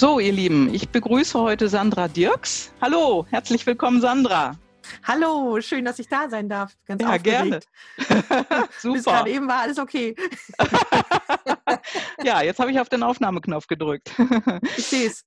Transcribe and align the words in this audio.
So, 0.00 0.18
ihr 0.18 0.32
Lieben, 0.32 0.72
ich 0.72 0.88
begrüße 0.88 1.38
heute 1.38 1.68
Sandra 1.68 2.08
Dirks. 2.08 2.72
Hallo, 2.80 3.26
herzlich 3.28 3.66
willkommen, 3.66 4.00
Sandra. 4.00 4.58
Hallo, 5.04 5.60
schön, 5.60 5.84
dass 5.84 5.98
ich 5.98 6.08
da 6.08 6.30
sein 6.30 6.48
darf. 6.48 6.74
Ganz 6.86 7.02
ja, 7.02 7.18
gerne. 7.18 7.60
Super. 8.78 8.94
Bis 8.94 9.04
gerade 9.04 9.30
eben 9.30 9.46
war 9.46 9.60
alles 9.60 9.78
okay. 9.78 10.16
ja, 12.24 12.40
jetzt 12.40 12.58
habe 12.60 12.70
ich 12.70 12.80
auf 12.80 12.88
den 12.88 13.02
Aufnahmeknopf 13.02 13.66
gedrückt. 13.66 14.10
ich 14.78 14.86
sehe 14.86 15.08
es. 15.08 15.26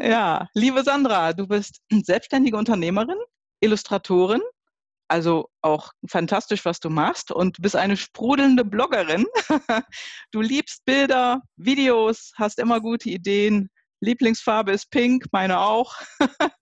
Ja, 0.00 0.46
liebe 0.54 0.84
Sandra, 0.84 1.32
du 1.32 1.48
bist 1.48 1.80
selbstständige 1.90 2.56
Unternehmerin, 2.56 3.18
Illustratorin, 3.58 4.42
also 5.08 5.48
auch 5.62 5.90
fantastisch, 6.08 6.64
was 6.64 6.78
du 6.78 6.90
machst 6.90 7.32
und 7.32 7.60
bist 7.60 7.74
eine 7.74 7.96
sprudelnde 7.96 8.64
Bloggerin. 8.64 9.26
Du 10.30 10.40
liebst 10.40 10.84
Bilder, 10.84 11.40
Videos, 11.56 12.30
hast 12.36 12.60
immer 12.60 12.80
gute 12.80 13.10
Ideen, 13.10 13.68
Lieblingsfarbe 14.02 14.72
ist 14.72 14.90
pink, 14.90 15.26
meine 15.30 15.60
auch. 15.60 15.94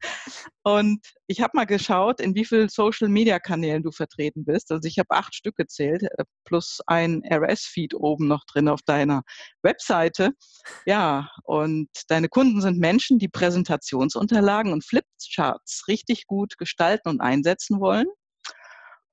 und 0.62 1.01
ich 1.27 1.41
habe 1.41 1.53
mal 1.55 1.65
geschaut, 1.65 2.21
in 2.21 2.35
wie 2.35 2.45
vielen 2.45 2.69
Social-Media-Kanälen 2.69 3.82
du 3.82 3.91
vertreten 3.93 4.45
bist. 4.45 4.71
Also 4.71 4.87
ich 4.87 4.99
habe 4.99 5.09
acht 5.10 5.35
Stück 5.35 5.57
gezählt, 5.57 6.02
äh, 6.02 6.24
plus 6.45 6.80
ein 6.87 7.23
RS-Feed 7.24 7.95
oben 7.95 8.29
noch 8.29 8.45
drin 8.45 8.69
auf 8.69 8.82
deiner 8.82 9.23
Webseite. 9.63 10.32
Ja, 10.85 11.30
und 11.45 11.88
deine 12.09 12.29
Kunden 12.29 12.60
sind 12.60 12.79
Menschen, 12.79 13.19
die 13.19 13.29
Präsentationsunterlagen 13.29 14.75
und 14.75 14.85
Flipcharts 14.85 15.88
richtig 15.88 16.27
gut 16.27 16.59
gestalten 16.59 17.09
und 17.09 17.23
einsetzen 17.23 17.80
wollen. 17.80 18.07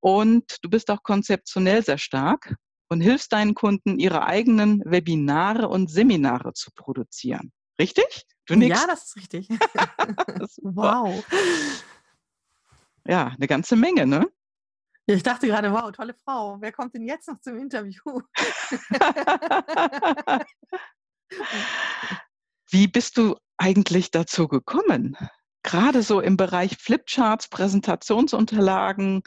Und 0.02 0.58
du 0.64 0.70
bist 0.70 0.92
auch 0.92 1.02
konzeptionell 1.02 1.82
sehr 1.82 1.98
stark 1.98 2.56
und 2.90 3.00
hilfst 3.00 3.32
deinen 3.32 3.56
Kunden, 3.56 4.00
ihre 4.00 4.26
eigenen 4.26 4.82
Webinare 4.86 5.70
und 5.70 5.90
Seminare 5.90 6.52
zu 6.54 6.72
produzieren. 6.76 7.54
Richtig? 7.80 8.26
Du 8.46 8.56
nix? 8.56 8.80
Ja, 8.80 8.88
das 8.88 9.06
ist 9.06 9.16
richtig. 9.18 9.50
wow. 10.62 11.24
Ja, 13.06 13.28
eine 13.28 13.48
ganze 13.48 13.76
Menge, 13.76 14.08
ne? 14.08 14.28
Ja, 15.10 15.16
ich 15.16 15.24
dachte 15.24 15.48
gerade, 15.48 15.72
wow, 15.72 15.90
tolle 15.92 16.14
Frau. 16.14 16.58
Wer 16.60 16.74
kommt 16.74 16.94
denn 16.94 17.08
jetzt 17.08 17.30
noch 17.30 17.40
zum 17.40 17.58
Interview? 17.58 18.02
Wie 22.70 22.88
bist 22.88 23.18
du 23.18 23.38
eigentlich 23.58 24.12
dazu 24.12 24.50
gekommen? 24.50 25.16
Gerade 25.64 26.04
so 26.04 26.20
im 26.20 26.36
Bereich 26.36 26.76
Flipcharts, 26.78 27.48
Präsentationsunterlagen, 27.50 29.24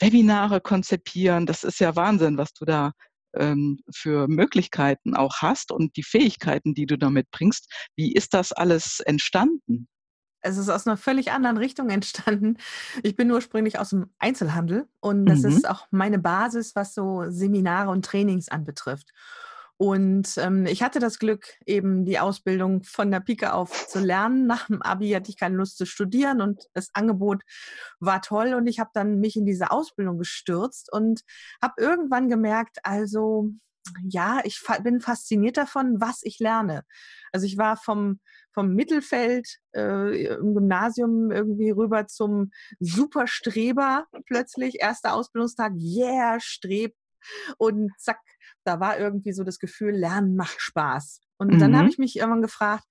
Webinare 0.00 0.60
konzipieren, 0.60 1.46
das 1.46 1.62
ist 1.62 1.78
ja 1.78 1.94
Wahnsinn, 1.94 2.36
was 2.36 2.52
du 2.52 2.64
da 2.64 2.90
ähm, 3.36 3.80
für 3.92 4.28
Möglichkeiten 4.28 5.14
auch 5.14 5.36
hast 5.38 5.72
und 5.72 5.96
die 5.96 6.02
Fähigkeiten, 6.02 6.74
die 6.74 6.86
du 6.86 6.98
damit 6.98 7.30
bringst. 7.30 7.70
Wie 7.96 8.12
ist 8.12 8.34
das 8.34 8.52
alles 8.52 9.00
entstanden? 9.00 9.88
Es 10.40 10.58
ist 10.58 10.68
aus 10.68 10.86
einer 10.86 10.96
völlig 10.96 11.32
anderen 11.32 11.56
Richtung 11.56 11.88
entstanden. 11.90 12.58
Ich 13.02 13.16
bin 13.16 13.30
ursprünglich 13.30 13.78
aus 13.78 13.90
dem 13.90 14.10
Einzelhandel 14.18 14.86
und 15.00 15.26
das 15.26 15.40
mhm. 15.42 15.50
ist 15.50 15.68
auch 15.68 15.86
meine 15.90 16.18
Basis, 16.18 16.76
was 16.76 16.94
so 16.94 17.24
Seminare 17.28 17.90
und 17.90 18.04
Trainings 18.04 18.48
anbetrifft. 18.48 19.12
Und 19.76 20.36
ähm, 20.38 20.66
ich 20.66 20.82
hatte 20.82 21.00
das 21.00 21.18
Glück, 21.18 21.48
eben 21.66 22.04
die 22.04 22.20
Ausbildung 22.20 22.84
von 22.84 23.10
der 23.10 23.20
Pike 23.20 23.52
auf 23.52 23.88
zu 23.88 23.98
lernen. 23.98 24.46
Nach 24.46 24.66
dem 24.68 24.82
Abi 24.82 25.10
hatte 25.10 25.30
ich 25.30 25.36
keine 25.36 25.56
Lust 25.56 25.78
zu 25.78 25.84
studieren 25.84 26.40
und 26.40 26.64
das 26.74 26.90
Angebot 26.94 27.42
war 27.98 28.22
toll. 28.22 28.54
Und 28.54 28.68
ich 28.68 28.78
habe 28.78 28.90
dann 28.94 29.18
mich 29.18 29.36
in 29.36 29.46
diese 29.46 29.72
Ausbildung 29.72 30.18
gestürzt 30.18 30.92
und 30.92 31.22
habe 31.60 31.74
irgendwann 31.78 32.28
gemerkt, 32.28 32.78
also 32.84 33.50
ja, 34.08 34.40
ich 34.44 34.58
fa 34.58 34.78
bin 34.78 35.00
fasziniert 35.00 35.56
davon, 35.56 36.00
was 36.00 36.20
ich 36.22 36.38
lerne. 36.38 36.84
Also 37.32 37.46
ich 37.46 37.58
war 37.58 37.76
vom, 37.76 38.20
vom 38.52 38.74
Mittelfeld 38.74 39.58
äh, 39.74 40.26
im 40.26 40.54
Gymnasium 40.54 41.30
irgendwie 41.30 41.70
rüber 41.70 42.06
zum 42.06 42.52
Superstreber 42.80 44.06
plötzlich. 44.26 44.80
Erster 44.80 45.14
Ausbildungstag, 45.14 45.72
yeah, 45.76 46.38
streb. 46.40 46.94
Und 47.58 47.90
zack, 47.98 48.18
da 48.64 48.80
war 48.80 48.98
irgendwie 48.98 49.32
so 49.32 49.44
das 49.44 49.58
Gefühl, 49.58 49.92
Lernen 49.94 50.36
macht 50.36 50.60
Spaß. 50.60 51.20
Und 51.36 51.54
mhm. 51.54 51.58
dann 51.58 51.76
habe 51.76 51.88
ich 51.88 51.98
mich 51.98 52.16
irgendwann 52.16 52.42
gefragt, 52.42 52.84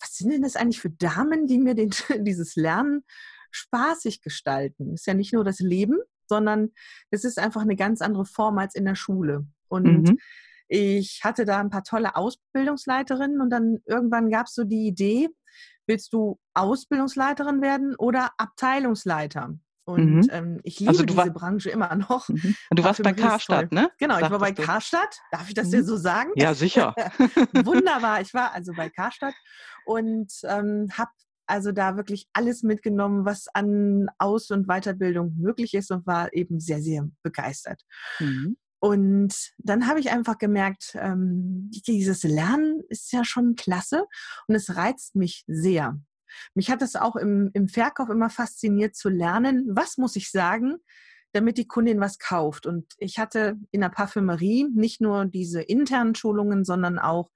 was 0.00 0.16
sind 0.16 0.32
denn 0.32 0.42
das 0.42 0.56
eigentlich 0.56 0.80
für 0.80 0.90
Damen, 0.90 1.46
die 1.46 1.58
mir 1.58 1.74
den, 1.74 1.90
dieses 2.24 2.56
Lernen 2.56 3.04
spaßig 3.50 4.22
gestalten? 4.22 4.94
Ist 4.94 5.06
ja 5.06 5.14
nicht 5.14 5.32
nur 5.32 5.44
das 5.44 5.60
Leben, 5.60 5.98
sondern 6.26 6.70
es 7.10 7.24
ist 7.24 7.38
einfach 7.38 7.62
eine 7.62 7.76
ganz 7.76 8.00
andere 8.00 8.24
Form 8.24 8.58
als 8.58 8.74
in 8.74 8.84
der 8.84 8.94
Schule. 8.94 9.46
Und 9.68 10.08
mhm. 10.08 10.18
ich 10.68 11.20
hatte 11.22 11.44
da 11.44 11.60
ein 11.60 11.70
paar 11.70 11.84
tolle 11.84 12.16
Ausbildungsleiterinnen 12.16 13.40
und 13.40 13.50
dann 13.50 13.78
irgendwann 13.86 14.30
gab 14.30 14.46
es 14.46 14.54
so 14.54 14.64
die 14.64 14.86
Idee, 14.86 15.28
willst 15.86 16.12
du 16.12 16.38
Ausbildungsleiterin 16.54 17.60
werden 17.60 17.94
oder 17.96 18.30
Abteilungsleiter? 18.38 19.54
Und 19.84 20.20
mhm. 20.20 20.28
ähm, 20.30 20.60
ich 20.62 20.78
liebe 20.78 20.90
also 20.90 21.04
diese 21.04 21.16
war, 21.16 21.30
Branche 21.30 21.70
immer 21.70 21.94
noch. 21.94 22.28
Mhm. 22.28 22.54
Du 22.70 22.84
warst 22.84 23.02
bei 23.02 23.12
Karstadt, 23.12 23.72
ne? 23.72 23.90
Genau, 23.98 24.16
ich 24.16 24.30
war 24.30 24.38
bei 24.38 24.52
du. 24.52 24.62
Karstadt. 24.62 25.18
Darf 25.32 25.48
ich 25.48 25.54
das 25.54 25.68
mhm. 25.68 25.72
dir 25.72 25.84
so 25.84 25.96
sagen? 25.96 26.30
Ja, 26.36 26.54
sicher. 26.54 26.94
Wunderbar. 27.64 28.20
Ich 28.20 28.32
war 28.32 28.52
also 28.52 28.72
bei 28.74 28.88
Karstadt 28.90 29.34
und 29.84 30.32
ähm, 30.44 30.88
habe 30.92 31.10
also 31.46 31.72
da 31.72 31.96
wirklich 31.96 32.28
alles 32.32 32.62
mitgenommen, 32.62 33.24
was 33.24 33.46
an 33.52 34.08
Aus- 34.18 34.50
und 34.50 34.68
Weiterbildung 34.68 35.36
möglich 35.36 35.74
ist 35.74 35.90
und 35.90 36.06
war 36.06 36.32
eben 36.32 36.60
sehr, 36.60 36.80
sehr 36.80 37.08
begeistert. 37.22 37.82
Mhm. 38.20 38.56
Und 38.80 39.52
dann 39.58 39.86
habe 39.86 40.00
ich 40.00 40.10
einfach 40.10 40.38
gemerkt, 40.38 40.96
ähm, 40.98 41.70
dieses 41.86 42.24
Lernen 42.24 42.82
ist 42.88 43.12
ja 43.12 43.24
schon 43.24 43.54
klasse 43.54 44.06
und 44.48 44.54
es 44.54 44.74
reizt 44.76 45.14
mich 45.14 45.44
sehr. 45.46 46.00
Mich 46.54 46.70
hat 46.70 46.82
es 46.82 46.96
auch 46.96 47.16
im, 47.16 47.50
im 47.54 47.68
Verkauf 47.68 48.08
immer 48.08 48.30
fasziniert 48.30 48.96
zu 48.96 49.08
lernen, 49.08 49.66
was 49.70 49.98
muss 49.98 50.16
ich 50.16 50.30
sagen, 50.30 50.76
damit 51.32 51.58
die 51.58 51.66
Kundin 51.66 52.00
was 52.00 52.18
kauft. 52.18 52.66
Und 52.66 52.92
ich 52.98 53.18
hatte 53.18 53.56
in 53.70 53.80
der 53.80 53.88
Parfümerie 53.88 54.68
nicht 54.74 55.00
nur 55.00 55.24
diese 55.24 55.62
internen 55.62 56.14
Schulungen, 56.14 56.64
sondern 56.64 56.98
auch 56.98 57.30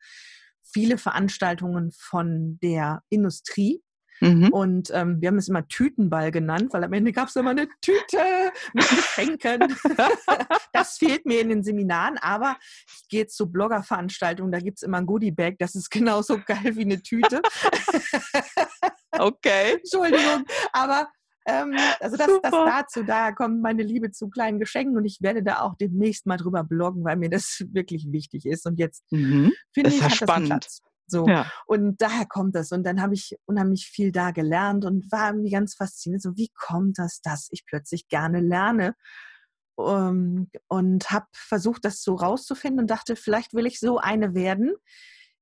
viele 0.62 0.98
Veranstaltungen 0.98 1.92
von 1.92 2.58
der 2.62 3.02
Industrie. 3.08 3.82
Mhm. 4.20 4.48
Und 4.48 4.90
ähm, 4.94 5.20
wir 5.20 5.28
haben 5.28 5.38
es 5.38 5.48
immer 5.48 5.66
Tütenball 5.68 6.30
genannt, 6.30 6.72
weil 6.72 6.84
am 6.84 6.92
Ende 6.92 7.12
gab 7.12 7.28
es 7.28 7.36
immer 7.36 7.50
eine 7.50 7.68
Tüte 7.80 8.52
mit 8.72 8.88
Geschenken. 8.88 9.74
das 10.72 10.98
fehlt 10.98 11.26
mir 11.26 11.40
in 11.40 11.48
den 11.48 11.62
Seminaren, 11.62 12.18
aber 12.18 12.56
ich 12.86 13.08
gehe 13.08 13.26
zu 13.26 13.50
Bloggerveranstaltungen, 13.50 14.52
da 14.52 14.60
gibt 14.60 14.78
es 14.78 14.82
immer 14.82 14.98
ein 14.98 15.06
Goodie-Bag, 15.06 15.56
das 15.58 15.74
ist 15.74 15.90
genauso 15.90 16.38
geil 16.46 16.76
wie 16.76 16.82
eine 16.82 17.02
Tüte. 17.02 17.42
okay. 19.18 19.74
Entschuldigung, 19.74 20.44
aber 20.72 21.08
ähm, 21.46 21.76
also 22.00 22.16
das, 22.16 22.28
das, 22.42 22.50
dazu, 22.50 23.02
da 23.04 23.30
kommt 23.30 23.62
meine 23.62 23.84
Liebe 23.84 24.10
zu 24.10 24.28
kleinen 24.28 24.58
Geschenken 24.58 24.96
und 24.96 25.04
ich 25.04 25.22
werde 25.22 25.44
da 25.44 25.60
auch 25.60 25.76
demnächst 25.76 26.26
mal 26.26 26.36
drüber 26.36 26.64
bloggen, 26.64 27.04
weil 27.04 27.16
mir 27.16 27.30
das 27.30 27.64
wirklich 27.70 28.10
wichtig 28.10 28.46
ist. 28.46 28.66
Und 28.66 28.80
jetzt 28.80 29.04
mhm. 29.12 29.52
finde 29.72 29.90
ich, 29.90 30.02
hat 30.02 30.16
spannend. 30.16 30.50
das 30.50 30.80
Platz. 30.80 30.82
So. 31.06 31.26
Ja. 31.26 31.50
Und 31.66 32.00
daher 32.00 32.26
kommt 32.26 32.54
das. 32.54 32.72
Und 32.72 32.84
dann 32.84 33.00
habe 33.00 33.14
ich 33.14 33.36
unheimlich 33.46 33.88
viel 33.88 34.12
da 34.12 34.30
gelernt 34.30 34.84
und 34.84 35.10
war 35.12 35.30
irgendwie 35.30 35.50
ganz 35.50 35.74
fasziniert. 35.74 36.22
So, 36.22 36.36
wie 36.36 36.50
kommt 36.54 36.98
das, 36.98 37.20
dass 37.20 37.48
ich 37.50 37.64
plötzlich 37.64 38.08
gerne 38.08 38.40
lerne? 38.40 38.94
Um, 39.78 39.86
ähm, 39.86 40.50
und 40.68 41.10
habe 41.10 41.26
versucht, 41.34 41.84
das 41.84 42.02
so 42.02 42.14
rauszufinden 42.14 42.80
und 42.80 42.90
dachte, 42.90 43.14
vielleicht 43.14 43.52
will 43.52 43.66
ich 43.66 43.78
so 43.78 43.98
eine 43.98 44.34
werden, 44.34 44.74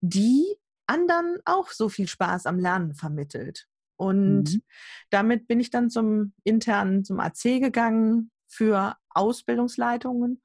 die 0.01 0.57
anderen 0.89 1.39
auch 1.45 1.71
so 1.71 1.89
viel 1.89 2.09
Spaß 2.09 2.47
am 2.47 2.59
Lernen 2.59 2.95
vermittelt. 2.95 3.69
Und 3.97 4.55
mhm. 4.55 4.63
damit 5.11 5.47
bin 5.47 5.61
ich 5.61 5.71
dann 5.71 5.89
zum 5.89 6.33
internen, 6.43 7.05
zum 7.05 7.21
AC 7.21 7.43
gegangen 7.61 8.33
für 8.49 8.97
Ausbildungsleitungen 9.11 10.43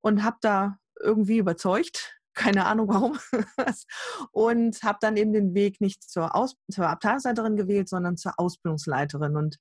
und 0.00 0.24
habe 0.24 0.38
da 0.40 0.78
irgendwie 1.00 1.38
überzeugt, 1.38 2.15
keine 2.36 2.66
Ahnung 2.66 2.88
warum. 2.88 3.18
und 4.30 4.82
habe 4.84 4.98
dann 5.00 5.16
eben 5.16 5.32
den 5.32 5.54
Weg 5.54 5.80
nicht 5.80 6.08
zur, 6.08 6.36
Aus 6.36 6.54
zur 6.70 6.88
Abteilungsleiterin 6.88 7.56
gewählt, 7.56 7.88
sondern 7.88 8.16
zur 8.16 8.38
Ausbildungsleiterin. 8.38 9.36
Und 9.36 9.56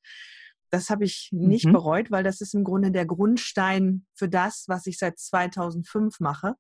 das 0.70 0.90
habe 0.90 1.06
ich 1.06 1.30
nicht 1.32 1.66
mhm. 1.66 1.74
bereut, 1.74 2.12
weil 2.12 2.24
das 2.24 2.42
ist 2.42 2.54
im 2.54 2.64
Grunde 2.64 2.92
der 2.92 3.06
Grundstein 3.06 4.06
für 4.14 4.30
das, 4.30 4.66
was 4.68 4.86
ich 4.86 4.98
seit 5.00 5.18
2005 5.18 6.20
mache. 6.20 6.56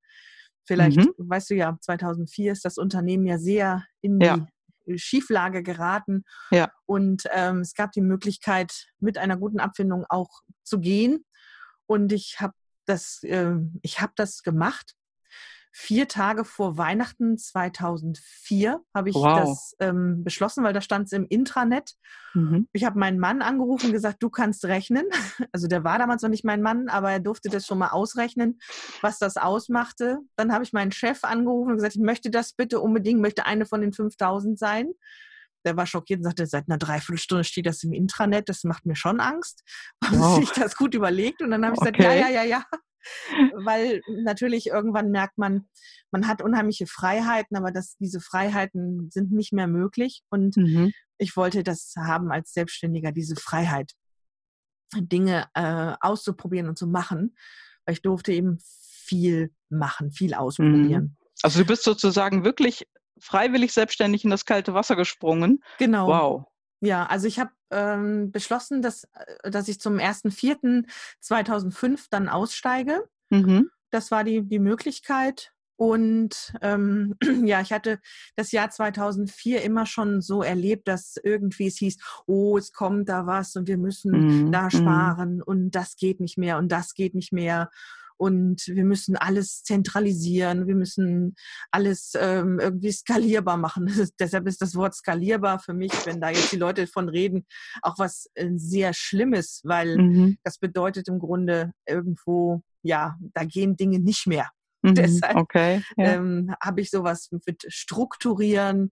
Vielleicht, 0.66 0.98
mhm. 0.98 1.14
weißt 1.18 1.52
du 1.52 1.56
ja, 1.56 1.78
2004 1.80 2.54
ist 2.54 2.66
das 2.66 2.78
Unternehmen 2.78 3.26
ja 3.26 3.38
sehr 3.38 3.84
in 4.02 4.20
ja. 4.20 4.48
die 4.88 4.98
Schieflage 4.98 5.64
geraten. 5.64 6.24
Ja. 6.50 6.72
Und 6.86 7.24
ähm, 7.34 7.60
es 7.60 7.74
gab 7.74 7.92
die 7.92 8.02
Möglichkeit, 8.02 8.88
mit 9.00 9.18
einer 9.18 9.38
guten 9.38 9.60
Abfindung 9.60 10.06
auch 10.10 10.30
zu 10.64 10.80
gehen. 10.80 11.26
Und 11.88 12.12
ich 12.14 12.38
habe 12.40 12.54
das, 12.86 13.22
äh, 13.24 13.56
ich 13.82 14.02
habe 14.02 14.14
das 14.16 14.44
gemacht 14.44 14.96
vier 15.78 16.08
Tage 16.08 16.46
vor 16.46 16.78
Weihnachten 16.78 17.38
2004 17.38 18.80
habe 18.96 19.10
ich 19.10 19.16
wow. 19.16 19.42
das 19.42 19.76
ähm, 19.82 20.24
beschlossen, 20.24 20.64
weil 20.64 20.72
da 20.72 20.80
stand 20.80 21.08
es 21.08 21.12
im 21.12 21.28
Intranet. 21.28 21.96
Mhm. 22.34 22.70
Ich 22.72 22.86
habe 22.86 22.98
meinen 22.98 23.20
Mann 23.20 23.42
angerufen 23.42 23.88
und 23.88 23.92
gesagt, 23.92 24.24
du 24.24 24.30
kannst 24.30 24.64
rechnen. 24.66 25.06
Also 25.52 25.68
der 25.68 25.84
war 25.84 26.00
damals 26.00 26.22
noch 26.22 26.30
nicht 26.30 26.46
mein 26.46 26.62
Mann, 26.62 26.88
aber 26.88 27.12
er 27.12 27.20
durfte 27.20 27.50
das 27.50 27.66
schon 27.66 27.78
mal 27.78 27.90
ausrechnen, 27.90 28.60
was 29.02 29.20
das 29.20 29.36
ausmachte. 29.38 30.20
Dann 30.38 30.54
habe 30.54 30.64
ich 30.64 30.72
meinen 30.72 30.92
Chef 30.92 31.24
angerufen 31.24 31.72
und 31.72 31.78
gesagt, 31.78 31.96
ich 31.96 32.02
möchte 32.02 32.30
das 32.30 32.54
bitte 32.54 32.80
unbedingt, 32.80 33.22
möchte 33.22 33.46
eine 33.46 33.66
von 33.66 33.82
den 33.82 33.92
5000 33.92 34.58
sein. 34.58 34.92
Der 35.66 35.76
war 35.76 35.86
schockiert 35.88 36.20
und 36.20 36.24
sagte, 36.24 36.46
seit 36.46 36.70
einer 36.70 36.78
Dreiviertelstunde 36.78 37.44
steht 37.44 37.66
das 37.66 37.84
im 37.84 37.92
Intranet, 37.92 38.48
das 38.48 38.64
macht 38.64 38.86
mir 38.86 38.96
schon 38.96 39.20
Angst. 39.20 39.64
Haben 40.04 40.20
wow. 40.20 40.40
sich 40.40 40.52
das 40.52 40.76
gut 40.76 40.94
überlegt 40.94 41.42
und 41.42 41.52
dann 41.52 41.66
habe 41.66 41.76
ich 41.76 41.82
okay. 41.82 41.92
gesagt, 41.92 42.20
ja, 42.20 42.30
ja, 42.30 42.44
ja, 42.44 42.44
ja 42.44 42.66
weil 43.54 44.02
natürlich 44.08 44.68
irgendwann 44.68 45.12
merkt 45.12 45.38
man, 45.38 45.68
man 46.12 46.28
hat 46.28 46.42
unheimliche 46.42 46.88
Freiheiten, 46.88 47.58
aber 47.58 47.72
dass 47.72 47.98
diese 47.98 48.20
Freiheiten 48.20 49.10
sind 49.12 49.32
nicht 49.32 49.54
mehr 49.54 49.68
möglich. 49.68 50.24
Und 50.30 50.58
mhm. 50.58 50.92
ich 51.18 51.36
wollte 51.36 51.64
das 51.64 51.94
haben 51.98 52.32
als 52.32 52.54
Selbstständiger, 52.54 53.12
diese 53.12 53.36
Freiheit, 53.36 53.94
Dinge 54.96 55.48
äh, 55.54 55.94
auszuprobieren 56.00 56.70
und 56.70 56.78
zu 56.78 56.88
machen, 56.88 57.36
weil 57.86 57.94
ich 57.94 58.02
durfte 58.02 58.32
eben 58.32 58.60
viel 58.62 59.52
machen, 59.70 60.12
viel 60.12 60.34
ausprobieren. 60.34 61.04
Mhm. 61.04 61.18
Also 61.42 61.60
du 61.60 61.66
bist 61.66 61.84
sozusagen 61.84 62.44
wirklich 62.44 62.88
freiwillig 63.20 63.74
selbstständig 63.74 64.24
in 64.24 64.30
das 64.30 64.46
kalte 64.46 64.74
Wasser 64.74 64.96
gesprungen. 64.96 65.62
Genau. 65.80 66.08
Wow. 66.08 66.46
Ja, 66.86 67.06
also 67.06 67.28
ich 67.28 67.40
habe 67.40 67.52
ähm, 67.72 68.32
beschlossen, 68.32 68.82
dass, 68.82 69.08
äh, 69.44 69.50
dass 69.50 69.68
ich 69.68 69.80
zum 69.80 69.98
1.4.2005 69.98 72.08
dann 72.10 72.30
aussteige. 72.30 73.04
Mhm. 73.30 73.70
Das 73.92 74.12
war 74.12 74.24
die, 74.24 74.44
die 74.44 74.60
Möglichkeit. 74.60 75.52
Und 75.78 76.54
ähm, 76.62 77.16
ja, 77.46 77.62
ich 77.62 77.74
hatte 77.74 78.00
das 78.36 78.52
Jahr 78.52 78.70
2004 78.70 79.64
immer 79.64 79.86
schon 79.86 80.22
so 80.22 80.42
erlebt, 80.42 80.88
dass 80.88 81.18
irgendwie 81.22 81.68
es 81.68 81.78
hieß, 81.78 81.98
oh, 82.28 82.58
es 82.58 82.72
kommt 82.72 83.10
da 83.10 83.26
was 83.26 83.56
und 83.56 83.68
wir 83.68 83.78
müssen 83.78 84.46
mhm. 84.46 84.52
da 84.52 84.64
mhm. 84.64 84.70
sparen 84.70 85.42
und 85.42 85.72
das 85.72 85.98
geht 85.98 86.22
nicht 86.22 86.38
mehr 86.38 86.58
und 86.58 86.72
das 86.72 86.94
geht 86.94 87.14
nicht 87.14 87.34
mehr 87.34 87.70
und 88.18 88.68
wir 88.68 88.86
müssen 88.86 89.16
alles 89.16 89.64
zentralisieren, 89.64 90.68
wir 90.68 90.76
müssen 90.76 91.36
alles 91.72 92.14
ähm, 92.18 92.60
irgendwie 92.60 92.92
skalierbar 92.92 93.58
machen. 93.58 93.86
Deshalb 94.20 94.48
ist 94.48 94.62
das 94.62 94.76
Wort 94.76 94.96
skalierbar 94.96 95.60
für 95.60 95.74
mich, 95.74 95.92
wenn 96.06 96.22
da 96.22 96.30
jetzt 96.30 96.52
die 96.52 96.58
Leute 96.58 96.88
von 96.88 97.10
reden, 97.10 97.46
auch 97.82 97.98
was 97.98 98.30
äh, 98.36 98.50
sehr 98.56 98.94
Schlimmes, 98.94 99.62
weil 99.64 99.98
mhm. 99.98 100.38
das 100.44 100.58
bedeutet 100.58 101.08
im 101.08 101.20
Grunde 101.20 101.72
irgendwo, 101.86 102.62
ja, 102.82 103.18
da 103.34 103.44
gehen 103.44 103.76
Dinge 103.76 104.00
nicht 104.00 104.28
mehr. 104.28 104.50
Mhm. 104.86 104.94
Deshalb 104.94 105.36
okay, 105.36 105.82
ja. 105.98 106.14
ähm, 106.14 106.54
habe 106.62 106.80
ich 106.80 106.92
sowas 106.92 107.32
mit 107.48 107.66
Strukturieren, 107.70 108.92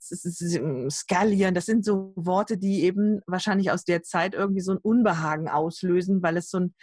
skalieren, 0.00 1.54
das 1.54 1.66
sind 1.66 1.84
so 1.84 2.12
Worte, 2.16 2.58
die 2.58 2.82
eben 2.82 3.20
wahrscheinlich 3.26 3.70
aus 3.70 3.84
der 3.84 4.02
Zeit 4.02 4.34
irgendwie 4.34 4.62
so 4.62 4.72
ein 4.72 4.78
Unbehagen 4.78 5.48
auslösen, 5.48 6.22
weil 6.22 6.36
es 6.36 6.50
so 6.50 6.58
ein 6.58 6.74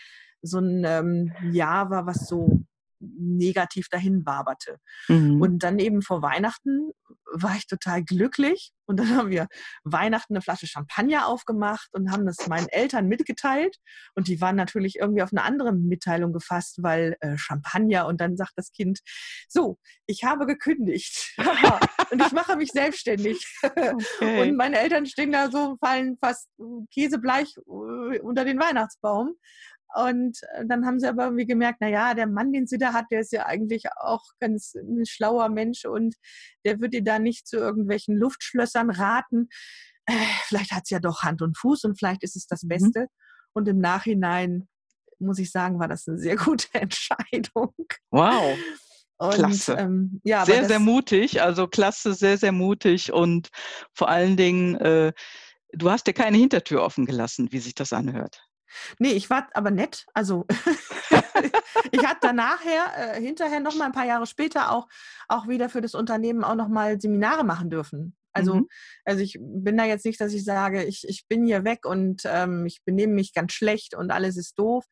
so 0.46 0.60
ein 0.60 0.84
ähm, 0.86 1.32
Jahr 1.52 1.90
war, 1.90 2.06
was 2.06 2.28
so 2.28 2.66
negativ 3.00 3.90
dahin 3.90 4.26
waberte. 4.26 4.78
Mhm. 5.08 5.42
Und 5.42 5.60
dann 5.64 5.80
eben 5.80 6.02
vor 6.02 6.22
Weihnachten 6.22 6.92
war 7.32 7.56
ich 7.56 7.68
total 7.68 8.04
glücklich 8.04 8.72
und 8.86 9.00
dann 9.00 9.16
haben 9.16 9.30
wir 9.30 9.48
Weihnachten 9.84 10.34
eine 10.34 10.42
Flasche 10.42 10.68
Champagner 10.68 11.28
aufgemacht 11.28 11.90
und 11.94 12.12
haben 12.12 12.26
das 12.26 12.48
meinen 12.48 12.68
Eltern 12.70 13.08
mitgeteilt 13.08 13.78
und 14.14 14.28
die 14.28 14.40
waren 14.42 14.56
natürlich 14.56 14.98
irgendwie 14.98 15.24
auf 15.24 15.32
eine 15.34 15.44
andere 15.44 15.74
Mitteilung 15.74 16.34
gefasst, 16.34 16.82
weil 16.82 17.18
äh, 17.20 17.38
Champagner 17.38 18.08
und 18.08 18.22
dann 18.22 18.38
sagt 18.38 18.54
das 18.56 18.72
Kind, 18.72 19.00
so, 19.50 19.78
ich 20.06 20.24
habe 20.24 20.46
gekündigt 20.46 21.36
und 22.12 22.22
ich 22.22 22.32
mache 22.32 22.56
mich 22.56 22.72
selbstständig. 22.72 23.46
Okay. 23.64 24.50
Und 24.50 24.56
meine 24.56 24.80
Eltern 24.80 25.06
stehen 25.06 25.32
da 25.32 25.50
so, 25.50 25.78
fallen 25.84 26.18
fast 26.18 26.50
käsebleich 26.94 27.56
äh, 27.58 28.20
unter 28.20 28.46
den 28.46 28.60
Weihnachtsbaum 28.60 29.36
und 29.96 30.40
äh, 30.54 30.66
dann 30.66 30.86
haben 30.86 31.00
sie 31.00 31.08
aber 31.08 31.26
irgendwie 31.26 31.46
gemerkt, 31.46 31.78
na 31.80 31.88
ja, 31.88 32.14
der 32.14 32.28
Mann, 32.28 32.52
den 32.52 32.68
sie 32.68 32.78
da 32.78 32.94
hat, 32.94 33.06
der 33.12 33.22
ist 33.22 33.32
ja 33.32 33.46
eigentlich 33.46 33.86
auch 33.98 34.24
ganz 34.40 34.76
ein 34.76 35.06
schlauer 35.06 35.50
Mensch 35.50 35.86
und 35.86 36.16
der 36.66 36.80
wird 36.82 36.94
ihr 36.94 37.04
da 37.04 37.18
nicht 37.20 37.48
zu 37.48 37.58
irgendwelchen 37.58 38.18
Luftschlössern 38.18 38.90
raten. 38.90 39.48
Äh, 40.06 40.14
vielleicht 40.44 40.72
hat 40.72 40.84
es 40.84 40.90
ja 40.90 41.00
doch 41.00 41.24
Hand 41.24 41.42
und 41.42 41.58
Fuß 41.58 41.86
und 41.86 41.98
vielleicht 41.98 42.24
ist 42.24 42.36
es 42.36 42.46
das 42.48 42.64
mhm. 42.64 42.68
Beste. 42.68 43.00
Mhm. 43.02 43.08
Und 43.54 43.68
im 43.70 43.80
Nachhinein 43.80 44.68
muss 45.20 45.40
ich 45.40 45.52
sagen, 45.52 45.80
war 45.80 45.88
das 45.88 46.08
eine 46.08 46.18
sehr 46.18 46.36
gute 46.36 46.68
Entscheidung. 46.74 47.74
Wow. 48.12 48.58
Und, 49.18 49.34
klasse. 49.34 49.76
Ähm, 49.76 50.20
ja, 50.26 50.46
sehr, 50.46 50.66
sehr 50.66 50.80
mutig. 50.80 51.42
Also 51.42 51.68
klasse, 51.68 52.14
sehr, 52.14 52.38
sehr 52.38 52.52
mutig 52.52 53.14
und 53.14 53.48
vor 53.94 54.10
allen 54.10 54.36
Dingen, 54.36 54.76
äh, 54.76 55.14
du 55.72 55.90
hast 55.90 56.08
dir 56.08 56.14
keine 56.14 56.38
Hintertür 56.38 56.84
offen 56.84 57.06
gelassen, 57.06 57.52
wie 57.52 57.60
sich 57.60 57.76
das 57.76 57.94
anhört. 57.94 58.45
Nee, 59.00 59.12
ich 59.12 59.30
war 59.30 59.48
aber 59.54 59.72
nett. 59.72 60.06
Also 60.14 60.46
ich 61.92 62.06
hatte 62.06 62.20
dann 62.22 62.36
nachher, 62.38 63.16
äh, 63.16 63.22
hinterher 63.22 63.60
noch 63.60 63.76
mal 63.76 63.86
ein 63.86 63.92
paar 63.92 64.06
Jahre 64.06 64.28
später 64.28 64.72
auch, 64.72 64.88
auch 65.28 65.48
wieder 65.48 65.70
für 65.70 65.82
das 65.82 65.96
Unternehmen 65.96 66.44
auch 66.44 66.56
noch 66.56 66.70
mal 66.70 67.00
Seminare 67.00 67.44
machen 67.44 67.70
dürfen. 67.70 68.16
Also, 68.36 68.56
mhm. 68.56 68.68
also 69.06 69.22
ich 69.22 69.40
bin 69.40 69.78
da 69.78 69.86
jetzt 69.86 70.06
nicht, 70.06 70.20
dass 70.20 70.34
ich 70.34 70.44
sage, 70.44 70.84
ich, 70.84 71.08
ich 71.08 71.26
bin 71.30 71.46
hier 71.46 71.64
weg 71.64 71.86
und 71.86 72.24
ähm, 72.26 72.66
ich 72.66 72.84
benehme 72.84 73.14
mich 73.14 73.34
ganz 73.34 73.54
schlecht 73.54 73.96
und 73.96 74.12
alles 74.12 74.36
ist 74.36 74.60
doof, 74.60 74.84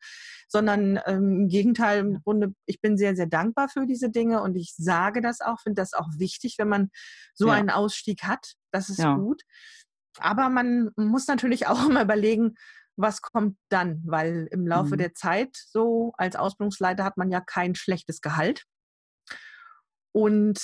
sondern 0.48 0.98
ähm, 1.04 1.42
im 1.42 1.48
Gegenteil, 1.48 2.00
im 2.00 2.22
Grunde, 2.22 2.54
ich 2.64 2.80
bin 2.80 2.96
sehr, 2.96 3.14
sehr 3.14 3.26
dankbar 3.26 3.68
für 3.68 3.86
diese 3.86 4.08
Dinge 4.08 4.40
und 4.40 4.56
ich 4.56 4.74
sage 4.74 5.20
das 5.20 5.42
auch, 5.42 5.60
finde 5.60 5.82
das 5.82 5.92
auch 5.92 6.08
wichtig, 6.16 6.54
wenn 6.56 6.68
man 6.68 6.88
so 7.34 7.48
ja. 7.48 7.52
einen 7.52 7.68
Ausstieg 7.68 8.22
hat. 8.22 8.54
Das 8.72 8.88
ist 8.88 9.00
ja. 9.00 9.14
gut. 9.14 9.42
Aber 10.18 10.48
man 10.48 10.90
muss 10.96 11.26
natürlich 11.26 11.66
auch 11.66 11.86
immer 11.86 12.02
überlegen, 12.02 12.54
was 12.96 13.22
kommt 13.22 13.56
dann? 13.68 14.02
Weil 14.04 14.48
im 14.50 14.66
Laufe 14.66 14.94
mhm. 14.94 14.98
der 14.98 15.14
Zeit, 15.14 15.50
so 15.54 16.12
als 16.16 16.36
Ausbildungsleiter, 16.36 17.04
hat 17.04 17.16
man 17.16 17.30
ja 17.30 17.40
kein 17.40 17.74
schlechtes 17.74 18.20
Gehalt. 18.20 18.64
Und 20.12 20.60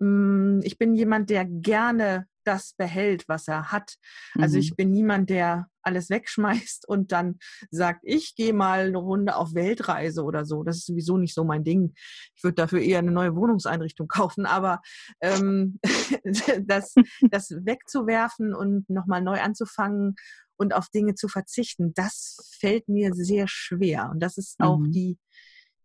mh, 0.00 0.58
hm, 0.58 0.60
ich 0.64 0.76
bin 0.76 0.94
jemand, 0.94 1.30
der 1.30 1.44
gerne 1.44 2.26
das 2.48 2.72
behält, 2.72 3.28
was 3.28 3.46
er 3.46 3.70
hat. 3.70 3.96
Also 4.36 4.56
mhm. 4.56 4.60
ich 4.62 4.74
bin 4.74 4.90
niemand, 4.90 5.28
der 5.28 5.68
alles 5.82 6.08
wegschmeißt 6.08 6.88
und 6.88 7.12
dann 7.12 7.38
sagt, 7.70 8.00
ich 8.02 8.34
gehe 8.36 8.54
mal 8.54 8.86
eine 8.86 8.98
Runde 8.98 9.36
auf 9.36 9.54
Weltreise 9.54 10.24
oder 10.24 10.46
so. 10.46 10.62
Das 10.62 10.78
ist 10.78 10.86
sowieso 10.86 11.18
nicht 11.18 11.34
so 11.34 11.44
mein 11.44 11.62
Ding. 11.62 11.92
Ich 12.34 12.42
würde 12.42 12.54
dafür 12.54 12.80
eher 12.80 13.00
eine 13.00 13.12
neue 13.12 13.36
Wohnungseinrichtung 13.36 14.08
kaufen. 14.08 14.46
Aber 14.46 14.80
ähm, 15.20 15.78
das, 16.66 16.94
das 17.30 17.50
wegzuwerfen 17.50 18.54
und 18.54 18.88
nochmal 18.88 19.22
neu 19.22 19.40
anzufangen 19.40 20.16
und 20.58 20.74
auf 20.74 20.88
Dinge 20.88 21.14
zu 21.14 21.28
verzichten, 21.28 21.94
das 21.94 22.56
fällt 22.58 22.88
mir 22.88 23.14
sehr 23.14 23.46
schwer. 23.48 24.10
Und 24.10 24.20
das 24.20 24.36
ist 24.36 24.56
auch 24.60 24.78
mhm. 24.78 24.92
die, 24.92 25.18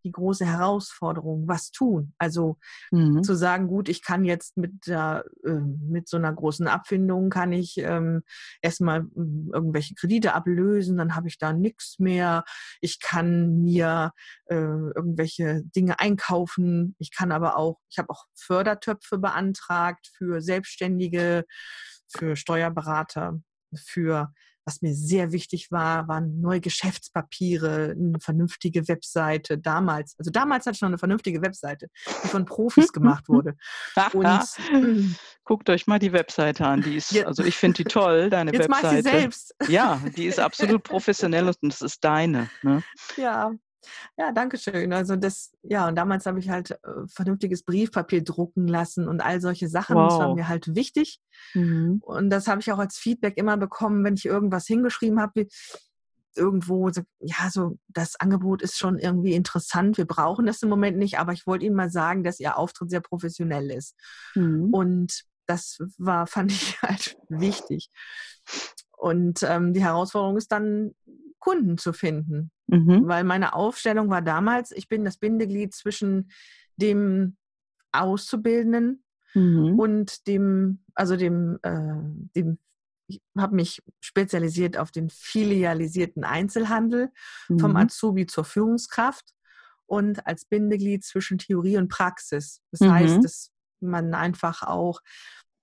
die 0.03 0.11
große 0.11 0.45
Herausforderung, 0.45 1.47
was 1.47 1.71
tun. 1.71 2.13
Also 2.17 2.57
mhm. 2.91 3.23
zu 3.23 3.35
sagen, 3.35 3.67
gut, 3.67 3.87
ich 3.87 4.03
kann 4.03 4.25
jetzt 4.25 4.57
mit, 4.57 4.87
äh, 4.87 5.21
mit 5.43 6.09
so 6.09 6.17
einer 6.17 6.33
großen 6.33 6.67
Abfindung, 6.67 7.29
kann 7.29 7.53
ich 7.53 7.77
ähm, 7.77 8.23
erstmal 8.61 9.01
hm, 9.01 9.51
irgendwelche 9.53 9.95
Kredite 9.95 10.33
ablösen, 10.33 10.97
dann 10.97 11.15
habe 11.15 11.27
ich 11.27 11.37
da 11.37 11.53
nichts 11.53 11.99
mehr. 11.99 12.43
Ich 12.81 12.99
kann 12.99 13.61
mir 13.61 14.11
äh, 14.45 14.55
irgendwelche 14.55 15.61
Dinge 15.75 15.99
einkaufen. 15.99 16.95
Ich 16.99 17.11
kann 17.11 17.31
aber 17.31 17.57
auch, 17.57 17.79
ich 17.89 17.97
habe 17.97 18.09
auch 18.09 18.25
Fördertöpfe 18.35 19.17
beantragt 19.17 20.11
für 20.17 20.41
Selbstständige, 20.41 21.45
für 22.07 22.35
Steuerberater, 22.35 23.39
für 23.75 24.33
was 24.65 24.81
mir 24.81 24.93
sehr 24.93 25.31
wichtig 25.31 25.71
war, 25.71 26.07
waren 26.07 26.39
neue 26.41 26.61
Geschäftspapiere, 26.61 27.95
eine 27.97 28.19
vernünftige 28.19 28.87
Webseite 28.87 29.57
damals. 29.57 30.15
Also 30.17 30.31
damals 30.31 30.65
hatte 30.65 30.75
ich 30.75 30.81
noch 30.81 30.89
eine 30.89 30.97
vernünftige 30.97 31.41
Webseite, 31.41 31.87
die 32.23 32.27
von 32.27 32.45
Profis 32.45 32.91
gemacht 32.93 33.27
wurde. 33.29 33.55
Und, 34.13 34.39
ähm, 34.71 35.15
Guckt 35.45 35.69
euch 35.69 35.87
mal 35.87 35.99
die 35.99 36.13
Webseite 36.13 36.65
an. 36.65 36.81
Die 36.81 36.95
ist, 36.95 37.15
also 37.25 37.43
ich 37.43 37.57
finde 37.57 37.83
die 37.83 37.83
toll, 37.83 38.29
deine 38.29 38.53
Jetzt 38.53 38.69
Webseite. 38.69 38.87
Mach 38.87 38.91
sie 38.91 39.01
selbst. 39.01 39.55
Ja, 39.67 40.01
die 40.15 40.25
ist 40.25 40.39
absolut 40.39 40.83
professionell 40.83 41.47
und 41.47 41.57
das 41.61 41.81
ist 41.81 42.03
deine. 42.03 42.49
Ne? 42.61 42.81
Ja, 43.17 43.51
ja, 44.17 44.31
danke 44.31 44.57
schön. 44.57 44.93
Also 44.93 45.15
das, 45.15 45.53
ja, 45.63 45.87
und 45.87 45.95
damals 45.95 46.25
habe 46.25 46.39
ich 46.39 46.49
halt 46.49 46.71
äh, 46.71 47.07
vernünftiges 47.07 47.63
Briefpapier 47.63 48.23
drucken 48.23 48.67
lassen 48.67 49.07
und 49.07 49.21
all 49.21 49.41
solche 49.41 49.67
Sachen. 49.67 49.95
Wow. 49.95 50.09
Das 50.09 50.19
war 50.19 50.35
mir 50.35 50.47
halt 50.47 50.75
wichtig. 50.75 51.19
Mhm. 51.53 51.99
Und 52.01 52.29
das 52.29 52.47
habe 52.47 52.61
ich 52.61 52.71
auch 52.71 52.79
als 52.79 52.97
Feedback 52.97 53.37
immer 53.37 53.57
bekommen, 53.57 54.03
wenn 54.03 54.15
ich 54.15 54.25
irgendwas 54.25 54.65
hingeschrieben 54.67 55.19
habe, 55.19 55.47
irgendwo, 56.35 56.91
so, 56.91 57.01
ja, 57.19 57.49
so 57.49 57.77
das 57.87 58.19
Angebot 58.19 58.61
ist 58.61 58.77
schon 58.77 58.97
irgendwie 58.97 59.33
interessant. 59.33 59.97
Wir 59.97 60.05
brauchen 60.05 60.45
das 60.45 60.61
im 60.61 60.69
Moment 60.69 60.97
nicht, 60.97 61.19
aber 61.19 61.33
ich 61.33 61.45
wollte 61.45 61.65
Ihnen 61.65 61.75
mal 61.75 61.89
sagen, 61.91 62.23
dass 62.23 62.39
Ihr 62.39 62.57
Auftritt 62.57 62.89
sehr 62.89 63.01
professionell 63.01 63.71
ist. 63.71 63.95
Mhm. 64.35 64.73
Und 64.73 65.23
das 65.45 65.79
war, 65.97 66.27
fand 66.27 66.51
ich 66.51 66.81
halt 66.81 67.17
wichtig. 67.29 67.89
Und 68.97 69.43
ähm, 69.43 69.73
die 69.73 69.83
Herausforderung 69.83 70.37
ist 70.37 70.51
dann, 70.51 70.95
Kunden 71.43 71.77
zu 71.77 71.91
finden. 71.91 72.51
Mhm. 72.67 73.05
Weil 73.05 73.25
meine 73.25 73.53
Aufstellung 73.53 74.09
war 74.09 74.21
damals, 74.21 74.71
ich 74.71 74.87
bin 74.87 75.03
das 75.03 75.17
Bindeglied 75.17 75.73
zwischen 75.73 76.31
dem 76.77 77.35
Auszubildenden 77.91 79.03
mhm. 79.33 79.77
und 79.77 80.25
dem, 80.27 80.85
also 80.95 81.17
dem, 81.17 81.59
äh, 81.63 81.99
dem 82.33 82.59
ich 83.07 83.21
habe 83.37 83.55
mich 83.55 83.83
spezialisiert 83.99 84.77
auf 84.77 84.89
den 84.89 85.09
filialisierten 85.09 86.23
Einzelhandel 86.23 87.11
mhm. 87.49 87.59
vom 87.59 87.75
Azubi 87.75 88.25
zur 88.25 88.45
Führungskraft 88.45 89.33
und 89.85 90.25
als 90.25 90.45
Bindeglied 90.45 91.03
zwischen 91.03 91.39
Theorie 91.39 91.75
und 91.75 91.89
Praxis. 91.89 92.61
Das 92.71 92.79
mhm. 92.79 92.91
heißt, 92.93 93.23
dass 93.25 93.51
man 93.81 94.13
einfach 94.13 94.63
auch 94.63 95.01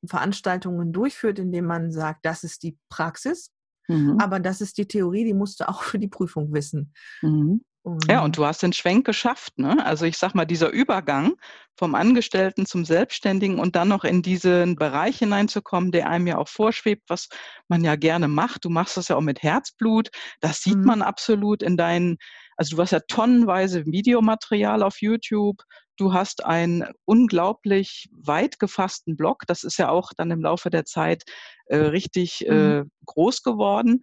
Veranstaltungen 0.04 0.92
durchführt, 0.92 1.38
indem 1.38 1.64
man 1.64 1.90
sagt, 1.90 2.26
das 2.26 2.44
ist 2.44 2.62
die 2.62 2.76
Praxis, 2.90 3.50
mhm. 3.90 4.18
aber 4.18 4.40
das 4.40 4.60
ist 4.60 4.78
die 4.78 4.86
Theorie, 4.86 5.24
die 5.24 5.34
musst 5.34 5.60
du 5.60 5.68
auch 5.68 5.82
für 5.82 5.98
die 5.98 6.08
Prüfung 6.08 6.52
wissen. 6.52 6.92
Mhm. 7.22 7.62
Ja, 8.08 8.22
und 8.22 8.36
du 8.36 8.44
hast 8.44 8.62
den 8.62 8.74
Schwenk 8.74 9.06
geschafft. 9.06 9.58
Ne? 9.58 9.84
Also 9.84 10.04
ich 10.04 10.18
sag 10.18 10.34
mal, 10.34 10.44
dieser 10.44 10.68
Übergang 10.68 11.32
vom 11.78 11.94
Angestellten 11.94 12.66
zum 12.66 12.84
Selbstständigen 12.84 13.58
und 13.58 13.74
dann 13.74 13.88
noch 13.88 14.04
in 14.04 14.20
diesen 14.20 14.76
Bereich 14.76 15.18
hineinzukommen, 15.18 15.90
der 15.90 16.10
einem 16.10 16.26
ja 16.26 16.36
auch 16.36 16.48
vorschwebt, 16.48 17.04
was 17.08 17.28
man 17.68 17.82
ja 17.82 17.96
gerne 17.96 18.28
macht. 18.28 18.66
Du 18.66 18.68
machst 18.68 18.98
das 18.98 19.08
ja 19.08 19.16
auch 19.16 19.22
mit 19.22 19.42
Herzblut. 19.42 20.10
Das 20.40 20.60
sieht 20.60 20.76
mhm. 20.76 20.84
man 20.84 21.02
absolut 21.02 21.62
in 21.62 21.78
deinen, 21.78 22.18
also 22.60 22.76
du 22.76 22.82
hast 22.82 22.90
ja 22.90 23.00
tonnenweise 23.00 23.86
Videomaterial 23.86 24.82
auf 24.82 25.00
YouTube. 25.00 25.62
Du 25.96 26.12
hast 26.12 26.44
einen 26.44 26.84
unglaublich 27.06 28.10
weit 28.12 28.58
gefassten 28.58 29.16
Blog. 29.16 29.44
Das 29.46 29.64
ist 29.64 29.78
ja 29.78 29.88
auch 29.88 30.10
dann 30.14 30.30
im 30.30 30.42
Laufe 30.42 30.68
der 30.68 30.84
Zeit 30.84 31.22
äh, 31.66 31.78
richtig 31.78 32.44
mhm. 32.46 32.54
äh, 32.54 32.84
groß 33.06 33.42
geworden. 33.42 34.02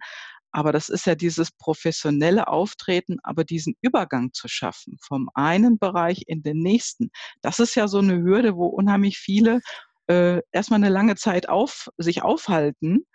Aber 0.50 0.72
das 0.72 0.88
ist 0.88 1.06
ja 1.06 1.14
dieses 1.14 1.52
professionelle 1.52 2.48
Auftreten, 2.48 3.18
aber 3.22 3.44
diesen 3.44 3.76
Übergang 3.80 4.32
zu 4.32 4.48
schaffen 4.48 4.96
vom 5.00 5.28
einen 5.34 5.78
Bereich 5.78 6.24
in 6.26 6.42
den 6.42 6.58
nächsten. 6.58 7.10
Das 7.42 7.60
ist 7.60 7.76
ja 7.76 7.86
so 7.86 7.98
eine 7.98 8.20
Hürde, 8.20 8.56
wo 8.56 8.66
unheimlich 8.66 9.18
viele 9.18 9.60
äh, 10.08 10.40
erstmal 10.50 10.78
eine 10.78 10.88
lange 10.88 11.14
Zeit 11.14 11.48
auf, 11.48 11.90
sich 11.96 12.22
aufhalten. 12.22 13.06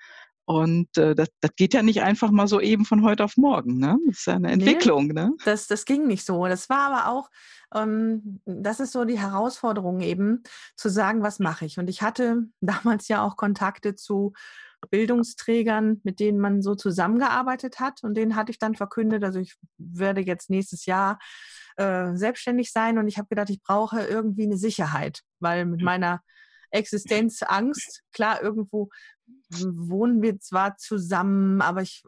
Und 0.46 0.98
äh, 0.98 1.16
das, 1.16 1.30
das 1.40 1.56
geht 1.56 1.74
ja 1.74 1.84
nicht 1.84 2.02
einfach 2.02 2.30
mal 2.30 2.48
so 2.48 2.60
eben 2.60 2.84
von 2.84 3.04
heute 3.04 3.24
auf 3.24 3.38
morgen. 3.38 3.78
Ne? 3.78 3.98
Das 4.08 4.20
ist 4.20 4.28
ja 4.28 4.36
eine 4.36 4.52
Entwicklung. 4.52 5.08
Nee, 5.08 5.14
ne? 5.14 5.34
das, 5.46 5.68
das 5.68 5.86
ging 5.86 6.06
nicht 6.06 6.26
so. 6.26 6.46
Das 6.48 6.70
war 6.70 6.92
aber 6.92 7.08
auch, 7.08 7.30
ähm, 7.74 8.42
das 8.46 8.82
ist 8.82 8.92
so 8.92 9.06
die 9.06 9.20
Herausforderung 9.20 10.02
eben, 10.02 10.44
zu 10.76 10.90
sagen, 10.90 11.24
was 11.24 11.40
mache 11.40 11.66
ich. 11.66 11.78
Und 11.80 11.90
ich 11.90 12.02
hatte 12.02 12.44
damals 12.62 13.08
ja 13.08 13.24
auch 13.24 13.38
Kontakte 13.38 13.96
zu 13.96 14.34
Bildungsträgern, 14.90 16.02
mit 16.04 16.20
denen 16.20 16.40
man 16.40 16.62
so 16.62 16.76
zusammengearbeitet 16.76 17.80
hat. 17.80 18.04
Und 18.04 18.16
denen 18.16 18.36
hatte 18.36 18.52
ich 18.52 18.60
dann 18.60 18.76
verkündet, 18.76 19.24
also 19.24 19.40
ich 19.40 19.56
werde 19.78 20.20
jetzt 20.20 20.50
nächstes 20.50 20.86
Jahr 20.86 21.20
äh, 21.78 22.16
selbstständig 22.16 22.74
sein. 22.74 22.98
Und 22.98 23.08
ich 23.08 23.18
habe 23.18 23.30
gedacht, 23.30 23.50
ich 23.50 23.62
brauche 23.62 24.02
irgendwie 24.02 24.44
eine 24.44 24.58
Sicherheit, 24.58 25.22
weil 25.40 25.66
mit 25.66 25.82
meiner 25.82 26.22
Existenzangst, 26.74 28.02
klar, 28.12 28.42
irgendwo 28.42 28.90
wohnen 29.62 30.22
wir 30.22 30.40
zwar 30.40 30.78
zusammen, 30.78 31.62
aber 31.62 31.82
ich 31.82 32.04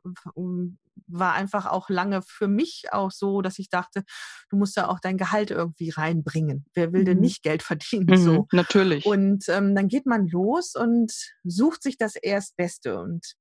war 1.07 1.33
einfach 1.33 1.65
auch 1.65 1.89
lange 1.89 2.21
für 2.21 2.47
mich 2.47 2.85
auch 2.91 3.11
so, 3.11 3.41
dass 3.41 3.59
ich 3.59 3.69
dachte, 3.69 4.03
du 4.49 4.57
musst 4.57 4.75
ja 4.75 4.87
auch 4.87 4.99
dein 4.99 5.17
Gehalt 5.17 5.51
irgendwie 5.51 5.89
reinbringen. 5.89 6.65
Wer 6.73 6.93
will 6.93 7.01
mhm. 7.01 7.05
denn 7.05 7.19
nicht 7.19 7.43
Geld 7.43 7.63
verdienen? 7.63 8.07
Mhm, 8.09 8.17
so. 8.17 8.47
Natürlich. 8.51 9.05
Und 9.05 9.47
ähm, 9.49 9.75
dann 9.75 9.87
geht 9.87 10.05
man 10.05 10.27
los 10.27 10.75
und 10.75 11.11
sucht 11.43 11.83
sich 11.83 11.97
das 11.97 12.15
Erstbeste. 12.15 12.99
Und 12.99 13.35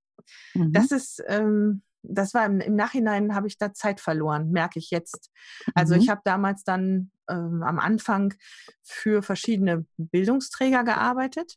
mhm. 0.55 0.73
das 0.73 0.91
ist, 0.91 1.23
ähm, 1.27 1.83
das 2.03 2.35
war 2.35 2.45
im, 2.45 2.61
im 2.61 2.77
Nachhinein, 2.77 3.35
habe 3.35 3.47
ich 3.47 3.57
da 3.57 3.73
Zeit 3.73 4.01
verloren, 4.01 4.51
merke 4.51 4.79
ich 4.79 4.91
jetzt. 4.91 5.31
Also 5.75 5.95
ich 5.95 6.07
mhm. 6.07 6.11
habe 6.11 6.21
damals 6.25 6.65
dann 6.65 7.11
ähm, 7.29 7.63
am 7.63 7.79
Anfang 7.79 8.35
für 8.83 9.23
verschiedene 9.23 9.87
Bildungsträger 9.97 10.85
gearbeitet. 10.85 11.57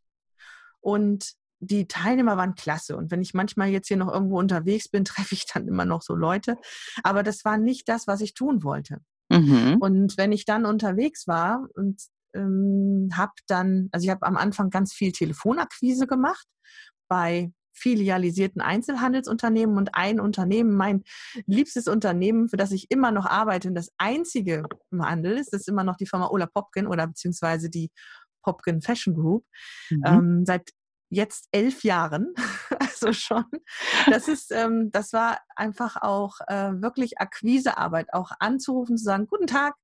Und 0.79 1.33
die 1.59 1.87
Teilnehmer 1.87 2.37
waren 2.37 2.55
klasse. 2.55 2.95
Und 2.95 3.11
wenn 3.11 3.21
ich 3.21 3.33
manchmal 3.33 3.69
jetzt 3.69 3.87
hier 3.87 3.97
noch 3.97 4.11
irgendwo 4.11 4.39
unterwegs 4.39 4.89
bin, 4.89 5.05
treffe 5.05 5.35
ich 5.35 5.45
dann 5.45 5.67
immer 5.67 5.85
noch 5.85 6.01
so 6.01 6.15
Leute. 6.15 6.57
Aber 7.03 7.23
das 7.23 7.45
war 7.45 7.57
nicht 7.57 7.87
das, 7.89 8.07
was 8.07 8.21
ich 8.21 8.33
tun 8.33 8.63
wollte. 8.63 8.99
Mhm. 9.29 9.77
Und 9.79 10.17
wenn 10.17 10.31
ich 10.31 10.45
dann 10.45 10.65
unterwegs 10.65 11.27
war 11.27 11.67
und 11.75 12.01
ähm, 12.33 13.09
habe 13.13 13.33
dann, 13.47 13.89
also 13.91 14.05
ich 14.05 14.09
habe 14.09 14.25
am 14.25 14.37
Anfang 14.37 14.69
ganz 14.69 14.93
viel 14.93 15.11
Telefonakquise 15.11 16.07
gemacht 16.07 16.47
bei 17.09 17.51
filialisierten 17.73 18.61
Einzelhandelsunternehmen 18.61 19.77
und 19.77 19.93
ein 19.93 20.19
Unternehmen, 20.19 20.75
mein 20.75 21.03
liebstes 21.45 21.87
Unternehmen, 21.87 22.49
für 22.49 22.57
das 22.57 22.71
ich 22.71 22.89
immer 22.89 23.11
noch 23.11 23.25
arbeite 23.25 23.67
und 23.67 23.75
das 23.75 23.91
einzige 23.97 24.63
im 24.91 25.05
Handel 25.05 25.37
ist, 25.37 25.53
ist 25.53 25.67
immer 25.67 25.83
noch 25.83 25.95
die 25.95 26.07
Firma 26.07 26.29
Ola 26.29 26.47
Popkin 26.47 26.87
oder 26.87 27.05
beziehungsweise 27.05 27.69
die 27.69 27.91
Popkin 28.41 28.81
Fashion 28.81 29.13
Group. 29.13 29.45
Mhm. 29.89 30.03
Ähm, 30.05 30.43
seit 30.45 30.69
jetzt 31.09 31.47
elf 31.51 31.83
Jahren, 31.83 32.33
also 32.79 33.13
schon. 33.13 33.45
Das 34.09 34.27
ist, 34.27 34.51
ähm, 34.51 34.89
das 34.91 35.13
war 35.13 35.39
einfach 35.55 35.97
auch 36.01 36.35
äh, 36.47 36.71
wirklich 36.81 37.19
Akquisearbeit, 37.19 38.13
auch 38.13 38.31
anzurufen, 38.39 38.97
zu 38.97 39.03
sagen, 39.03 39.27
guten 39.27 39.47
Tag, 39.47 39.75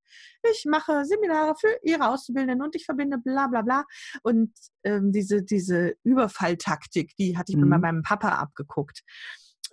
ich 0.50 0.64
mache 0.68 1.04
Seminare 1.04 1.54
für 1.58 1.78
Ihre 1.82 2.08
Auszubildenden 2.08 2.62
und 2.62 2.76
ich 2.76 2.84
verbinde 2.84 3.18
bla 3.18 3.46
bla 3.46 3.62
bla. 3.62 3.84
Und 4.22 4.52
ähm, 4.84 5.12
diese, 5.12 5.42
diese 5.42 5.94
Überfalltaktik, 6.04 7.16
die 7.16 7.38
hatte 7.38 7.52
ich 7.52 7.56
mhm. 7.56 7.64
mir 7.64 7.70
bei 7.70 7.78
meinem 7.78 8.02
Papa 8.02 8.28
abgeguckt 8.28 9.02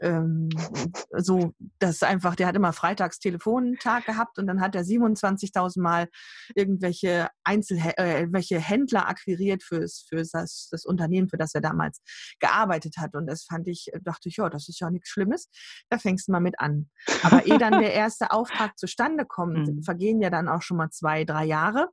ähm, 0.02 0.50
so, 1.18 1.54
das 1.80 2.04
einfach, 2.04 2.36
der 2.36 2.48
hat 2.48 2.56
immer 2.56 2.74
freitags 2.74 3.20
Telefontag 3.20 4.06
gehabt 4.06 4.38
und 4.40 4.48
dann 4.48 4.60
hat 4.60 4.76
er 4.76 4.84
27.000 4.84 5.82
Mal 5.82 6.08
irgendwelche 6.56 7.30
Einzel 7.44 7.78
äh, 7.98 8.28
welche 8.32 8.60
Händler 8.60 9.08
akquiriert 9.08 9.64
fürs, 9.64 10.06
für 10.10 10.18
das, 10.18 10.68
das 10.72 10.86
Unternehmen, 10.86 11.30
für 11.30 11.38
das 11.38 11.54
er 11.54 11.62
damals 11.62 12.02
gearbeitet 12.40 12.98
hat. 12.98 13.16
Und 13.16 13.28
das 13.28 13.44
fand 13.44 13.68
ich, 13.68 13.92
dachte 14.02 14.30
ich, 14.30 14.38
ja, 14.38 14.50
das 14.50 14.68
ist 14.70 14.80
ja 14.80 14.90
nichts 14.90 15.10
Schlimmes. 15.10 15.50
Da 15.90 15.98
fängst 15.98 16.28
du 16.28 16.32
mal 16.32 16.40
mit 16.40 16.60
an. 16.60 16.90
Aber 17.24 17.46
ehe 17.46 17.58
dann 17.58 17.80
der 17.80 17.94
erste 17.94 18.32
Auftrag 18.32 18.78
zustande 18.78 19.26
kommt, 19.28 19.68
mhm. 19.68 19.84
vergehen 19.84 20.22
ja 20.22 20.30
dann 20.30 20.48
auch 20.48 20.62
schon 20.62 20.78
mal 20.78 20.90
zwei, 20.90 21.24
drei 21.26 21.46
Jahre. 21.46 21.90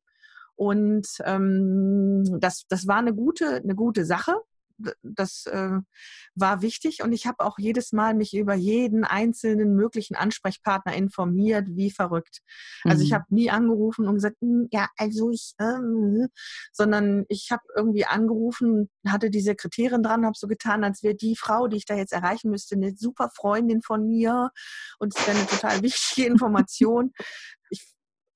Und 0.56 1.06
ähm, 1.24 2.24
das, 2.40 2.64
das 2.68 2.88
war 2.88 2.96
eine 2.96 3.14
gute, 3.14 3.56
eine 3.56 3.76
gute 3.76 4.04
Sache 4.04 4.34
das 5.02 5.46
äh, 5.46 5.78
war 6.34 6.62
wichtig 6.62 7.02
und 7.02 7.12
ich 7.12 7.26
habe 7.26 7.44
auch 7.44 7.58
jedes 7.58 7.92
Mal 7.92 8.14
mich 8.14 8.34
über 8.34 8.54
jeden 8.54 9.04
einzelnen 9.04 9.74
möglichen 9.74 10.14
Ansprechpartner 10.14 10.94
informiert, 10.94 11.68
wie 11.70 11.90
verrückt. 11.90 12.40
Also 12.84 13.02
ich 13.02 13.10
mhm. 13.10 13.14
habe 13.14 13.24
nie 13.30 13.50
angerufen 13.50 14.06
und 14.06 14.14
gesagt, 14.14 14.36
hm, 14.40 14.68
ja, 14.70 14.88
also 14.96 15.30
ich, 15.30 15.54
äh, 15.58 16.26
sondern 16.72 17.24
ich 17.28 17.48
habe 17.50 17.62
irgendwie 17.76 18.04
angerufen, 18.04 18.88
hatte 19.06 19.30
die 19.30 19.40
Sekretärin 19.40 20.02
dran, 20.02 20.24
habe 20.24 20.36
so 20.36 20.46
getan, 20.46 20.84
als 20.84 21.02
wäre 21.02 21.14
die 21.14 21.36
Frau, 21.36 21.68
die 21.68 21.78
ich 21.78 21.86
da 21.86 21.94
jetzt 21.94 22.12
erreichen 22.12 22.50
müsste, 22.50 22.76
eine 22.76 22.94
super 22.96 23.30
Freundin 23.34 23.82
von 23.82 24.06
mir 24.06 24.50
und 24.98 25.16
es 25.16 25.26
wäre 25.26 25.36
eine 25.36 25.46
total 25.46 25.82
wichtige 25.82 26.26
Information 26.28 27.12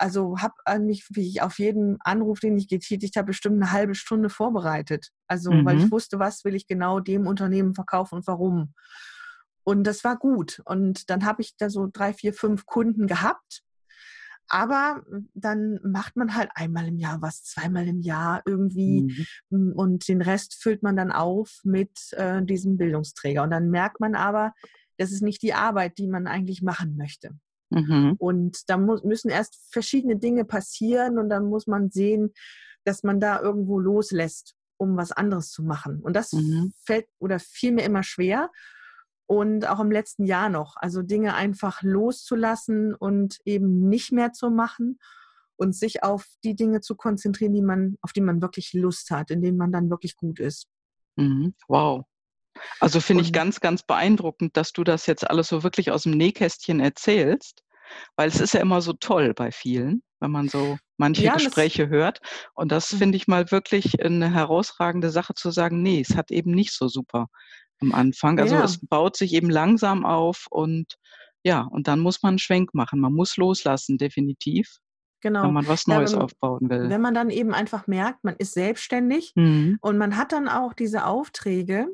also 0.02 0.36
habe 0.40 0.54
mich 0.80 1.06
wie 1.10 1.28
ich 1.28 1.42
auf 1.42 1.60
jeden 1.60 1.96
Anruf, 2.00 2.40
den 2.40 2.58
ich 2.58 2.66
getätigt 2.66 3.14
habe, 3.14 3.26
bestimmt 3.26 3.62
eine 3.62 3.70
halbe 3.70 3.94
Stunde 3.94 4.30
vorbereitet. 4.30 5.10
Also 5.28 5.52
mhm. 5.52 5.64
weil 5.64 5.78
ich 5.78 5.84
mhm. 5.84 5.92
wusste, 5.92 6.18
was 6.18 6.44
will 6.44 6.56
ich 6.56 6.66
genau 6.66 6.98
dem 6.98 7.28
Unternehmen 7.28 7.72
verkaufen 7.72 8.16
und 8.16 8.26
warum. 8.26 8.74
Und 9.62 9.84
das 9.84 10.02
war 10.02 10.16
gut. 10.18 10.60
Und 10.64 11.08
dann 11.08 11.24
habe 11.24 11.40
ich 11.40 11.56
da 11.56 11.70
so 11.70 11.88
drei, 11.90 12.12
vier, 12.12 12.34
fünf 12.34 12.66
Kunden 12.66 13.06
gehabt. 13.06 13.62
Aber 14.48 15.04
dann 15.34 15.78
macht 15.84 16.16
man 16.16 16.34
halt 16.34 16.50
einmal 16.56 16.88
im 16.88 16.98
Jahr 16.98 17.22
was, 17.22 17.44
zweimal 17.44 17.86
im 17.86 18.00
Jahr 18.00 18.42
irgendwie 18.44 19.30
mhm. 19.50 19.72
und 19.72 20.08
den 20.08 20.20
Rest 20.20 20.60
füllt 20.60 20.82
man 20.82 20.96
dann 20.96 21.12
auf 21.12 21.60
mit 21.62 22.12
äh, 22.14 22.44
diesem 22.44 22.76
Bildungsträger. 22.76 23.44
Und 23.44 23.50
dann 23.50 23.70
merkt 23.70 24.00
man 24.00 24.16
aber, 24.16 24.52
das 24.98 25.12
ist 25.12 25.22
nicht 25.22 25.42
die 25.42 25.54
Arbeit, 25.54 25.96
die 25.98 26.08
man 26.08 26.26
eigentlich 26.26 26.60
machen 26.60 26.96
möchte. 26.96 27.30
Mhm. 27.72 28.14
Und 28.18 28.68
da 28.68 28.76
muss, 28.76 29.02
müssen 29.02 29.30
erst 29.30 29.58
verschiedene 29.70 30.16
Dinge 30.16 30.44
passieren 30.44 31.18
und 31.18 31.28
dann 31.28 31.46
muss 31.46 31.66
man 31.66 31.90
sehen, 31.90 32.32
dass 32.84 33.02
man 33.02 33.20
da 33.20 33.40
irgendwo 33.40 33.78
loslässt, 33.78 34.54
um 34.76 34.96
was 34.96 35.12
anderes 35.12 35.50
zu 35.50 35.62
machen. 35.62 36.00
Und 36.00 36.14
das 36.14 36.32
mhm. 36.32 36.72
fällt 36.84 37.06
oder 37.18 37.38
fiel 37.38 37.72
mir 37.72 37.84
immer 37.84 38.02
schwer. 38.02 38.50
Und 39.26 39.66
auch 39.66 39.80
im 39.80 39.90
letzten 39.90 40.26
Jahr 40.26 40.50
noch. 40.50 40.76
Also 40.76 41.00
Dinge 41.00 41.34
einfach 41.34 41.80
loszulassen 41.82 42.94
und 42.94 43.38
eben 43.44 43.88
nicht 43.88 44.12
mehr 44.12 44.32
zu 44.32 44.50
machen 44.50 44.98
und 45.56 45.74
sich 45.74 46.02
auf 46.02 46.26
die 46.44 46.54
Dinge 46.54 46.80
zu 46.80 46.96
konzentrieren, 46.96 47.54
die 47.54 47.62
man, 47.62 47.96
auf 48.02 48.12
die 48.12 48.20
man 48.20 48.42
wirklich 48.42 48.74
Lust 48.74 49.10
hat, 49.10 49.30
in 49.30 49.40
denen 49.40 49.56
man 49.56 49.72
dann 49.72 49.88
wirklich 49.88 50.16
gut 50.16 50.38
ist. 50.38 50.66
Mhm. 51.16 51.54
Wow. 51.68 52.04
Also 52.80 53.00
finde 53.00 53.22
ich 53.22 53.32
ganz, 53.32 53.60
ganz 53.60 53.82
beeindruckend, 53.82 54.56
dass 54.56 54.72
du 54.72 54.84
das 54.84 55.06
jetzt 55.06 55.28
alles 55.28 55.48
so 55.48 55.62
wirklich 55.62 55.90
aus 55.90 56.02
dem 56.02 56.12
Nähkästchen 56.12 56.80
erzählst, 56.80 57.62
weil 58.16 58.28
es 58.28 58.40
ist 58.40 58.54
ja 58.54 58.60
immer 58.60 58.80
so 58.80 58.92
toll 58.92 59.34
bei 59.34 59.50
vielen, 59.52 60.02
wenn 60.20 60.30
man 60.30 60.48
so 60.48 60.78
manche 60.96 61.24
ja, 61.24 61.34
Gespräche 61.34 61.88
hört. 61.88 62.20
Und 62.54 62.72
das 62.72 62.92
mhm. 62.92 62.98
finde 62.98 63.16
ich 63.16 63.28
mal 63.28 63.50
wirklich 63.50 64.02
eine 64.04 64.32
herausragende 64.32 65.10
Sache 65.10 65.34
zu 65.34 65.50
sagen, 65.50 65.82
nee, 65.82 66.00
es 66.00 66.16
hat 66.16 66.30
eben 66.30 66.52
nicht 66.52 66.72
so 66.72 66.88
super 66.88 67.26
am 67.80 67.92
Anfang. 67.92 68.38
Also 68.38 68.54
ja. 68.54 68.64
es 68.64 68.78
baut 68.86 69.16
sich 69.16 69.34
eben 69.34 69.50
langsam 69.50 70.04
auf 70.04 70.46
und 70.50 70.96
ja, 71.44 71.62
und 71.62 71.88
dann 71.88 72.00
muss 72.00 72.22
man 72.22 72.30
einen 72.30 72.38
Schwenk 72.38 72.72
machen. 72.72 73.00
Man 73.00 73.12
muss 73.12 73.36
loslassen, 73.36 73.98
definitiv. 73.98 74.76
genau. 75.20 75.42
Wenn 75.42 75.52
man 75.52 75.66
was 75.66 75.88
Neues 75.88 76.12
ja, 76.12 76.18
wenn, 76.18 76.24
aufbauen 76.24 76.70
will. 76.70 76.88
Wenn 76.88 77.00
man 77.00 77.14
dann 77.14 77.30
eben 77.30 77.52
einfach 77.52 77.88
merkt, 77.88 78.22
man 78.22 78.36
ist 78.36 78.54
selbstständig 78.54 79.32
mhm. 79.34 79.78
und 79.80 79.98
man 79.98 80.16
hat 80.16 80.32
dann 80.32 80.48
auch 80.48 80.72
diese 80.72 81.04
Aufträge, 81.04 81.88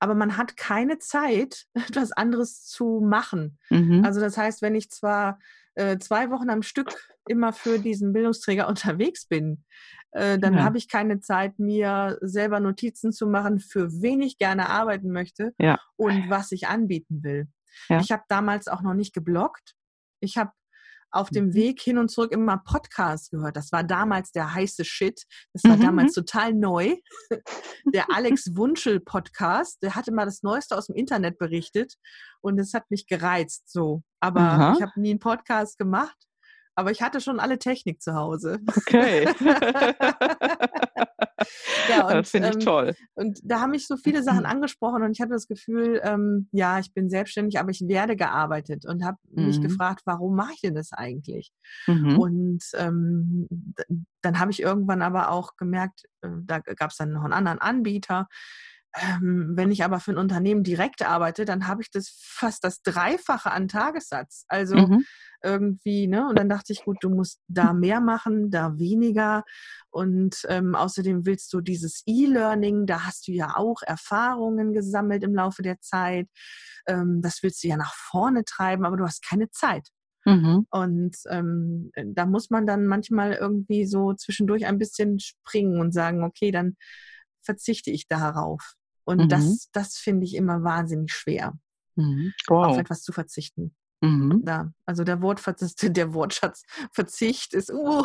aber 0.00 0.14
man 0.14 0.36
hat 0.36 0.56
keine 0.56 0.98
Zeit, 0.98 1.66
etwas 1.74 2.10
anderes 2.12 2.64
zu 2.64 3.00
machen. 3.00 3.58
Mhm. 3.68 4.04
Also 4.04 4.20
das 4.20 4.36
heißt, 4.36 4.62
wenn 4.62 4.74
ich 4.74 4.90
zwar 4.90 5.38
äh, 5.74 5.98
zwei 5.98 6.30
Wochen 6.30 6.50
am 6.50 6.62
Stück 6.62 6.92
immer 7.28 7.52
für 7.52 7.78
diesen 7.78 8.12
Bildungsträger 8.12 8.66
unterwegs 8.66 9.26
bin, 9.26 9.64
äh, 10.12 10.38
dann 10.38 10.54
ja. 10.54 10.64
habe 10.64 10.78
ich 10.78 10.88
keine 10.88 11.20
Zeit, 11.20 11.58
mir 11.58 12.18
selber 12.20 12.58
Notizen 12.58 13.12
zu 13.12 13.28
machen, 13.28 13.60
für 13.60 13.92
wen 14.02 14.22
ich 14.22 14.38
gerne 14.38 14.68
arbeiten 14.68 15.12
möchte 15.12 15.52
ja. 15.58 15.78
und 15.96 16.28
was 16.28 16.50
ich 16.50 16.66
anbieten 16.66 17.22
will. 17.22 17.46
Ja. 17.88 18.00
Ich 18.00 18.10
habe 18.10 18.24
damals 18.28 18.66
auch 18.66 18.82
noch 18.82 18.94
nicht 18.94 19.14
gebloggt. 19.14 19.74
Ich 20.18 20.36
habe 20.36 20.50
auf 21.10 21.30
dem 21.30 21.48
mhm. 21.48 21.54
Weg 21.54 21.80
hin 21.80 21.98
und 21.98 22.10
zurück 22.10 22.32
immer 22.32 22.58
Podcasts 22.58 23.30
gehört. 23.30 23.56
Das 23.56 23.72
war 23.72 23.84
damals 23.84 24.32
der 24.32 24.54
heiße 24.54 24.84
Shit. 24.84 25.24
Das 25.52 25.64
war 25.64 25.76
mhm. 25.76 25.82
damals 25.82 26.12
total 26.12 26.54
neu. 26.54 26.96
Der 27.92 28.06
Alex 28.14 28.56
Wunschel 28.56 29.00
Podcast, 29.00 29.82
der 29.82 29.94
hatte 29.94 30.12
mal 30.12 30.26
das 30.26 30.42
Neueste 30.42 30.76
aus 30.76 30.88
dem 30.88 30.96
Internet 30.96 31.38
berichtet 31.38 31.94
und 32.42 32.58
es 32.58 32.74
hat 32.74 32.90
mich 32.90 33.06
gereizt 33.06 33.72
so. 33.72 34.02
Aber 34.20 34.40
Aha. 34.40 34.74
ich 34.76 34.82
habe 34.82 35.00
nie 35.00 35.10
einen 35.10 35.18
Podcast 35.18 35.78
gemacht. 35.78 36.16
Aber 36.80 36.90
ich 36.90 37.02
hatte 37.02 37.20
schon 37.20 37.40
alle 37.40 37.58
Technik 37.58 38.00
zu 38.00 38.14
Hause. 38.14 38.58
Okay. 38.74 39.28
ja, 41.90 42.06
und, 42.06 42.14
das 42.14 42.30
finde 42.30 42.48
ich 42.48 42.54
ähm, 42.54 42.60
toll. 42.60 42.94
Und 43.12 43.38
da 43.44 43.60
haben 43.60 43.72
mich 43.72 43.86
so 43.86 43.98
viele 43.98 44.22
Sachen 44.22 44.46
angesprochen 44.46 45.02
und 45.02 45.12
ich 45.12 45.20
hatte 45.20 45.32
das 45.32 45.46
Gefühl, 45.46 46.00
ähm, 46.02 46.48
ja, 46.52 46.78
ich 46.78 46.94
bin 46.94 47.10
selbstständig, 47.10 47.60
aber 47.60 47.68
ich 47.68 47.86
werde 47.86 48.16
gearbeitet 48.16 48.86
und 48.86 49.04
habe 49.04 49.18
mhm. 49.30 49.48
mich 49.48 49.60
gefragt, 49.60 50.00
warum 50.06 50.34
mache 50.34 50.54
ich 50.54 50.62
denn 50.62 50.74
das 50.74 50.94
eigentlich? 50.94 51.52
Mhm. 51.86 52.18
Und 52.18 52.64
ähm, 52.78 53.46
dann 54.22 54.38
habe 54.38 54.50
ich 54.50 54.62
irgendwann 54.62 55.02
aber 55.02 55.32
auch 55.32 55.56
gemerkt, 55.58 56.04
äh, 56.22 56.30
da 56.44 56.60
gab 56.60 56.92
es 56.92 56.96
dann 56.96 57.12
noch 57.12 57.24
einen 57.24 57.34
anderen 57.34 57.58
Anbieter, 57.58 58.26
ähm, 58.96 59.52
wenn 59.54 59.70
ich 59.70 59.84
aber 59.84 60.00
für 60.00 60.10
ein 60.10 60.18
Unternehmen 60.18 60.64
direkt 60.64 61.06
arbeite, 61.06 61.44
dann 61.44 61.68
habe 61.68 61.82
ich 61.82 61.90
das 61.90 62.08
fast 62.20 62.64
das 62.64 62.82
Dreifache 62.82 63.50
an 63.52 63.68
Tagessatz. 63.68 64.44
Also 64.48 64.76
mhm. 64.76 65.04
irgendwie, 65.44 66.08
ne? 66.08 66.28
Und 66.28 66.36
dann 66.38 66.48
dachte 66.48 66.72
ich, 66.72 66.84
gut, 66.84 66.98
du 67.00 67.08
musst 67.08 67.40
da 67.46 67.72
mehr 67.72 68.00
machen, 68.00 68.50
da 68.50 68.78
weniger. 68.78 69.44
Und 69.90 70.44
ähm, 70.48 70.74
außerdem 70.74 71.24
willst 71.24 71.52
du 71.52 71.60
dieses 71.60 72.02
E-Learning, 72.06 72.86
da 72.86 73.06
hast 73.06 73.28
du 73.28 73.32
ja 73.32 73.56
auch 73.56 73.82
Erfahrungen 73.82 74.72
gesammelt 74.72 75.22
im 75.22 75.34
Laufe 75.34 75.62
der 75.62 75.80
Zeit. 75.80 76.28
Ähm, 76.86 77.20
das 77.22 77.42
willst 77.42 77.62
du 77.62 77.68
ja 77.68 77.76
nach 77.76 77.94
vorne 77.94 78.44
treiben, 78.44 78.84
aber 78.84 78.96
du 78.96 79.04
hast 79.04 79.24
keine 79.24 79.50
Zeit. 79.50 79.88
Mhm. 80.24 80.66
Und 80.70 81.16
ähm, 81.28 81.92
da 81.94 82.26
muss 82.26 82.50
man 82.50 82.66
dann 82.66 82.86
manchmal 82.86 83.34
irgendwie 83.34 83.86
so 83.86 84.14
zwischendurch 84.14 84.66
ein 84.66 84.78
bisschen 84.78 85.20
springen 85.20 85.80
und 85.80 85.92
sagen, 85.92 86.24
okay, 86.24 86.50
dann 86.50 86.76
verzichte 87.42 87.90
ich 87.90 88.06
darauf. 88.08 88.74
Und 89.10 89.24
mhm. 89.24 89.28
das, 89.28 89.68
das 89.72 89.96
finde 89.96 90.24
ich 90.24 90.36
immer 90.36 90.62
wahnsinnig 90.62 91.12
schwer, 91.12 91.54
mhm. 91.96 92.32
wow. 92.46 92.68
auf 92.68 92.78
etwas 92.78 93.02
zu 93.02 93.12
verzichten. 93.12 93.74
Mhm. 94.02 94.42
Da, 94.44 94.72
also 94.86 95.02
der, 95.02 95.20
Wortverzicht, 95.20 95.82
der 95.96 96.14
Wortschatz 96.14 96.62
Verzicht 96.92 97.52
ist 97.52 97.72
uh. 97.72 98.04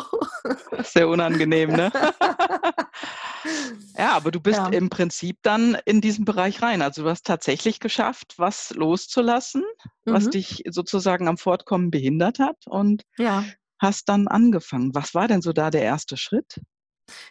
sehr 0.82 1.08
unangenehm, 1.08 1.70
ne? 1.70 1.92
ja, 3.96 4.16
aber 4.16 4.32
du 4.32 4.40
bist 4.40 4.58
ja. 4.58 4.66
im 4.66 4.90
Prinzip 4.90 5.38
dann 5.42 5.78
in 5.84 6.00
diesen 6.00 6.24
Bereich 6.24 6.60
rein. 6.60 6.82
Also 6.82 7.04
du 7.04 7.08
hast 7.08 7.24
tatsächlich 7.24 7.78
geschafft, 7.78 8.34
was 8.36 8.74
loszulassen, 8.74 9.62
mhm. 10.04 10.12
was 10.12 10.28
dich 10.28 10.64
sozusagen 10.68 11.28
am 11.28 11.38
Fortkommen 11.38 11.92
behindert 11.92 12.40
hat 12.40 12.66
und 12.66 13.04
ja. 13.16 13.44
hast 13.78 14.08
dann 14.08 14.26
angefangen. 14.26 14.92
Was 14.92 15.14
war 15.14 15.28
denn 15.28 15.40
so 15.40 15.52
da 15.52 15.70
der 15.70 15.82
erste 15.82 16.16
Schritt? 16.16 16.60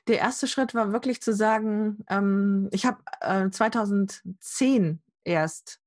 Der 0.08 0.20
erste 0.20 0.48
Schritt 0.48 0.74
war 0.74 0.92
wirklich 0.92 1.22
zu 1.22 1.34
sagen, 1.34 2.04
ähm, 2.10 2.70
ich 2.72 2.86
habe 2.86 3.00
äh, 3.22 3.50
2010 3.50 5.02
erst 5.24 5.80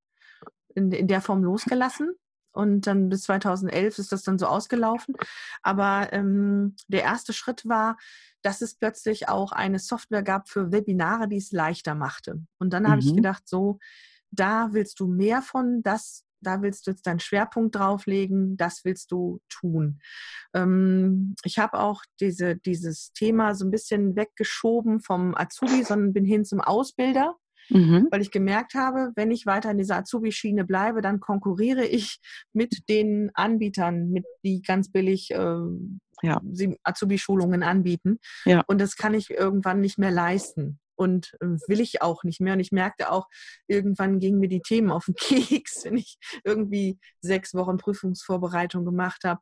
in, 0.75 0.91
in 0.91 1.07
der 1.07 1.21
Form 1.21 1.43
losgelassen 1.43 2.11
und 2.51 2.87
dann 2.87 3.09
bis 3.09 3.23
2011 3.23 3.99
ist 3.99 4.11
das 4.11 4.23
dann 4.23 4.37
so 4.37 4.47
ausgelaufen. 4.47 5.15
Aber 5.61 6.11
ähm, 6.11 6.75
der 6.87 7.03
erste 7.03 7.33
Schritt 7.33 7.67
war, 7.67 7.97
dass 8.41 8.61
es 8.61 8.75
plötzlich 8.75 9.29
auch 9.29 9.51
eine 9.51 9.79
Software 9.79 10.23
gab 10.23 10.49
für 10.49 10.71
Webinare, 10.71 11.27
die 11.27 11.37
es 11.37 11.51
leichter 11.51 11.95
machte. 11.95 12.41
Und 12.57 12.73
dann 12.73 12.83
mhm. 12.83 12.87
habe 12.89 13.01
ich 13.01 13.11
mhm. 13.11 13.17
gedacht, 13.17 13.47
so, 13.47 13.79
da 14.31 14.69
willst 14.71 14.99
du 14.99 15.07
mehr 15.07 15.41
von, 15.41 15.81
das 15.83 16.25
da 16.41 16.61
willst 16.61 16.87
du 16.87 16.91
jetzt 16.91 17.05
deinen 17.07 17.19
Schwerpunkt 17.19 17.75
drauflegen, 17.75 18.57
das 18.57 18.81
willst 18.83 19.11
du 19.11 19.39
tun. 19.49 19.99
Ähm, 20.53 21.35
ich 21.43 21.59
habe 21.59 21.79
auch 21.79 22.03
diese, 22.19 22.55
dieses 22.55 23.11
Thema 23.13 23.55
so 23.55 23.65
ein 23.65 23.71
bisschen 23.71 24.15
weggeschoben 24.15 25.01
vom 25.01 25.35
Azubi, 25.35 25.83
sondern 25.83 26.13
bin 26.13 26.25
hin 26.25 26.45
zum 26.45 26.61
Ausbilder. 26.61 27.35
Mhm. 27.71 28.07
Weil 28.09 28.21
ich 28.21 28.31
gemerkt 28.31 28.73
habe, 28.73 29.11
wenn 29.15 29.29
ich 29.29 29.45
weiter 29.45 29.69
in 29.69 29.77
dieser 29.77 29.97
Azubi-Schiene 29.97 30.65
bleibe, 30.65 31.01
dann 31.01 31.19
konkurriere 31.19 31.85
ich 31.85 32.19
mit 32.51 32.89
den 32.89 33.29
Anbietern, 33.35 34.09
mit 34.09 34.25
die 34.43 34.63
ganz 34.63 34.91
billig 34.91 35.29
äh, 35.31 35.57
ja. 36.23 36.41
Azubi-Schulungen 36.83 37.61
anbieten. 37.61 38.17
Ja. 38.45 38.63
Und 38.65 38.81
das 38.81 38.95
kann 38.95 39.13
ich 39.13 39.29
irgendwann 39.29 39.81
nicht 39.81 39.99
mehr 39.99 40.09
leisten 40.09 40.79
und 40.99 41.33
äh, 41.39 41.45
will 41.67 41.79
ich 41.79 42.01
auch 42.01 42.23
nicht 42.23 42.41
mehr. 42.41 42.53
Und 42.53 42.59
ich 42.59 42.73
merkte 42.73 43.09
auch, 43.11 43.27
irgendwann 43.67 44.19
gingen 44.19 44.39
mir 44.39 44.49
die 44.49 44.61
Themen 44.61 44.91
auf 44.91 45.05
den 45.05 45.15
Keks, 45.19 45.85
wenn 45.85 45.95
ich 45.95 46.17
irgendwie 46.43 46.99
sechs 47.21 47.53
Wochen 47.53 47.77
Prüfungsvorbereitung 47.77 48.83
gemacht 48.83 49.23
habe. 49.23 49.39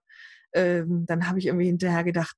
Ähm, 0.54 1.06
dann 1.08 1.28
habe 1.28 1.40
ich 1.40 1.48
irgendwie 1.48 1.66
hinterher 1.66 2.04
gedacht, 2.04 2.36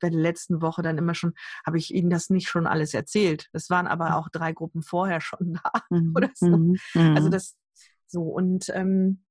bei 0.00 0.10
der 0.10 0.20
letzten 0.20 0.62
Woche 0.62 0.82
dann 0.82 0.96
immer 0.96 1.14
schon, 1.14 1.34
habe 1.66 1.78
ich 1.78 1.92
Ihnen 1.92 2.10
das 2.10 2.30
nicht 2.30 2.48
schon 2.48 2.66
alles 2.66 2.94
erzählt. 2.94 3.48
Es 3.52 3.68
waren 3.68 3.88
aber 3.88 4.16
auch 4.16 4.28
drei 4.30 4.52
Gruppen 4.52 4.82
vorher 4.82 5.20
schon 5.20 5.54
da 5.64 5.72
mhm. 5.90 6.12
oder 6.16 6.30
so. 6.34 6.56
Mhm. 6.56 6.76
Also 6.94 7.26
mhm. 7.28 7.32
das 7.32 7.56
so 8.06 8.22
und 8.22 8.68
ähm, 8.74 9.24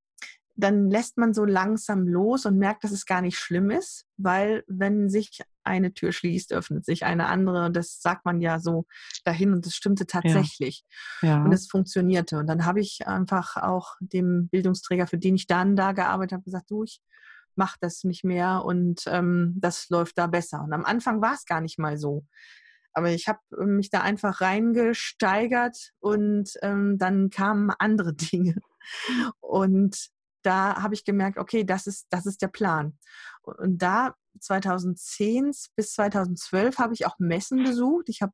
dann 0.62 0.90
lässt 0.90 1.18
man 1.18 1.34
so 1.34 1.44
langsam 1.44 2.06
los 2.06 2.46
und 2.46 2.56
merkt, 2.56 2.84
dass 2.84 2.92
es 2.92 3.04
gar 3.04 3.20
nicht 3.20 3.36
schlimm 3.36 3.70
ist, 3.70 4.06
weil 4.16 4.62
wenn 4.68 5.10
sich 5.10 5.42
eine 5.64 5.92
Tür 5.92 6.12
schließt, 6.12 6.52
öffnet 6.52 6.84
sich 6.84 7.04
eine 7.04 7.26
andere. 7.26 7.66
Und 7.66 7.76
das 7.76 8.00
sagt 8.00 8.24
man 8.24 8.40
ja 8.40 8.60
so 8.60 8.86
dahin 9.24 9.52
und 9.52 9.66
das 9.66 9.74
stimmte 9.74 10.06
tatsächlich. 10.06 10.84
Ja. 11.20 11.28
Ja. 11.28 11.44
Und 11.44 11.52
es 11.52 11.68
funktionierte. 11.68 12.38
Und 12.38 12.46
dann 12.46 12.64
habe 12.64 12.80
ich 12.80 13.06
einfach 13.06 13.56
auch 13.56 13.96
dem 14.00 14.48
Bildungsträger, 14.48 15.06
für 15.06 15.18
den 15.18 15.34
ich 15.34 15.46
dann 15.46 15.74
da 15.74 15.92
gearbeitet 15.92 16.32
habe, 16.32 16.44
gesagt, 16.44 16.70
du, 16.70 16.84
ich 16.84 17.00
mache 17.54 17.76
das 17.80 18.04
nicht 18.04 18.24
mehr 18.24 18.64
und 18.64 19.02
ähm, 19.06 19.56
das 19.58 19.88
läuft 19.90 20.16
da 20.16 20.26
besser. 20.26 20.62
Und 20.62 20.72
am 20.72 20.84
Anfang 20.84 21.20
war 21.20 21.34
es 21.34 21.44
gar 21.44 21.60
nicht 21.60 21.78
mal 21.78 21.98
so. 21.98 22.24
Aber 22.92 23.10
ich 23.10 23.26
habe 23.26 23.40
mich 23.66 23.90
da 23.90 24.02
einfach 24.02 24.40
reingesteigert 24.40 25.90
und 25.98 26.50
ähm, 26.62 26.98
dann 26.98 27.30
kamen 27.30 27.70
andere 27.78 28.14
Dinge. 28.14 28.56
Und 29.40 30.10
da 30.42 30.82
habe 30.82 30.94
ich 30.94 31.04
gemerkt, 31.04 31.38
okay, 31.38 31.64
das 31.64 31.86
ist, 31.86 32.06
das 32.10 32.26
ist 32.26 32.42
der 32.42 32.48
Plan. 32.48 32.98
Und 33.42 33.78
da 33.78 34.14
2010 34.40 35.52
bis 35.76 35.92
2012 35.94 36.78
habe 36.78 36.94
ich 36.94 37.06
auch 37.06 37.18
Messen 37.18 37.64
besucht. 37.64 38.08
Ich 38.08 38.22
habe 38.22 38.32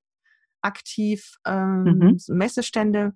aktiv 0.61 1.37
ähm, 1.45 1.83
mhm. 1.85 2.19
Messestände 2.29 3.15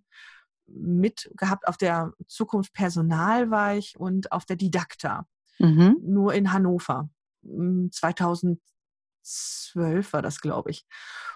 mit 0.66 1.30
gehabt. 1.36 1.66
Auf 1.66 1.76
der 1.76 2.12
Zukunft 2.26 2.72
Personal 2.72 3.50
war 3.50 3.76
ich 3.76 3.98
und 3.98 4.32
auf 4.32 4.44
der 4.44 4.56
Didakta. 4.56 5.26
Mhm. 5.58 5.98
Nur 6.02 6.34
in 6.34 6.52
Hannover. 6.52 7.10
2012 7.42 8.60
hm, 9.74 10.12
war 10.12 10.22
das, 10.22 10.40
glaube 10.40 10.70
ich. 10.70 10.86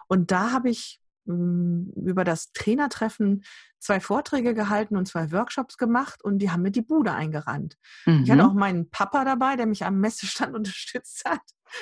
Und 0.09 0.31
da 0.31 0.53
habe 0.53 0.71
ich 0.71 1.01
über 1.27 2.25
das 2.25 2.53
Trainertreffen 2.53 3.45
zwei 3.79 4.01
Vorträge 4.01 4.55
gehalten 4.55 4.97
und 4.97 5.07
zwei 5.07 5.33
Workshops 5.33 5.77
gemacht 5.77 6.23
und 6.25 6.39
die 6.39 6.51
haben 6.51 6.63
mir 6.63 6.71
die 6.71 6.83
Bude 6.83 7.13
eingerannt. 7.13 7.77
Mhm. 8.05 8.23
Ich 8.25 8.31
hatte 8.31 8.43
mhm. 8.43 8.49
auch 8.49 8.55
meinen 8.55 8.91
Papa 8.91 9.25
dabei, 9.25 9.57
der 9.57 9.67
mich 9.67 9.85
am 9.85 9.99
Messestand 10.01 10.55
unterstützt 10.57 11.25
hat. 11.25 11.41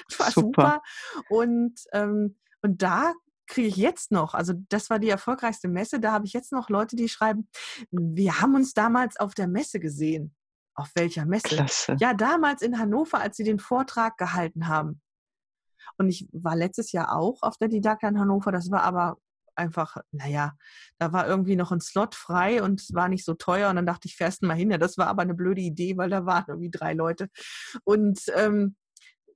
Das 0.09 0.19
war 0.19 0.31
super. 0.31 0.49
super. 0.49 0.83
Und, 1.29 1.75
ähm, 1.93 2.37
und 2.63 2.83
da 2.83 3.13
kriege 3.47 3.69
ich 3.69 3.77
jetzt 3.77 4.11
noch, 4.11 4.35
also 4.35 4.55
das 4.71 4.89
war 4.91 4.99
die 4.99 5.11
erfolgreichste 5.11 5.69
Messe, 5.69 6.01
da 6.01 6.13
habe 6.13 6.27
ich 6.27 6.33
jetzt 6.33 6.53
noch 6.53 6.71
Leute, 6.71 6.97
die 6.97 7.09
schreiben, 7.09 7.49
wir 7.91 8.41
haben 8.41 8.55
uns 8.55 8.73
damals 8.73 9.19
auf 9.19 9.35
der 9.35 9.49
Messe 9.49 9.81
gesehen. 9.81 10.35
Auf 10.77 10.91
welcher 10.97 11.25
Messe? 11.25 11.49
Klasse. 11.49 11.97
Ja, 12.01 12.15
damals 12.15 12.61
in 12.61 12.79
Hannover, 12.79 13.21
als 13.21 13.37
sie 13.37 13.45
den 13.45 13.61
Vortrag 13.61 14.17
gehalten 14.17 14.67
haben. 14.67 15.01
Und 15.99 16.09
ich 16.09 16.29
war 16.33 16.57
letztes 16.57 16.91
Jahr 16.93 17.17
auch 17.17 17.43
auf 17.43 17.57
der 17.59 17.69
Didakta 17.69 18.09
in 18.09 18.19
Hannover. 18.19 18.51
Das 18.51 18.71
war 18.71 18.83
aber 18.83 19.19
einfach, 19.57 19.97
naja, 20.13 20.53
da 20.99 21.13
war 21.13 21.27
irgendwie 21.27 21.57
noch 21.57 21.73
ein 21.73 21.81
Slot 21.81 22.15
frei 22.15 22.63
und 22.63 22.81
es 22.81 22.95
war 22.95 23.09
nicht 23.09 23.25
so 23.25 23.35
teuer. 23.35 23.71
Und 23.71 23.77
dann 23.77 23.87
dachte 23.87 24.09
ich, 24.09 24.17
fährst 24.17 24.43
mal 24.43 24.55
hin. 24.55 24.71
Ja, 24.71 24.79
das 24.79 24.99
war 24.99 25.07
aber 25.07 25.23
eine 25.23 25.35
blöde 25.35 25.61
Idee, 25.61 25.97
weil 25.97 26.11
da 26.11 26.27
waren 26.27 26.45
irgendwie 26.49 26.71
drei 26.71 26.95
Leute. 26.95 27.29
Und 27.85 28.21
ähm, 28.37 28.77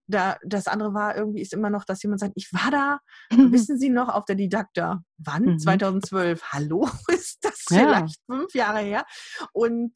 da, 0.09 0.39
das 0.43 0.67
andere 0.67 0.95
war 0.95 1.17
irgendwie, 1.17 1.43
ist 1.43 1.53
immer 1.53 1.71
noch, 1.71 1.85
dass 1.85 2.03
jemand 2.03 2.21
sagt, 2.21 2.33
ich 2.35 2.51
war 2.53 2.71
da, 2.71 2.99
wissen 3.53 3.79
Sie 3.79 3.91
noch, 3.91 4.09
auf 4.09 4.25
der 4.25 4.37
Didakta. 4.37 5.03
Wann? 5.19 5.45
Mhm. 5.45 5.59
2012. 5.59 6.43
Hallo? 6.53 6.89
Ist 7.09 7.39
das 7.43 7.65
vielleicht 7.69 8.19
ja. 8.29 8.35
fünf 8.35 8.55
Jahre 8.55 8.81
her? 8.81 9.05
Und 9.53 9.93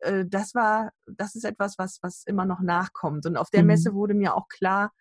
äh, 0.00 0.24
das 0.26 0.54
war, 0.54 0.90
das 1.06 1.34
ist 1.34 1.44
etwas, 1.44 1.78
was, 1.78 1.98
was 2.02 2.22
immer 2.26 2.44
noch 2.44 2.60
nachkommt. 2.60 3.26
Und 3.26 3.36
auf 3.36 3.50
der 3.50 3.62
mhm. 3.62 3.68
Messe 3.68 3.94
wurde 3.94 4.14
mir 4.14 4.34
auch 4.34 4.48
klar, 4.48 4.92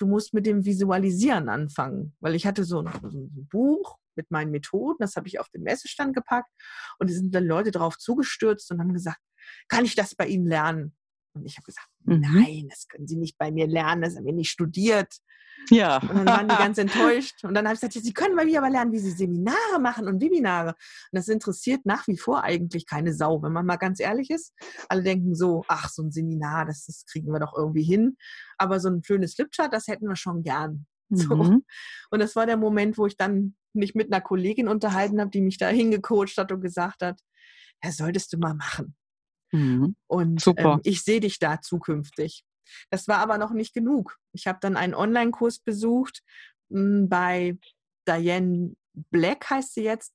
du 0.00 0.06
musst 0.06 0.34
mit 0.34 0.46
dem 0.46 0.64
Visualisieren 0.64 1.48
anfangen. 1.48 2.16
Weil 2.20 2.34
ich 2.34 2.46
hatte 2.46 2.64
so 2.64 2.80
ein, 2.80 2.90
so 3.10 3.18
ein 3.18 3.48
Buch 3.50 3.98
mit 4.16 4.30
meinen 4.30 4.50
Methoden, 4.50 4.98
das 4.98 5.16
habe 5.16 5.28
ich 5.28 5.38
auf 5.38 5.48
den 5.50 5.62
Messestand 5.62 6.14
gepackt 6.14 6.50
und 6.98 7.08
es 7.08 7.16
sind 7.16 7.34
dann 7.34 7.44
Leute 7.44 7.70
drauf 7.70 7.96
zugestürzt 7.98 8.70
und 8.70 8.80
haben 8.80 8.92
gesagt, 8.92 9.20
kann 9.68 9.84
ich 9.84 9.94
das 9.94 10.14
bei 10.14 10.26
Ihnen 10.26 10.46
lernen? 10.46 10.96
Und 11.34 11.44
ich 11.44 11.56
habe 11.56 11.64
gesagt, 11.64 11.88
mhm. 12.04 12.20
nein, 12.20 12.66
das 12.68 12.88
können 12.88 13.06
Sie 13.06 13.16
nicht 13.16 13.38
bei 13.38 13.50
mir 13.50 13.66
lernen, 13.66 14.02
das 14.02 14.16
haben 14.16 14.26
wir 14.26 14.32
nicht 14.32 14.50
studiert. 14.50 15.20
Ja. 15.68 15.98
Und 15.98 16.08
dann 16.08 16.26
waren 16.26 16.48
die 16.48 16.54
ganz 16.58 16.78
enttäuscht. 16.78 17.44
Und 17.44 17.54
dann 17.54 17.66
habe 17.66 17.74
ich 17.74 17.80
gesagt, 17.80 18.04
Sie 18.04 18.12
können 18.12 18.36
bei 18.36 18.44
mir 18.44 18.58
aber 18.58 18.70
lernen, 18.70 18.92
wie 18.92 18.98
Sie 18.98 19.10
Seminare 19.10 19.78
machen 19.80 20.08
und 20.08 20.20
Webinare. 20.20 20.70
Und 20.70 20.76
das 21.12 21.28
interessiert 21.28 21.84
nach 21.84 22.06
wie 22.06 22.16
vor 22.16 22.42
eigentlich 22.42 22.86
keine 22.86 23.12
Sau, 23.12 23.42
wenn 23.42 23.52
man 23.52 23.66
mal 23.66 23.76
ganz 23.76 24.00
ehrlich 24.00 24.30
ist. 24.30 24.54
Alle 24.88 25.02
denken 25.02 25.34
so, 25.34 25.64
ach, 25.68 25.88
so 25.88 26.02
ein 26.02 26.12
Seminar, 26.12 26.66
das, 26.66 26.86
das 26.86 27.04
kriegen 27.06 27.32
wir 27.32 27.40
doch 27.40 27.54
irgendwie 27.56 27.84
hin. 27.84 28.16
Aber 28.56 28.80
so 28.80 28.88
ein 28.88 29.02
schönes 29.04 29.34
Flipchart, 29.34 29.72
das 29.72 29.86
hätten 29.86 30.08
wir 30.08 30.16
schon 30.16 30.42
gern. 30.42 30.86
So. 31.12 31.34
Mhm. 31.34 31.64
Und 32.10 32.20
das 32.20 32.36
war 32.36 32.46
der 32.46 32.56
Moment, 32.56 32.96
wo 32.96 33.04
ich 33.04 33.16
dann 33.16 33.56
mich 33.72 33.96
mit 33.96 34.12
einer 34.12 34.20
Kollegin 34.20 34.68
unterhalten 34.68 35.20
habe, 35.20 35.30
die 35.30 35.40
mich 35.40 35.58
da 35.58 35.66
hingecoacht 35.66 36.36
hat 36.38 36.52
und 36.52 36.60
gesagt 36.60 37.02
hat, 37.02 37.20
ja, 37.82 37.90
solltest 37.90 38.32
du 38.32 38.38
mal 38.38 38.54
machen. 38.54 38.94
Mhm. 39.52 39.96
Und 40.06 40.46
ähm, 40.46 40.80
ich 40.84 41.02
sehe 41.02 41.20
dich 41.20 41.38
da 41.38 41.60
zukünftig. 41.60 42.44
Das 42.90 43.08
war 43.08 43.18
aber 43.18 43.38
noch 43.38 43.52
nicht 43.52 43.74
genug. 43.74 44.16
Ich 44.32 44.46
habe 44.46 44.58
dann 44.60 44.76
einen 44.76 44.94
Online-Kurs 44.94 45.58
besucht 45.58 46.22
mh, 46.68 46.80
hm, 46.80 47.08
bei 47.08 47.58
Diane 48.06 48.74
Black, 49.10 49.50
heißt 49.50 49.74
sie 49.74 49.82
jetzt, 49.82 50.14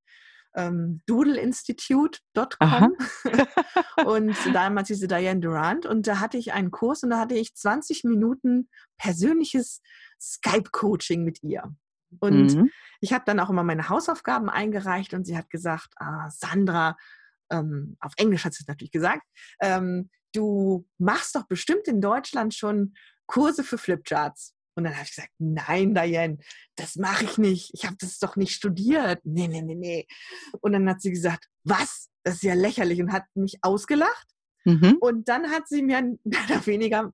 ähm, 0.55 1.01
doodleinstitute.com 1.05 2.95
und 4.05 4.35
damals 4.53 4.87
diese 4.87 5.07
Diane 5.07 5.41
Durant 5.41 5.85
und 5.85 6.07
da 6.07 6.19
hatte 6.19 6.37
ich 6.37 6.53
einen 6.53 6.71
Kurs 6.71 7.03
und 7.03 7.09
da 7.09 7.19
hatte 7.19 7.35
ich 7.35 7.55
20 7.55 8.05
Minuten 8.05 8.69
persönliches 8.97 9.81
Skype-Coaching 10.19 11.23
mit 11.23 11.43
ihr. 11.43 11.75
Und 12.19 12.55
mhm. 12.55 12.71
ich 13.01 13.11
habe 13.11 13.25
dann 13.25 13.39
auch 13.41 13.49
immer 13.49 13.63
meine 13.63 13.89
Hausaufgaben 13.89 14.49
eingereicht 14.49 15.13
und 15.13 15.25
sie 15.25 15.37
hat 15.37 15.49
gesagt, 15.49 15.93
ah, 15.97 16.29
Sandra, 16.29 16.95
ähm, 17.51 17.97
auf 17.99 18.13
Englisch 18.17 18.45
hat 18.45 18.53
sie 18.53 18.63
es 18.63 18.67
natürlich 18.67 18.91
gesagt, 18.91 19.23
ähm, 19.61 20.09
du 20.33 20.87
machst 20.97 21.35
doch 21.35 21.47
bestimmt 21.47 21.87
in 21.87 22.01
Deutschland 22.01 22.53
schon 22.53 22.95
Kurse 23.25 23.63
für 23.63 23.77
Flipcharts. 23.77 24.53
Und 24.77 24.83
dann 24.83 24.93
habe 24.93 25.03
ich 25.05 25.15
gesagt, 25.15 25.31
nein, 25.37 25.95
Diane, 25.95 26.37
das 26.75 26.97
mache 26.97 27.23
ich 27.23 27.37
nicht. 27.37 27.71
Ich 27.73 27.85
habe 27.85 27.95
das 27.97 28.19
doch 28.19 28.35
nicht 28.35 28.53
studiert. 28.53 29.21
Nee, 29.23 29.47
nee, 29.47 29.61
nee, 29.61 29.75
nee. 29.75 30.07
Und 30.59 30.73
dann 30.73 30.89
hat 30.89 31.01
sie 31.01 31.11
gesagt, 31.11 31.47
was? 31.63 32.09
Das 32.23 32.35
ist 32.35 32.43
ja 32.43 32.55
lächerlich 32.55 33.01
und 33.01 33.13
hat 33.13 33.23
mich 33.35 33.57
ausgelacht. 33.61 34.27
Mhm. 34.65 34.97
Und 34.99 35.29
dann 35.29 35.49
hat 35.49 35.67
sie 35.67 35.81
mir 35.81 36.01
mehr 36.23 36.43
oder 36.49 36.65
weniger, 36.65 37.13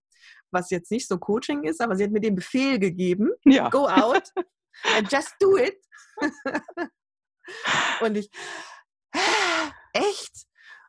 was 0.51 0.71
jetzt 0.71 0.89
nicht 0.89 1.07
so 1.07 1.17
Coaching 1.19 1.63
ist, 1.63 1.81
aber 1.81 1.95
sie 1.95 2.03
hat 2.03 2.11
mir 2.11 2.19
den 2.19 2.35
Befehl 2.35 2.79
gegeben, 2.79 3.31
ja. 3.45 3.69
go 3.69 3.87
out 3.87 4.23
and 4.97 5.11
just 5.11 5.35
do 5.39 5.57
it. 5.57 5.77
und 8.01 8.17
ich, 8.17 8.29
echt? 9.93 10.45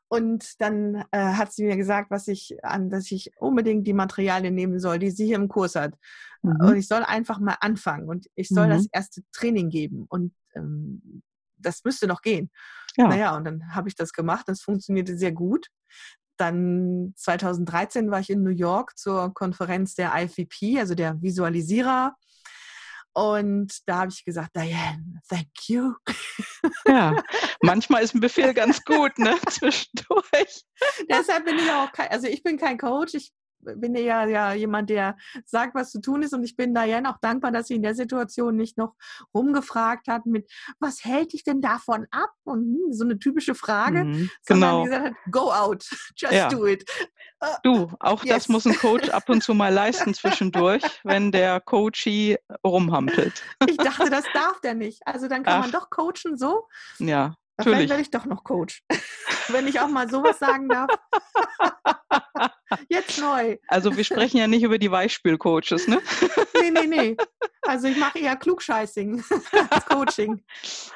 Und 0.08 0.60
dann 0.60 1.06
äh, 1.10 1.18
hat 1.18 1.52
sie 1.52 1.64
mir 1.64 1.76
gesagt, 1.76 2.10
was 2.10 2.28
ich 2.28 2.62
an, 2.62 2.90
dass 2.90 3.10
ich 3.10 3.30
unbedingt 3.38 3.86
die 3.86 3.94
Materialien 3.94 4.54
nehmen 4.54 4.78
soll, 4.78 4.98
die 4.98 5.10
sie 5.10 5.26
hier 5.26 5.36
im 5.36 5.48
Kurs 5.48 5.74
hat. 5.74 5.94
Mhm. 6.42 6.56
Und 6.60 6.76
ich 6.76 6.86
soll 6.86 7.02
einfach 7.02 7.38
mal 7.38 7.56
anfangen 7.60 8.08
und 8.08 8.28
ich 8.34 8.48
soll 8.48 8.66
mhm. 8.66 8.70
das 8.72 8.86
erste 8.92 9.22
Training 9.32 9.70
geben. 9.70 10.04
Und 10.08 10.34
ähm, 10.54 11.22
das 11.56 11.82
müsste 11.84 12.06
noch 12.06 12.20
gehen. 12.20 12.50
Ja. 12.96 13.08
Naja, 13.08 13.36
und 13.36 13.44
dann 13.44 13.74
habe 13.74 13.88
ich 13.88 13.94
das 13.94 14.12
gemacht. 14.12 14.44
Das 14.48 14.60
funktionierte 14.60 15.16
sehr 15.16 15.32
gut. 15.32 15.68
Dann 16.36 17.14
2013 17.16 18.10
war 18.10 18.20
ich 18.20 18.28
in 18.28 18.42
New 18.42 18.50
York 18.50 18.98
zur 18.98 19.32
Konferenz 19.32 19.94
der 19.94 20.12
IVP, 20.14 20.78
also 20.78 20.94
der 20.94 21.22
Visualisierer 21.22 22.16
und 23.14 23.86
da 23.86 23.98
habe 23.98 24.10
ich 24.10 24.24
gesagt, 24.24 24.56
Diane, 24.56 25.20
thank 25.28 25.68
you. 25.68 25.94
Ja, 26.86 27.22
manchmal 27.60 28.02
ist 28.02 28.14
ein 28.14 28.20
Befehl 28.20 28.54
ganz 28.54 28.84
gut, 28.84 29.18
ne? 29.18 29.36
Zwischendurch. 29.48 30.64
Deshalb 31.08 31.44
bin 31.44 31.58
ich 31.58 31.70
auch 31.70 31.92
kein, 31.92 32.08
also 32.10 32.26
ich 32.26 32.42
bin 32.42 32.58
kein 32.58 32.78
Coach, 32.78 33.14
ich 33.14 33.32
bin 33.62 33.94
ja, 33.94 34.26
ja 34.26 34.52
jemand, 34.52 34.90
der 34.90 35.16
sagt, 35.44 35.74
was 35.74 35.90
zu 35.90 36.00
tun 36.00 36.22
ist. 36.22 36.34
Und 36.34 36.44
ich 36.44 36.56
bin 36.56 36.74
Diane 36.74 37.08
auch 37.08 37.18
dankbar, 37.18 37.52
dass 37.52 37.68
sie 37.68 37.74
in 37.74 37.82
der 37.82 37.94
Situation 37.94 38.56
nicht 38.56 38.76
noch 38.78 38.94
rumgefragt 39.34 40.08
hat 40.08 40.26
mit, 40.26 40.50
was 40.78 41.04
hält 41.04 41.32
dich 41.32 41.44
denn 41.44 41.60
davon 41.60 42.06
ab? 42.10 42.30
Und 42.44 42.60
hm, 42.60 42.92
so 42.92 43.04
eine 43.04 43.18
typische 43.18 43.54
Frage, 43.54 44.04
mhm, 44.04 44.30
sondern 44.42 44.70
genau. 44.70 44.84
gesagt 44.84 45.04
hat, 45.04 45.14
go 45.30 45.52
out, 45.52 45.84
just 46.16 46.32
ja. 46.32 46.48
do 46.48 46.66
it. 46.66 46.84
Du, 47.62 47.90
auch 47.98 48.24
yes. 48.24 48.34
das 48.34 48.48
muss 48.48 48.66
ein 48.66 48.76
Coach 48.76 49.08
ab 49.10 49.28
und 49.28 49.42
zu 49.42 49.54
mal 49.54 49.72
leisten 49.72 50.14
zwischendurch, 50.14 50.82
wenn 51.02 51.32
der 51.32 51.60
Coachie 51.60 52.38
rumhampelt. 52.64 53.42
Ich 53.68 53.76
dachte, 53.76 54.10
das 54.10 54.24
darf 54.32 54.60
der 54.60 54.74
nicht. 54.74 55.00
Also 55.06 55.28
dann 55.28 55.42
kann 55.42 55.54
Ach. 55.54 55.60
man 55.62 55.72
doch 55.72 55.90
coachen 55.90 56.36
so. 56.36 56.68
Ja. 56.98 57.34
Natürlich. 57.56 57.76
Vielleicht 57.76 57.90
werde 57.90 58.02
ich 58.02 58.10
doch 58.10 58.24
noch 58.24 58.44
Coach, 58.44 58.82
wenn 59.48 59.68
ich 59.68 59.78
auch 59.80 59.88
mal 59.88 60.08
sowas 60.08 60.38
sagen 60.38 60.68
darf. 60.68 60.88
Jetzt 62.88 63.18
neu. 63.20 63.56
Also 63.68 63.96
wir 63.96 64.04
sprechen 64.04 64.36
ja 64.36 64.46
nicht 64.46 64.62
über 64.62 64.78
die 64.78 64.90
Weichspülcoaches, 64.90 65.88
ne? 65.88 66.00
Nee, 66.60 66.70
nee, 66.70 66.86
nee. 66.86 67.16
Also 67.62 67.86
ich 67.86 67.96
mache 67.96 68.18
eher 68.18 68.36
Klugscheißing 68.36 69.22
als 69.70 69.86
Coaching. 69.86 70.42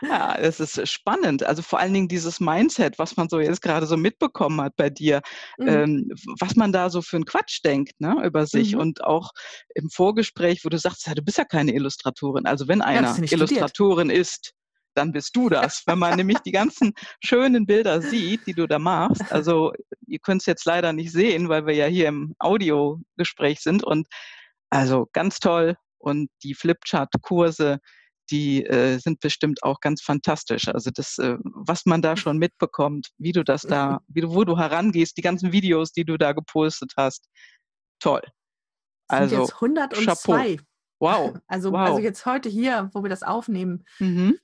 Ja, 0.03 0.37
das 0.37 0.59
ist 0.59 0.89
spannend. 0.89 1.45
Also 1.45 1.63
vor 1.63 1.79
allen 1.79 1.95
Dingen 1.95 2.09
dieses 2.09 2.41
Mindset, 2.41 2.99
was 2.99 3.17
man 3.17 3.29
so 3.29 3.39
jetzt 3.39 3.63
gerade 3.63 3.87
so 3.87 3.97
mitbekommen 3.97 4.61
hat 4.61 4.75
bei 4.77 4.91
dir, 4.91 5.23
mhm. 5.59 5.69
ähm, 5.69 6.11
was 6.41 6.57
man 6.57 6.73
da 6.73 6.91
so 6.91 7.03
für 7.03 7.17
einen 7.17 7.25
Quatsch 7.25 7.61
denkt, 7.65 8.01
ne, 8.01 8.21
über 8.25 8.47
sich 8.47 8.75
mhm. 8.75 8.81
und 8.81 9.05
auch 9.05 9.31
im 9.75 9.91
Vorgespräch, 9.91 10.65
wo 10.65 10.69
du 10.69 10.79
sagst, 10.79 11.07
ja, 11.07 11.15
du 11.15 11.23
bist 11.23 11.39
ja 11.39 11.45
keine 11.45 11.73
Illustratorin. 11.73 12.47
Also 12.47 12.67
wenn 12.67 12.83
einer 12.83 13.17
ja, 13.17 13.25
Illustratorin 13.31 14.11
ist, 14.11 14.53
dann 14.97 15.13
bist 15.13 15.37
du 15.37 15.49
das. 15.49 15.83
Wenn 15.87 15.99
man 15.99 16.17
nämlich 16.17 16.39
die 16.39 16.53
ganzen 16.53 16.93
schönen 17.23 17.67
Bilder 17.67 18.01
sieht, 18.01 18.47
die 18.47 18.55
du 18.55 18.67
da 18.67 18.79
machst. 18.79 19.31
Also 19.33 19.73
ihr 20.07 20.19
könnt 20.19 20.43
es 20.43 20.47
jetzt 20.47 20.65
leider 20.65 20.93
nicht 20.93 21.13
sehen, 21.13 21.49
weil 21.49 21.67
wir 21.67 21.75
ja 21.75 21.87
hier 21.87 22.09
im 22.09 22.35
Audiogespräch 22.39 23.61
sind. 23.61 23.85
Und 23.85 24.07
also 24.71 25.09
ganz 25.13 25.39
toll. 25.39 25.77
Und 25.99 26.31
die 26.43 26.55
Flipchart-Kurse, 26.55 27.79
die 28.31 28.65
äh, 28.65 28.99
sind 28.99 29.21
bestimmt 29.21 29.63
auch 29.63 29.81
ganz 29.81 30.03
fantastisch. 30.03 30.69
Also 30.69 30.91
das, 30.93 31.19
äh, 31.19 31.37
was 31.43 31.87
man 31.87 32.03
da 32.03 32.17
schon 32.17 32.39
mitbekommt, 32.39 33.09
wie 33.19 33.33
du 33.33 33.45
das 33.45 33.63
da, 33.63 34.01
wie 34.09 34.21
du, 34.21 34.35
wo 34.35 34.45
du 34.45 34.59
herangehst, 34.59 35.17
die 35.17 35.23
ganzen 35.23 35.53
Videos, 35.53 35.93
die 35.93 36.05
du 36.05 36.17
da 36.17 36.33
gepostet 36.33 36.93
hast, 36.97 37.29
toll. 38.01 38.23
Also 39.09 39.41
jetzt 39.41 39.55
102. 39.55 40.05
Chapeau. 40.05 40.63
Wow. 40.99 41.37
Also, 41.47 41.73
wow. 41.73 41.81
also 41.81 41.99
jetzt 42.01 42.27
heute 42.27 42.49
hier, 42.49 42.91
wo 42.93 43.03
wir 43.03 43.11
das 43.11 43.23
aufnehmen, 43.23 43.85
mhm. 43.99 44.39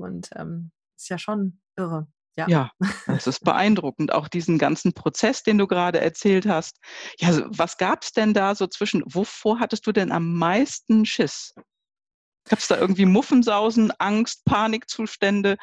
Und 0.00 0.30
ähm, 0.34 0.70
ist 0.96 1.08
ja 1.08 1.18
schon 1.18 1.60
irre. 1.76 2.06
Ja. 2.38 2.46
ja, 2.48 2.70
das 3.06 3.26
ist 3.26 3.44
beeindruckend. 3.44 4.12
Auch 4.12 4.28
diesen 4.28 4.58
ganzen 4.58 4.92
Prozess, 4.92 5.42
den 5.42 5.56
du 5.56 5.66
gerade 5.66 6.00
erzählt 6.00 6.46
hast. 6.46 6.78
Ja, 7.18 7.42
was 7.46 7.78
gab 7.78 8.02
es 8.02 8.12
denn 8.12 8.34
da 8.34 8.54
so 8.54 8.66
zwischen, 8.66 9.02
wovor 9.06 9.58
hattest 9.58 9.86
du 9.86 9.92
denn 9.92 10.12
am 10.12 10.34
meisten 10.34 11.06
Schiss? 11.06 11.54
Gab 12.48 12.58
es 12.58 12.68
da 12.68 12.78
irgendwie 12.78 13.06
Muffensausen, 13.06 13.90
Angst, 13.98 14.44
Panikzustände? 14.44 15.56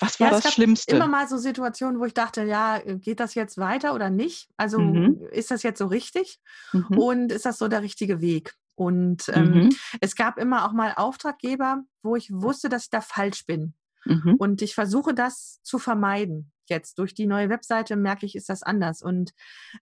Was 0.00 0.18
war 0.18 0.32
ja, 0.32 0.40
das 0.40 0.52
Schlimmste? 0.52 0.96
Immer 0.96 1.06
mal 1.06 1.28
so 1.28 1.38
Situationen, 1.38 2.00
wo 2.00 2.04
ich 2.04 2.14
dachte, 2.14 2.42
ja, 2.42 2.80
geht 2.84 3.20
das 3.20 3.34
jetzt 3.34 3.56
weiter 3.56 3.94
oder 3.94 4.10
nicht? 4.10 4.48
Also 4.56 4.80
mhm. 4.80 5.20
ist 5.30 5.52
das 5.52 5.62
jetzt 5.62 5.78
so 5.78 5.86
richtig? 5.86 6.40
Mhm. 6.72 6.98
Und 6.98 7.32
ist 7.32 7.46
das 7.46 7.58
so 7.58 7.68
der 7.68 7.82
richtige 7.82 8.20
Weg? 8.20 8.54
Und 8.74 9.28
ähm, 9.32 9.52
mhm. 9.52 9.68
es 10.00 10.16
gab 10.16 10.38
immer 10.38 10.66
auch 10.66 10.72
mal 10.72 10.94
Auftraggeber, 10.96 11.82
wo 12.02 12.16
ich 12.16 12.30
wusste, 12.32 12.68
dass 12.68 12.84
ich 12.84 12.90
da 12.90 13.00
falsch 13.00 13.46
bin. 13.46 13.74
Mhm. 14.04 14.34
Und 14.38 14.62
ich 14.62 14.74
versuche 14.74 15.14
das 15.14 15.60
zu 15.62 15.78
vermeiden. 15.78 16.52
Jetzt 16.66 16.98
durch 16.98 17.14
die 17.14 17.26
neue 17.26 17.50
Webseite 17.50 17.94
merke 17.96 18.24
ich, 18.24 18.34
ist 18.34 18.48
das 18.48 18.62
anders. 18.62 19.02
Und 19.02 19.32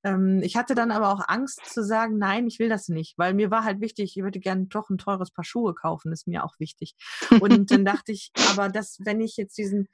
ähm, 0.03 0.41
ich 0.43 0.57
hatte 0.57 0.75
dann 0.75 0.91
aber 0.91 1.13
auch 1.13 1.29
Angst 1.29 1.65
zu 1.65 1.85
sagen, 1.85 2.19
nein, 2.19 2.47
ich 2.47 2.59
will 2.59 2.69
das 2.69 2.89
nicht, 2.89 3.17
weil 3.19 3.35
mir 3.35 3.51
war 3.51 3.65
halt 3.65 3.81
wichtig, 3.81 4.17
ich 4.17 4.23
würde 4.23 4.41
gerne 4.41 4.67
doch 4.67 4.91
ein 4.91 4.99
teures 4.99 5.31
Paar 5.31 5.45
Schuhe 5.45 5.75
kaufen, 5.75 6.13
ist 6.13 6.27
mir 6.27 6.45
auch 6.45 6.59
wichtig. 6.59 6.95
Und 7.41 7.71
dann 7.71 7.85
dachte 7.85 8.13
ich, 8.13 8.33
aber 8.51 8.69
dass, 8.69 8.99
wenn 9.01 9.21
ich 9.21 9.37
jetzt 9.37 9.57
diesen 9.59 9.89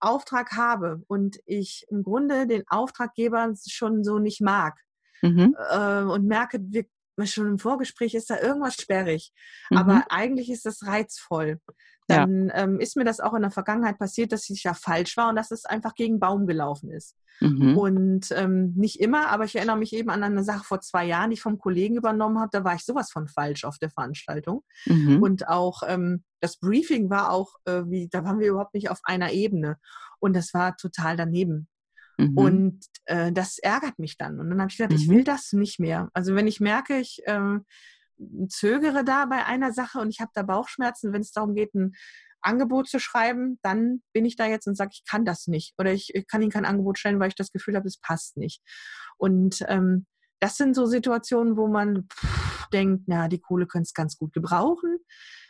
Auftrag 0.00 0.56
habe 0.56 1.02
und 1.06 1.38
ich 1.46 1.86
im 1.88 2.02
Grunde 2.02 2.48
den 2.48 2.64
Auftraggeber 2.66 3.52
schon 3.68 4.02
so 4.02 4.18
nicht 4.18 4.40
mag, 4.40 4.74
Mhm. 5.22 5.56
Äh, 5.70 6.02
und 6.02 6.26
merke, 6.26 6.58
wir 6.60 6.84
schon 7.24 7.46
im 7.46 7.58
Vorgespräch 7.58 8.14
ist 8.14 8.30
da 8.30 8.40
irgendwas 8.40 8.74
sperrig. 8.74 9.32
Mhm. 9.70 9.78
Aber 9.78 10.04
eigentlich 10.10 10.50
ist 10.50 10.66
das 10.66 10.86
reizvoll. 10.86 11.60
Dann 12.08 12.48
ja. 12.48 12.54
ähm, 12.56 12.80
ist 12.80 12.96
mir 12.96 13.04
das 13.04 13.20
auch 13.20 13.34
in 13.34 13.42
der 13.42 13.50
Vergangenheit 13.50 13.98
passiert, 13.98 14.32
dass 14.32 14.50
ich 14.50 14.64
ja 14.64 14.74
falsch 14.74 15.16
war 15.16 15.28
und 15.28 15.36
dass 15.36 15.50
es 15.50 15.64
einfach 15.64 15.94
gegen 15.94 16.18
Baum 16.18 16.46
gelaufen 16.46 16.90
ist. 16.90 17.16
Mhm. 17.40 17.76
Und 17.76 18.32
ähm, 18.32 18.72
nicht 18.76 19.00
immer, 19.00 19.28
aber 19.28 19.44
ich 19.44 19.56
erinnere 19.56 19.76
mich 19.76 19.92
eben 19.92 20.10
an 20.10 20.22
eine 20.22 20.44
Sache 20.44 20.64
vor 20.64 20.80
zwei 20.80 21.04
Jahren, 21.04 21.30
die 21.30 21.34
ich 21.34 21.42
vom 21.42 21.58
Kollegen 21.58 21.96
übernommen 21.96 22.38
habe. 22.38 22.50
Da 22.52 22.64
war 22.64 22.74
ich 22.74 22.84
sowas 22.84 23.10
von 23.10 23.28
falsch 23.28 23.64
auf 23.64 23.78
der 23.78 23.90
Veranstaltung. 23.90 24.62
Mhm. 24.86 25.22
Und 25.22 25.48
auch 25.48 25.82
ähm, 25.86 26.24
das 26.40 26.58
Briefing 26.58 27.10
war 27.10 27.30
auch, 27.30 27.54
äh, 27.64 27.82
wie, 27.86 28.08
da 28.08 28.24
waren 28.24 28.38
wir 28.38 28.48
überhaupt 28.48 28.74
nicht 28.74 28.90
auf 28.90 29.00
einer 29.04 29.32
Ebene. 29.32 29.78
Und 30.18 30.34
das 30.36 30.54
war 30.54 30.76
total 30.76 31.16
daneben. 31.16 31.68
Mhm. 32.16 32.38
Und 32.38 32.86
äh, 33.06 33.32
das 33.32 33.58
ärgert 33.58 33.98
mich 33.98 34.16
dann. 34.16 34.40
Und 34.40 34.50
dann 34.50 34.60
habe 34.60 34.70
ich 34.70 34.76
gesagt, 34.76 34.92
mhm. 34.92 34.98
ich 34.98 35.08
will 35.08 35.24
das 35.24 35.52
nicht 35.52 35.80
mehr. 35.80 36.08
Also 36.12 36.34
wenn 36.34 36.46
ich 36.46 36.60
merke, 36.60 36.98
ich, 36.98 37.22
ähm, 37.26 37.64
zögere 38.48 39.04
da 39.04 39.26
bei 39.26 39.44
einer 39.44 39.72
Sache 39.72 39.98
und 39.98 40.10
ich 40.10 40.20
habe 40.20 40.30
da 40.34 40.42
Bauchschmerzen, 40.42 41.12
wenn 41.12 41.22
es 41.22 41.32
darum 41.32 41.54
geht, 41.54 41.74
ein 41.74 41.94
Angebot 42.40 42.88
zu 42.88 42.98
schreiben, 42.98 43.58
dann 43.62 44.02
bin 44.12 44.24
ich 44.24 44.36
da 44.36 44.46
jetzt 44.46 44.66
und 44.66 44.76
sage, 44.76 44.90
ich 44.94 45.04
kann 45.04 45.24
das 45.24 45.46
nicht 45.46 45.74
oder 45.78 45.92
ich, 45.92 46.14
ich, 46.14 46.26
kann 46.26 46.42
Ihnen 46.42 46.50
kein 46.50 46.64
Angebot 46.64 46.98
stellen, 46.98 47.20
weil 47.20 47.28
ich 47.28 47.34
das 47.34 47.52
Gefühl 47.52 47.76
habe, 47.76 47.86
es 47.86 47.98
passt 47.98 48.36
nicht. 48.36 48.62
Und 49.16 49.64
ähm, 49.68 50.06
das 50.40 50.56
sind 50.56 50.74
so 50.74 50.86
Situationen, 50.86 51.56
wo 51.56 51.68
man 51.68 52.08
pff, 52.08 52.68
denkt, 52.72 53.04
na, 53.06 53.28
die 53.28 53.40
Kohle 53.40 53.66
könnte 53.66 53.86
es 53.86 53.94
ganz 53.94 54.16
gut 54.18 54.32
gebrauchen, 54.32 54.98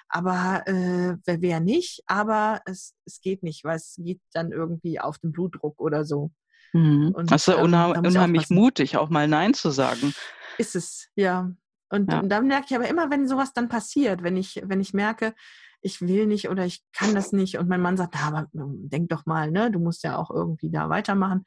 aber 0.08 0.62
äh, 0.66 1.16
wer 1.24 1.40
wer 1.40 1.60
nicht, 1.60 2.02
aber 2.06 2.60
es, 2.66 2.94
es 3.06 3.20
geht 3.20 3.42
nicht, 3.42 3.64
weil 3.64 3.76
es 3.76 3.94
geht 3.98 4.20
dann 4.32 4.52
irgendwie 4.52 5.00
auf 5.00 5.18
den 5.18 5.32
Blutdruck 5.32 5.80
oder 5.80 6.04
so. 6.04 6.30
Mhm. 6.72 7.12
Und, 7.14 7.30
das 7.30 7.48
ist 7.48 7.54
ähm, 7.54 7.62
unheim 7.62 8.04
unheimlich 8.04 8.50
mutig, 8.50 8.96
auch 8.96 9.10
mal 9.10 9.28
Nein 9.28 9.54
zu 9.54 9.70
sagen. 9.70 10.14
Ist 10.58 10.74
es, 10.76 11.08
ja. 11.14 11.50
Und, 11.90 12.10
ja. 12.10 12.20
und 12.20 12.28
dann 12.30 12.46
merke 12.46 12.66
ich 12.70 12.74
aber 12.74 12.88
immer, 12.88 13.10
wenn 13.10 13.28
sowas 13.28 13.52
dann 13.52 13.68
passiert, 13.68 14.22
wenn 14.22 14.36
ich, 14.36 14.62
wenn 14.64 14.80
ich 14.80 14.94
merke, 14.94 15.34
ich 15.82 16.00
will 16.00 16.26
nicht 16.26 16.48
oder 16.48 16.64
ich 16.64 16.82
kann 16.92 17.14
das 17.14 17.32
nicht 17.32 17.58
und 17.58 17.68
mein 17.68 17.80
Mann 17.80 17.96
sagt, 17.96 18.14
na, 18.14 18.28
aber 18.28 18.48
hm, 18.52 18.88
denk 18.88 19.08
doch 19.08 19.26
mal, 19.26 19.50
ne, 19.50 19.70
du 19.70 19.80
musst 19.80 20.04
ja 20.04 20.16
auch 20.16 20.30
irgendwie 20.30 20.70
da 20.70 20.88
weitermachen, 20.88 21.44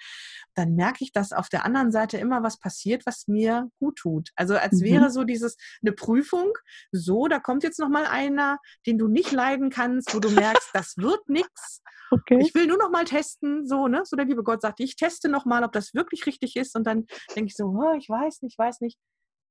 dann 0.54 0.76
merke 0.76 1.04
ich, 1.04 1.12
dass 1.12 1.32
auf 1.32 1.50
der 1.50 1.66
anderen 1.66 1.92
Seite 1.92 2.18
immer 2.18 2.44
was 2.44 2.60
passiert, 2.60 3.06
was 3.06 3.28
mir 3.28 3.70
gut 3.80 3.98
tut. 3.98 4.30
Also 4.36 4.56
als 4.56 4.82
mhm. 4.82 4.86
wäre 4.86 5.10
so 5.10 5.24
dieses 5.24 5.58
eine 5.82 5.94
Prüfung, 5.94 6.54
so, 6.92 7.28
da 7.28 7.40
kommt 7.40 7.64
jetzt 7.64 7.80
noch 7.80 7.90
mal 7.90 8.06
einer, 8.06 8.60
den 8.86 8.98
du 8.98 9.08
nicht 9.08 9.32
leiden 9.32 9.70
kannst, 9.70 10.14
wo 10.14 10.20
du 10.20 10.30
merkst, 10.30 10.70
das 10.74 10.98
wird 10.98 11.22
nichts. 11.30 11.82
Okay. 12.12 12.40
Ich 12.42 12.54
will 12.54 12.68
nur 12.68 12.78
noch 12.78 12.92
mal 12.92 13.06
testen, 13.06 13.66
so, 13.66 13.88
ne? 13.88 14.02
So 14.06 14.16
der 14.16 14.26
liebe 14.26 14.44
Gott 14.44 14.62
sagt, 14.62 14.80
ich 14.80 14.96
teste 14.96 15.28
noch 15.28 15.46
mal, 15.46 15.64
ob 15.64 15.72
das 15.72 15.94
wirklich 15.94 16.26
richtig 16.28 16.56
ist 16.56 16.76
und 16.76 16.86
dann 16.86 17.08
denke 17.36 17.48
ich 17.48 17.56
so, 17.56 17.66
oh, 17.66 17.94
ich 17.98 18.08
weiß 18.10 18.42
nicht, 18.44 18.58
weiß 18.58 18.82
nicht. 18.82 19.00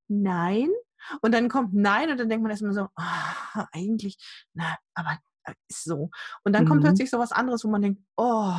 Nein, 0.09 0.71
und 1.23 1.33
dann 1.33 1.49
kommt 1.49 1.75
Nein 1.75 2.11
und 2.11 2.19
dann 2.19 2.29
denkt 2.29 2.43
man 2.43 2.51
erstmal 2.51 2.73
so, 2.73 2.89
oh, 2.97 3.63
eigentlich, 3.73 4.17
na, 4.55 4.77
aber 4.95 5.19
äh, 5.45 5.55
ist 5.69 5.85
so. 5.85 6.11
Und 6.43 6.55
dann 6.55 6.65
mhm. 6.65 6.69
kommt 6.69 6.83
plötzlich 6.83 7.11
so 7.11 7.19
was 7.19 7.33
anderes, 7.33 7.65
wo 7.65 7.69
man 7.69 7.83
denkt, 7.83 8.01
oh, 8.17 8.53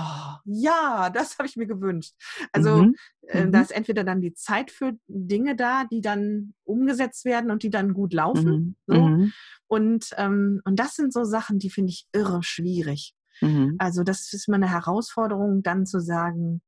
ja, 0.46 1.10
das 1.14 1.38
habe 1.38 1.48
ich 1.48 1.56
mir 1.56 1.68
gewünscht. 1.68 2.14
Also 2.52 2.84
mhm. 2.84 2.96
äh, 3.24 3.50
da 3.50 3.58
mhm. 3.58 3.64
ist 3.64 3.72
entweder 3.72 4.04
dann 4.04 4.22
die 4.22 4.34
Zeit 4.34 4.72
für 4.72 4.94
Dinge 5.08 5.56
da, 5.56 5.86
die 5.86 6.02
dann 6.02 6.54
umgesetzt 6.64 7.26
werden 7.26 7.52
und 7.52 7.64
die 7.64 7.70
dann 7.70 7.94
gut 7.94 8.14
laufen. 8.14 8.76
Mhm. 8.88 8.96
So. 8.96 9.02
Mhm. 9.02 9.34
Und, 9.68 10.10
ähm, 10.18 10.62
und 10.66 10.80
das 10.80 10.96
sind 10.96 11.12
so 11.12 11.24
Sachen, 11.24 11.60
die 11.60 11.70
finde 11.70 11.90
ich 11.90 12.08
irre 12.12 12.44
schwierig. 12.44 13.16
Mhm. 13.42 13.76
Also 13.80 14.04
das 14.04 14.32
ist 14.32 14.48
immer 14.48 14.58
eine 14.58 14.70
Herausforderung, 14.70 15.64
dann 15.64 15.86
zu 15.86 16.00
sagen, 16.00 16.62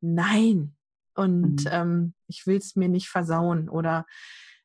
nein. 0.00 0.76
Und 1.14 1.64
ähm, 1.70 2.14
ich 2.28 2.46
will 2.46 2.58
es 2.58 2.76
mir 2.76 2.88
nicht 2.88 3.08
versauen 3.08 3.68
oder 3.68 4.06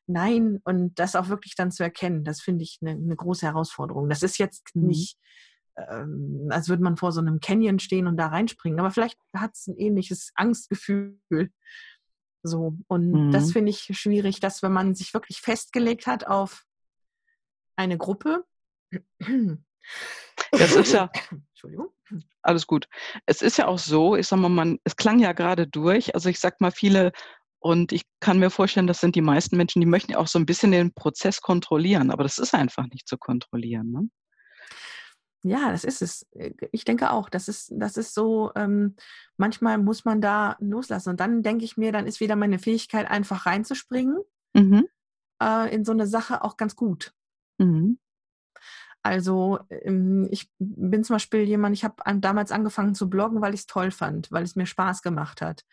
Nein 0.06 0.60
und 0.64 0.98
das 0.98 1.16
auch 1.16 1.28
wirklich 1.28 1.54
dann 1.56 1.70
zu 1.70 1.82
erkennen, 1.82 2.24
das 2.24 2.40
finde 2.40 2.62
ich 2.62 2.78
eine, 2.82 2.92
eine, 2.92 3.16
große 3.16 3.46
Herausforderung. 3.46 4.08
Das 4.08 4.22
ist 4.22 4.38
jetzt 4.38 4.74
mhm. 4.74 4.86
nicht, 4.88 5.18
ähm, 5.76 6.48
als 6.50 6.68
würde 6.68 6.82
man 6.82 6.96
vor 6.96 7.12
so 7.12 7.20
einem 7.20 7.40
Canyon 7.40 7.78
stehen 7.78 8.06
und 8.06 8.16
da 8.16 8.28
reinspringen, 8.28 8.78
aber 8.80 8.90
vielleicht 8.90 9.18
hat 9.34 9.52
es 9.54 9.66
ein 9.66 9.76
ähnliches 9.76 10.32
Angstgefühl. 10.34 11.18
So, 12.42 12.76
und 12.88 13.10
mhm. 13.28 13.32
das 13.32 13.52
finde 13.52 13.70
ich 13.70 13.88
schwierig, 13.98 14.40
dass 14.40 14.62
wenn 14.62 14.72
man 14.72 14.94
sich 14.94 15.14
wirklich 15.14 15.40
festgelegt 15.40 16.06
hat 16.06 16.26
auf 16.26 16.64
eine 17.76 17.96
Gruppe, 17.96 18.44
das 20.50 20.76
ist 20.76 20.92
ja, 20.92 21.10
Entschuldigung. 21.30 21.88
Alles 22.42 22.66
gut. 22.66 22.88
Es 23.24 23.40
ist 23.40 23.56
ja 23.56 23.66
auch 23.66 23.78
so, 23.78 24.16
ich 24.16 24.28
sag 24.28 24.38
mal, 24.38 24.50
man, 24.50 24.78
es 24.84 24.96
klang 24.96 25.18
ja 25.18 25.32
gerade 25.32 25.66
durch. 25.66 26.14
Also 26.14 26.28
ich 26.28 26.38
sag 26.38 26.60
mal, 26.60 26.70
viele 26.70 27.12
und 27.64 27.92
ich 27.92 28.02
kann 28.20 28.38
mir 28.38 28.50
vorstellen, 28.50 28.86
das 28.86 29.00
sind 29.00 29.16
die 29.16 29.22
meisten 29.22 29.56
Menschen, 29.56 29.80
die 29.80 29.86
möchten 29.86 30.12
ja 30.12 30.18
auch 30.18 30.26
so 30.26 30.38
ein 30.38 30.44
bisschen 30.44 30.70
den 30.70 30.92
Prozess 30.92 31.40
kontrollieren, 31.40 32.10
aber 32.10 32.22
das 32.22 32.38
ist 32.38 32.52
einfach 32.52 32.86
nicht 32.88 33.08
zu 33.08 33.16
kontrollieren. 33.16 33.90
Ne? 33.90 34.10
Ja, 35.42 35.70
das 35.70 35.84
ist 35.84 36.02
es. 36.02 36.26
Ich 36.72 36.84
denke 36.84 37.10
auch, 37.10 37.30
das 37.30 37.48
ist, 37.48 37.72
das 37.74 37.96
ist 37.96 38.12
so, 38.12 38.52
ähm, 38.54 38.96
manchmal 39.38 39.78
muss 39.78 40.04
man 40.04 40.20
da 40.20 40.58
loslassen. 40.60 41.08
Und 41.08 41.20
dann 41.20 41.42
denke 41.42 41.64
ich 41.64 41.78
mir, 41.78 41.90
dann 41.90 42.06
ist 42.06 42.20
wieder 42.20 42.36
meine 42.36 42.58
Fähigkeit, 42.58 43.10
einfach 43.10 43.46
reinzuspringen 43.46 44.18
mhm. 44.52 44.86
äh, 45.42 45.74
in 45.74 45.86
so 45.86 45.92
eine 45.92 46.06
Sache 46.06 46.44
auch 46.44 46.58
ganz 46.58 46.76
gut. 46.76 47.14
Mhm. 47.56 47.98
Also 49.02 49.58
ähm, 49.70 50.28
ich 50.30 50.50
bin 50.58 51.02
zum 51.02 51.14
Beispiel 51.14 51.44
jemand, 51.44 51.74
ich 51.74 51.84
habe 51.84 51.96
damals 52.20 52.52
angefangen 52.52 52.94
zu 52.94 53.08
bloggen, 53.08 53.40
weil 53.40 53.54
ich 53.54 53.60
es 53.60 53.66
toll 53.66 53.90
fand, 53.90 54.30
weil 54.30 54.42
es 54.42 54.54
mir 54.54 54.66
Spaß 54.66 55.00
gemacht 55.00 55.40
hat. 55.40 55.64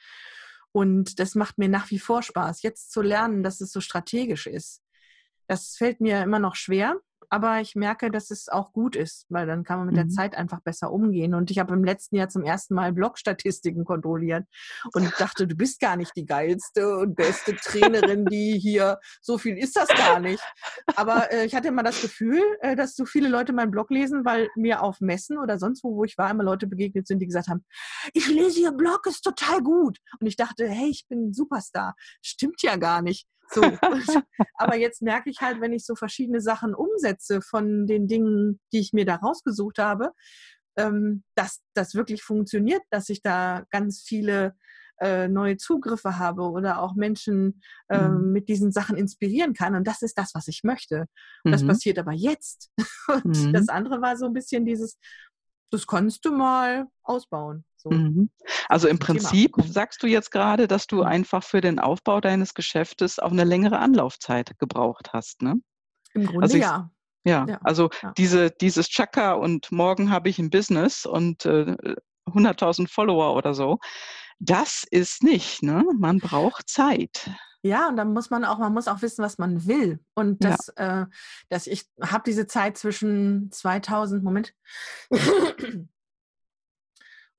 Und 0.72 1.20
das 1.20 1.36
macht 1.36 1.58
mir 1.58 1.70
nach 1.70 1.92
wie 1.92 2.00
vor 2.00 2.24
Spaß, 2.24 2.62
jetzt 2.62 2.92
zu 2.92 3.02
lernen, 3.02 3.44
dass 3.44 3.62
es 3.62 3.72
so 3.72 3.82
strategisch 3.82 4.48
ist. 4.48 4.82
Das 5.48 5.76
fällt 5.76 6.00
mir 6.00 6.22
immer 6.22 6.40
noch 6.40 6.56
schwer, 6.56 7.00
aber 7.32 7.62
ich 7.62 7.76
merke, 7.76 8.12
dass 8.12 8.30
es 8.30 8.50
auch 8.50 8.74
gut 8.74 8.98
ist, 8.98 9.26
weil 9.30 9.48
dann 9.48 9.64
kann 9.64 9.78
man 9.78 9.88
mit 9.88 9.96
mhm. 9.96 10.00
der 10.00 10.10
Zeit 10.10 10.36
einfach 10.36 10.60
besser 10.60 10.92
umgehen. 10.92 11.34
Und 11.34 11.50
ich 11.50 11.60
habe 11.60 11.74
im 11.74 11.84
letzten 11.86 12.18
Jahr 12.18 12.28
zum 12.28 12.44
ersten 12.44 12.76
Mal 12.76 12.92
Blogstatistiken 12.92 13.86
kontrolliert 13.86 14.46
und 14.94 15.14
dachte, 15.18 15.48
du 15.48 15.56
bist 15.56 15.80
gar 15.80 15.96
nicht 15.96 16.12
die 16.18 16.26
geilste 16.26 16.98
und 16.98 17.16
beste 17.16 17.56
Trainerin, 17.56 18.26
die 18.26 18.60
hier, 18.60 19.00
so 19.22 19.38
viel 19.38 19.58
ist 19.58 19.78
das 19.78 19.88
gar 19.88 20.20
nicht. 20.20 20.44
Aber 20.98 21.32
äh, 21.32 21.46
ich 21.46 21.56
hatte 21.56 21.70
immer 21.70 21.84
das 21.84 22.02
Gefühl, 22.02 22.42
äh, 22.60 22.76
dass 22.76 22.96
so 22.96 23.06
viele 23.06 23.30
Leute 23.30 23.54
meinen 23.54 23.72
Blog 23.72 23.92
lesen, 23.92 24.26
weil 24.26 24.50
mir 24.58 24.84
auf 24.84 25.00
Messen 25.00 25.38
oder 25.38 25.58
sonst 25.58 25.86
wo, 25.86 25.96
wo 25.96 26.04
ich 26.04 26.18
war, 26.18 26.30
immer 26.30 26.44
Leute 26.44 26.68
begegnet 26.68 27.08
sind, 27.08 27.20
die 27.20 27.28
gesagt 27.28 27.48
haben, 27.48 27.64
ich 28.14 28.28
lese 28.28 28.60
Ihr 28.60 28.74
Blog, 28.74 29.06
ist 29.08 29.22
total 29.22 29.62
gut. 29.62 30.00
Und 30.20 30.28
ich 30.28 30.36
dachte, 30.36 30.68
hey, 30.68 30.90
ich 30.90 31.06
bin 31.08 31.30
ein 31.30 31.34
Superstar. 31.34 31.96
Stimmt 32.22 32.62
ja 32.62 32.76
gar 32.76 33.02
nicht. 33.02 33.26
So. 33.54 33.62
Aber 34.56 34.76
jetzt 34.76 35.02
merke 35.02 35.30
ich 35.30 35.42
halt, 35.42 35.62
wenn 35.62 35.74
ich 35.74 35.86
so 35.86 35.96
verschiedene 35.96 36.42
Sachen 36.42 36.74
umsetze 36.74 37.42
von 37.42 37.88
den 37.88 38.08
Dingen, 38.08 38.60
die 38.74 38.80
ich 38.80 38.94
mir 38.94 39.06
da 39.06 39.16
rausgesucht 39.16 39.78
habe, 39.78 40.12
ähm, 40.78 41.24
dass 41.36 41.62
das 41.74 41.96
wirklich 41.96 42.24
funktioniert, 42.24 42.82
dass 42.90 43.10
ich 43.10 43.22
da 43.22 43.66
ganz 43.72 44.02
viele 44.02 44.56
äh, 45.02 45.28
neue 45.28 45.58
Zugriffe 45.58 46.20
habe 46.20 46.44
oder 46.44 46.82
auch 46.82 46.96
Menschen 46.96 47.62
äh, 47.90 48.08
mhm. 48.08 48.32
mit 48.32 48.48
diesen 48.48 48.72
Sachen 48.72 48.96
inspirieren 48.96 49.54
kann. 49.54 49.76
Und 49.76 49.88
das 49.88 50.02
ist 50.04 50.18
das, 50.18 50.32
was 50.36 50.48
ich 50.48 50.62
möchte. 50.64 51.06
Und 51.44 51.52
das 51.52 51.64
mhm. 51.64 51.70
passiert 51.70 52.00
aber 52.00 52.14
jetzt. 52.14 52.70
Und 53.08 53.48
mhm. 53.48 53.54
das 53.54 53.68
andere 53.68 54.02
war 54.02 54.16
so 54.16 54.28
ein 54.28 54.34
bisschen 54.34 54.66
dieses, 54.66 55.00
das 55.72 55.88
kannst 55.88 56.24
du 56.26 56.32
mal 56.32 56.88
ausbauen. 57.04 57.66
So. 57.82 57.90
Mhm. 57.90 58.30
Also 58.70 58.88
im 58.88 59.00
Prinzip 59.00 59.56
sagst 59.66 60.04
du 60.04 60.08
jetzt 60.08 60.32
gerade, 60.32 60.68
dass 60.68 60.88
du 60.88 60.98
mhm. 60.98 61.04
einfach 61.04 61.44
für 61.44 61.62
den 61.62 61.80
Aufbau 61.80 62.22
deines 62.22 62.54
Geschäftes 62.54 63.20
auch 63.20 63.32
eine 63.32 63.44
längere 63.44 63.80
Anlaufzeit 63.80 64.58
gebraucht 64.60 65.14
hast, 65.14 65.42
ne? 65.42 65.56
Im 66.14 66.26
Grunde 66.26 66.44
also 66.44 66.58
ich, 66.58 66.64
ja. 66.64 66.92
Ja, 67.24 67.46
ja, 67.48 67.60
also 67.64 67.90
ja. 68.02 68.14
Diese, 68.18 68.50
dieses 68.50 68.90
Chaka 68.90 69.34
und 69.34 69.72
morgen 69.72 70.10
habe 70.10 70.30
ich 70.30 70.40
ein 70.40 70.50
Business 70.50 71.06
und 71.06 71.46
äh, 71.46 71.76
100.000 72.28 72.88
Follower 72.88 73.36
oder 73.36 73.54
so, 73.54 73.80
das 74.40 74.86
ist 74.90 75.24
nicht, 75.24 75.62
ne? 75.62 75.86
Man 76.00 76.18
braucht 76.18 76.68
Zeit. 76.68 77.30
Ja, 77.64 77.88
und 77.90 77.96
dann 77.96 78.14
muss 78.14 78.32
man 78.32 78.44
auch, 78.44 78.58
man 78.58 78.74
muss 78.74 78.88
auch 78.88 79.04
wissen, 79.04 79.24
was 79.24 79.38
man 79.38 79.68
will. 79.68 80.00
Und 80.16 80.44
das, 80.44 80.74
ja. 80.78 81.04
äh, 81.04 81.06
dass 81.50 81.68
ich 81.68 81.86
habe 82.02 82.24
diese 82.26 82.48
Zeit 82.48 82.78
zwischen 82.78 83.52
2000, 83.52 84.24
Moment. 84.24 84.56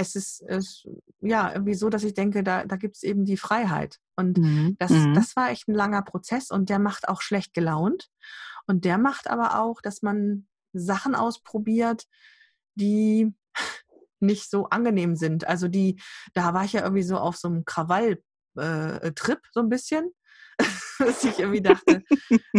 es 0.00 0.16
ist, 0.16 0.42
es, 0.48 0.86
ja 1.20 1.52
irgendwie 1.52 1.74
so, 1.74 1.90
dass 1.90 2.04
ich 2.04 2.14
denke, 2.14 2.42
da, 2.42 2.64
da 2.64 2.76
gibt 2.76 2.96
es 2.96 3.02
eben 3.02 3.24
die 3.24 3.36
Freiheit. 3.36 3.98
Und 4.16 4.38
mhm. 4.38 4.76
Das, 4.78 4.90
mhm. 4.90 5.14
das 5.14 5.36
war 5.36 5.50
echt 5.50 5.68
ein 5.68 5.74
langer 5.74 6.02
Prozess 6.02 6.50
und 6.50 6.70
der 6.70 6.78
macht 6.78 7.08
auch 7.08 7.20
schlecht 7.20 7.52
gelaunt. 7.52 8.08
Und 8.66 8.84
der 8.84 8.98
macht 8.98 9.28
aber 9.28 9.60
auch, 9.60 9.80
dass 9.82 10.02
man 10.02 10.46
Sachen 10.72 11.14
ausprobiert, 11.14 12.06
die 12.74 13.32
nicht 14.20 14.50
so 14.50 14.66
angenehm 14.70 15.16
sind. 15.16 15.46
Also 15.46 15.68
die, 15.68 16.00
da 16.32 16.54
war 16.54 16.64
ich 16.64 16.72
ja 16.72 16.82
irgendwie 16.82 17.02
so 17.02 17.18
auf 17.18 17.36
so 17.36 17.48
einem 17.48 17.64
Krawall-Trip 17.64 19.38
äh, 19.38 19.50
so 19.52 19.60
ein 19.60 19.68
bisschen. 19.68 20.10
dass 21.06 21.24
ich 21.24 21.38
irgendwie 21.38 21.62
dachte, 21.62 22.02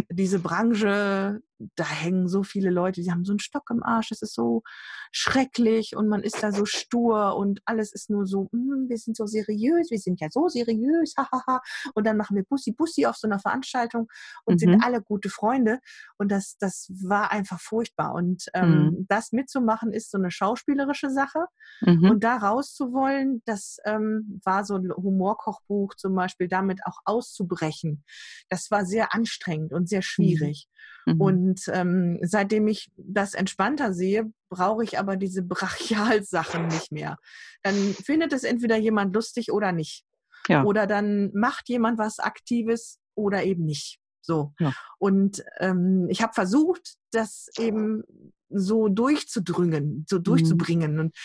diese 0.10 0.39
Branche, 0.39 1.41
da 1.75 1.86
hängen 1.88 2.27
so 2.27 2.43
viele 2.43 2.69
Leute, 2.69 3.01
die 3.01 3.12
haben 3.12 3.25
so 3.25 3.34
einen 3.34 3.39
Stock 3.39 3.69
im 3.69 3.84
Arsch, 3.84 4.12
es 4.12 4.21
ist 4.21 4.34
so 4.34 4.63
schrecklich 5.12 5.95
und 5.95 6.08
man 6.08 6.23
ist 6.23 6.41
da 6.41 6.51
so 6.51 6.65
stur 6.65 7.36
und 7.36 7.62
alles 7.65 7.93
ist 7.93 8.10
nur 8.10 8.25
so, 8.25 8.47
mm, 8.51 8.89
wir 8.89 8.97
sind 8.97 9.15
so 9.15 9.25
seriös, 9.25 9.91
wir 9.91 9.99
sind 9.99 10.21
ja 10.21 10.27
so 10.32 10.47
seriös, 10.47 11.13
hahaha. 11.17 11.62
und 11.93 12.08
dann 12.08 12.17
machen 12.17 12.36
wir 12.36 12.43
Bussi 12.43 12.71
Bussi 12.71 13.06
auf 13.06 13.17
so 13.17 13.27
einer 13.27 13.39
Veranstaltung 13.39 14.08
und 14.45 14.56
mhm. 14.56 14.60
sind 14.60 14.84
alle 14.84 15.01
gute 15.01 15.30
Freunde 15.30 15.80
und 16.17 16.32
das, 16.32 16.58
das 16.60 16.89
war 16.89 17.32
einfach 17.32 17.60
furchtbar 17.60 18.13
und 18.13 18.45
ähm, 18.54 18.71
mhm. 18.71 19.06
das 19.08 19.32
mitzumachen 19.32 19.93
ist 19.93 20.12
so 20.12 20.17
eine 20.17 20.32
schauspielerische 20.32 21.10
Sache 21.10 21.45
mhm. 21.82 22.10
und 22.10 22.23
da 22.23 22.38
rauszuwollen, 22.38 23.41
das 23.45 23.77
ähm, 23.86 24.39
war 24.43 24.65
so 24.65 24.75
ein 24.75 24.91
Humorkochbuch 24.91 25.95
zum 25.95 26.15
Beispiel, 26.15 26.47
damit 26.47 26.80
auch 26.86 26.99
auszubrechen. 27.06 28.04
Das 28.50 28.72
war 28.72 28.86
sehr 28.86 29.13
anstrengend 29.13 29.74
und 29.74 29.89
sehr 29.89 30.00
mhm. 30.00 30.04
schwierig. 30.04 30.67
Mhm. 31.06 31.22
Und 31.22 31.62
ähm, 31.74 32.20
seitdem 32.22 32.67
ich 32.67 32.91
das 32.98 33.34
entspannter 33.34 33.94
sehe, 33.94 34.32
brauche 34.50 34.84
ich 34.84 35.00
aber 35.00 35.15
diese 35.15 35.41
Brachialsachen 35.44 36.67
nicht 36.67 36.91
mehr. 36.91 37.17
Dann 37.63 37.76
findet 37.94 38.34
es 38.34 38.44
entweder 38.44 38.78
jemand 38.78 39.15
lustig 39.15 39.52
oder 39.52 39.72
nicht. 39.72 40.06
Ja. 40.48 40.63
Oder 40.63 40.88
dann 40.88 41.32
macht 41.34 41.70
jemand 41.70 41.98
was 41.98 42.20
Aktives 42.20 43.00
oder 43.15 43.44
eben 43.44 43.65
nicht. 43.65 44.00
So. 44.22 44.54
Ja. 44.60 44.74
Und 44.98 45.44
ähm, 45.60 46.08
ich 46.10 46.22
habe 46.22 46.34
versucht, 46.34 46.96
das 47.12 47.50
eben 47.58 48.04
so 48.50 48.88
durchzudrüngen, 48.88 50.06
so 50.10 50.17
mhm. 50.17 50.24
durchzubringen. 50.24 50.94
Mhm. 50.94 51.00
Und 51.00 51.15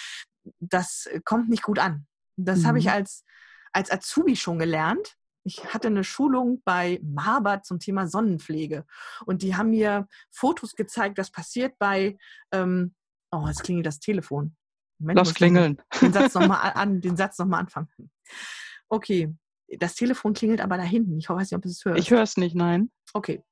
das 0.60 1.08
kommt 1.24 1.48
nicht 1.48 1.62
gut 1.62 1.78
an. 1.78 2.06
Das 2.36 2.60
mhm. 2.60 2.66
habe 2.66 2.78
ich 2.78 2.90
als, 2.90 3.24
als 3.72 3.90
Azubi 3.90 4.36
schon 4.36 4.58
gelernt 4.58 5.16
ich 5.46 5.64
hatte 5.72 5.86
eine 5.86 6.02
Schulung 6.02 6.60
bei 6.64 7.00
Marbert 7.02 7.64
zum 7.64 7.78
Thema 7.78 8.08
Sonnenpflege 8.08 8.84
und 9.26 9.42
die 9.42 9.54
haben 9.56 9.70
mir 9.70 10.08
Fotos 10.30 10.74
gezeigt, 10.74 11.18
was 11.18 11.30
passiert 11.30 11.78
bei, 11.78 12.18
ähm, 12.52 12.94
oh, 13.30 13.46
jetzt 13.46 13.62
klingelt 13.62 13.86
das 13.86 14.00
Telefon. 14.00 14.56
Moment, 14.98 15.18
Lass 15.18 15.34
klingeln. 15.34 15.80
Den 16.00 16.12
Satz 16.12 16.34
nochmal 16.34 16.72
an, 16.74 17.00
den 17.00 17.16
Satz 17.16 17.38
nochmal 17.38 17.60
anfangen. 17.60 17.88
Okay, 18.88 19.32
das 19.78 19.94
Telefon 19.94 20.34
klingelt 20.34 20.60
aber 20.60 20.76
da 20.78 20.82
hinten. 20.82 21.18
Ich 21.18 21.28
weiß 21.28 21.50
nicht, 21.50 21.56
ob 21.56 21.62
du 21.62 21.68
es 21.68 21.84
hörst. 21.84 22.00
Ich 22.00 22.10
höre 22.10 22.22
es 22.22 22.36
nicht, 22.36 22.56
nein. 22.56 22.90
Okay. 23.12 23.42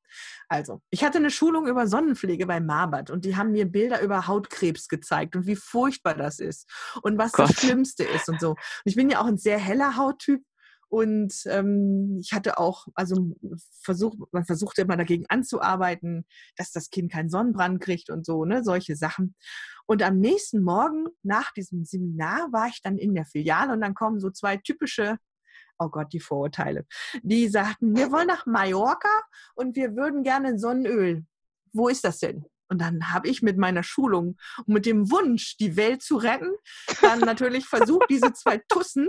Also, 0.49 0.81
ich 0.91 1.03
hatte 1.05 1.19
eine 1.19 1.31
Schulung 1.31 1.67
über 1.67 1.87
Sonnenpflege 1.87 2.47
bei 2.47 2.61
Marbert 2.61 3.11
und 3.11 3.25
die 3.25 3.37
haben 3.37 3.51
mir 3.51 3.67
Bilder 3.67 4.01
über 4.01 4.27
Hautkrebs 4.27 4.89
gezeigt 4.89 5.35
und 5.37 5.47
wie 5.47 5.57
furchtbar 5.57 6.15
das 6.15 6.39
ist 6.39 6.71
und 7.03 7.19
was 7.19 7.33
Gott. 7.33 7.51
das 7.51 7.57
Schlimmste 7.57 8.05
ist 8.05 8.29
und 8.29 8.41
so. 8.41 8.51
Und 8.51 8.59
ich 8.85 8.95
bin 8.95 9.11
ja 9.11 9.21
auch 9.21 9.27
ein 9.27 9.39
sehr 9.39 9.59
heller 9.59 9.97
Hauttyp 9.97 10.45
und 10.89 11.33
ähm, 11.47 12.19
ich 12.21 12.33
hatte 12.33 12.59
auch, 12.59 12.87
also 12.95 13.35
versucht, 13.83 14.19
man 14.33 14.45
versuchte 14.45 14.83
immer 14.83 14.97
dagegen 14.97 15.27
anzuarbeiten, 15.29 16.27
dass 16.57 16.73
das 16.73 16.91
Kind 16.91 17.13
keinen 17.13 17.31
Sonnenbrand 17.31 17.81
kriegt 17.81 18.11
und 18.11 18.25
so, 18.25 18.45
ne, 18.45 18.65
solche 18.65 18.97
Sachen. 18.97 19.35
Und 19.87 20.03
am 20.03 20.19
nächsten 20.19 20.63
Morgen 20.63 21.07
nach 21.23 21.53
diesem 21.53 21.85
Seminar 21.85 22.53
war 22.53 22.69
ich 22.69 22.81
dann 22.83 22.99
in 22.99 23.15
der 23.15 23.27
Filiale 23.27 23.73
und 23.73 23.81
dann 23.81 23.95
kommen 23.95 24.21
so 24.21 24.31
zwei 24.31 24.57
typische 24.57 25.19
oh 25.79 25.89
Gott, 25.89 26.13
die 26.13 26.21
Vorurteile. 26.21 26.87
Die 27.23 27.49
sagten, 27.49 27.97
wir 27.97 28.13
wollen 28.13 28.29
nach 28.29 28.47
Mallorca 28.47 29.09
und 29.55 29.77
wir 29.77 29.97
würden 29.97 30.23
gerne 30.23 30.59
Sonnenöl. 30.59 31.25
Wo 31.73 31.89
ist 31.89 32.05
das 32.05 32.19
denn? 32.19 32.45
Und 32.69 32.81
dann 32.81 33.13
habe 33.13 33.29
ich 33.29 33.43
mit 33.43 33.59
meiner 33.59 33.83
Schulung 33.83 34.37
und 34.67 34.75
mit 34.75 34.87
dem 34.87 35.11
Wunsch, 35.11 35.57
die 35.59 35.77
Welt 35.77 36.03
zu 36.03 36.17
retten, 36.17 36.51
dann 37.03 37.21
natürlich 37.21 37.67
versucht, 37.67 38.07
diese 38.09 38.33
zwei 38.33 38.59
Tussen 38.69 39.09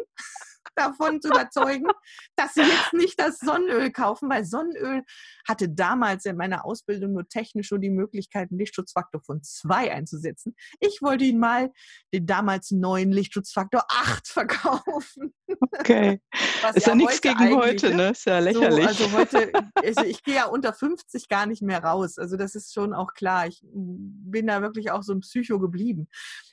davon 0.75 1.21
zu 1.21 1.29
überzeugen, 1.29 1.87
dass 2.35 2.53
sie 2.53 2.61
jetzt 2.61 2.93
nicht 2.93 3.19
das 3.19 3.39
Sonnenöl 3.39 3.91
kaufen, 3.91 4.29
weil 4.29 4.45
Sonnenöl 4.45 5.03
hatte 5.47 5.69
damals 5.69 6.25
in 6.25 6.37
meiner 6.37 6.65
Ausbildung 6.65 7.13
nur 7.13 7.27
technisch 7.27 7.71
nur 7.71 7.79
die 7.79 7.89
Möglichkeit, 7.89 8.49
einen 8.49 8.59
Lichtschutzfaktor 8.59 9.21
von 9.21 9.43
2 9.43 9.91
einzusetzen. 9.91 10.55
Ich 10.79 11.01
wollte 11.01 11.25
ihnen 11.25 11.39
mal 11.39 11.71
den 12.13 12.25
damals 12.25 12.71
neuen 12.71 13.11
Lichtschutzfaktor 13.11 13.85
8 13.89 14.27
verkaufen. 14.27 15.33
Okay. 15.79 16.21
Was 16.61 16.75
ist 16.75 16.87
ja, 16.87 16.93
ja 16.93 16.95
nichts 16.95 17.21
gegen 17.21 17.55
heute, 17.55 17.93
ne? 17.93 18.09
Ist 18.09 18.25
ja 18.25 18.39
lächerlich. 18.39 18.97
So, 18.97 19.05
also 19.05 19.11
heute, 19.11 19.51
also 19.75 20.03
ich 20.03 20.23
gehe 20.23 20.35
ja 20.35 20.45
unter 20.45 20.73
50 20.73 21.27
gar 21.29 21.45
nicht 21.45 21.61
mehr 21.61 21.83
raus. 21.83 22.17
Also 22.17 22.37
das 22.37 22.55
ist 22.55 22.73
schon 22.73 22.93
auch 22.93 23.13
klar. 23.13 23.47
Ich 23.47 23.61
bin 23.63 24.47
da 24.47 24.61
wirklich 24.61 24.91
auch 24.91 25.03
so 25.03 25.13
ein 25.13 25.21
Psycho 25.21 25.59
geblieben. 25.59 26.07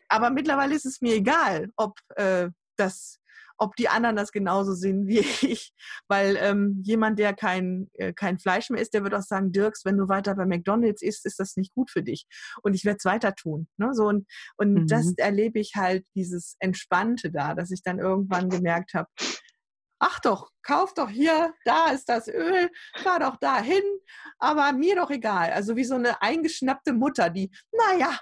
Aber 0.08 0.30
mittlerweile 0.30 0.74
ist 0.74 0.86
es 0.86 1.00
mir 1.00 1.14
egal, 1.14 1.70
ob 1.76 1.98
äh, 2.16 2.50
das 2.76 3.18
ob 3.58 3.76
die 3.76 3.88
anderen 3.88 4.16
das 4.16 4.32
genauso 4.32 4.74
sehen 4.74 5.06
wie 5.06 5.18
ich. 5.18 5.72
Weil 6.08 6.36
ähm, 6.40 6.80
jemand, 6.84 7.18
der 7.18 7.34
kein, 7.34 7.88
äh, 7.94 8.12
kein 8.12 8.38
Fleisch 8.38 8.70
mehr 8.70 8.80
isst, 8.80 8.94
der 8.94 9.04
wird 9.04 9.14
auch 9.14 9.22
sagen, 9.22 9.52
Dirks, 9.52 9.84
wenn 9.84 9.96
du 9.96 10.08
weiter 10.08 10.34
bei 10.34 10.46
McDonalds 10.46 11.02
isst, 11.02 11.26
ist 11.26 11.38
das 11.38 11.56
nicht 11.56 11.74
gut 11.74 11.90
für 11.90 12.02
dich. 12.02 12.26
Und 12.62 12.74
ich 12.74 12.84
werde 12.84 12.98
es 12.98 13.04
weiter 13.04 13.34
tun. 13.34 13.68
Ne? 13.76 13.90
So, 13.92 14.06
und 14.08 14.26
und 14.56 14.74
mhm. 14.74 14.86
das 14.86 15.12
erlebe 15.16 15.60
ich 15.60 15.72
halt, 15.76 16.04
dieses 16.14 16.56
Entspannte 16.58 17.30
da, 17.30 17.54
dass 17.54 17.70
ich 17.70 17.82
dann 17.82 17.98
irgendwann 17.98 18.48
gemerkt 18.48 18.94
habe, 18.94 19.08
ach 19.98 20.18
doch, 20.20 20.50
kauf 20.62 20.94
doch 20.94 21.08
hier, 21.08 21.54
da 21.64 21.90
ist 21.90 22.08
das 22.08 22.28
Öl, 22.28 22.70
fahr 22.96 23.20
doch 23.20 23.36
dahin, 23.36 23.82
aber 24.38 24.72
mir 24.72 24.96
doch 24.96 25.10
egal. 25.10 25.52
Also 25.52 25.76
wie 25.76 25.84
so 25.84 25.94
eine 25.94 26.20
eingeschnappte 26.20 26.92
Mutter, 26.92 27.30
die, 27.30 27.50
naja, 27.72 28.18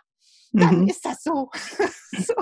dann 0.52 0.80
mhm. 0.82 0.88
ist 0.88 1.04
das 1.04 1.22
so. 1.22 1.50
so. 2.12 2.34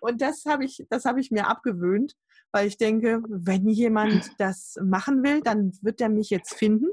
Und 0.00 0.20
das 0.20 0.44
habe 0.46 0.64
ich, 0.64 0.84
das 0.90 1.04
habe 1.04 1.20
ich 1.20 1.30
mir 1.30 1.46
abgewöhnt, 1.46 2.14
weil 2.52 2.66
ich 2.66 2.76
denke, 2.76 3.22
wenn 3.28 3.68
jemand 3.68 4.30
das 4.38 4.76
machen 4.82 5.22
will, 5.22 5.40
dann 5.40 5.72
wird 5.82 6.00
er 6.00 6.08
mich 6.08 6.30
jetzt 6.30 6.54
finden. 6.54 6.86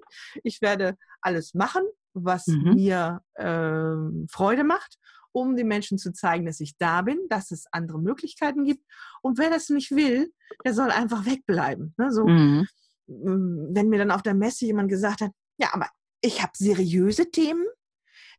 Ich 0.43 0.61
werde 0.61 0.97
alles 1.21 1.53
machen, 1.53 1.83
was 2.13 2.47
mhm. 2.47 2.73
mir 2.75 3.21
äh, 3.35 4.27
Freude 4.29 4.63
macht, 4.63 4.97
um 5.31 5.55
den 5.55 5.67
Menschen 5.67 5.97
zu 5.97 6.13
zeigen, 6.13 6.45
dass 6.45 6.59
ich 6.59 6.77
da 6.77 7.01
bin, 7.01 7.19
dass 7.29 7.51
es 7.51 7.65
andere 7.71 7.99
Möglichkeiten 7.99 8.65
gibt. 8.65 8.85
Und 9.21 9.37
wer 9.37 9.49
das 9.49 9.69
nicht 9.69 9.91
will, 9.91 10.31
der 10.65 10.73
soll 10.73 10.91
einfach 10.91 11.25
wegbleiben. 11.25 11.93
Ne? 11.97 12.11
So, 12.11 12.27
mhm. 12.27 12.67
Wenn 13.07 13.89
mir 13.89 13.99
dann 13.99 14.11
auf 14.11 14.21
der 14.21 14.35
Messe 14.35 14.65
jemand 14.65 14.89
gesagt 14.89 15.21
hat, 15.21 15.31
ja, 15.57 15.69
aber 15.73 15.87
ich 16.21 16.41
habe 16.41 16.51
seriöse 16.55 17.29
Themen, 17.29 17.65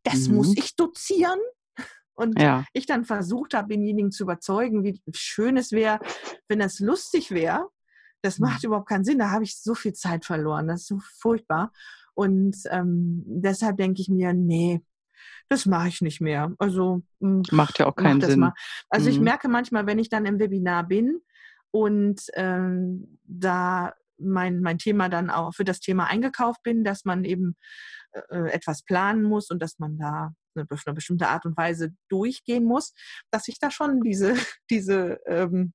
das 0.02 0.28
mhm. 0.28 0.36
muss 0.36 0.56
ich 0.56 0.76
dozieren. 0.76 1.38
Und 2.14 2.38
ja. 2.38 2.64
ich 2.72 2.86
dann 2.86 3.04
versucht 3.04 3.54
habe, 3.54 3.68
denjenigen 3.68 4.12
zu 4.12 4.24
überzeugen, 4.24 4.84
wie 4.84 5.00
schön 5.14 5.56
es 5.56 5.72
wäre, 5.72 5.98
wenn 6.46 6.58
das 6.58 6.78
lustig 6.78 7.30
wäre. 7.30 7.68
Das 8.20 8.38
mhm. 8.38 8.46
macht 8.46 8.64
überhaupt 8.64 8.88
keinen 8.88 9.04
Sinn. 9.04 9.18
Da 9.18 9.30
habe 9.30 9.44
ich 9.44 9.56
so 9.58 9.74
viel 9.74 9.94
Zeit 9.94 10.24
verloren. 10.24 10.68
Das 10.68 10.82
ist 10.82 10.88
so 10.88 11.00
furchtbar. 11.18 11.72
Und 12.14 12.56
ähm, 12.70 13.22
deshalb 13.26 13.78
denke 13.78 14.02
ich 14.02 14.08
mir, 14.08 14.34
nee, 14.34 14.82
das 15.48 15.66
mache 15.66 15.88
ich 15.88 16.00
nicht 16.00 16.20
mehr. 16.20 16.54
Also 16.58 17.02
hm, 17.20 17.42
macht 17.50 17.78
ja 17.78 17.86
auch 17.86 17.96
keinen 17.96 18.20
Sinn. 18.20 18.40
Mal. 18.40 18.54
Also 18.88 19.08
mhm. 19.08 19.12
ich 19.12 19.20
merke 19.20 19.48
manchmal, 19.48 19.86
wenn 19.86 19.98
ich 19.98 20.08
dann 20.08 20.26
im 20.26 20.38
Webinar 20.38 20.86
bin 20.86 21.20
und 21.70 22.20
ähm, 22.34 23.18
da 23.24 23.94
mein, 24.18 24.60
mein 24.60 24.78
Thema 24.78 25.08
dann 25.08 25.30
auch 25.30 25.52
für 25.54 25.64
das 25.64 25.80
Thema 25.80 26.04
eingekauft 26.04 26.62
bin, 26.62 26.84
dass 26.84 27.04
man 27.04 27.24
eben 27.24 27.56
äh, 28.12 28.50
etwas 28.50 28.82
planen 28.82 29.22
muss 29.22 29.50
und 29.50 29.60
dass 29.60 29.78
man 29.78 29.98
da 29.98 30.34
eine, 30.54 30.66
auf 30.70 30.82
eine 30.86 30.94
bestimmte 30.94 31.28
Art 31.28 31.46
und 31.46 31.56
Weise 31.56 31.94
durchgehen 32.08 32.64
muss, 32.64 32.94
dass 33.30 33.48
ich 33.48 33.58
da 33.58 33.70
schon 33.70 34.00
diese, 34.02 34.34
diese 34.70 35.20
ähm, 35.26 35.72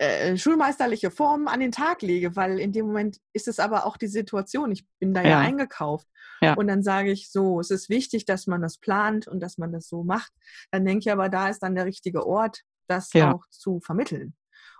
äh, 0.00 0.38
schulmeisterliche 0.38 1.10
Form 1.10 1.46
an 1.46 1.60
den 1.60 1.72
Tag 1.72 2.00
lege, 2.00 2.34
weil 2.34 2.58
in 2.58 2.72
dem 2.72 2.86
Moment 2.86 3.18
ist 3.34 3.48
es 3.48 3.58
aber 3.58 3.84
auch 3.84 3.98
die 3.98 4.06
Situation. 4.06 4.72
Ich 4.72 4.86
bin 4.98 5.12
da 5.12 5.22
ja, 5.22 5.28
ja 5.28 5.38
eingekauft. 5.40 6.08
Ja. 6.40 6.54
Und 6.54 6.68
dann 6.68 6.82
sage 6.82 7.12
ich 7.12 7.30
so, 7.30 7.60
es 7.60 7.70
ist 7.70 7.90
wichtig, 7.90 8.24
dass 8.24 8.46
man 8.46 8.62
das 8.62 8.78
plant 8.78 9.28
und 9.28 9.40
dass 9.40 9.58
man 9.58 9.72
das 9.72 9.88
so 9.88 10.02
macht. 10.02 10.32
Dann 10.70 10.86
denke 10.86 11.00
ich 11.00 11.12
aber, 11.12 11.28
da 11.28 11.48
ist 11.50 11.58
dann 11.58 11.74
der 11.74 11.84
richtige 11.84 12.26
Ort, 12.26 12.62
das 12.88 13.12
ja. 13.12 13.34
auch 13.34 13.44
zu 13.50 13.80
vermitteln. 13.80 14.34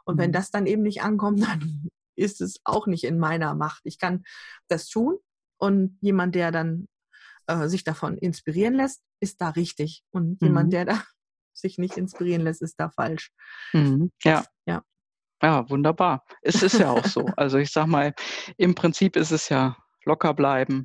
Und 0.04 0.14
mhm. 0.14 0.20
wenn 0.20 0.32
das 0.32 0.50
dann 0.50 0.66
eben 0.66 0.82
nicht 0.82 1.02
ankommt, 1.02 1.42
dann 1.46 1.88
ist 2.16 2.40
es 2.40 2.58
auch 2.64 2.86
nicht 2.86 3.04
in 3.04 3.18
meiner 3.18 3.54
Macht. 3.54 3.82
Ich 3.84 3.98
kann 3.98 4.24
das 4.68 4.88
tun, 4.88 5.18
und 5.60 5.98
jemand, 6.00 6.34
der 6.34 6.50
dann 6.50 6.88
äh, 7.46 7.68
sich 7.68 7.84
davon 7.84 8.16
inspirieren 8.16 8.74
lässt, 8.74 9.02
ist 9.20 9.40
da 9.40 9.50
richtig. 9.50 10.02
Und 10.10 10.40
mhm. 10.40 10.48
jemand, 10.48 10.72
der 10.72 10.84
da 10.86 11.02
sich 11.52 11.78
nicht 11.78 11.96
inspirieren 11.96 12.42
lässt, 12.42 12.62
ist 12.62 12.80
da 12.80 12.90
falsch. 12.90 13.30
Mhm. 13.72 14.10
Ja. 14.24 14.44
Ja. 14.66 14.82
Ja, 15.42 15.68
wunderbar. 15.70 16.24
Es 16.42 16.62
ist 16.62 16.78
ja 16.78 16.90
auch 16.90 17.06
so. 17.06 17.24
Also 17.36 17.58
ich 17.58 17.72
sag 17.72 17.86
mal, 17.86 18.14
im 18.56 18.74
Prinzip 18.74 19.16
ist 19.16 19.30
es 19.30 19.48
ja 19.48 19.76
locker 20.04 20.34
bleiben, 20.34 20.84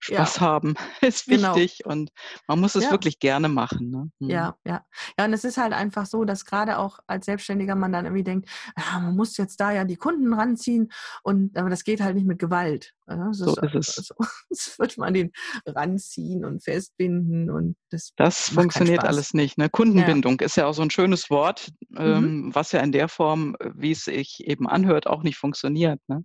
Spaß 0.00 0.36
ja. 0.36 0.40
haben 0.40 0.74
ist 1.00 1.26
genau. 1.26 1.54
wichtig 1.54 1.82
genau. 1.82 1.94
und 1.94 2.10
man 2.46 2.60
muss 2.60 2.74
es 2.74 2.84
ja. 2.84 2.90
wirklich 2.90 3.18
gerne 3.18 3.48
machen. 3.48 3.90
Ne? 3.90 4.10
Mhm. 4.18 4.30
Ja, 4.30 4.56
ja. 4.64 4.84
Ja, 5.18 5.24
und 5.24 5.32
es 5.32 5.44
ist 5.44 5.56
halt 5.56 5.72
einfach 5.72 6.06
so, 6.06 6.24
dass 6.24 6.44
gerade 6.44 6.78
auch 6.78 6.98
als 7.06 7.26
Selbstständiger 7.26 7.74
man 7.74 7.92
dann 7.92 8.04
irgendwie 8.04 8.24
denkt, 8.24 8.48
ja, 8.76 9.00
man 9.00 9.16
muss 9.16 9.36
jetzt 9.36 9.60
da 9.60 9.72
ja 9.72 9.84
die 9.84 9.96
Kunden 9.96 10.32
ranziehen 10.32 10.90
und 11.22 11.56
aber 11.56 11.70
das 11.70 11.84
geht 11.84 12.00
halt 12.00 12.14
nicht 12.14 12.26
mit 12.26 12.38
Gewalt. 12.38 12.94
Ja, 13.08 13.32
so 13.32 13.56
ist, 13.56 13.74
es. 13.74 14.06
So, 14.06 14.14
das 14.50 14.78
wird 14.78 14.98
man 14.98 15.14
den 15.14 15.32
ranziehen 15.64 16.44
und 16.44 16.62
festbinden 16.62 17.50
und 17.50 17.76
das. 17.90 18.12
Das 18.16 18.50
funktioniert 18.50 19.04
alles 19.04 19.32
nicht. 19.32 19.56
Ne? 19.56 19.70
Kundenbindung 19.70 20.40
ist 20.40 20.56
ja 20.56 20.66
auch 20.66 20.74
so 20.74 20.82
ein 20.82 20.90
schönes 20.90 21.30
Wort, 21.30 21.70
mhm. 21.88 21.98
ähm, 21.98 22.50
was 22.54 22.72
ja 22.72 22.80
in 22.80 22.92
der 22.92 23.08
Form, 23.08 23.56
wie 23.74 23.92
es 23.92 24.04
sich 24.04 24.40
eben 24.46 24.68
anhört, 24.68 25.06
auch 25.06 25.22
nicht 25.22 25.38
funktioniert. 25.38 26.00
Ne? 26.08 26.24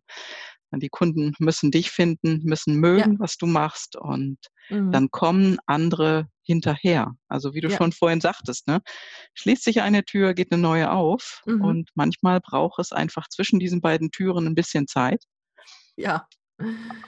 Die 0.80 0.90
Kunden 0.90 1.34
müssen 1.40 1.72
dich 1.72 1.92
finden, 1.92 2.42
müssen 2.44 2.76
mögen, 2.76 3.14
ja. 3.14 3.20
was 3.20 3.38
du 3.38 3.46
machst 3.46 3.96
und 3.96 4.38
mhm. 4.70 4.92
dann 4.92 5.10
kommen 5.12 5.58
andere 5.66 6.28
hinterher. 6.44 7.14
Also 7.28 7.54
wie 7.54 7.62
du 7.62 7.70
ja. 7.70 7.78
schon 7.78 7.92
vorhin 7.92 8.22
sagtest, 8.22 8.68
ne? 8.68 8.82
schließt 9.34 9.64
sich 9.64 9.82
eine 9.82 10.04
Tür, 10.04 10.34
geht 10.34 10.52
eine 10.52 10.62
neue 10.62 10.92
auf 10.92 11.42
mhm. 11.46 11.62
und 11.62 11.90
manchmal 11.96 12.40
braucht 12.42 12.80
es 12.80 12.92
einfach 12.92 13.28
zwischen 13.30 13.60
diesen 13.60 13.82
beiden 13.82 14.12
Türen 14.12 14.48
ein 14.48 14.56
bisschen 14.56 14.88
Zeit. 14.88 15.24
Ja. 15.96 16.28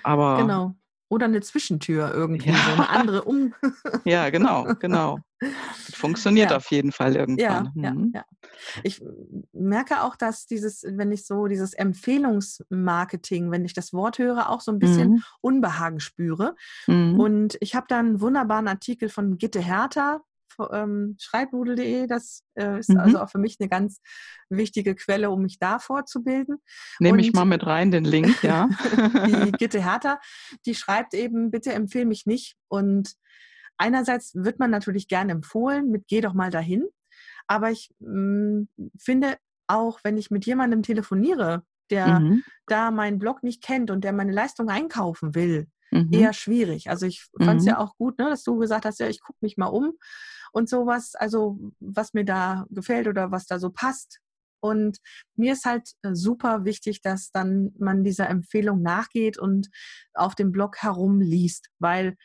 Aber 0.03 0.37
genau. 0.37 0.75
Oder 1.15 1.27
eine 1.27 1.39
Zwischentür 1.39 2.13
irgendwie, 2.13 2.49
ja. 2.49 2.57
so 2.57 2.73
eine 2.73 2.89
andere 2.89 3.23
um. 3.23 3.53
ja, 4.03 4.29
genau, 4.29 4.65
genau. 4.81 5.19
Funktioniert 5.93 6.51
ja. 6.51 6.57
auf 6.57 6.69
jeden 6.71 6.91
Fall 6.91 7.15
irgendwann. 7.15 7.71
Ja, 7.75 7.93
mhm. 7.93 8.11
ja, 8.13 8.19
ja. 8.19 8.25
Ich 8.83 9.01
merke 9.53 10.03
auch, 10.03 10.17
dass 10.17 10.45
dieses, 10.45 10.83
wenn 10.85 11.13
ich 11.13 11.25
so 11.25 11.47
dieses 11.47 11.73
Empfehlungsmarketing, 11.73 13.49
wenn 13.49 13.63
ich 13.63 13.73
das 13.73 13.93
Wort 13.93 14.17
höre, 14.17 14.49
auch 14.49 14.59
so 14.59 14.73
ein 14.73 14.79
bisschen 14.79 15.11
mhm. 15.11 15.23
Unbehagen 15.39 16.01
spüre. 16.01 16.53
Mhm. 16.87 17.17
Und 17.17 17.57
ich 17.61 17.75
habe 17.75 17.85
da 17.87 17.97
einen 17.97 18.19
wunderbaren 18.19 18.67
Artikel 18.67 19.07
von 19.07 19.37
Gitte 19.37 19.61
Hertha 19.61 20.19
ähm, 20.71 21.15
schreibnudel.de. 21.19 22.07
Das 22.07 22.43
äh, 22.55 22.79
ist 22.79 22.89
mhm. 22.89 22.97
also 22.97 23.19
auch 23.19 23.29
für 23.29 23.37
mich 23.37 23.57
eine 23.59 23.69
ganz 23.69 24.01
wichtige 24.49 24.95
Quelle, 24.95 25.29
um 25.31 25.41
mich 25.41 25.59
da 25.59 25.79
vorzubilden. 25.79 26.57
Nehme 26.99 27.21
ich 27.21 27.33
mal 27.33 27.45
mit 27.45 27.65
rein, 27.65 27.91
den 27.91 28.05
Link, 28.05 28.43
ja. 28.43 28.67
die 29.27 29.51
Gitte 29.57 29.83
Hertha, 29.83 30.19
die 30.65 30.75
schreibt 30.75 31.13
eben, 31.13 31.51
bitte 31.51 31.73
empfehle 31.73 32.05
mich 32.05 32.25
nicht. 32.25 32.55
Und 32.67 33.13
einerseits 33.77 34.33
wird 34.35 34.59
man 34.59 34.71
natürlich 34.71 35.07
gerne 35.07 35.31
empfohlen 35.31 35.89
mit 35.89 36.07
geh 36.07 36.21
doch 36.21 36.33
mal 36.33 36.51
dahin. 36.51 36.85
Aber 37.47 37.71
ich 37.71 37.91
mh, 37.99 38.65
mm, 38.77 38.91
finde 38.97 39.37
auch, 39.67 39.99
wenn 40.03 40.17
ich 40.17 40.31
mit 40.31 40.45
jemandem 40.45 40.83
telefoniere, 40.83 41.63
der 41.89 42.19
mhm. 42.19 42.43
da 42.67 42.91
meinen 42.91 43.19
Blog 43.19 43.43
nicht 43.43 43.63
kennt 43.63 43.91
und 43.91 44.03
der 44.03 44.13
meine 44.13 44.31
Leistung 44.31 44.69
einkaufen 44.69 45.35
will, 45.35 45.67
mhm. 45.91 46.11
eher 46.11 46.33
schwierig. 46.33 46.89
Also 46.89 47.05
ich 47.05 47.27
fand 47.39 47.59
es 47.59 47.65
mhm. 47.65 47.69
ja 47.69 47.77
auch 47.79 47.95
gut, 47.97 48.17
ne, 48.17 48.29
dass 48.29 48.43
du 48.43 48.57
gesagt 48.57 48.85
hast, 48.85 48.99
ja, 48.99 49.07
ich 49.07 49.21
gucke 49.21 49.39
mich 49.41 49.57
mal 49.57 49.67
um 49.67 49.93
und 50.55 50.69
sowas, 50.69 51.15
also 51.15 51.59
was 51.81 52.13
mir 52.13 52.23
da 52.23 52.65
gefällt 52.69 53.09
oder 53.09 53.29
was 53.29 53.45
da 53.45 53.59
so 53.59 53.71
passt. 53.71 54.19
Und 54.61 54.99
mir 55.35 55.51
ist 55.51 55.65
halt 55.65 55.91
äh, 56.01 56.15
super 56.15 56.63
wichtig, 56.63 57.01
dass 57.01 57.29
dann 57.31 57.73
man 57.77 58.05
dieser 58.05 58.29
Empfehlung 58.29 58.81
nachgeht 58.81 59.37
und 59.37 59.69
auf 60.13 60.33
dem 60.33 60.53
Blog 60.53 60.77
herumliest, 60.77 61.67
weil 61.77 62.15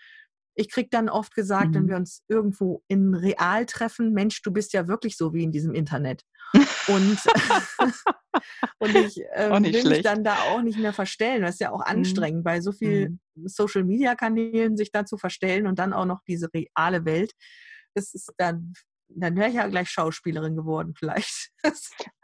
ich 0.54 0.70
kriege 0.70 0.88
dann 0.90 1.08
oft 1.08 1.34
gesagt, 1.34 1.70
mhm. 1.70 1.74
wenn 1.74 1.88
wir 1.88 1.96
uns 1.96 2.22
irgendwo 2.28 2.84
in 2.86 3.14
real 3.14 3.66
treffen, 3.66 4.12
Mensch, 4.12 4.42
du 4.42 4.52
bist 4.52 4.74
ja 4.74 4.86
wirklich 4.86 5.16
so 5.16 5.34
wie 5.34 5.42
in 5.42 5.50
diesem 5.50 5.74
Internet. 5.74 6.22
Und, 6.86 7.18
und 8.78 8.94
ich 8.94 9.20
äh, 9.32 9.50
will 9.50 9.70
schlecht. 9.70 9.86
mich 9.86 10.02
dann 10.02 10.22
da 10.22 10.36
auch 10.52 10.62
nicht 10.62 10.78
mehr 10.78 10.92
verstellen. 10.92 11.42
Das 11.42 11.54
ist 11.54 11.60
ja 11.60 11.72
auch 11.72 11.84
mhm. 11.84 11.98
anstrengend, 11.98 12.40
mhm. 12.40 12.44
bei 12.44 12.60
so 12.60 12.70
vielen 12.70 13.20
mhm. 13.34 13.48
Social-Media-Kanälen 13.48 14.76
sich 14.76 14.92
da 14.92 15.04
zu 15.04 15.18
verstellen 15.18 15.66
und 15.66 15.80
dann 15.80 15.92
auch 15.92 16.06
noch 16.06 16.20
diese 16.28 16.48
reale 16.54 17.04
Welt 17.04 17.32
das 17.94 18.14
ist 18.14 18.32
dann, 18.38 18.72
dann 19.08 19.36
wäre 19.36 19.48
ich 19.48 19.54
ja 19.54 19.66
gleich 19.66 19.88
Schauspielerin 19.88 20.56
geworden, 20.56 20.94
vielleicht. 20.96 21.50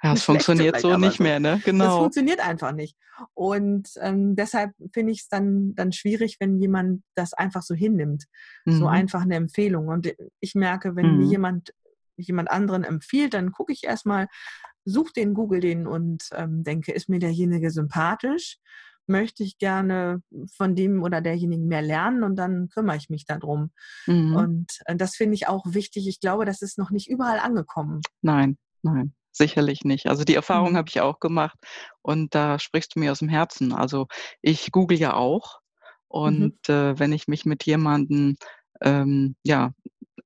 ja, 0.02 0.12
es 0.12 0.22
funktioniert 0.22 0.80
so 0.80 0.96
nicht 0.96 1.18
so. 1.18 1.22
mehr, 1.22 1.40
ne? 1.40 1.60
Genau. 1.64 1.84
Das 1.84 1.94
funktioniert 1.94 2.40
einfach 2.40 2.72
nicht. 2.72 2.96
Und 3.34 3.88
ähm, 4.00 4.36
deshalb 4.36 4.72
finde 4.92 5.12
ich 5.12 5.20
es 5.20 5.28
dann, 5.28 5.74
dann 5.74 5.92
schwierig, 5.92 6.36
wenn 6.38 6.58
jemand 6.60 7.02
das 7.14 7.32
einfach 7.32 7.62
so 7.62 7.74
hinnimmt. 7.74 8.24
Mhm. 8.64 8.78
So 8.78 8.86
einfach 8.86 9.22
eine 9.22 9.36
Empfehlung. 9.36 9.88
Und 9.88 10.12
ich 10.40 10.54
merke, 10.54 10.96
wenn 10.96 11.12
mhm. 11.12 11.18
mir 11.18 11.26
jemand 11.26 11.72
jemand 12.18 12.50
anderen 12.50 12.84
empfiehlt, 12.84 13.34
dann 13.34 13.52
gucke 13.52 13.72
ich 13.72 13.84
erstmal, 13.84 14.28
suche 14.84 15.12
den, 15.12 15.34
google 15.34 15.60
den 15.60 15.86
und 15.86 16.28
ähm, 16.32 16.64
denke, 16.64 16.92
ist 16.92 17.08
mir 17.08 17.18
derjenige 17.18 17.70
sympathisch? 17.70 18.58
Möchte 19.07 19.42
ich 19.42 19.59
gerne 19.59 20.22
von 20.57 20.74
dem 20.74 21.02
oder 21.02 21.20
derjenigen 21.20 21.66
mehr 21.66 21.82
lernen 21.82 22.22
und 22.22 22.36
dann 22.36 22.68
kümmere 22.68 22.96
ich 22.96 23.09
mich 23.09 23.26
darum. 23.26 23.70
Mhm. 24.07 24.36
Und 24.36 24.66
äh, 24.86 24.96
das 24.96 25.16
finde 25.16 25.34
ich 25.34 25.48
auch 25.48 25.64
wichtig. 25.66 26.09
Ich 26.09 26.20
glaube, 26.20 26.44
das 26.44 26.62
ist 26.62 26.78
noch 26.78 26.90
nicht 26.90 27.09
überall 27.09 27.38
angekommen. 27.38 28.00
Nein, 28.22 28.59
nein. 28.82 29.14
Sicherlich 29.32 29.84
nicht. 29.84 30.07
Also 30.07 30.24
die 30.24 30.34
Erfahrung 30.34 30.72
mhm. 30.72 30.76
habe 30.78 30.88
ich 30.88 31.00
auch 31.00 31.20
gemacht 31.20 31.59
und 32.02 32.34
da 32.34 32.59
sprichst 32.59 32.96
du 32.96 33.00
mir 33.00 33.12
aus 33.12 33.18
dem 33.18 33.28
Herzen. 33.28 33.72
Also 33.72 34.07
ich 34.40 34.72
google 34.72 34.98
ja 34.98 35.14
auch 35.14 35.61
mhm. 36.11 36.20
und 36.20 36.68
mhm. 36.68 36.74
äh, 36.74 36.98
wenn 36.98 37.12
ich 37.12 37.28
mich 37.28 37.44
mit 37.44 37.64
jemandem 37.64 38.36
ähm, 38.82 39.36
ja, 39.42 39.72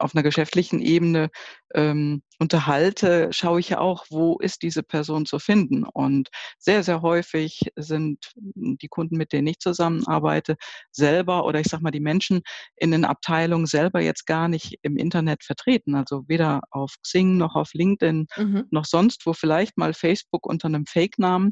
auf 0.00 0.14
einer 0.14 0.22
geschäftlichen 0.22 0.80
Ebene 0.80 1.30
ähm, 1.74 2.22
unterhalte, 2.38 3.28
schaue 3.32 3.60
ich 3.60 3.68
ja 3.70 3.78
auch, 3.78 4.06
wo 4.10 4.38
ist 4.38 4.62
diese 4.62 4.82
Person 4.82 5.26
zu 5.26 5.38
finden. 5.38 5.84
Und 5.84 6.28
sehr, 6.58 6.82
sehr 6.82 7.02
häufig 7.02 7.60
sind 7.76 8.32
die 8.34 8.88
Kunden, 8.88 9.16
mit 9.16 9.32
denen 9.32 9.46
ich 9.46 9.58
zusammenarbeite, 9.58 10.56
selber 10.90 11.44
oder 11.44 11.60
ich 11.60 11.68
sage 11.68 11.82
mal 11.82 11.90
die 11.90 12.00
Menschen 12.00 12.40
in 12.76 12.90
den 12.90 13.04
Abteilungen 13.04 13.66
selber 13.66 14.00
jetzt 14.00 14.26
gar 14.26 14.48
nicht 14.48 14.78
im 14.82 14.96
Internet 14.96 15.44
vertreten. 15.44 15.94
Also 15.94 16.24
weder 16.28 16.62
auf 16.70 16.94
Xing 17.02 17.36
noch 17.36 17.54
auf 17.54 17.74
LinkedIn 17.74 18.26
mhm. 18.36 18.64
noch 18.70 18.86
sonst 18.86 19.26
wo, 19.26 19.32
vielleicht 19.34 19.76
mal 19.76 19.92
Facebook 19.92 20.46
unter 20.46 20.66
einem 20.66 20.86
Fake-Namen. 20.86 21.50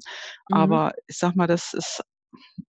Mhm. 0.49 0.57
Aber 0.57 0.93
ich 1.07 1.19
sage 1.19 1.37
mal, 1.37 1.47
das 1.47 1.75
ist 1.75 2.03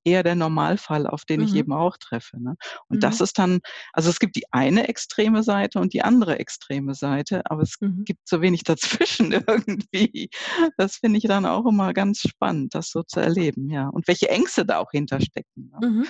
eher 0.03 0.24
der 0.24 0.36
Normalfall, 0.36 1.07
auf 1.07 1.26
den 1.26 1.41
mhm. 1.41 1.47
ich 1.47 1.55
eben 1.55 1.74
auch 1.74 1.97
treffe. 1.97 2.41
Ne? 2.41 2.55
Und 2.88 2.97
mhm. 2.97 3.01
das 3.01 3.22
ist 3.22 3.38
dann, 3.38 3.60
also 3.93 4.10
es 4.10 4.20
gibt 4.20 4.36
die 4.36 4.51
eine 4.51 4.88
extreme 4.88 5.43
Seite 5.43 5.80
und 5.80 5.93
die 5.93 6.03
andere 6.03 6.39
extreme 6.39 6.95
Seite, 6.95 7.41
aber 7.45 7.64
es 7.64 7.76
mhm. 7.80 8.03
gibt 8.05 8.28
so 8.28 8.41
wenig 8.41 8.64
dazwischen 8.64 9.32
irgendwie. 9.32 10.30
Das 10.78 10.97
finde 10.97 11.18
ich 11.18 11.26
dann 11.26 11.45
auch 11.45 11.66
immer 11.66 11.93
ganz 11.93 12.22
spannend, 12.22 12.76
das 12.76 12.89
so 12.89 13.03
zu 13.03 13.20
erleben, 13.20 13.70
ja. 13.70 13.88
Und 13.88 14.07
welche 14.07 14.30
Ängste 14.30 14.66
da 14.66 14.78
auch 14.78 14.91
hinterstecken. 14.91 15.72
Ne? 15.80 15.88
Mhm. 15.88 16.07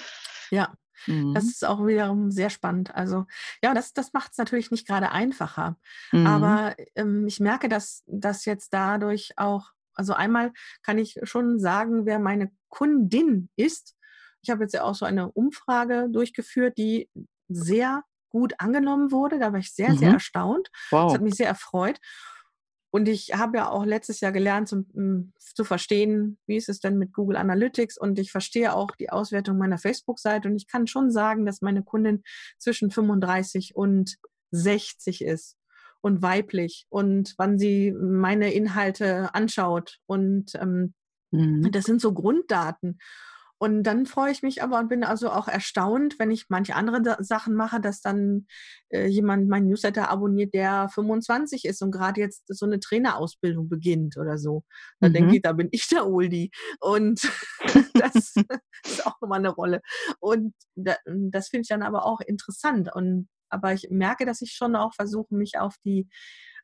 Ja. 0.51 0.73
Das 1.05 1.15
mhm. 1.15 1.35
ist 1.35 1.65
auch 1.65 1.85
wiederum 1.87 2.29
sehr 2.29 2.49
spannend. 2.49 2.93
Also 2.93 3.25
ja, 3.63 3.73
das, 3.73 3.93
das 3.93 4.11
macht 4.11 4.33
es 4.33 4.37
natürlich 4.37 4.69
nicht 4.69 4.85
gerade 4.85 5.11
einfacher. 5.11 5.77
Mhm. 6.11 6.27
Aber 6.27 6.75
ähm, 6.95 7.25
ich 7.25 7.39
merke, 7.39 7.69
dass 7.69 8.03
das 8.05 8.45
jetzt 8.45 8.73
dadurch 8.73 9.31
auch 9.37 9.71
also 9.93 10.13
einmal 10.13 10.51
kann 10.83 10.97
ich 10.97 11.19
schon 11.23 11.59
sagen, 11.59 12.05
wer 12.05 12.19
meine 12.19 12.51
Kundin 12.69 13.49
ist. 13.55 13.95
Ich 14.41 14.49
habe 14.49 14.63
jetzt 14.63 14.73
ja 14.73 14.83
auch 14.83 14.95
so 14.95 15.05
eine 15.05 15.31
Umfrage 15.31 16.07
durchgeführt, 16.09 16.77
die 16.77 17.09
sehr 17.47 18.03
gut 18.29 18.53
angenommen 18.59 19.11
wurde. 19.11 19.39
Da 19.39 19.51
war 19.51 19.59
ich 19.59 19.73
sehr, 19.73 19.89
mhm. 19.89 19.97
sehr 19.97 20.13
erstaunt. 20.13 20.69
Wow. 20.91 21.07
Das 21.07 21.15
hat 21.15 21.21
mich 21.21 21.35
sehr 21.35 21.47
erfreut. 21.47 21.99
Und 22.91 23.07
ich 23.07 23.33
habe 23.35 23.57
ja 23.57 23.69
auch 23.69 23.85
letztes 23.85 24.19
Jahr 24.19 24.31
gelernt, 24.31 24.67
zum, 24.67 24.87
hm, 24.93 25.33
zu 25.37 25.63
verstehen, 25.63 26.39
wie 26.47 26.55
ist 26.55 26.69
es 26.69 26.79
denn 26.79 26.97
mit 26.97 27.13
Google 27.13 27.37
Analytics. 27.37 27.97
Und 27.97 28.17
ich 28.17 28.31
verstehe 28.31 28.73
auch 28.73 28.91
die 28.95 29.11
Auswertung 29.11 29.57
meiner 29.57 29.77
Facebook-Seite. 29.77 30.47
Und 30.47 30.55
ich 30.55 30.67
kann 30.67 30.87
schon 30.87 31.11
sagen, 31.11 31.45
dass 31.45 31.61
meine 31.61 31.83
Kundin 31.83 32.23
zwischen 32.57 32.89
35 32.89 33.75
und 33.75 34.17
60 34.51 35.23
ist 35.23 35.58
und 36.01 36.21
weiblich 36.21 36.85
und 36.89 37.33
wann 37.37 37.57
sie 37.57 37.91
meine 37.91 38.53
Inhalte 38.53 39.33
anschaut. 39.33 39.97
Und 40.05 40.55
ähm, 40.55 40.93
mhm. 41.31 41.71
das 41.71 41.85
sind 41.85 42.01
so 42.01 42.13
Grunddaten. 42.13 42.99
Und 43.61 43.83
dann 43.83 44.05
freue 44.05 44.31
ich 44.31 44.41
mich 44.41 44.63
aber 44.63 44.79
und 44.79 44.87
bin 44.87 45.03
also 45.03 45.29
auch 45.29 45.49
erstaunt, 45.49 46.17
wenn 46.17 46.31
ich 46.31 46.45
manche 46.47 46.75
andere 46.75 47.17
Sachen 47.21 47.55
mache, 47.55 47.81
dass 47.81 47.99
dann 47.99 48.47
äh, 48.87 49.05
jemand 49.07 49.49
meinen 49.49 49.67
Newsletter 49.67 50.09
abonniert, 50.09 50.53
der 50.53 50.87
25 50.87 51.65
ist 51.65 51.81
und 51.81 51.91
gerade 51.91 52.21
jetzt 52.21 52.43
so 52.47 52.65
eine 52.65 52.79
Trainerausbildung 52.79 53.67
beginnt 53.67 54.15
oder 54.15 54.37
so. 54.37 54.63
Da 55.01 55.09
mhm. 55.09 55.13
denke 55.13 55.35
ich, 55.35 55.41
da 55.41 55.51
bin 55.51 55.67
ich 55.71 55.89
der 55.89 56.07
Oldie. 56.07 56.51
Und 56.79 57.21
das 57.95 58.33
ist 58.85 59.05
auch 59.05 59.19
nochmal 59.19 59.39
eine 59.39 59.49
Rolle. 59.49 59.81
Und 60.21 60.53
da, 60.75 60.95
das 61.05 61.49
finde 61.49 61.63
ich 61.63 61.67
dann 61.67 61.83
aber 61.83 62.05
auch 62.05 62.21
interessant. 62.21 62.89
Und 62.95 63.27
aber 63.49 63.73
ich 63.73 63.87
merke, 63.89 64.25
dass 64.25 64.41
ich 64.41 64.51
schon 64.51 64.75
auch 64.75 64.93
versuche, 64.93 65.35
mich 65.35 65.59
auf 65.59 65.75
die 65.83 66.07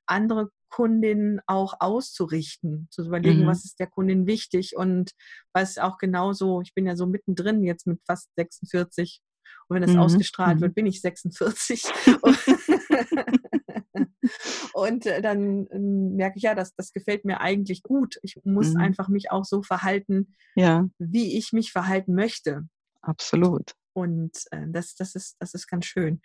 andere 0.07 0.49
Kundin 0.69 1.39
auch 1.47 1.75
auszurichten, 1.79 2.87
zu 2.91 3.05
überlegen, 3.05 3.43
mhm. 3.43 3.47
was 3.47 3.65
ist 3.65 3.79
der 3.79 3.87
Kundin 3.87 4.27
wichtig 4.27 4.75
und 4.75 5.11
was 5.53 5.77
auch 5.77 5.97
genauso, 5.97 6.61
ich 6.61 6.73
bin 6.73 6.85
ja 6.85 6.95
so 6.95 7.07
mittendrin 7.07 7.63
jetzt 7.63 7.87
mit 7.87 8.01
fast 8.05 8.29
46 8.35 9.21
und 9.67 9.75
wenn 9.75 9.83
es 9.83 9.93
mhm. 9.93 9.99
ausgestrahlt 9.99 10.57
mhm. 10.57 10.61
wird, 10.61 10.75
bin 10.75 10.85
ich 10.85 11.01
46. 11.01 11.85
und 14.73 15.05
äh, 15.05 15.21
dann 15.21 15.67
ähm, 15.71 16.15
merke 16.15 16.37
ich 16.37 16.43
ja, 16.43 16.55
dass 16.55 16.75
das 16.75 16.91
gefällt 16.91 17.25
mir 17.25 17.41
eigentlich 17.41 17.81
gut. 17.81 18.19
Ich 18.21 18.37
muss 18.43 18.73
mhm. 18.73 18.81
einfach 18.81 19.07
mich 19.07 19.31
auch 19.31 19.45
so 19.45 19.63
verhalten, 19.63 20.35
ja. 20.55 20.87
wie 20.99 21.37
ich 21.37 21.51
mich 21.51 21.71
verhalten 21.71 22.13
möchte. 22.13 22.67
Absolut. 23.01 23.73
Und 23.93 24.37
äh, 24.51 24.65
das, 24.67 24.95
das, 24.95 25.15
ist, 25.15 25.35
das 25.39 25.53
ist 25.53 25.67
ganz 25.67 25.85
schön. 25.85 26.21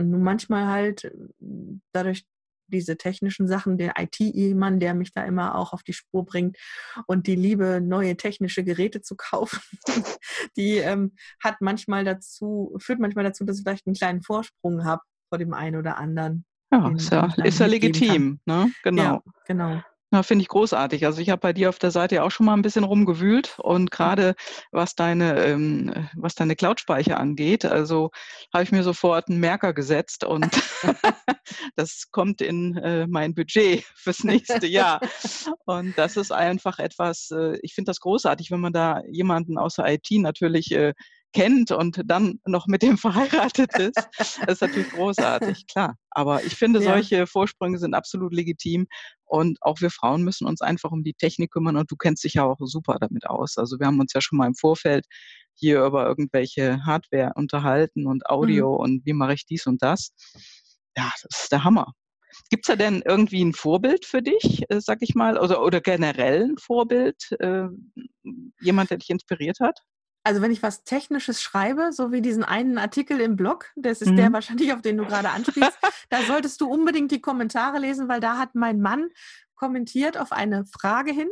Und 0.00 0.10
nun 0.10 0.22
manchmal 0.22 0.66
halt 0.66 1.04
äh, 1.04 1.12
dadurch 1.92 2.24
diese 2.68 2.96
technischen 2.96 3.48
Sachen, 3.48 3.76
der 3.76 3.94
IT-Mann, 3.98 4.80
der 4.80 4.94
mich 4.94 5.12
da 5.12 5.24
immer 5.24 5.56
auch 5.56 5.72
auf 5.72 5.82
die 5.82 5.92
Spur 5.92 6.24
bringt 6.24 6.56
und 7.06 7.26
die 7.26 7.34
Liebe, 7.34 7.80
neue 7.82 8.16
technische 8.16 8.64
Geräte 8.64 9.02
zu 9.02 9.16
kaufen, 9.16 9.60
die 10.56 10.76
ähm, 10.76 11.12
hat 11.42 11.56
manchmal 11.60 12.04
dazu, 12.04 12.74
führt 12.78 13.00
manchmal 13.00 13.24
dazu, 13.24 13.44
dass 13.44 13.58
ich 13.58 13.64
vielleicht 13.64 13.86
einen 13.86 13.96
kleinen 13.96 14.22
Vorsprung 14.22 14.84
habe 14.84 15.02
vor 15.28 15.38
dem 15.38 15.52
einen 15.52 15.76
oder 15.76 15.98
anderen. 15.98 16.44
Ja, 16.72 16.88
ist 16.90 17.10
ja, 17.10 17.26
ist 17.44 17.58
ja 17.58 17.66
legitim, 17.66 18.40
ne? 18.46 18.70
Genau. 18.84 19.02
Ja, 19.02 19.22
genau. 19.46 19.82
Ja, 20.12 20.24
finde 20.24 20.42
ich 20.42 20.48
großartig. 20.48 21.06
Also 21.06 21.20
ich 21.20 21.30
habe 21.30 21.40
bei 21.40 21.52
dir 21.52 21.68
auf 21.68 21.78
der 21.78 21.92
Seite 21.92 22.16
ja 22.16 22.24
auch 22.24 22.32
schon 22.32 22.46
mal 22.46 22.54
ein 22.54 22.62
bisschen 22.62 22.82
rumgewühlt 22.82 23.56
und 23.60 23.92
gerade 23.92 24.34
was 24.72 24.96
deine, 24.96 25.44
ähm, 25.44 26.08
was 26.16 26.34
deine 26.34 26.56
Cloud-Speicher 26.56 27.18
angeht, 27.18 27.64
also 27.64 28.10
habe 28.52 28.64
ich 28.64 28.72
mir 28.72 28.82
sofort 28.82 29.28
einen 29.28 29.38
Merker 29.38 29.72
gesetzt 29.72 30.24
und 30.24 30.50
das 31.76 32.10
kommt 32.10 32.40
in 32.40 32.76
äh, 32.78 33.06
mein 33.06 33.34
Budget 33.34 33.84
fürs 33.94 34.24
nächste 34.24 34.66
Jahr. 34.66 35.00
Und 35.64 35.96
das 35.96 36.16
ist 36.16 36.32
einfach 36.32 36.78
etwas, 36.78 37.30
äh, 37.30 37.58
ich 37.62 37.74
finde 37.74 37.90
das 37.90 38.00
großartig, 38.00 38.50
wenn 38.50 38.60
man 38.60 38.72
da 38.72 39.02
jemanden 39.08 39.58
aus 39.58 39.76
der 39.76 39.86
IT 39.92 40.08
natürlich 40.10 40.72
äh, 40.72 40.94
kennt 41.32 41.70
und 41.70 42.02
dann 42.04 42.40
noch 42.46 42.66
mit 42.66 42.82
dem 42.82 42.98
verheiratet 42.98 43.76
ist, 43.78 44.08
das 44.18 44.38
ist 44.46 44.60
natürlich 44.60 44.90
großartig, 44.90 45.66
klar. 45.66 45.96
Aber 46.10 46.42
ich 46.44 46.54
finde, 46.56 46.80
ja. 46.80 46.92
solche 46.92 47.26
Vorsprünge 47.26 47.78
sind 47.78 47.94
absolut 47.94 48.34
legitim 48.34 48.86
und 49.24 49.58
auch 49.62 49.80
wir 49.80 49.90
Frauen 49.90 50.22
müssen 50.22 50.46
uns 50.46 50.60
einfach 50.60 50.90
um 50.90 51.02
die 51.02 51.14
Technik 51.14 51.52
kümmern 51.52 51.76
und 51.76 51.90
du 51.90 51.96
kennst 51.96 52.24
dich 52.24 52.34
ja 52.34 52.44
auch 52.44 52.58
super 52.60 52.98
damit 53.00 53.26
aus. 53.28 53.56
Also 53.58 53.78
wir 53.78 53.86
haben 53.86 54.00
uns 54.00 54.12
ja 54.12 54.20
schon 54.20 54.38
mal 54.38 54.46
im 54.46 54.54
Vorfeld 54.54 55.06
hier 55.54 55.84
über 55.84 56.06
irgendwelche 56.06 56.84
Hardware 56.84 57.32
unterhalten 57.34 58.06
und 58.06 58.26
Audio 58.26 58.74
mhm. 58.74 58.80
und 58.80 59.06
wie 59.06 59.12
mache 59.12 59.34
ich 59.34 59.46
dies 59.46 59.66
und 59.66 59.82
das. 59.82 60.12
Ja, 60.96 61.10
das 61.22 61.40
ist 61.42 61.52
der 61.52 61.64
Hammer. 61.64 61.92
Gibt 62.48 62.68
es 62.68 62.68
da 62.68 62.76
denn 62.76 63.02
irgendwie 63.04 63.44
ein 63.44 63.52
Vorbild 63.52 64.04
für 64.04 64.22
dich, 64.22 64.64
äh, 64.68 64.80
sag 64.80 64.98
ich 65.00 65.14
mal, 65.14 65.38
oder, 65.38 65.62
oder 65.62 65.80
generell 65.80 66.50
ein 66.50 66.58
Vorbild, 66.58 67.30
äh, 67.40 67.66
jemand, 68.60 68.90
der 68.90 68.98
dich 68.98 69.10
inspiriert 69.10 69.58
hat? 69.60 69.80
Also 70.22 70.42
wenn 70.42 70.50
ich 70.50 70.62
was 70.62 70.84
Technisches 70.84 71.40
schreibe, 71.40 71.92
so 71.92 72.12
wie 72.12 72.20
diesen 72.20 72.44
einen 72.44 72.76
Artikel 72.76 73.20
im 73.20 73.36
Blog, 73.36 73.70
das 73.74 74.02
ist 74.02 74.10
mhm. 74.10 74.16
der 74.16 74.32
wahrscheinlich, 74.32 74.72
auf 74.72 74.82
den 74.82 74.98
du 74.98 75.06
gerade 75.06 75.30
anspielst, 75.30 75.78
da 76.10 76.22
solltest 76.26 76.60
du 76.60 76.70
unbedingt 76.70 77.10
die 77.10 77.22
Kommentare 77.22 77.78
lesen, 77.78 78.08
weil 78.08 78.20
da 78.20 78.36
hat 78.36 78.54
mein 78.54 78.80
Mann 78.80 79.08
kommentiert 79.60 80.16
auf 80.16 80.32
eine 80.32 80.64
Frage 80.64 81.12
hin, 81.12 81.28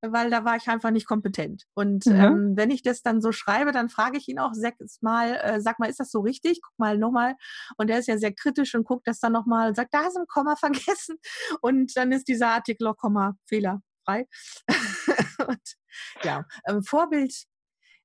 weil 0.00 0.30
da 0.30 0.44
war 0.44 0.56
ich 0.56 0.68
einfach 0.68 0.90
nicht 0.90 1.06
kompetent. 1.06 1.64
Und 1.74 2.06
mhm. 2.06 2.14
ähm, 2.14 2.52
wenn 2.56 2.70
ich 2.70 2.82
das 2.82 3.02
dann 3.02 3.20
so 3.20 3.32
schreibe, 3.32 3.70
dann 3.72 3.90
frage 3.90 4.16
ich 4.16 4.28
ihn 4.28 4.38
auch 4.38 4.54
sechsmal, 4.54 5.36
äh, 5.42 5.60
sag 5.60 5.78
mal, 5.78 5.90
ist 5.90 6.00
das 6.00 6.10
so 6.10 6.20
richtig? 6.20 6.60
Guck 6.62 6.78
mal 6.78 6.96
nochmal. 6.96 7.36
Und 7.76 7.90
er 7.90 7.98
ist 7.98 8.08
ja 8.08 8.16
sehr 8.16 8.32
kritisch 8.32 8.74
und 8.74 8.84
guckt 8.84 9.06
das 9.06 9.20
dann 9.20 9.32
nochmal 9.32 9.68
und 9.68 9.74
sagt, 9.74 9.92
da 9.92 10.06
ist 10.06 10.16
ein 10.16 10.26
Komma 10.26 10.56
vergessen. 10.56 11.16
Und 11.60 11.96
dann 11.96 12.12
ist 12.12 12.28
dieser 12.28 12.48
Artikel 12.48 12.86
auch 12.86 12.96
Komma 12.96 13.34
fehlerfrei. 13.46 14.26
und 15.46 15.76
ja, 16.22 16.44
ähm, 16.66 16.82
Vorbild 16.82 17.46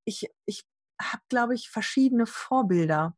ich, 0.05 0.29
ich 0.45 0.63
habe, 1.01 1.23
glaube 1.29 1.55
ich, 1.55 1.69
verschiedene 1.69 2.25
Vorbilder. 2.25 3.15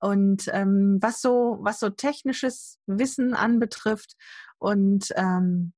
Und 0.00 0.48
ähm, 0.52 0.98
was 1.00 1.20
so, 1.20 1.58
was 1.60 1.78
so 1.78 1.90
technisches 1.90 2.78
Wissen 2.86 3.34
anbetrifft 3.34 4.16
und 4.58 5.12
ähm, 5.14 5.74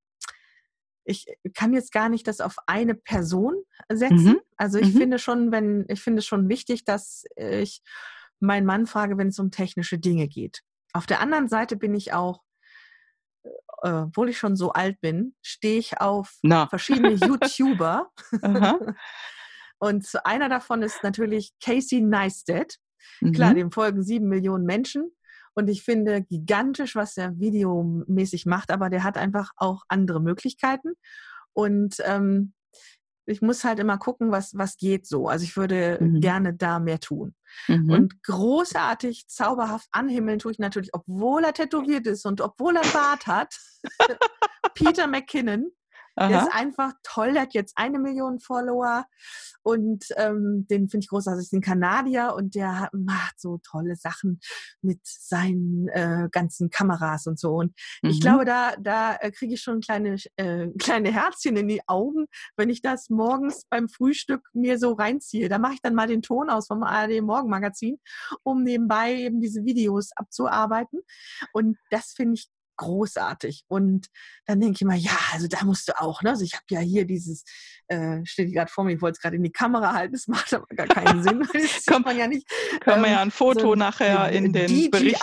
ich 1.04 1.26
kann 1.54 1.72
jetzt 1.72 1.90
gar 1.90 2.08
nicht 2.08 2.28
das 2.28 2.40
auf 2.40 2.56
eine 2.66 2.94
Person 2.94 3.54
setzen. 3.90 4.24
Mhm. 4.24 4.40
Also 4.56 4.78
ich 4.78 4.94
mhm. 4.94 4.98
finde 4.98 5.18
schon, 5.18 5.50
wenn, 5.50 5.84
ich 5.88 6.00
finde 6.00 6.20
es 6.20 6.26
schon 6.26 6.48
wichtig, 6.48 6.84
dass 6.84 7.24
ich 7.34 7.82
meinen 8.38 8.66
Mann 8.66 8.86
frage, 8.86 9.18
wenn 9.18 9.28
es 9.28 9.38
um 9.38 9.50
technische 9.50 9.98
Dinge 9.98 10.28
geht. 10.28 10.62
Auf 10.92 11.06
der 11.06 11.20
anderen 11.20 11.48
Seite 11.48 11.76
bin 11.76 11.94
ich 11.94 12.12
auch, 12.12 12.42
äh, 13.82 13.90
obwohl 13.90 14.28
ich 14.28 14.38
schon 14.38 14.56
so 14.56 14.72
alt 14.72 15.00
bin, 15.00 15.34
stehe 15.42 15.78
ich 15.78 16.00
auf 16.00 16.38
Na. 16.42 16.68
verschiedene 16.68 17.10
YouTuber. 17.14 18.10
Und 19.82 20.08
einer 20.24 20.48
davon 20.48 20.80
ist 20.82 21.02
natürlich 21.02 21.54
Casey 21.60 22.02
Neistat. 22.02 22.76
Mhm. 23.20 23.32
Klar, 23.32 23.52
dem 23.52 23.72
folgen 23.72 24.04
sieben 24.04 24.28
Millionen 24.28 24.64
Menschen. 24.64 25.10
Und 25.54 25.68
ich 25.68 25.82
finde 25.82 26.22
gigantisch, 26.22 26.94
was 26.94 27.16
er 27.16 27.36
videomäßig 27.40 28.46
macht, 28.46 28.70
aber 28.70 28.90
der 28.90 29.02
hat 29.02 29.18
einfach 29.18 29.50
auch 29.56 29.82
andere 29.88 30.20
Möglichkeiten. 30.20 30.92
Und 31.52 31.96
ähm, 32.04 32.52
ich 33.26 33.42
muss 33.42 33.64
halt 33.64 33.80
immer 33.80 33.98
gucken, 33.98 34.30
was, 34.30 34.56
was 34.56 34.76
geht 34.76 35.04
so. 35.04 35.26
Also 35.26 35.42
ich 35.42 35.56
würde 35.56 35.98
mhm. 36.00 36.20
gerne 36.20 36.54
da 36.54 36.78
mehr 36.78 37.00
tun. 37.00 37.34
Mhm. 37.66 37.90
Und 37.90 38.22
großartig, 38.22 39.26
zauberhaft 39.26 39.88
anhimmeln 39.90 40.38
tue 40.38 40.52
ich 40.52 40.60
natürlich, 40.60 40.90
obwohl 40.94 41.42
er 41.42 41.54
tätowiert 41.54 42.06
ist 42.06 42.24
und 42.24 42.40
obwohl 42.40 42.76
er 42.76 42.88
Bart 42.92 43.26
hat. 43.26 43.58
Peter 44.76 45.08
McKinnon. 45.08 45.72
Aha. 46.16 46.28
Der 46.28 46.42
ist 46.42 46.54
einfach 46.54 46.92
toll, 47.02 47.32
der 47.32 47.42
hat 47.42 47.54
jetzt 47.54 47.72
eine 47.76 47.98
Million 47.98 48.38
Follower 48.38 49.06
und 49.62 50.04
ähm, 50.16 50.66
den 50.68 50.88
finde 50.88 51.04
ich 51.04 51.08
großartig. 51.08 51.52
Ein 51.52 51.60
Kanadier 51.60 52.34
und 52.36 52.54
der 52.54 52.80
hat, 52.80 52.90
macht 52.92 53.40
so 53.40 53.60
tolle 53.62 53.96
Sachen 53.96 54.40
mit 54.82 55.00
seinen 55.04 55.88
äh, 55.88 56.28
ganzen 56.30 56.68
Kameras 56.70 57.26
und 57.26 57.38
so. 57.38 57.54
Und 57.54 57.72
mhm. 58.02 58.10
ich 58.10 58.20
glaube, 58.20 58.44
da, 58.44 58.74
da 58.78 59.16
äh, 59.16 59.30
kriege 59.30 59.54
ich 59.54 59.62
schon 59.62 59.80
kleine, 59.80 60.16
äh, 60.36 60.68
kleine 60.78 61.12
Herzchen 61.12 61.56
in 61.56 61.68
die 61.68 61.82
Augen, 61.86 62.26
wenn 62.56 62.70
ich 62.70 62.82
das 62.82 63.08
morgens 63.08 63.64
beim 63.70 63.88
Frühstück 63.88 64.48
mir 64.52 64.78
so 64.78 64.92
reinziehe. 64.92 65.48
Da 65.48 65.58
mache 65.58 65.74
ich 65.74 65.82
dann 65.82 65.94
mal 65.94 66.08
den 66.08 66.22
Ton 66.22 66.50
aus 66.50 66.66
vom 66.66 66.82
ARD 66.82 67.22
Morgenmagazin, 67.22 67.98
um 68.42 68.62
nebenbei 68.64 69.14
eben 69.14 69.40
diese 69.40 69.64
Videos 69.64 70.10
abzuarbeiten. 70.16 71.00
Und 71.52 71.78
das 71.90 72.12
finde 72.12 72.34
ich 72.34 72.50
großartig. 72.76 73.64
Und 73.68 74.08
dann 74.46 74.60
denke 74.60 74.74
ich 74.74 74.82
immer, 74.82 74.94
ja, 74.94 75.16
also 75.32 75.46
da 75.48 75.64
musst 75.64 75.88
du 75.88 76.00
auch, 76.00 76.22
ne? 76.22 76.30
Also 76.30 76.44
ich 76.44 76.54
habe 76.54 76.64
ja 76.70 76.80
hier 76.80 77.04
dieses, 77.06 77.44
äh, 77.88 78.24
steht 78.24 78.52
gerade 78.52 78.70
vor 78.70 78.84
mir, 78.84 78.94
ich 78.94 79.02
wollte 79.02 79.16
es 79.16 79.20
gerade 79.20 79.36
in 79.36 79.42
die 79.42 79.52
Kamera 79.52 79.92
halten, 79.92 80.14
das 80.14 80.26
macht 80.28 80.52
aber 80.54 80.66
gar 80.74 80.86
keinen 80.86 81.22
Sinn. 81.22 81.46
Das 81.52 81.84
kann 81.84 82.02
man 82.02 82.16
ja 82.16 82.26
nicht. 82.26 82.48
Können 82.80 82.98
ähm, 82.98 83.02
wir 83.02 83.10
ja 83.10 83.20
ein 83.20 83.30
Foto 83.30 83.60
so 83.60 83.74
nachher 83.74 84.30
in 84.30 84.52
den 84.52 84.66
DJI 84.66 84.88
Bericht. 84.88 85.22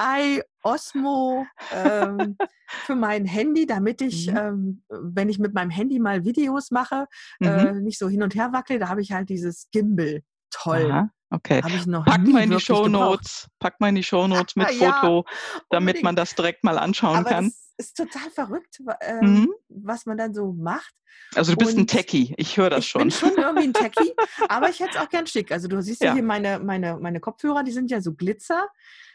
Osmo 0.61 1.45
ähm, 1.73 2.37
für 2.85 2.95
mein 2.95 3.25
Handy, 3.25 3.65
damit 3.65 4.01
ich, 4.01 4.29
mhm. 4.29 4.37
ähm, 4.37 4.83
wenn 4.89 5.29
ich 5.29 5.39
mit 5.39 5.53
meinem 5.53 5.69
Handy 5.69 5.99
mal 5.99 6.25
Videos 6.25 6.71
mache, 6.71 7.05
mhm. 7.39 7.47
äh, 7.47 7.73
nicht 7.73 7.97
so 7.97 8.09
hin 8.09 8.23
und 8.23 8.35
her 8.35 8.51
wackele, 8.51 8.79
da 8.79 8.89
habe 8.89 9.01
ich 9.01 9.11
halt 9.11 9.29
dieses 9.29 9.69
Gimbal. 9.71 10.21
Toll. 10.51 10.91
Aha. 10.91 11.11
Okay. 11.31 11.61
Pack 11.61 12.27
mal 12.27 12.43
in 12.43 12.49
die 12.49 12.59
Show 12.59 12.87
Notes, 12.87 13.47
pack 13.59 13.79
mal 13.79 13.89
in 13.89 13.95
die 13.95 14.03
Show 14.03 14.27
Notes 14.27 14.55
mit 14.55 14.71
ja, 14.71 14.93
Foto, 14.93 15.25
damit 15.69 15.81
unbedingt. 15.81 16.03
man 16.03 16.15
das 16.15 16.33
direkt 16.33 16.63
mal 16.63 16.79
anschauen 16.79 17.17
Aber 17.17 17.29
kann. 17.29 17.53
Das 17.77 17.87
ist 17.87 17.97
total 17.97 18.29
verrückt, 18.31 18.81
äh, 19.01 19.23
mhm. 19.23 19.53
was 19.69 20.05
man 20.05 20.17
dann 20.17 20.33
so 20.33 20.53
macht. 20.53 20.93
Also 21.35 21.51
du 21.51 21.57
bist 21.57 21.73
und 21.73 21.81
ein 21.81 21.87
Techie, 21.87 22.33
ich 22.37 22.57
höre 22.57 22.71
das 22.71 22.85
ich 22.85 22.89
schon. 22.89 23.09
Ich 23.09 23.19
bin 23.19 23.29
schon 23.29 23.43
irgendwie 23.43 23.67
ein 23.67 23.73
Techie, 23.73 24.13
aber 24.49 24.69
ich 24.69 24.79
hätte 24.79 24.91
es 24.95 24.97
auch 24.97 25.09
gern 25.09 25.27
schick. 25.27 25.51
Also 25.51 25.67
du 25.67 25.81
siehst 25.81 26.01
ja, 26.01 26.13
hier 26.13 26.23
meine, 26.23 26.59
meine, 26.59 26.97
meine 26.97 27.19
Kopfhörer, 27.19 27.63
die 27.63 27.71
sind 27.71 27.91
ja 27.91 28.01
so 28.01 28.13
Glitzer. 28.13 28.67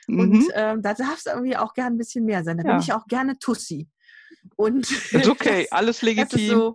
Mhm. 0.07 0.21
Und 0.21 0.45
ähm, 0.55 0.83
da 0.83 0.95
darf 0.95 1.19
es 1.19 1.27
irgendwie 1.27 1.57
auch 1.57 1.75
gern 1.75 1.95
ein 1.95 1.99
bisschen 1.99 2.25
mehr 2.25 2.45
sein. 2.45 2.59
Da 2.59 2.65
ja. 2.65 2.71
bin 2.71 2.81
ich 2.81 2.93
auch 2.93 3.07
gerne 3.07 3.39
Tussi. 3.39 3.89
Und 4.57 4.91
ist 4.91 5.29
okay, 5.29 5.63
das, 5.63 5.73
alles 5.79 6.03
legitim. 6.03 6.75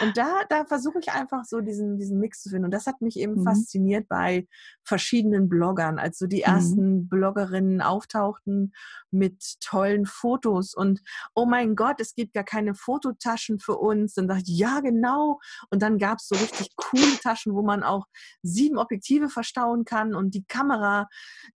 Und 0.00 0.16
da, 0.16 0.42
da 0.48 0.64
versuche 0.64 0.98
ich 1.00 1.10
einfach 1.10 1.44
so 1.44 1.60
diesen, 1.60 1.98
diesen 1.98 2.18
Mix 2.18 2.42
zu 2.42 2.50
finden. 2.50 2.66
Und 2.66 2.70
das 2.70 2.86
hat 2.86 3.00
mich 3.00 3.18
eben 3.18 3.36
mhm. 3.36 3.44
fasziniert 3.44 4.08
bei 4.08 4.46
verschiedenen 4.84 5.48
Bloggern, 5.48 5.98
als 5.98 6.18
so 6.18 6.26
die 6.26 6.44
mhm. 6.46 6.54
ersten 6.54 6.94
mhm. 6.96 7.08
Bloggerinnen 7.08 7.80
auftauchten 7.80 8.72
mit 9.14 9.60
tollen 9.60 10.06
Fotos 10.06 10.74
und 10.74 11.00
oh 11.34 11.46
mein 11.46 11.76
Gott, 11.76 12.00
es 12.00 12.14
gibt 12.14 12.34
gar 12.34 12.44
keine 12.44 12.74
Fototaschen 12.74 13.58
für 13.58 13.76
uns. 13.76 14.14
Dann 14.14 14.28
dachte 14.28 14.44
ich, 14.46 14.58
ja, 14.58 14.80
genau. 14.80 15.40
Und 15.70 15.82
dann 15.82 15.98
gab 15.98 16.18
es 16.18 16.28
so 16.28 16.34
richtig 16.34 16.74
coole 16.76 17.16
Taschen, 17.22 17.54
wo 17.54 17.62
man 17.62 17.82
auch 17.82 18.06
sieben 18.42 18.76
Objektive 18.76 19.28
verstauen 19.28 19.84
kann 19.84 20.14
und 20.14 20.34
die 20.34 20.44
Kamera, 20.44 21.08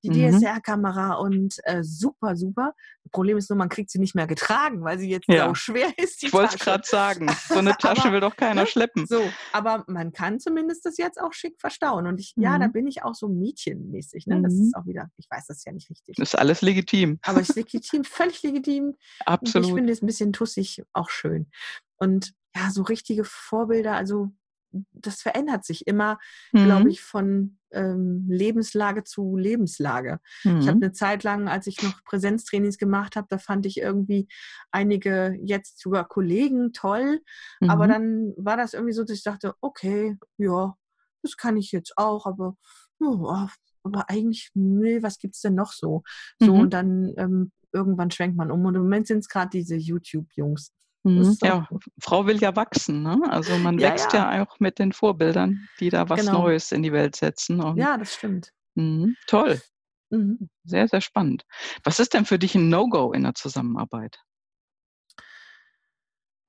die 0.04 0.10
mhm. 0.10 0.40
DSLR-Kamera 0.40 1.16
und 1.16 1.58
äh, 1.64 1.84
super, 1.84 2.36
super. 2.36 2.74
Problem 3.12 3.38
ist 3.38 3.50
nur, 3.50 3.58
man 3.58 3.70
kriegt 3.70 3.90
sie 3.90 4.00
nicht 4.00 4.16
mehr 4.16 4.28
getragen, 4.28 4.84
weil 4.84 5.00
sie 5.00 5.10
jetzt 5.10 5.28
ja. 5.28 5.48
so 5.48 5.56
schwer 5.56 5.92
ist. 5.98 6.24
ich 6.24 6.32
wollte 6.32 6.56
es 6.56 6.62
gerade 6.62 6.84
sagen. 6.86 7.28
So 7.48 7.56
eine 7.56 7.72
Tasche 7.78 8.09
will 8.14 8.22
doch 8.22 8.36
keiner 8.36 8.62
ne? 8.62 8.68
schleppen. 8.68 9.06
So, 9.06 9.22
aber 9.52 9.84
man 9.88 10.12
kann 10.12 10.40
zumindest 10.40 10.86
das 10.86 10.98
jetzt 10.98 11.20
auch 11.20 11.34
schick 11.34 11.60
verstauen. 11.60 12.08
Und 12.08 12.20
ich, 12.20 12.34
mhm. 12.36 12.44
ja, 12.44 12.60
da 12.60 12.68
mhm. 12.68 12.72
bin 12.74 12.88
ich 12.88 13.04
auch 13.04 13.16
so 13.16 13.28
mädchenmäßig. 13.28 14.28
Ne? 14.28 14.42
Das 14.42 14.54
mhm. 14.54 14.64
ist 14.64 14.76
auch 14.76 14.86
wieder, 14.86 15.10
ich 15.18 15.28
weiß 15.30 15.48
das 15.48 15.58
ist 15.58 15.66
ja 15.66 15.72
nicht 15.72 15.90
richtig. 15.90 16.16
Das 16.18 16.30
ist 16.30 16.40
alles 16.40 16.62
legitim. 16.62 17.20
Aber 17.24 17.42
es 17.42 17.50
ist 17.50 17.56
legitim, 17.58 18.04
völlig 18.04 18.44
legitim. 18.44 18.96
Absolut. 19.26 19.66
Und 19.66 19.70
ich 19.72 19.76
finde 19.76 19.94
es 19.94 20.02
ein 20.02 20.08
bisschen 20.08 20.34
tussig 20.34 20.84
auch 20.94 21.10
schön. 21.10 21.50
Und 21.98 22.34
ja, 22.56 22.72
so 22.72 22.82
richtige 22.82 23.24
Vorbilder, 23.24 23.96
also 23.96 24.32
das 24.72 25.22
verändert 25.22 25.66
sich 25.66 25.88
immer, 25.88 26.18
mhm. 26.52 26.66
glaube 26.66 26.90
ich, 26.90 27.02
von 27.02 27.58
ähm, 27.72 28.26
Lebenslage 28.30 29.04
zu 29.04 29.38
Lebenslage. 29.38 30.20
Mhm. 30.44 30.60
Ich 30.60 30.68
habe 30.68 30.78
eine 30.78 30.92
Zeit 30.92 31.24
lang, 31.24 31.48
als 31.48 31.68
ich 31.68 31.82
noch 31.82 32.04
Präsenztrainings 32.04 32.78
gemacht 32.78 33.16
habe, 33.16 33.28
da 33.30 33.38
fand 33.38 33.66
ich 33.66 33.78
irgendwie 33.78 34.28
einige 34.72 35.38
jetzt 35.44 35.80
sogar 35.80 36.08
Kollegen 36.08 36.74
toll, 36.74 37.22
mhm. 37.60 37.70
aber 37.70 37.88
dann 37.88 38.34
war 38.38 38.58
das 38.58 38.74
irgendwie 38.74 38.94
so, 38.94 39.04
dass 39.04 39.18
ich 39.18 39.24
dachte, 39.24 39.54
okay, 39.62 40.18
ja, 40.38 40.76
das 41.22 41.38
kann 41.38 41.58
ich 41.58 41.72
jetzt 41.72 41.94
auch, 41.98 42.26
aber 42.26 42.56
ja, 43.00 43.50
aber 43.84 44.10
eigentlich, 44.10 44.52
nee, 44.54 45.02
was 45.02 45.20
gibt 45.20 45.36
es 45.36 45.42
denn 45.42 45.56
noch 45.56 45.72
so? 45.72 46.04
So, 46.40 46.54
mhm. 46.54 46.60
und 46.62 46.74
dann 46.74 47.14
ähm, 47.18 47.52
irgendwann 47.72 48.12
schwenkt 48.12 48.38
man 48.38 48.52
um. 48.52 48.66
Und 48.66 48.76
im 48.76 48.84
Moment 48.84 49.08
sind 49.08 49.20
es 49.20 49.30
gerade 49.30 49.50
diese 49.50 49.76
YouTube-Jungs. 49.76 50.74
Mhm. 51.04 51.38
Ja, 51.42 51.68
Frau 52.02 52.26
will 52.26 52.38
ja 52.38 52.56
wachsen, 52.56 53.04
ne? 53.04 53.22
Also 53.30 53.58
man 53.58 53.80
ja, 53.80 53.90
wächst 53.90 54.14
ja. 54.14 54.36
ja. 54.36 54.44
auch 54.44 54.60
mit 54.60 54.80
den 54.80 54.92
Vorbildern, 54.92 55.68
die 55.80 55.90
da 55.90 56.10
was 56.10 56.22
genau. 56.22 56.44
Neues 56.44 56.72
in 56.72 56.84
die 56.84 56.92
Welt 56.92 57.16
setzen. 57.16 57.62
Und, 57.62 57.78
ja, 57.78 57.98
das 57.98 58.16
stimmt. 58.16 58.52
Mh, 58.76 59.14
toll. 59.28 59.62
Mhm. 60.10 60.50
Sehr, 60.64 60.88
sehr 60.88 61.02
spannend. 61.02 61.46
Was 61.84 62.00
ist 62.00 62.14
denn 62.14 62.26
für 62.26 62.40
dich 62.40 62.56
ein 62.56 62.70
No-Go 62.70 63.14
in 63.14 63.24
der 63.24 63.36
Zusammenarbeit? 63.36 64.20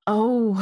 Oh, 0.07 0.57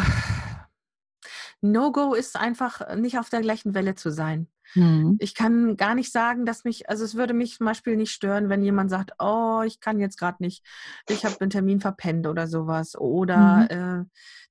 No-Go 1.60 2.14
ist 2.14 2.36
einfach 2.36 2.94
nicht 2.96 3.18
auf 3.18 3.30
der 3.30 3.40
gleichen 3.40 3.74
Welle 3.74 3.94
zu 3.94 4.10
sein. 4.10 4.48
Mhm. 4.74 5.16
Ich 5.18 5.34
kann 5.34 5.76
gar 5.76 5.94
nicht 5.94 6.12
sagen, 6.12 6.44
dass 6.44 6.64
mich, 6.64 6.88
also 6.88 7.04
es 7.04 7.14
würde 7.14 7.34
mich 7.34 7.56
zum 7.56 7.66
Beispiel 7.66 7.96
nicht 7.96 8.12
stören, 8.12 8.48
wenn 8.48 8.62
jemand 8.62 8.90
sagt, 8.90 9.12
oh, 9.18 9.62
ich 9.64 9.80
kann 9.80 9.98
jetzt 9.98 10.18
gerade 10.18 10.42
nicht, 10.42 10.64
ich 11.08 11.24
habe 11.24 11.40
einen 11.40 11.50
Termin 11.50 11.80
verpennt 11.80 12.26
oder 12.26 12.46
sowas 12.46 12.96
oder 12.96 13.68
mhm. 13.70 14.02
äh, 14.02 14.04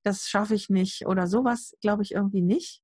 das 0.04 0.28
schaffe 0.28 0.56
ich 0.56 0.70
nicht 0.70 1.06
oder 1.06 1.28
sowas, 1.28 1.76
glaube 1.82 2.04
ich 2.04 2.14
irgendwie 2.14 2.42
nicht. 2.42 2.82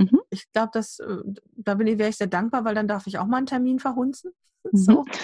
Mhm. 0.00 0.20
Ich 0.30 0.50
glaube, 0.52 0.70
dass 0.72 0.98
äh, 0.98 1.18
da 1.56 1.74
bin 1.74 1.86
ich, 1.86 1.98
wäre 1.98 2.08
ich 2.08 2.16
sehr 2.16 2.26
dankbar, 2.26 2.64
weil 2.64 2.74
dann 2.74 2.88
darf 2.88 3.06
ich 3.06 3.18
auch 3.18 3.26
mal 3.26 3.38
einen 3.38 3.46
Termin 3.46 3.78
verhunzen. 3.78 4.32
So. 4.72 5.04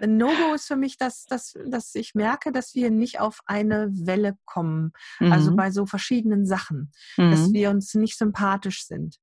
Mhm. 0.00 0.16
No-Go 0.16 0.54
ist 0.54 0.66
für 0.68 0.76
mich, 0.76 0.96
dass, 0.96 1.24
dass, 1.24 1.54
dass 1.66 1.94
ich 1.94 2.14
merke, 2.14 2.52
dass 2.52 2.74
wir 2.74 2.90
nicht 2.90 3.20
auf 3.20 3.40
eine 3.46 3.88
Welle 3.92 4.38
kommen. 4.44 4.92
Also 5.18 5.26
mhm. 5.26 5.32
Also 5.32 5.56
bei 5.56 5.70
so 5.70 5.86
verschiedenen 5.86 6.46
Sachen. 6.46 6.92
Mhm. 7.16 7.30
Dass 7.30 7.52
wir 7.52 7.70
uns 7.70 7.94
nicht 7.94 8.16
sympathisch 8.16 8.86
sind 8.86 9.18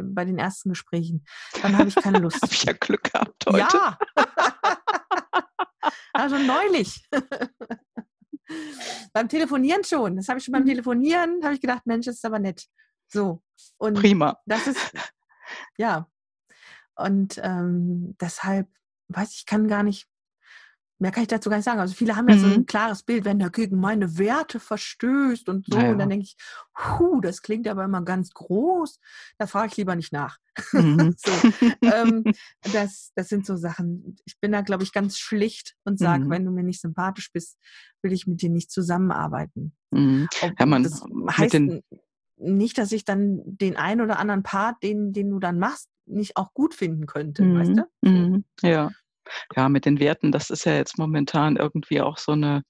bei 0.00 0.24
den 0.24 0.38
ersten 0.38 0.68
Gesprächen. 0.70 1.24
Dann 1.62 1.76
habe 1.76 1.88
ich 1.88 1.94
keine 1.96 2.18
Lust. 2.20 2.40
habe 2.42 2.52
ich 2.52 2.62
ja 2.64 2.72
Glück 2.72 3.04
gehabt 3.04 3.44
heute. 3.46 3.58
Ja. 3.58 3.98
also 6.12 6.38
neulich. 6.38 7.08
beim 9.12 9.28
Telefonieren 9.28 9.84
schon. 9.84 10.16
Das 10.16 10.28
habe 10.28 10.38
ich 10.38 10.44
schon 10.44 10.52
beim 10.52 10.62
mhm. 10.62 10.68
Telefonieren, 10.68 11.40
habe 11.42 11.54
ich 11.54 11.60
gedacht, 11.60 11.86
Mensch, 11.86 12.06
das 12.06 12.16
ist 12.16 12.24
aber 12.24 12.38
nett. 12.38 12.66
So. 13.08 13.42
Und 13.78 13.94
Prima. 13.94 14.38
Das 14.46 14.66
ist, 14.66 14.78
ja. 15.78 16.08
Und 16.94 17.40
ähm, 17.42 18.16
deshalb, 18.20 18.68
weiß 19.08 19.34
ich, 19.34 19.46
kann 19.46 19.68
gar 19.68 19.82
nicht 19.82 20.08
Mehr 20.98 21.10
kann 21.10 21.22
ich 21.22 21.28
dazu 21.28 21.50
gar 21.50 21.56
nicht 21.56 21.66
sagen. 21.66 21.80
Also 21.80 21.94
viele 21.94 22.16
haben 22.16 22.28
ja 22.28 22.36
mhm. 22.36 22.40
so 22.40 22.46
ein 22.46 22.60
mhm. 22.60 22.66
klares 22.66 23.02
Bild, 23.02 23.26
wenn 23.26 23.38
der 23.38 23.50
gegen 23.50 23.78
meine 23.78 24.16
Werte 24.16 24.58
verstößt 24.58 25.48
und 25.50 25.66
so. 25.66 25.78
Ja. 25.78 25.90
Und 25.90 25.98
dann 25.98 26.08
denke 26.08 26.24
ich, 26.24 26.36
hu, 26.78 27.20
das 27.20 27.42
klingt 27.42 27.68
aber 27.68 27.84
immer 27.84 28.00
ganz 28.02 28.30
groß. 28.30 28.98
Da 29.36 29.46
frage 29.46 29.68
ich 29.68 29.76
lieber 29.76 29.94
nicht 29.94 30.12
nach. 30.12 30.38
Mhm. 30.72 31.14
so, 31.18 31.32
ähm, 31.82 32.24
das, 32.72 33.12
das 33.14 33.28
sind 33.28 33.44
so 33.44 33.56
Sachen. 33.56 34.16
Ich 34.24 34.40
bin 34.40 34.52
da, 34.52 34.62
glaube 34.62 34.84
ich, 34.84 34.92
ganz 34.92 35.18
schlicht 35.18 35.76
und 35.84 35.98
sage, 35.98 36.24
mhm. 36.24 36.30
wenn 36.30 36.44
du 36.46 36.50
mir 36.50 36.64
nicht 36.64 36.80
sympathisch 36.80 37.30
bist, 37.30 37.58
will 38.00 38.14
ich 38.14 38.26
mit 38.26 38.40
dir 38.40 38.50
nicht 38.50 38.70
zusammenarbeiten. 38.70 39.76
Mhm. 39.90 40.28
Ja, 40.58 40.64
man, 40.64 40.82
das 40.82 41.02
heißt 41.02 41.52
nicht, 42.36 42.78
dass 42.78 42.92
ich 42.92 43.04
dann 43.04 43.42
den 43.44 43.76
einen 43.76 44.00
oder 44.00 44.18
anderen 44.18 44.42
Part, 44.42 44.82
den, 44.82 45.12
den 45.12 45.30
du 45.30 45.38
dann 45.38 45.58
machst, 45.58 45.88
nicht 46.06 46.36
auch 46.36 46.54
gut 46.54 46.74
finden 46.74 47.06
könnte, 47.06 47.42
weißt 47.42 47.72
mhm. 48.02 48.44
du? 48.62 48.68
Ja 48.68 48.90
ja, 49.54 49.68
mit 49.68 49.84
den 49.84 49.98
Werten, 49.98 50.32
das 50.32 50.50
ist 50.50 50.64
ja 50.64 50.74
jetzt 50.74 50.98
momentan 50.98 51.56
irgendwie 51.56 52.00
auch 52.00 52.18
so 52.18 52.32
eine 52.32 52.62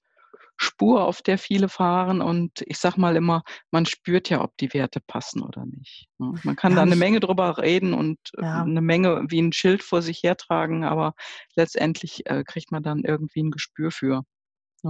Spur, 0.59 1.05
auf 1.05 1.21
der 1.21 1.37
viele 1.37 1.69
fahren. 1.69 2.21
Und 2.21 2.63
ich 2.65 2.79
sage 2.79 2.99
mal 2.99 3.15
immer, 3.15 3.43
man 3.69 3.85
spürt 3.85 4.29
ja, 4.29 4.43
ob 4.43 4.57
die 4.57 4.73
Werte 4.73 4.99
passen 4.99 5.43
oder 5.43 5.65
nicht. 5.65 6.07
Ne? 6.17 6.33
Man 6.43 6.55
kann 6.55 6.71
ja, 6.71 6.77
da 6.77 6.81
eine 6.81 6.95
Menge 6.95 7.19
drüber 7.19 7.59
reden 7.59 7.93
und 7.93 8.17
äh, 8.37 8.41
ja. 8.41 8.63
eine 8.63 8.81
Menge 8.81 9.25
wie 9.29 9.39
ein 9.39 9.53
Schild 9.53 9.83
vor 9.83 10.01
sich 10.01 10.23
hertragen, 10.23 10.83
aber 10.83 11.13
letztendlich 11.55 12.25
äh, 12.25 12.43
kriegt 12.43 12.71
man 12.71 12.81
dann 12.81 13.03
irgendwie 13.03 13.43
ein 13.43 13.51
Gespür 13.51 13.91
für. 13.91 14.23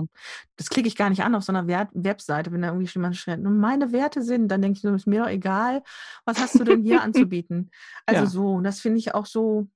Ne? 0.01 0.07
Das 0.55 0.69
klicke 0.69 0.87
ich 0.87 0.95
gar 0.95 1.09
nicht 1.09 1.23
an 1.23 1.35
auf 1.35 1.43
so 1.43 1.51
einer 1.51 1.67
Wert 1.67 1.89
Webseite, 1.93 2.51
wenn 2.51 2.61
da 2.61 2.69
irgendwie 2.69 2.89
jemand 2.91 3.17
schreibt, 3.17 3.43
meine 3.43 3.91
Werte 3.91 4.21
sind, 4.21 4.47
dann 4.49 4.61
denke 4.61 4.77
ich, 4.77 4.83
ist 4.83 5.07
mir 5.07 5.23
doch 5.23 5.29
egal, 5.29 5.83
was 6.25 6.39
hast 6.39 6.59
du 6.59 6.63
denn 6.63 6.83
hier 6.83 7.01
anzubieten? 7.03 7.71
Also 8.05 8.21
ja. 8.21 8.27
so, 8.27 8.61
das 8.61 8.79
finde 8.79 8.99
ich 8.99 9.13
auch 9.13 9.25
so, 9.25 9.67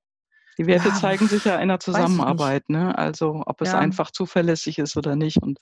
die 0.58 0.66
Werte 0.66 0.88
ja, 0.88 0.94
zeigen 0.94 1.28
sich 1.28 1.44
ja 1.44 1.56
in 1.56 1.68
der 1.68 1.80
Zusammenarbeit, 1.80 2.68
ne? 2.68 2.96
Also 2.96 3.42
ob 3.46 3.60
es 3.62 3.72
ja. 3.72 3.78
einfach 3.78 4.10
zuverlässig 4.10 4.78
ist 4.78 4.96
oder 4.96 5.16
nicht 5.16 5.42
und, 5.42 5.58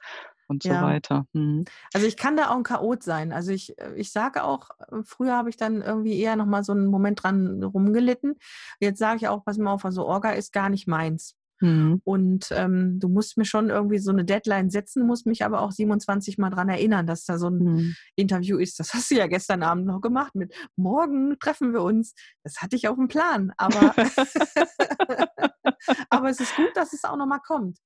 und 0.48 0.64
so 0.64 0.70
weiter. 0.70 1.26
Hm. 1.32 1.64
Also 1.94 2.06
ich 2.06 2.16
kann 2.16 2.36
da 2.36 2.50
auch 2.50 2.56
ein 2.56 2.64
Chaot 2.64 3.02
sein. 3.02 3.32
Also 3.32 3.52
ich, 3.52 3.78
äh, 3.78 3.94
ich 3.94 4.10
sage 4.10 4.42
auch, 4.42 4.70
äh, 4.80 5.02
früher 5.04 5.36
habe 5.36 5.48
ich 5.48 5.56
dann 5.56 5.80
irgendwie 5.80 6.18
eher 6.18 6.34
nochmal 6.34 6.64
so 6.64 6.72
einen 6.72 6.86
Moment 6.86 7.22
dran 7.22 7.62
rumgelitten. 7.62 8.36
Jetzt 8.80 8.98
sage 8.98 9.18
ich 9.18 9.28
auch, 9.28 9.44
pass 9.44 9.58
mal 9.58 9.72
auf, 9.72 9.84
also 9.84 10.04
Orga 10.06 10.32
ist 10.32 10.52
gar 10.52 10.68
nicht 10.68 10.88
meins. 10.88 11.36
Mhm. 11.60 12.00
Und 12.04 12.48
ähm, 12.52 12.98
du 12.98 13.08
musst 13.08 13.36
mir 13.36 13.44
schon 13.44 13.70
irgendwie 13.70 13.98
so 13.98 14.10
eine 14.10 14.24
Deadline 14.24 14.70
setzen, 14.70 15.06
musst 15.06 15.26
mich 15.26 15.44
aber 15.44 15.60
auch 15.60 15.72
27 15.72 16.38
Mal 16.38 16.50
daran 16.50 16.68
erinnern, 16.68 17.06
dass 17.06 17.24
da 17.24 17.38
so 17.38 17.48
ein 17.48 17.58
mhm. 17.58 17.94
Interview 18.16 18.58
ist. 18.58 18.80
Das 18.80 18.94
hast 18.94 19.10
du 19.10 19.16
ja 19.16 19.26
gestern 19.26 19.62
Abend 19.62 19.86
noch 19.86 20.00
gemacht 20.00 20.34
mit 20.34 20.54
morgen 20.76 21.38
treffen 21.38 21.72
wir 21.72 21.82
uns. 21.82 22.14
Das 22.42 22.62
hatte 22.62 22.76
ich 22.76 22.88
auf 22.88 22.96
dem 22.96 23.08
Plan, 23.08 23.52
aber, 23.56 23.94
aber 26.10 26.30
es 26.30 26.40
ist 26.40 26.54
gut, 26.56 26.70
dass 26.74 26.92
es 26.92 27.04
auch 27.04 27.16
nochmal 27.16 27.40
kommt. 27.46 27.78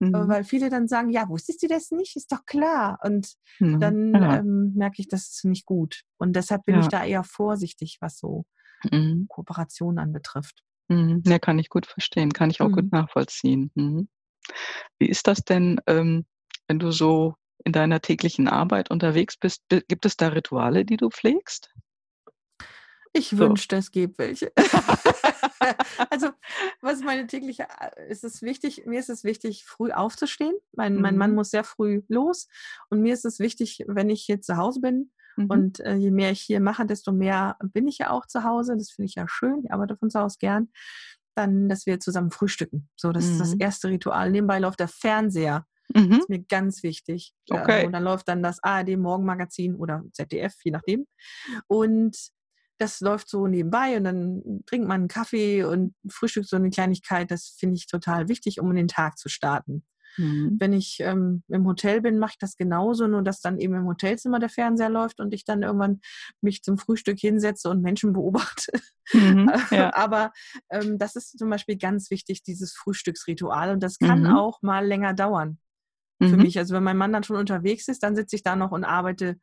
Äh, 0.00 0.06
mhm. 0.06 0.28
Weil 0.28 0.44
viele 0.44 0.68
dann 0.68 0.88
sagen, 0.88 1.10
ja, 1.10 1.28
wusstest 1.28 1.62
du 1.62 1.68
das 1.68 1.90
nicht? 1.90 2.16
Ist 2.16 2.32
doch 2.32 2.44
klar. 2.44 2.98
Und 3.02 3.34
dann 3.58 4.14
ja. 4.14 4.38
ähm, 4.38 4.72
merke 4.74 5.00
ich, 5.00 5.08
das 5.08 5.28
ist 5.28 5.44
nicht 5.44 5.66
gut. 5.66 6.02
Und 6.18 6.34
deshalb 6.34 6.64
bin 6.64 6.76
ja. 6.76 6.80
ich 6.82 6.88
da 6.88 7.04
eher 7.04 7.24
vorsichtig, 7.24 7.98
was 8.00 8.18
so 8.18 8.44
mhm. 8.90 9.26
Kooperation 9.28 9.98
anbetrifft. 9.98 10.62
Mhm. 10.88 11.22
Ja, 11.26 11.38
kann 11.38 11.58
ich 11.58 11.68
gut 11.68 11.86
verstehen, 11.86 12.32
kann 12.32 12.50
ich 12.50 12.60
auch 12.60 12.68
mhm. 12.68 12.74
gut 12.74 12.92
nachvollziehen. 12.92 13.70
Mhm. 13.74 14.08
Wie 14.98 15.08
ist 15.08 15.26
das 15.26 15.44
denn, 15.44 15.80
ähm, 15.86 16.26
wenn 16.66 16.78
du 16.78 16.90
so 16.90 17.34
in 17.64 17.72
deiner 17.72 18.00
täglichen 18.00 18.48
Arbeit 18.48 18.90
unterwegs 18.90 19.36
bist? 19.36 19.62
Gibt 19.68 20.04
es 20.04 20.16
da 20.16 20.28
Rituale, 20.28 20.84
die 20.84 20.96
du 20.96 21.10
pflegst? 21.10 21.72
Ich 23.12 23.28
so. 23.28 23.38
wünschte, 23.38 23.76
es 23.76 23.90
gibt 23.90 24.18
welche. 24.18 24.52
also, 26.10 26.30
was 26.80 27.00
meine 27.00 27.26
tägliche, 27.26 27.66
äh, 27.78 28.10
ist 28.10 28.24
es 28.24 28.42
wichtig, 28.42 28.86
mir 28.86 29.00
ist 29.00 29.10
es 29.10 29.22
wichtig, 29.22 29.64
früh 29.64 29.92
aufzustehen. 29.92 30.54
Mein, 30.72 30.94
mhm. 30.94 31.02
mein 31.02 31.16
Mann 31.18 31.30
mhm. 31.30 31.36
muss 31.36 31.50
sehr 31.50 31.64
früh 31.64 32.02
los. 32.08 32.48
Und 32.88 33.02
mir 33.02 33.12
ist 33.12 33.26
es 33.26 33.38
wichtig, 33.38 33.84
wenn 33.86 34.08
ich 34.08 34.22
hier 34.22 34.40
zu 34.40 34.56
Hause 34.56 34.80
bin, 34.80 35.12
Mhm. 35.36 35.46
Und 35.46 35.80
äh, 35.80 35.94
je 35.94 36.10
mehr 36.10 36.30
ich 36.30 36.40
hier 36.40 36.60
mache, 36.60 36.86
desto 36.86 37.12
mehr 37.12 37.56
bin 37.72 37.86
ich 37.86 37.98
ja 37.98 38.10
auch 38.10 38.26
zu 38.26 38.44
Hause. 38.44 38.76
Das 38.76 38.90
finde 38.90 39.06
ich 39.06 39.14
ja 39.14 39.26
schön. 39.28 39.62
Ich 39.64 39.72
arbeite 39.72 39.96
von 39.96 40.10
zu 40.10 40.20
Hause 40.20 40.36
gern. 40.38 40.68
Dann, 41.34 41.68
dass 41.68 41.86
wir 41.86 41.98
zusammen 41.98 42.30
frühstücken. 42.30 42.88
So, 42.96 43.12
das 43.12 43.24
mhm. 43.24 43.32
ist 43.32 43.40
das 43.40 43.54
mhm. 43.54 43.60
erste 43.60 43.88
Ritual. 43.88 44.30
Nebenbei 44.30 44.58
läuft 44.58 44.80
der 44.80 44.88
Fernseher. 44.88 45.66
Mhm. 45.94 46.10
Das 46.10 46.18
ist 46.20 46.28
mir 46.28 46.42
ganz 46.42 46.82
wichtig. 46.82 47.34
Okay. 47.50 47.86
und 47.86 47.92
dann 47.92 48.04
läuft 48.04 48.28
dann 48.28 48.42
das 48.42 48.62
ARD 48.62 48.96
Morgenmagazin 48.98 49.74
oder 49.74 50.04
ZDF, 50.12 50.54
je 50.62 50.70
nachdem. 50.70 51.06
Und 51.66 52.16
das 52.78 53.00
läuft 53.00 53.28
so 53.28 53.46
nebenbei 53.46 53.96
und 53.96 54.04
dann 54.04 54.62
trinkt 54.66 54.88
man 54.88 55.02
einen 55.02 55.08
Kaffee 55.08 55.64
und 55.64 55.94
frühstückt 56.08 56.48
so 56.48 56.56
eine 56.56 56.70
Kleinigkeit. 56.70 57.30
Das 57.30 57.54
finde 57.58 57.76
ich 57.76 57.86
total 57.86 58.28
wichtig, 58.28 58.60
um 58.60 58.70
in 58.70 58.76
den 58.76 58.88
Tag 58.88 59.18
zu 59.18 59.28
starten. 59.28 59.84
Mhm. 60.16 60.56
Wenn 60.58 60.72
ich 60.72 60.98
ähm, 61.00 61.42
im 61.48 61.66
Hotel 61.66 62.00
bin, 62.00 62.18
mache 62.18 62.32
ich 62.32 62.38
das 62.38 62.56
genauso, 62.56 63.06
nur 63.06 63.22
dass 63.22 63.40
dann 63.40 63.58
eben 63.58 63.74
im 63.74 63.86
Hotelzimmer 63.86 64.38
der 64.38 64.48
Fernseher 64.48 64.90
läuft 64.90 65.20
und 65.20 65.32
ich 65.34 65.44
dann 65.44 65.62
irgendwann 65.62 66.00
mich 66.40 66.62
zum 66.62 66.78
Frühstück 66.78 67.18
hinsetze 67.18 67.70
und 67.70 67.82
Menschen 67.82 68.12
beobachte. 68.12 68.72
Mhm, 69.12 69.50
ja. 69.70 69.94
Aber 69.94 70.32
ähm, 70.70 70.98
das 70.98 71.16
ist 71.16 71.38
zum 71.38 71.50
Beispiel 71.50 71.76
ganz 71.76 72.10
wichtig, 72.10 72.42
dieses 72.42 72.72
Frühstücksritual. 72.74 73.70
Und 73.70 73.82
das 73.82 73.98
kann 73.98 74.24
mhm. 74.24 74.36
auch 74.36 74.62
mal 74.62 74.86
länger 74.86 75.14
dauern 75.14 75.58
für 76.20 76.36
mhm. 76.36 76.42
mich. 76.42 76.58
Also 76.58 76.74
wenn 76.74 76.84
mein 76.84 76.96
Mann 76.96 77.12
dann 77.12 77.24
schon 77.24 77.36
unterwegs 77.36 77.88
ist, 77.88 78.02
dann 78.02 78.16
sitze 78.16 78.36
ich 78.36 78.42
da 78.42 78.56
noch 78.56 78.72
und 78.72 78.84
arbeite 78.84 79.38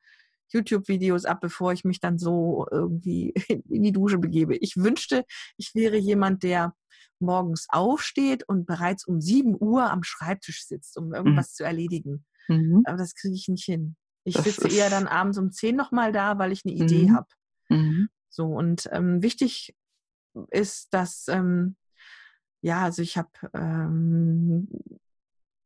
YouTube-Videos 0.52 1.26
ab, 1.26 1.39
bevor 1.41 1.74
ich 1.74 1.84
mich 1.84 2.00
dann 2.00 2.18
so 2.18 2.68
irgendwie 2.72 3.34
in 3.70 3.84
die 3.84 3.91
Dusche 3.91 4.18
begebe. 4.18 4.56
Ich 4.58 4.78
wünschte, 4.78 5.26
ich 5.58 5.74
wäre 5.76 5.97
jemand, 5.97 6.43
der 6.43 6.74
morgens 7.20 7.68
aufsteht 7.70 8.47
und 8.47 8.66
bereits 8.66 9.06
um 9.06 9.22
7 9.22 9.56
Uhr 9.60 9.91
am 9.91 10.04
Schreibtisch 10.04 10.66
sitzt, 10.66 10.97
um 10.97 11.08
mhm. 11.08 11.16
irgendwas 11.16 11.52
mhm. 11.52 11.56
zu 11.56 11.64
erledigen. 11.64 12.26
Mhm. 12.47 12.84
Aber 12.86 12.97
das 12.97 13.14
kriege 13.16 13.36
ich 13.36 13.47
nicht 13.47 13.66
hin. 13.66 13.95
Ich 14.24 14.36
das 14.36 14.45
sitze 14.45 14.68
eher 14.70 14.89
dann 14.89 15.08
abends 15.08 15.38
um 15.38 15.52
10 15.52 15.76
nochmal 15.76 16.12
da, 16.12 16.38
weil 16.39 16.52
ich 16.52 16.66
eine 16.66 16.74
Idee 16.76 17.10
mhm. 17.10 17.16
habe. 17.16 17.28
Mhm. 17.70 18.10
So, 18.30 18.45
und 18.45 18.88
ähm, 18.91 19.22
wichtig 19.22 19.76
ist, 20.52 20.93
dass, 20.93 21.28
ähm, 21.28 21.76
ja, 22.62 22.84
also 22.84 23.02
ich 23.02 23.18
habe, 23.18 23.30
ähm, 23.54 24.70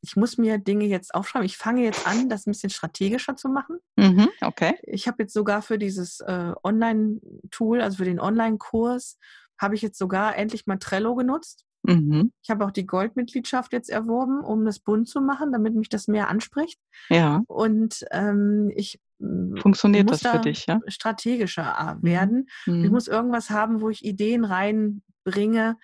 ich 0.03 0.17
muss 0.17 0.37
mir 0.37 0.57
Dinge 0.57 0.85
jetzt 0.85 1.15
aufschreiben. 1.15 1.45
Ich 1.45 1.57
fange 1.57 1.83
jetzt 1.83 2.05
an, 2.05 2.27
das 2.27 2.45
ein 2.45 2.51
bisschen 2.51 2.69
strategischer 2.69 3.37
zu 3.37 3.47
machen. 3.47 3.77
Mhm, 3.95 4.27
okay. 4.41 4.75
Ich 4.83 5.07
habe 5.07 5.23
jetzt 5.23 5.33
sogar 5.33 5.61
für 5.61 5.77
dieses 5.77 6.19
äh, 6.19 6.51
Online-Tool, 6.61 7.81
also 7.81 7.97
für 7.97 8.05
den 8.05 8.19
Online-Kurs, 8.19 9.17
habe 9.57 9.75
ich 9.75 9.81
jetzt 9.81 9.97
sogar 9.97 10.35
endlich 10.35 10.67
mal 10.67 10.77
Trello 10.77 11.15
genutzt. 11.15 11.63
Mhm. 11.83 12.33
Ich 12.41 12.49
habe 12.49 12.65
auch 12.65 12.71
die 12.71 12.85
Goldmitgliedschaft 12.85 13.71
jetzt 13.71 13.89
erworben, 13.89 14.43
um 14.43 14.65
das 14.65 14.79
bunt 14.79 15.07
zu 15.07 15.21
machen, 15.21 15.53
damit 15.53 15.73
mich 15.73 15.87
das 15.87 16.09
mehr 16.09 16.27
anspricht. 16.27 16.79
Ja. 17.09 17.41
Und 17.47 18.05
ähm, 18.11 18.71
ich 18.75 18.99
hm, 19.19 19.55
funktioniert 19.57 20.11
das 20.11 20.21
für 20.21 20.39
dich, 20.39 20.65
ja? 20.65 20.81
Strategischer 20.87 21.75
äh, 21.79 21.95
mhm. 21.95 22.03
werden. 22.03 22.49
Mhm. 22.65 22.83
Ich 22.83 22.91
muss 22.91 23.07
irgendwas 23.07 23.49
haben, 23.49 23.79
wo 23.79 23.89
ich 23.89 24.03
Ideen 24.03 24.43
reinbringe, 24.43 25.77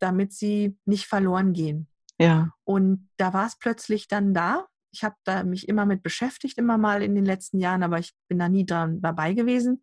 damit 0.00 0.32
sie 0.32 0.76
nicht 0.86 1.06
verloren 1.06 1.52
gehen. 1.52 1.86
Ja. 2.20 2.52
Und 2.64 3.08
da 3.16 3.32
war 3.32 3.46
es 3.46 3.56
plötzlich 3.56 4.06
dann 4.06 4.34
da. 4.34 4.66
Ich 4.92 5.04
habe 5.04 5.16
da 5.24 5.42
mich 5.42 5.68
immer 5.68 5.86
mit 5.86 6.02
beschäftigt, 6.02 6.58
immer 6.58 6.76
mal 6.76 7.02
in 7.02 7.14
den 7.14 7.24
letzten 7.24 7.58
Jahren, 7.58 7.82
aber 7.82 7.98
ich 7.98 8.12
bin 8.28 8.38
da 8.38 8.48
nie 8.48 8.66
dran 8.66 9.00
dabei 9.00 9.32
gewesen. 9.32 9.82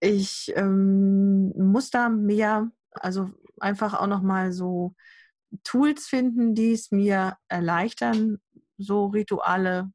Ich 0.00 0.52
ähm, 0.54 1.52
muss 1.56 1.90
da 1.90 2.08
mehr, 2.08 2.70
also 2.90 3.30
einfach 3.58 3.94
auch 3.94 4.06
noch 4.06 4.20
mal 4.20 4.52
so 4.52 4.94
Tools 5.64 6.06
finden, 6.06 6.54
die 6.54 6.72
es 6.72 6.90
mir 6.90 7.38
erleichtern, 7.48 8.38
so 8.76 9.06
Rituale 9.06 9.92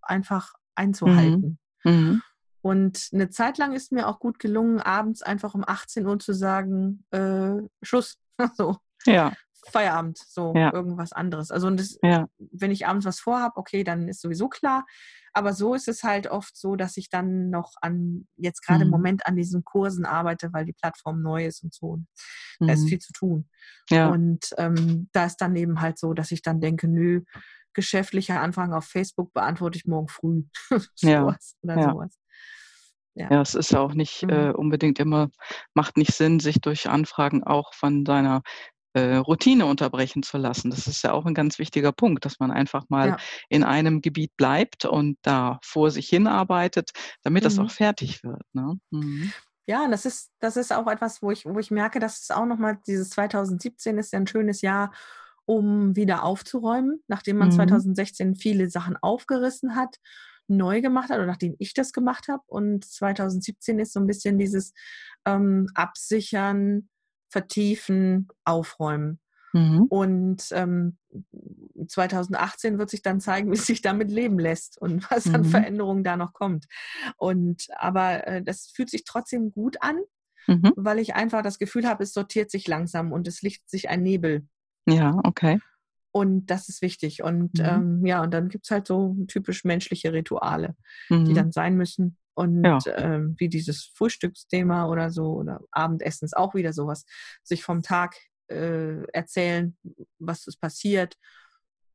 einfach 0.00 0.54
einzuhalten. 0.74 1.58
Mhm. 1.82 1.92
Mhm. 1.92 2.22
Und 2.62 3.10
eine 3.12 3.28
Zeit 3.28 3.58
lang 3.58 3.74
ist 3.74 3.92
mir 3.92 4.08
auch 4.08 4.20
gut 4.20 4.38
gelungen, 4.38 4.80
abends 4.80 5.20
einfach 5.20 5.54
um 5.54 5.64
18 5.66 6.06
Uhr 6.06 6.18
zu 6.18 6.32
sagen, 6.32 7.04
äh, 7.10 7.56
Schluss. 7.82 8.18
so. 8.56 8.78
Ja. 9.04 9.34
Feierabend, 9.70 10.18
so 10.18 10.52
ja. 10.54 10.72
irgendwas 10.72 11.12
anderes. 11.12 11.50
Also 11.50 11.70
das, 11.70 11.98
ja. 12.02 12.26
wenn 12.38 12.70
ich 12.70 12.86
abends 12.86 13.06
was 13.06 13.20
vorhabe, 13.20 13.56
okay, 13.56 13.84
dann 13.84 14.08
ist 14.08 14.20
sowieso 14.20 14.48
klar. 14.48 14.84
Aber 15.32 15.52
so 15.52 15.74
ist 15.74 15.88
es 15.88 16.04
halt 16.04 16.28
oft 16.28 16.56
so, 16.56 16.76
dass 16.76 16.96
ich 16.96 17.10
dann 17.10 17.50
noch 17.50 17.72
an, 17.82 18.28
jetzt 18.36 18.64
gerade 18.64 18.80
mhm. 18.80 18.86
im 18.86 18.90
Moment 18.90 19.26
an 19.26 19.34
diesen 19.34 19.64
Kursen 19.64 20.04
arbeite, 20.04 20.52
weil 20.52 20.64
die 20.64 20.72
Plattform 20.72 21.22
neu 21.22 21.44
ist 21.44 21.64
und 21.64 21.74
so. 21.74 21.96
Mhm. 22.60 22.66
Da 22.66 22.72
ist 22.72 22.84
mhm. 22.84 22.88
viel 22.88 22.98
zu 23.00 23.12
tun. 23.12 23.48
Ja. 23.90 24.08
Und 24.08 24.54
ähm, 24.58 25.08
da 25.12 25.24
ist 25.26 25.38
dann 25.38 25.56
eben 25.56 25.80
halt 25.80 25.98
so, 25.98 26.14
dass 26.14 26.30
ich 26.30 26.42
dann 26.42 26.60
denke, 26.60 26.86
nö, 26.86 27.22
geschäftlicher 27.72 28.40
Anfang 28.40 28.72
auf 28.72 28.84
Facebook 28.84 29.32
beantworte 29.32 29.76
ich 29.76 29.86
morgen 29.86 30.08
früh. 30.08 30.44
sowas 30.94 31.00
ja. 31.00 31.24
oder 31.62 31.80
ja. 31.80 31.90
sowas. 31.90 32.18
Ja. 33.16 33.30
ja, 33.30 33.42
es 33.42 33.54
ist 33.54 33.74
auch 33.74 33.94
nicht 33.94 34.24
mhm. 34.24 34.30
äh, 34.30 34.50
unbedingt 34.50 34.98
immer, 34.98 35.30
macht 35.72 35.96
nicht 35.96 36.14
Sinn, 36.14 36.40
sich 36.40 36.60
durch 36.60 36.88
Anfragen 36.88 37.44
auch 37.44 37.72
von 37.72 38.04
seiner 38.04 38.42
äh, 38.94 39.16
Routine 39.16 39.66
unterbrechen 39.66 40.22
zu 40.22 40.38
lassen. 40.38 40.70
Das 40.70 40.86
ist 40.86 41.02
ja 41.02 41.12
auch 41.12 41.26
ein 41.26 41.34
ganz 41.34 41.58
wichtiger 41.58 41.92
Punkt, 41.92 42.24
dass 42.24 42.38
man 42.38 42.50
einfach 42.50 42.84
mal 42.88 43.08
ja. 43.08 43.16
in 43.48 43.64
einem 43.64 44.00
Gebiet 44.00 44.36
bleibt 44.36 44.84
und 44.84 45.18
da 45.22 45.58
vor 45.62 45.90
sich 45.90 46.08
hinarbeitet, 46.08 46.92
damit 47.22 47.42
mhm. 47.42 47.44
das 47.44 47.58
auch 47.58 47.70
fertig 47.70 48.22
wird. 48.24 48.42
Ne? 48.52 48.78
Mhm. 48.90 49.32
Ja, 49.66 49.88
das 49.88 50.04
ist, 50.04 50.30
das 50.40 50.56
ist 50.56 50.72
auch 50.72 50.86
etwas, 50.86 51.22
wo 51.22 51.30
ich, 51.30 51.44
wo 51.44 51.58
ich 51.58 51.70
merke, 51.70 51.98
dass 51.98 52.22
es 52.22 52.30
auch 52.30 52.46
nochmal, 52.46 52.78
dieses 52.86 53.10
2017 53.10 53.98
ist 53.98 54.12
ja 54.12 54.18
ein 54.18 54.26
schönes 54.26 54.60
Jahr, 54.60 54.92
um 55.46 55.96
wieder 55.96 56.22
aufzuräumen, 56.22 57.02
nachdem 57.08 57.38
man 57.38 57.48
mhm. 57.48 57.52
2016 57.52 58.36
viele 58.36 58.70
Sachen 58.70 58.96
aufgerissen 58.96 59.74
hat, 59.74 59.96
neu 60.46 60.82
gemacht 60.82 61.08
hat 61.08 61.16
oder 61.16 61.26
nachdem 61.26 61.56
ich 61.58 61.74
das 61.74 61.92
gemacht 61.92 62.28
habe. 62.28 62.42
Und 62.46 62.84
2017 62.84 63.78
ist 63.78 63.92
so 63.92 64.00
ein 64.00 64.06
bisschen 64.06 64.38
dieses 64.38 64.72
ähm, 65.26 65.68
Absichern, 65.74 66.88
vertiefen, 67.34 68.28
aufräumen. 68.44 69.18
Mhm. 69.52 69.86
Und 69.88 70.44
ähm, 70.52 70.98
2018 71.88 72.78
wird 72.78 72.90
sich 72.90 73.02
dann 73.02 73.20
zeigen, 73.20 73.50
wie 73.50 73.56
es 73.56 73.66
sich 73.66 73.82
damit 73.82 74.10
leben 74.10 74.38
lässt 74.38 74.80
und 74.80 75.10
was 75.10 75.26
an 75.26 75.42
mhm. 75.42 75.46
Veränderungen 75.46 76.04
da 76.04 76.16
noch 76.16 76.32
kommt. 76.32 76.66
Und 77.16 77.66
aber 77.76 78.24
äh, 78.28 78.42
das 78.42 78.70
fühlt 78.72 78.88
sich 78.88 79.02
trotzdem 79.02 79.50
gut 79.50 79.78
an, 79.80 79.98
mhm. 80.46 80.72
weil 80.76 81.00
ich 81.00 81.16
einfach 81.16 81.42
das 81.42 81.58
Gefühl 81.58 81.88
habe, 81.88 82.04
es 82.04 82.12
sortiert 82.12 82.52
sich 82.52 82.68
langsam 82.68 83.10
und 83.10 83.26
es 83.26 83.42
licht 83.42 83.68
sich 83.68 83.88
ein 83.88 84.04
Nebel. 84.04 84.46
Ja, 84.86 85.18
okay. 85.24 85.58
Und 86.12 86.46
das 86.46 86.68
ist 86.68 86.82
wichtig. 86.82 87.24
Und 87.24 87.58
mhm. 87.58 87.64
ähm, 87.64 88.06
ja, 88.06 88.22
und 88.22 88.32
dann 88.32 88.48
gibt 88.48 88.66
es 88.66 88.70
halt 88.70 88.86
so 88.86 89.16
typisch 89.26 89.64
menschliche 89.64 90.12
Rituale, 90.12 90.76
die 91.10 91.16
mhm. 91.16 91.34
dann 91.34 91.50
sein 91.50 91.76
müssen. 91.76 92.16
Und 92.34 92.64
ja. 92.64 92.78
ähm, 92.96 93.36
wie 93.38 93.48
dieses 93.48 93.84
Frühstücksthema 93.94 94.88
oder 94.88 95.10
so 95.10 95.34
oder 95.34 95.60
Abendessen 95.70 96.24
ist 96.24 96.36
auch 96.36 96.54
wieder 96.54 96.72
sowas. 96.72 97.04
Sich 97.42 97.62
vom 97.62 97.82
Tag 97.82 98.16
äh, 98.48 99.04
erzählen, 99.12 99.76
was 100.18 100.46
ist 100.46 100.60
passiert, 100.60 101.16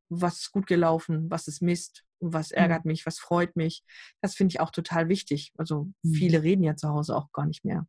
was 0.08 0.40
ist 0.40 0.52
gut 0.52 0.66
gelaufen, 0.66 1.30
was 1.30 1.46
ist 1.46 1.62
Mist, 1.62 2.04
was 2.20 2.50
ärgert 2.50 2.84
mhm. 2.84 2.90
mich, 2.92 3.06
was 3.06 3.18
freut 3.18 3.54
mich. 3.54 3.84
Das 4.20 4.34
finde 4.34 4.52
ich 4.52 4.60
auch 4.60 4.70
total 4.70 5.08
wichtig. 5.08 5.52
Also 5.56 5.88
mhm. 6.02 6.14
viele 6.14 6.42
reden 6.42 6.64
ja 6.64 6.74
zu 6.74 6.88
Hause 6.88 7.16
auch 7.16 7.30
gar 7.32 7.46
nicht 7.46 7.64
mehr 7.64 7.86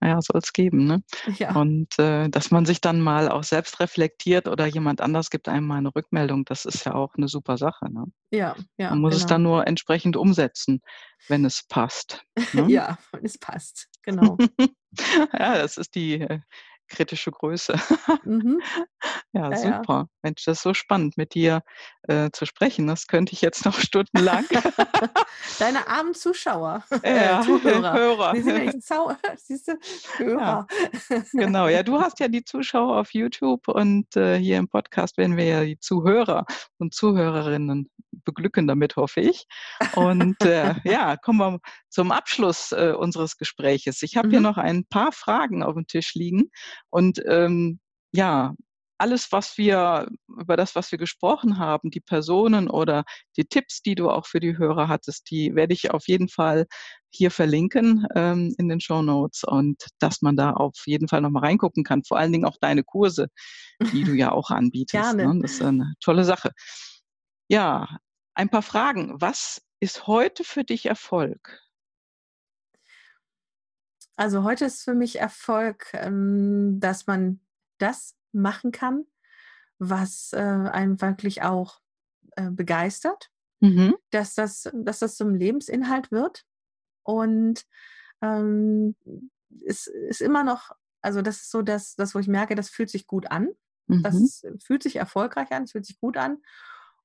naja, 0.00 0.20
soll 0.20 0.40
es 0.42 0.52
geben. 0.52 0.86
Ne? 0.86 1.02
Ja. 1.38 1.54
Und 1.54 1.98
äh, 1.98 2.28
dass 2.28 2.50
man 2.50 2.66
sich 2.66 2.80
dann 2.80 3.00
mal 3.00 3.28
auch 3.28 3.44
selbst 3.44 3.80
reflektiert 3.80 4.48
oder 4.48 4.66
jemand 4.66 5.00
anders 5.00 5.30
gibt 5.30 5.48
einem 5.48 5.66
mal 5.66 5.78
eine 5.78 5.94
Rückmeldung, 5.94 6.44
das 6.44 6.64
ist 6.64 6.84
ja 6.84 6.94
auch 6.94 7.14
eine 7.16 7.28
super 7.28 7.56
Sache. 7.56 7.90
Ne? 7.90 8.04
Ja, 8.30 8.56
ja. 8.76 8.90
Man 8.90 9.00
muss 9.00 9.12
genau. 9.12 9.22
es 9.22 9.26
dann 9.26 9.42
nur 9.42 9.66
entsprechend 9.66 10.16
umsetzen, 10.16 10.80
wenn 11.28 11.44
es 11.44 11.64
passt. 11.66 12.24
Ne? 12.52 12.66
ja, 12.68 12.98
wenn 13.12 13.24
es 13.24 13.38
passt, 13.38 13.88
genau. 14.02 14.38
ja, 15.32 15.58
das 15.58 15.76
ist 15.76 15.94
die 15.94 16.20
äh, 16.20 16.40
kritische 16.88 17.30
Größe. 17.30 17.74
Mhm. 18.24 18.60
Ja, 19.32 19.50
ja, 19.50 19.56
super. 19.56 19.94
Ja. 19.94 20.06
Mensch, 20.22 20.44
das 20.46 20.58
ist 20.58 20.62
so 20.62 20.72
spannend, 20.72 21.18
mit 21.18 21.34
dir 21.34 21.62
äh, 22.08 22.30
zu 22.32 22.46
sprechen. 22.46 22.86
Das 22.86 23.06
könnte 23.06 23.34
ich 23.34 23.42
jetzt 23.42 23.64
noch 23.66 23.78
stundenlang. 23.78 24.46
Deine 25.58 25.86
armen 25.86 26.14
Zuschauer, 26.14 26.82
ja, 27.04 27.42
Zuhörer. 27.42 27.92
Hörer. 27.92 28.32
Die 28.32 28.40
sind 28.40 28.64
nicht 28.64 28.82
Zau 28.82 29.14
siehst 29.36 29.68
du? 29.68 29.78
Hörer. 30.16 30.66
Ja. 31.10 31.22
Genau, 31.32 31.68
ja, 31.68 31.82
du 31.82 32.00
hast 32.00 32.18
ja 32.18 32.28
die 32.28 32.44
Zuschauer 32.44 32.96
auf 32.96 33.12
YouTube 33.12 33.68
und 33.68 34.16
äh, 34.16 34.38
hier 34.38 34.56
im 34.56 34.68
Podcast 34.68 35.18
werden 35.18 35.36
wir 35.36 35.44
ja 35.44 35.64
die 35.64 35.78
Zuhörer 35.78 36.46
und 36.78 36.94
Zuhörerinnen 36.94 37.90
beglücken 38.26 38.66
damit, 38.66 38.96
hoffe 38.96 39.22
ich. 39.22 39.46
Und 39.94 40.38
äh, 40.42 40.74
ja, 40.84 41.16
kommen 41.16 41.38
wir 41.38 41.60
zum 41.88 42.12
Abschluss 42.12 42.72
äh, 42.72 42.92
unseres 42.92 43.38
Gespräches. 43.38 44.02
Ich 44.02 44.18
habe 44.18 44.28
mhm. 44.28 44.32
hier 44.32 44.40
noch 44.40 44.58
ein 44.58 44.84
paar 44.84 45.12
Fragen 45.12 45.62
auf 45.62 45.72
dem 45.72 45.86
Tisch 45.86 46.12
liegen 46.14 46.50
und 46.90 47.22
ähm, 47.26 47.80
ja, 48.12 48.54
alles, 48.98 49.30
was 49.32 49.58
wir, 49.58 50.08
über 50.26 50.56
das, 50.56 50.74
was 50.74 50.90
wir 50.90 50.98
gesprochen 50.98 51.58
haben, 51.58 51.90
die 51.90 52.00
Personen 52.00 52.68
oder 52.68 53.04
die 53.36 53.44
Tipps, 53.44 53.82
die 53.82 53.94
du 53.94 54.10
auch 54.10 54.26
für 54.26 54.40
die 54.40 54.56
Hörer 54.56 54.88
hattest, 54.88 55.30
die 55.30 55.54
werde 55.54 55.74
ich 55.74 55.90
auf 55.90 56.08
jeden 56.08 56.28
Fall 56.28 56.66
hier 57.10 57.30
verlinken 57.30 58.06
ähm, 58.14 58.54
in 58.58 58.68
den 58.68 58.80
Show 58.80 59.02
Notes 59.02 59.44
und 59.44 59.82
dass 59.98 60.22
man 60.22 60.36
da 60.36 60.52
auf 60.52 60.82
jeden 60.86 61.08
Fall 61.08 61.20
nochmal 61.20 61.44
reingucken 61.44 61.84
kann. 61.84 62.04
Vor 62.04 62.18
allen 62.18 62.32
Dingen 62.32 62.44
auch 62.44 62.56
deine 62.60 62.84
Kurse, 62.84 63.28
die 63.92 64.04
du 64.04 64.12
ja 64.12 64.32
auch 64.32 64.50
anbietest. 64.50 65.02
Gerne. 65.02 65.34
Ne? 65.34 65.42
Das 65.42 65.52
ist 65.52 65.62
eine 65.62 65.94
tolle 66.00 66.24
Sache. 66.24 66.52
Ja, 67.48 67.98
ein 68.36 68.50
paar 68.50 68.62
Fragen. 68.62 69.20
Was 69.20 69.62
ist 69.80 70.06
heute 70.06 70.44
für 70.44 70.62
dich 70.62 70.86
Erfolg? 70.86 71.62
Also 74.14 74.44
heute 74.44 74.66
ist 74.66 74.82
für 74.82 74.94
mich 74.94 75.18
Erfolg, 75.18 75.88
ähm, 75.92 76.78
dass 76.80 77.06
man 77.06 77.40
das 77.78 78.14
machen 78.32 78.72
kann, 78.72 79.04
was 79.78 80.32
äh, 80.32 80.38
einen 80.38 81.00
wirklich 81.00 81.42
auch 81.42 81.80
äh, 82.36 82.50
begeistert, 82.50 83.30
mhm. 83.60 83.94
dass, 84.10 84.34
das, 84.34 84.70
dass 84.72 85.00
das 85.00 85.16
zum 85.16 85.34
Lebensinhalt 85.34 86.10
wird. 86.10 86.44
Und 87.02 87.66
ähm, 88.22 88.96
es 89.66 89.86
ist 89.86 90.22
immer 90.22 90.44
noch, 90.44 90.72
also 91.02 91.20
das 91.20 91.42
ist 91.42 91.50
so 91.50 91.62
das, 91.62 91.94
das, 91.94 92.14
wo 92.14 92.18
ich 92.18 92.28
merke, 92.28 92.54
das 92.54 92.70
fühlt 92.70 92.90
sich 92.90 93.06
gut 93.06 93.30
an. 93.30 93.50
Mhm. 93.86 94.02
Das 94.02 94.46
fühlt 94.62 94.82
sich 94.82 94.96
erfolgreich 94.96 95.52
an, 95.52 95.64
es 95.64 95.72
fühlt 95.72 95.86
sich 95.86 96.00
gut 96.00 96.16
an. 96.16 96.38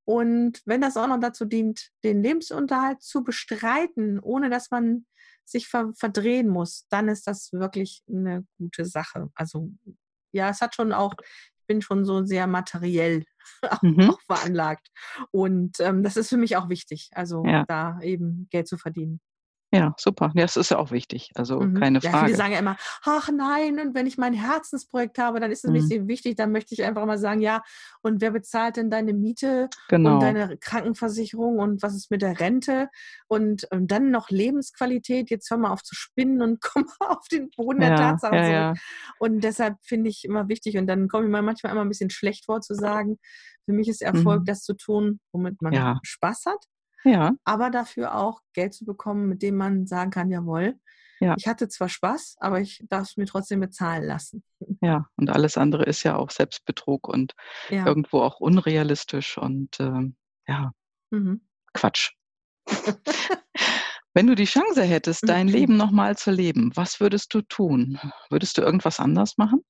Und 0.05 0.61
wenn 0.65 0.81
das 0.81 0.97
auch 0.97 1.07
noch 1.07 1.19
dazu 1.19 1.45
dient, 1.45 1.89
den 2.03 2.23
Lebensunterhalt 2.23 3.01
zu 3.01 3.23
bestreiten, 3.23 4.19
ohne 4.19 4.49
dass 4.49 4.71
man 4.71 5.05
sich 5.45 5.67
ver 5.67 5.91
verdrehen 5.95 6.47
muss, 6.47 6.87
dann 6.89 7.07
ist 7.07 7.27
das 7.27 7.51
wirklich 7.53 8.03
eine 8.09 8.45
gute 8.57 8.85
Sache. 8.85 9.29
Also 9.35 9.69
ja, 10.31 10.49
es 10.49 10.61
hat 10.61 10.75
schon 10.75 10.93
auch, 10.93 11.13
ich 11.19 11.67
bin 11.67 11.81
schon 11.81 12.05
so 12.05 12.23
sehr 12.25 12.47
materiell 12.47 13.25
auch, 13.69 13.81
mhm. 13.81 14.11
auch 14.11 14.21
veranlagt. 14.21 14.87
Und 15.31 15.79
ähm, 15.79 16.03
das 16.03 16.17
ist 16.17 16.29
für 16.29 16.37
mich 16.37 16.57
auch 16.57 16.69
wichtig, 16.69 17.09
also 17.13 17.43
ja. 17.45 17.65
da 17.67 17.99
eben 18.01 18.47
Geld 18.49 18.67
zu 18.67 18.77
verdienen. 18.77 19.19
Ja, 19.73 19.93
super. 19.97 20.31
Ja, 20.35 20.41
das 20.41 20.57
ist 20.57 20.71
ja 20.71 20.77
auch 20.77 20.91
wichtig. 20.91 21.31
Also 21.35 21.61
mhm. 21.61 21.79
keine 21.79 22.01
Frage. 22.01 22.15
Ja, 22.15 22.25
viele 22.25 22.35
sagen 22.35 22.51
ja 22.51 22.59
immer, 22.59 22.75
ach 23.03 23.29
nein, 23.33 23.79
und 23.79 23.95
wenn 23.95 24.05
ich 24.05 24.17
mein 24.17 24.33
Herzensprojekt 24.33 25.17
habe, 25.17 25.39
dann 25.39 25.49
ist 25.49 25.63
es 25.63 25.69
mhm. 25.69 25.75
nicht 25.75 26.07
wichtig. 26.07 26.35
Dann 26.35 26.51
möchte 26.51 26.73
ich 26.73 26.83
einfach 26.83 27.05
mal 27.05 27.17
sagen, 27.17 27.39
ja, 27.39 27.63
und 28.01 28.19
wer 28.19 28.31
bezahlt 28.31 28.75
denn 28.75 28.89
deine 28.89 29.13
Miete 29.13 29.69
genau. 29.87 30.15
und 30.15 30.23
deine 30.23 30.57
Krankenversicherung 30.57 31.59
und 31.59 31.81
was 31.81 31.95
ist 31.95 32.11
mit 32.11 32.21
der 32.21 32.41
Rente? 32.41 32.89
Und, 33.27 33.65
und 33.71 33.89
dann 33.91 34.11
noch 34.11 34.29
Lebensqualität. 34.29 35.29
Jetzt 35.29 35.49
hör 35.49 35.57
mal 35.57 35.71
auf 35.71 35.83
zu 35.83 35.95
spinnen 35.95 36.41
und 36.41 36.61
komm 36.61 36.85
mal 36.99 37.07
auf 37.07 37.27
den 37.29 37.49
Boden 37.55 37.81
ja, 37.81 37.89
der 37.89 37.97
Tatsache. 37.97 38.35
Ja, 38.35 38.49
ja. 38.49 38.73
Und 39.19 39.41
deshalb 39.41 39.77
finde 39.83 40.09
ich 40.09 40.25
immer 40.25 40.49
wichtig, 40.49 40.77
und 40.77 40.87
dann 40.87 41.07
komme 41.07 41.25
ich 41.25 41.31
mir 41.31 41.41
manchmal 41.41 41.71
immer 41.71 41.81
ein 41.81 41.89
bisschen 41.89 42.09
schlecht 42.09 42.45
vor 42.45 42.59
zu 42.59 42.75
sagen, 42.75 43.19
für 43.63 43.73
mich 43.73 43.87
ist 43.87 44.01
Erfolg, 44.01 44.41
mhm. 44.41 44.45
das 44.45 44.63
zu 44.63 44.73
tun, 44.73 45.21
womit 45.31 45.61
man 45.61 45.99
Spaß 46.03 46.45
hat 46.47 46.65
ja. 47.03 47.33
aber 47.43 47.69
dafür 47.69 48.15
auch 48.15 48.41
Geld 48.53 48.73
zu 48.73 48.85
bekommen, 48.85 49.27
mit 49.27 49.41
dem 49.41 49.55
man 49.57 49.87
sagen 49.87 50.11
kann, 50.11 50.29
jawohl, 50.29 50.79
ja. 51.19 51.35
ich 51.37 51.47
hatte 51.47 51.69
zwar 51.69 51.89
Spaß, 51.89 52.37
aber 52.39 52.59
ich 52.59 52.83
darf 52.89 53.09
es 53.09 53.17
mir 53.17 53.25
trotzdem 53.25 53.59
bezahlen 53.59 54.03
lassen. 54.03 54.43
Ja, 54.83 55.05
und 55.15 55.29
alles 55.29 55.57
andere 55.57 55.83
ist 55.83 56.01
ja 56.01 56.15
auch 56.15 56.31
Selbstbetrug 56.31 57.07
und 57.07 57.33
ja. 57.69 57.85
irgendwo 57.85 58.21
auch 58.21 58.39
unrealistisch 58.39 59.37
und 59.37 59.79
äh, 59.79 60.11
ja, 60.47 60.71
mhm. 61.11 61.41
Quatsch. 61.73 62.13
Wenn 64.13 64.27
du 64.27 64.35
die 64.35 64.45
Chance 64.45 64.83
hättest, 64.83 65.27
dein 65.29 65.47
mhm. 65.47 65.53
Leben 65.53 65.77
nochmal 65.77 66.17
zu 66.17 66.31
leben, 66.31 66.71
was 66.75 66.99
würdest 66.99 67.33
du 67.33 67.41
tun? 67.41 67.99
Würdest 68.29 68.57
du 68.57 68.61
irgendwas 68.61 68.99
anders 68.99 69.37
machen? 69.37 69.63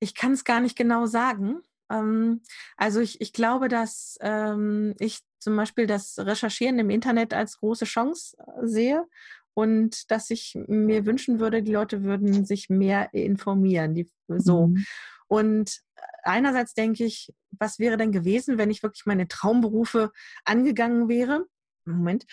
Ich 0.00 0.14
kann 0.14 0.32
es 0.32 0.44
gar 0.44 0.60
nicht 0.60 0.76
genau 0.76 1.06
sagen. 1.06 1.62
Ähm, 1.90 2.42
also 2.76 3.00
ich, 3.00 3.20
ich 3.20 3.32
glaube, 3.32 3.68
dass 3.68 4.18
ähm, 4.20 4.94
ich 4.98 5.20
zum 5.44 5.56
Beispiel 5.56 5.86
das 5.86 6.18
Recherchieren 6.18 6.78
im 6.78 6.88
Internet 6.88 7.34
als 7.34 7.58
große 7.58 7.84
Chance 7.84 8.34
äh, 8.38 8.66
sehe 8.66 9.06
und 9.52 10.10
dass 10.10 10.30
ich 10.30 10.58
mir 10.66 11.04
wünschen 11.04 11.38
würde, 11.38 11.62
die 11.62 11.72
Leute 11.72 12.02
würden 12.02 12.46
sich 12.46 12.70
mehr 12.70 13.12
informieren. 13.12 13.94
Die, 13.94 14.10
so. 14.26 14.68
Mhm. 14.68 14.84
Und 15.28 15.82
einerseits 16.22 16.72
denke 16.72 17.04
ich, 17.04 17.32
was 17.50 17.78
wäre 17.78 17.98
denn 17.98 18.10
gewesen, 18.10 18.56
wenn 18.56 18.70
ich 18.70 18.82
wirklich 18.82 19.04
meine 19.04 19.28
Traumberufe 19.28 20.10
angegangen 20.44 21.08
wäre? 21.08 21.46
Moment. 21.84 22.26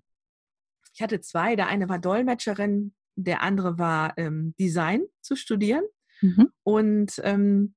Ich 0.96 1.04
hatte 1.04 1.22
zwei. 1.22 1.56
Der 1.56 1.68
eine 1.68 1.88
war 1.88 1.98
Dolmetscherin, 1.98 2.94
der 3.16 3.42
andere 3.42 3.80
war 3.80 4.18
ähm, 4.18 4.54
Design 4.60 5.04
zu 5.22 5.38
studieren. 5.38 5.86
Mhm. 6.20 6.52
Und 6.64 7.22
ähm, 7.24 7.74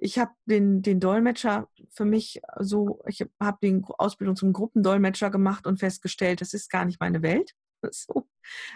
ich 0.00 0.18
habe 0.18 0.32
den, 0.46 0.82
den 0.82 0.98
Dolmetscher 0.98 1.68
für 1.90 2.04
mich 2.04 2.40
so, 2.58 3.02
ich 3.06 3.24
habe 3.38 3.58
die 3.62 3.82
Ausbildung 3.98 4.34
zum 4.34 4.52
Gruppendolmetscher 4.52 5.30
gemacht 5.30 5.66
und 5.66 5.78
festgestellt, 5.78 6.40
das 6.40 6.54
ist 6.54 6.70
gar 6.70 6.84
nicht 6.84 7.00
meine 7.00 7.22
Welt. 7.22 7.52
So. 7.92 8.28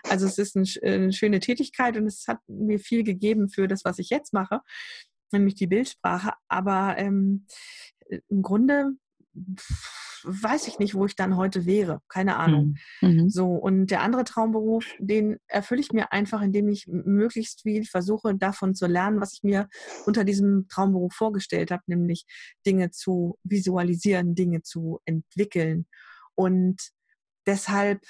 Also 0.09 0.25
es 0.25 0.39
ist 0.39 0.57
ein, 0.57 0.65
eine 0.83 1.13
schöne 1.13 1.39
Tätigkeit 1.39 1.99
und 1.99 2.07
es 2.07 2.27
hat 2.27 2.39
mir 2.47 2.79
viel 2.79 3.03
gegeben 3.05 3.51
für 3.51 3.69
das, 3.69 3.85
was 3.85 3.99
ich 3.99 4.09
jetzt 4.09 4.33
mache, 4.33 4.61
nämlich 5.31 5.57
die 5.57 5.67
Bildsprache. 5.67 6.33
Aber 6.49 6.97
ähm, 6.97 7.47
im 8.09 8.41
Grunde 8.41 8.93
weiß 10.25 10.69
ich 10.69 10.79
nicht, 10.79 10.95
wo 10.95 11.07
ich 11.07 11.17
dann 11.17 11.37
heute 11.37 11.67
wäre. 11.67 12.01
Keine 12.09 12.37
Ahnung. 12.37 12.77
Mhm. 13.01 13.09
mhm. 13.09 13.29
So, 13.29 13.49
und 13.51 13.87
der 13.87 14.03
andere 14.03 14.25
Traumberuf, 14.25 14.87
den 14.99 15.39
erfülle 15.47 15.81
ich 15.81 15.93
mir 15.93 16.13
einfach, 16.13 16.43
indem 16.43 16.69
ich 16.69 16.87
möglichst 16.87 17.63
viel 17.63 17.85
versuche, 17.85 18.35
davon 18.35 18.75
zu 18.75 18.87
lernen, 18.87 19.21
was 19.21 19.35
ich 19.35 19.43
mir 19.43 19.69
unter 20.07 20.25
diesem 20.25 20.67
Traumberuf 20.69 21.13
vorgestellt 21.13 21.71
habe, 21.71 21.83
nämlich 21.87 22.25
Dinge 22.67 22.91
zu 22.91 23.39
visualisieren, 23.43 24.35
Dinge 24.35 24.63
zu 24.63 25.01
entwickeln. 25.05 25.87
Und 26.35 26.91
deshalb 27.47 28.01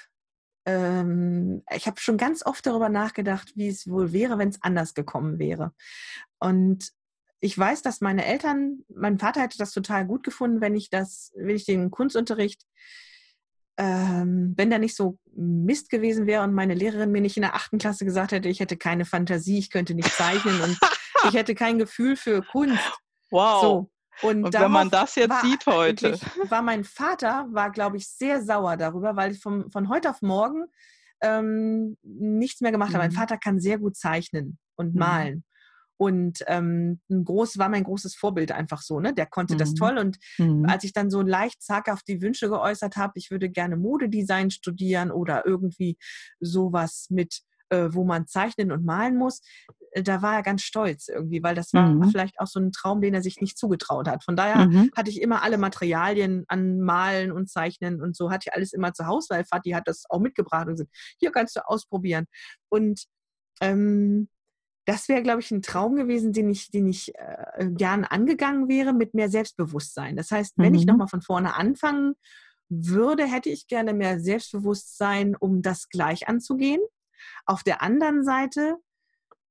ähm, 0.65 1.61
ich 1.71 1.85
habe 1.85 1.99
schon 1.99 2.17
ganz 2.17 2.43
oft 2.43 2.65
darüber 2.65 2.89
nachgedacht, 2.89 3.53
wie 3.55 3.67
es 3.67 3.87
wohl 3.87 4.13
wäre, 4.13 4.37
wenn 4.39 4.49
es 4.49 4.61
anders 4.61 4.93
gekommen 4.95 5.37
wäre. 5.37 5.73
Und 6.39 6.91
ich 7.45 7.57
weiß, 7.57 7.83
dass 7.83 8.01
meine 8.01 8.25
Eltern, 8.25 8.83
mein 8.89 9.19
Vater 9.19 9.41
hätte 9.41 9.59
das 9.59 9.71
total 9.71 10.05
gut 10.05 10.23
gefunden, 10.23 10.61
wenn 10.61 10.75
ich 10.75 10.89
das, 10.89 11.31
wenn 11.35 11.55
ich 11.55 11.65
den 11.65 11.91
Kunstunterricht, 11.91 12.63
ähm, 13.77 14.55
wenn 14.57 14.71
der 14.71 14.79
nicht 14.79 14.95
so 14.95 15.19
Mist 15.35 15.91
gewesen 15.91 16.25
wäre 16.25 16.43
und 16.43 16.53
meine 16.55 16.73
Lehrerin 16.73 17.11
mir 17.11 17.21
nicht 17.21 17.37
in 17.37 17.43
der 17.43 17.53
achten 17.53 17.77
Klasse 17.77 18.03
gesagt 18.03 18.31
hätte, 18.31 18.49
ich 18.49 18.61
hätte 18.61 18.77
keine 18.77 19.05
Fantasie, 19.05 19.59
ich 19.59 19.69
könnte 19.69 19.93
nicht 19.93 20.11
zeichnen 20.11 20.59
und 20.59 20.79
ich 21.27 21.35
hätte 21.35 21.53
kein 21.53 21.77
Gefühl 21.77 22.15
für 22.15 22.41
Kunst. 22.41 22.79
Wow. 23.29 23.61
So. 23.61 23.91
Und, 24.27 24.45
und 24.45 24.53
wenn 24.53 24.71
man 24.71 24.89
das 24.89 25.15
jetzt 25.15 25.41
sieht 25.41 25.67
heute. 25.67 26.17
War 26.49 26.61
mein 26.63 26.83
Vater, 26.83 27.47
war, 27.51 27.69
glaube 27.69 27.97
ich, 27.97 28.07
sehr 28.07 28.41
sauer 28.41 28.75
darüber, 28.77 29.15
weil 29.15 29.33
ich 29.33 29.39
vom, 29.39 29.69
von 29.69 29.89
heute 29.89 30.09
auf 30.09 30.21
morgen 30.21 30.65
ähm, 31.21 31.97
nichts 32.01 32.61
mehr 32.61 32.71
gemacht 32.71 32.89
mhm. 32.89 32.95
habe. 32.95 33.03
Mein 33.03 33.11
mhm. 33.11 33.17
Vater 33.17 33.37
kann 33.37 33.59
sehr 33.59 33.77
gut 33.77 33.97
zeichnen 33.97 34.57
und 34.77 34.95
mhm. 34.95 34.99
Und 35.97 36.43
ähm, 36.47 36.99
ein 37.09 37.23
groß 37.23 37.57
war 37.57 37.69
mein 37.69 37.83
großes 37.83 38.15
Vorbild 38.15 38.51
einfach 38.51 38.81
so, 38.81 38.99
ne? 38.99 39.13
Der 39.13 39.25
konnte 39.25 39.53
mhm. 39.53 39.59
das 39.59 39.73
toll. 39.73 39.97
Und 39.97 40.17
mhm. 40.37 40.65
als 40.65 40.83
ich 40.83 40.93
dann 40.93 41.09
so 41.09 41.21
leicht 41.21 41.61
zaghaft 41.63 42.07
die 42.07 42.21
Wünsche 42.21 42.49
geäußert 42.49 42.97
habe, 42.97 43.13
ich 43.15 43.31
würde 43.31 43.49
gerne 43.49 43.77
Modedesign 43.77 44.51
studieren 44.51 45.11
oder 45.11 45.45
irgendwie 45.45 45.97
sowas 46.39 47.07
mit, 47.09 47.41
äh, 47.69 47.89
wo 47.91 48.03
man 48.03 48.27
zeichnen 48.27 48.71
und 48.71 48.83
malen 48.83 49.17
muss, 49.17 49.41
äh, 49.91 50.03
da 50.03 50.21
war 50.21 50.35
er 50.35 50.43
ganz 50.43 50.63
stolz 50.63 51.07
irgendwie, 51.07 51.41
weil 51.41 51.55
das 51.55 51.73
war 51.73 51.87
mhm. 51.87 52.09
vielleicht 52.11 52.39
auch 52.39 52.47
so 52.47 52.59
ein 52.59 52.73
Traum, 52.73 53.01
den 53.01 53.13
er 53.13 53.21
sich 53.21 53.39
nicht 53.39 53.57
zugetraut 53.57 54.09
hat. 54.09 54.23
Von 54.23 54.35
daher 54.35 54.67
mhm. 54.67 54.91
hatte 54.95 55.09
ich 55.09 55.21
immer 55.21 55.43
alle 55.43 55.57
Materialien 55.57 56.43
an 56.49 56.81
Malen 56.81 57.31
und 57.31 57.49
Zeichnen 57.49 58.01
und 58.01 58.17
so 58.17 58.31
hatte 58.31 58.47
ich 58.47 58.53
alles 58.53 58.73
immer 58.73 58.93
zu 58.93 59.07
Hause, 59.07 59.27
weil 59.29 59.45
Vati 59.49 59.71
hat 59.71 59.87
das 59.87 60.03
auch 60.09 60.19
mitgebracht 60.19 60.67
und 60.67 60.73
gesagt, 60.73 60.91
hier 61.19 61.31
kannst 61.31 61.55
du 61.55 61.65
ausprobieren. 61.65 62.25
Und 62.69 63.05
ähm, 63.61 64.27
das 64.85 65.09
wäre, 65.09 65.23
glaube 65.23 65.41
ich, 65.41 65.51
ein 65.51 65.63
Traum 65.63 65.95
gewesen, 65.95 66.31
den 66.31 66.49
ich, 66.49 66.69
den 66.69 66.87
ich 66.87 67.13
äh, 67.15 67.69
gern 67.71 68.05
angegangen 68.05 68.67
wäre 68.67 68.93
mit 68.93 69.13
mehr 69.13 69.29
Selbstbewusstsein. 69.29 70.15
Das 70.15 70.31
heißt, 70.31 70.53
wenn 70.57 70.73
mhm. 70.73 70.79
ich 70.79 70.85
nochmal 70.85 71.07
von 71.07 71.21
vorne 71.21 71.55
anfangen 71.55 72.13
würde, 72.69 73.25
hätte 73.25 73.49
ich 73.49 73.67
gerne 73.67 73.93
mehr 73.93 74.19
Selbstbewusstsein, 74.19 75.35
um 75.35 75.61
das 75.61 75.89
gleich 75.89 76.27
anzugehen. 76.27 76.81
Auf 77.45 77.63
der 77.63 77.81
anderen 77.81 78.23
Seite 78.23 78.77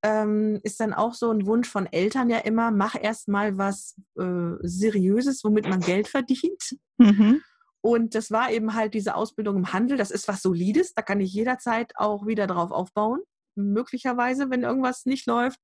ähm, 0.02 0.60
ist 0.62 0.78
dann 0.80 0.92
auch 0.92 1.14
so 1.14 1.30
ein 1.30 1.46
Wunsch 1.46 1.68
von 1.68 1.86
Eltern 1.86 2.30
ja 2.30 2.38
immer, 2.38 2.70
mach 2.70 2.94
erst 3.00 3.26
mal 3.28 3.58
was 3.58 3.96
äh, 4.18 4.52
Seriöses, 4.60 5.42
womit 5.42 5.68
man 5.68 5.80
Geld 5.80 6.06
verdient. 6.08 6.76
Mhm. 6.98 7.40
Und 7.80 8.14
das 8.14 8.30
war 8.30 8.50
eben 8.50 8.74
halt 8.74 8.94
diese 8.94 9.14
Ausbildung 9.14 9.56
im 9.56 9.72
Handel. 9.72 9.98
Das 9.98 10.10
ist 10.10 10.28
was 10.28 10.42
Solides. 10.42 10.94
Da 10.94 11.02
kann 11.02 11.20
ich 11.20 11.32
jederzeit 11.32 11.92
auch 11.96 12.26
wieder 12.26 12.46
drauf 12.46 12.70
aufbauen 12.70 13.20
möglicherweise, 13.56 14.50
wenn 14.50 14.62
irgendwas 14.62 15.06
nicht 15.06 15.26
läuft, 15.26 15.58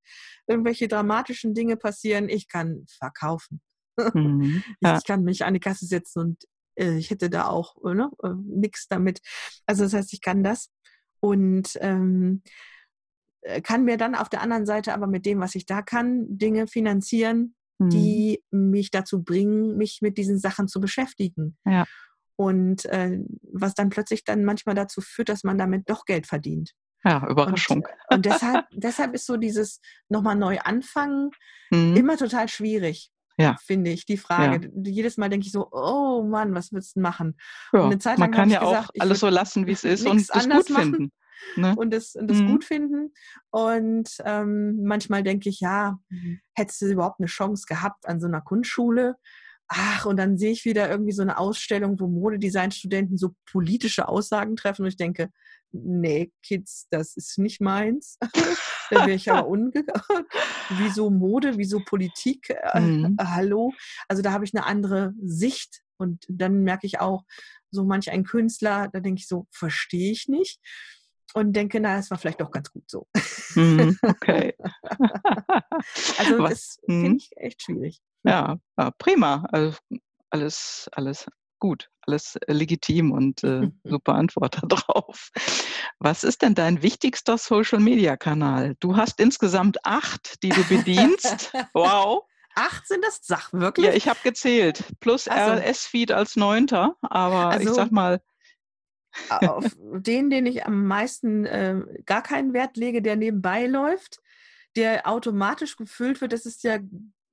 irgendwelche 0.46 0.88
dramatischen 0.88 1.54
Dinge 1.54 1.76
passieren, 1.76 2.28
ich 2.28 2.48
kann 2.48 2.84
verkaufen. 2.98 3.60
Mhm, 4.14 4.62
ja. 4.80 4.98
Ich 4.98 5.04
kann 5.04 5.22
mich 5.24 5.44
an 5.44 5.54
die 5.54 5.60
Kasse 5.60 5.86
setzen 5.86 6.20
und 6.20 6.44
äh, 6.76 6.96
ich 6.96 7.10
hätte 7.10 7.30
da 7.30 7.46
auch 7.46 7.76
äh, 7.84 7.94
ne, 7.94 8.10
äh, 8.22 8.30
nichts 8.44 8.88
damit. 8.88 9.20
Also 9.66 9.84
das 9.84 9.94
heißt, 9.94 10.12
ich 10.12 10.20
kann 10.20 10.42
das 10.42 10.70
und 11.20 11.76
ähm, 11.80 12.42
äh, 13.42 13.60
kann 13.60 13.84
mir 13.84 13.96
dann 13.96 14.14
auf 14.14 14.28
der 14.28 14.42
anderen 14.42 14.66
Seite 14.66 14.94
aber 14.94 15.06
mit 15.06 15.26
dem, 15.26 15.40
was 15.40 15.54
ich 15.54 15.66
da 15.66 15.82
kann, 15.82 16.26
Dinge 16.28 16.66
finanzieren, 16.66 17.54
mhm. 17.78 17.90
die 17.90 18.42
mich 18.50 18.90
dazu 18.90 19.22
bringen, 19.22 19.76
mich 19.76 20.00
mit 20.02 20.18
diesen 20.18 20.38
Sachen 20.38 20.68
zu 20.68 20.80
beschäftigen. 20.80 21.56
Ja. 21.64 21.86
Und 22.36 22.86
äh, 22.86 23.18
was 23.42 23.74
dann 23.74 23.90
plötzlich 23.90 24.24
dann 24.24 24.44
manchmal 24.44 24.74
dazu 24.74 25.02
führt, 25.02 25.28
dass 25.28 25.44
man 25.44 25.58
damit 25.58 25.90
doch 25.90 26.06
Geld 26.06 26.26
verdient. 26.26 26.72
Ja, 27.04 27.26
Überraschung. 27.28 27.78
Und, 27.78 28.16
und 28.16 28.26
deshalb, 28.26 28.66
deshalb 28.72 29.14
ist 29.14 29.26
so 29.26 29.36
dieses 29.36 29.80
nochmal 30.08 30.36
neu 30.36 30.58
anfangen 30.58 31.30
mhm. 31.70 31.96
immer 31.96 32.16
total 32.16 32.48
schwierig. 32.48 33.10
Ja. 33.38 33.56
Finde 33.64 33.90
ich, 33.90 34.04
die 34.04 34.18
Frage. 34.18 34.66
Ja. 34.66 34.82
Jedes 34.84 35.16
Mal 35.16 35.30
denke 35.30 35.46
ich 35.46 35.52
so, 35.52 35.68
oh 35.72 36.22
Mann, 36.22 36.54
was 36.54 36.72
willst 36.72 36.96
du 36.96 37.00
machen? 37.00 37.38
Ja, 37.72 37.80
und 37.80 37.86
eine 37.86 37.98
Zeit 37.98 38.18
lang 38.18 38.30
man 38.30 38.36
kann 38.36 38.50
ja 38.50 38.60
gesagt, 38.60 38.90
auch 38.90 39.02
alles 39.02 39.20
so 39.20 39.28
lassen, 39.28 39.66
wie 39.66 39.72
es 39.72 39.84
ist 39.84 40.06
und 40.06 40.20
es 40.20 40.28
gut 40.28 40.66
finden. 40.66 41.10
Ne? 41.56 41.74
Und 41.74 41.90
das, 41.90 42.12
das 42.20 42.38
mhm. 42.38 42.48
gut 42.48 42.64
finden. 42.64 43.14
Und 43.50 44.10
ähm, 44.26 44.84
manchmal 44.84 45.22
denke 45.22 45.48
ich, 45.48 45.60
ja, 45.60 45.98
mhm. 46.10 46.40
hättest 46.54 46.82
du 46.82 46.86
überhaupt 46.86 47.18
eine 47.18 47.28
Chance 47.28 47.64
gehabt 47.66 48.06
an 48.06 48.20
so 48.20 48.26
einer 48.26 48.42
Kunstschule? 48.42 49.16
Ach, 49.68 50.04
und 50.04 50.16
dann 50.16 50.36
sehe 50.36 50.52
ich 50.52 50.64
wieder 50.66 50.90
irgendwie 50.90 51.12
so 51.12 51.22
eine 51.22 51.38
Ausstellung, 51.38 51.98
wo 51.98 52.08
Modedesign-Studenten 52.08 53.16
so 53.16 53.34
politische 53.50 54.08
Aussagen 54.08 54.56
treffen 54.56 54.82
und 54.82 54.88
ich 54.88 54.96
denke, 54.96 55.30
nee, 55.72 56.32
Kids, 56.42 56.86
das 56.90 57.16
ist 57.16 57.38
nicht 57.38 57.60
meins. 57.60 58.18
da 58.90 59.06
wäre 59.06 59.12
ich 59.12 59.30
aber 59.30 59.46
ungegangen. 59.48 60.26
Wieso 60.70 61.10
Mode, 61.10 61.56
wieso 61.56 61.80
Politik? 61.80 62.50
Äh, 62.50 62.80
mhm. 62.80 63.16
Äh, 63.18 63.24
hallo? 63.24 63.72
Also 64.08 64.22
da 64.22 64.32
habe 64.32 64.44
ich 64.44 64.54
eine 64.54 64.66
andere 64.66 65.12
Sicht 65.22 65.82
und 65.96 66.24
dann 66.28 66.62
merke 66.62 66.86
ich 66.86 67.00
auch, 67.00 67.24
so 67.70 67.84
manch 67.84 68.10
ein 68.10 68.24
Künstler, 68.24 68.88
da 68.92 69.00
denke 69.00 69.20
ich 69.20 69.28
so, 69.28 69.46
verstehe 69.52 70.10
ich 70.10 70.26
nicht 70.26 70.60
und 71.34 71.52
denke, 71.52 71.80
na, 71.80 71.98
es 71.98 72.10
war 72.10 72.18
vielleicht 72.18 72.42
auch 72.42 72.50
ganz 72.50 72.72
gut 72.72 72.90
so. 72.90 73.06
Mhm, 73.54 73.96
okay. 74.02 74.54
also 76.18 76.38
Was? 76.38 76.50
das 76.50 76.78
finde 76.84 77.10
mhm. 77.10 77.16
ich 77.16 77.30
echt 77.36 77.62
schwierig. 77.62 78.00
Ja, 78.24 78.58
ja 78.78 78.90
prima. 78.98 79.46
Also 79.50 79.78
alles, 80.30 80.88
alles 80.92 81.26
gut, 81.60 81.90
alles 82.00 82.36
äh, 82.36 82.52
legitim 82.52 83.12
und 83.12 83.44
äh, 83.44 83.70
super 83.84 84.14
Antwort 84.14 84.60
darauf. 84.66 85.30
Was 86.00 86.24
ist 86.24 86.42
denn 86.42 86.54
dein 86.54 86.82
wichtigster 86.82 87.38
Social-Media-Kanal? 87.38 88.76
Du 88.80 88.96
hast 88.96 89.20
insgesamt 89.20 89.84
acht, 89.84 90.42
die 90.42 90.48
du 90.48 90.64
bedienst. 90.64 91.52
Wow. 91.74 92.24
Acht 92.56 92.88
sind 92.88 93.04
das 93.04 93.20
Sach, 93.22 93.52
wirklich? 93.52 93.86
Ja, 93.86 93.92
ich 93.92 94.08
habe 94.08 94.18
gezählt. 94.24 94.84
Plus 94.98 95.28
also, 95.28 95.62
RS-Feed 95.62 96.10
als 96.10 96.36
neunter. 96.36 96.96
Aber 97.02 97.50
also, 97.50 97.68
ich 97.68 97.74
sag 97.74 97.92
mal. 97.92 98.20
auf 99.28 99.64
den, 99.78 100.30
den 100.30 100.46
ich 100.46 100.66
am 100.66 100.86
meisten 100.86 101.44
äh, 101.44 101.80
gar 102.06 102.22
keinen 102.22 102.52
Wert 102.52 102.76
lege, 102.76 103.02
der 103.02 103.16
nebenbei 103.16 103.66
läuft, 103.66 104.20
der 104.74 105.06
automatisch 105.06 105.76
gefüllt 105.76 106.20
wird, 106.20 106.32
das 106.32 106.44
ist 106.44 106.64
ja 106.64 106.78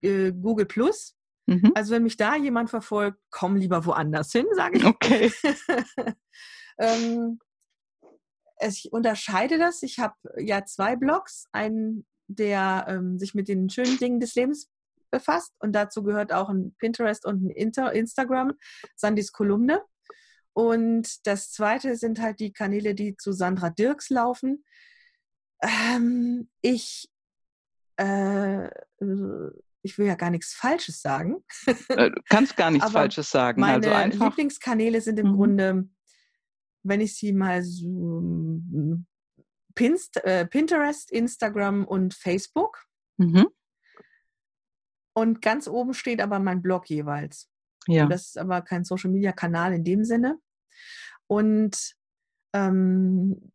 äh, 0.02 0.32
Google 0.32 0.66
Plus. 0.66 1.17
Mhm. 1.48 1.72
Also 1.76 1.94
wenn 1.94 2.04
mich 2.04 2.18
da 2.18 2.36
jemand 2.36 2.70
verfolgt, 2.70 3.20
komm 3.32 3.56
lieber 3.56 3.86
woanders 3.86 4.32
hin, 4.32 4.46
sage 4.54 4.78
ich. 4.78 4.86
Okay. 4.86 5.32
ähm, 6.78 7.40
ich 8.60 8.90
unterscheide 8.92 9.58
das. 9.58 9.82
Ich 9.82 10.00
habe 10.00 10.16
ja 10.38 10.66
zwei 10.66 10.96
Blogs. 10.96 11.48
Einen, 11.54 12.06
der 12.28 12.86
ähm, 12.90 13.18
sich 13.18 13.34
mit 13.34 13.48
den 13.48 13.70
schönen 13.70 13.98
Dingen 13.98 14.20
des 14.20 14.36
Lebens 14.36 14.70
befasst. 15.10 15.54
Und 15.60 15.72
dazu 15.72 16.04
gehört 16.04 16.34
auch 16.34 16.50
ein 16.50 16.76
Pinterest 16.80 17.26
und 17.26 17.44
ein 17.44 17.50
Inter 17.50 17.94
Instagram, 17.94 18.54
Sandys 18.96 19.32
Kolumne. 19.32 19.82
Und 20.54 21.26
das 21.28 21.52
zweite 21.52 21.96
sind 21.96 22.20
halt 22.20 22.40
die 22.40 22.52
Kanäle, 22.52 22.94
die 22.94 23.16
zu 23.16 23.32
Sandra 23.32 23.70
Dirks 23.70 24.10
laufen. 24.10 24.66
Ähm, 25.62 26.50
ich 26.62 27.10
äh, 27.98 28.70
ich 29.88 29.98
will 29.98 30.06
ja 30.06 30.16
gar 30.16 30.30
nichts 30.30 30.54
Falsches 30.54 31.02
sagen. 31.02 31.44
Äh, 31.66 32.12
du 32.12 32.22
kannst 32.30 32.58
gar 32.58 32.72
nichts 32.72 32.92
Falsches 32.92 33.30
sagen. 33.30 33.62
Meine 33.62 33.90
also 33.96 34.26
Lieblingskanäle 34.26 35.02
sind 35.02 35.18
im 35.20 35.30
mhm. 35.30 35.36
Grunde, 35.36 35.90
wenn 36.84 37.02
ich 37.02 37.16
sie 37.16 37.32
mal 37.32 37.64
so 37.64 38.22
Pinst, 39.74 40.18
äh, 40.26 40.46
Pinterest, 40.46 41.12
Instagram 41.12 41.86
und 41.86 42.14
Facebook. 42.14 42.86
Mhm. 43.18 43.48
Und 45.14 45.42
ganz 45.42 45.68
oben 45.68 45.94
steht 45.94 46.22
aber 46.22 46.40
mein 46.40 46.62
Blog 46.62 46.90
jeweils. 46.90 47.50
Ja. 47.88 48.04
Und 48.04 48.10
das 48.10 48.28
ist 48.28 48.38
aber 48.38 48.62
kein 48.62 48.84
Social 48.84 49.10
Media 49.10 49.32
Kanal 49.32 49.74
in 49.74 49.84
dem 49.84 50.04
Sinne. 50.04 50.38
Und 51.28 51.96
ähm, 52.54 53.52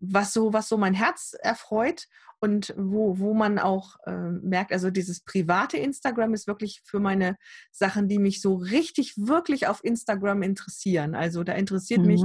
was 0.00 0.32
so, 0.32 0.52
was 0.52 0.68
so 0.68 0.76
mein 0.76 0.94
Herz 0.94 1.34
erfreut 1.40 2.06
und 2.42 2.74
wo, 2.76 3.20
wo 3.20 3.34
man 3.34 3.60
auch 3.60 3.94
äh, 4.04 4.30
merkt, 4.42 4.72
also 4.72 4.90
dieses 4.90 5.20
private 5.20 5.76
Instagram 5.76 6.34
ist 6.34 6.48
wirklich 6.48 6.82
für 6.84 6.98
meine 6.98 7.36
Sachen, 7.70 8.08
die 8.08 8.18
mich 8.18 8.40
so 8.40 8.56
richtig, 8.56 9.14
wirklich 9.16 9.68
auf 9.68 9.84
Instagram 9.84 10.42
interessieren. 10.42 11.14
Also 11.14 11.44
da 11.44 11.52
interessiert 11.52 12.00
mhm. 12.00 12.06
mich 12.06 12.22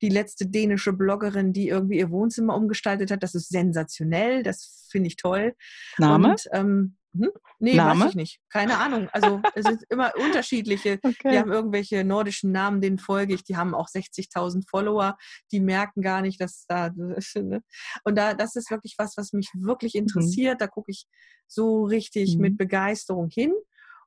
die 0.00 0.08
letzte 0.08 0.46
dänische 0.46 0.94
Bloggerin, 0.94 1.52
die 1.52 1.68
irgendwie 1.68 1.98
ihr 1.98 2.10
Wohnzimmer 2.10 2.56
umgestaltet 2.56 3.10
hat. 3.10 3.22
Das 3.22 3.34
ist 3.34 3.50
sensationell, 3.50 4.42
das 4.42 4.88
finde 4.90 5.08
ich 5.08 5.16
toll. 5.16 5.54
Name? 5.98 6.30
Und, 6.30 6.48
ähm, 6.52 6.96
hm? 7.14 7.30
Nee, 7.58 7.74
Name? 7.74 8.04
weiß 8.04 8.10
ich 8.10 8.16
nicht. 8.16 8.40
Keine 8.50 8.78
Ahnung. 8.78 9.08
Also 9.12 9.42
es 9.54 9.64
sind 9.64 9.82
immer 9.88 10.12
unterschiedliche. 10.16 10.98
Okay. 11.02 11.30
Die 11.32 11.38
haben 11.38 11.50
irgendwelche 11.50 12.04
nordischen 12.04 12.52
Namen, 12.52 12.80
denen 12.80 12.98
folge 12.98 13.34
ich. 13.34 13.44
Die 13.44 13.56
haben 13.56 13.74
auch 13.74 13.88
60.000 13.88 14.68
Follower. 14.68 15.18
Die 15.50 15.60
merken 15.60 16.02
gar 16.02 16.22
nicht, 16.22 16.40
dass 16.40 16.66
da. 16.66 16.90
Ne? 17.40 17.62
Und 18.04 18.16
da, 18.16 18.34
das 18.34 18.54
ist 18.56 18.70
wirklich 18.70 18.94
was, 18.98 19.16
was 19.16 19.32
mich 19.32 19.49
wirklich 19.54 19.94
mhm. 19.94 20.00
interessiert. 20.00 20.54
Mhm. 20.54 20.58
Da 20.58 20.66
gucke 20.66 20.90
ich 20.90 21.06
so 21.46 21.84
richtig 21.84 22.36
mhm. 22.36 22.42
mit 22.42 22.58
Begeisterung 22.58 23.28
hin. 23.28 23.52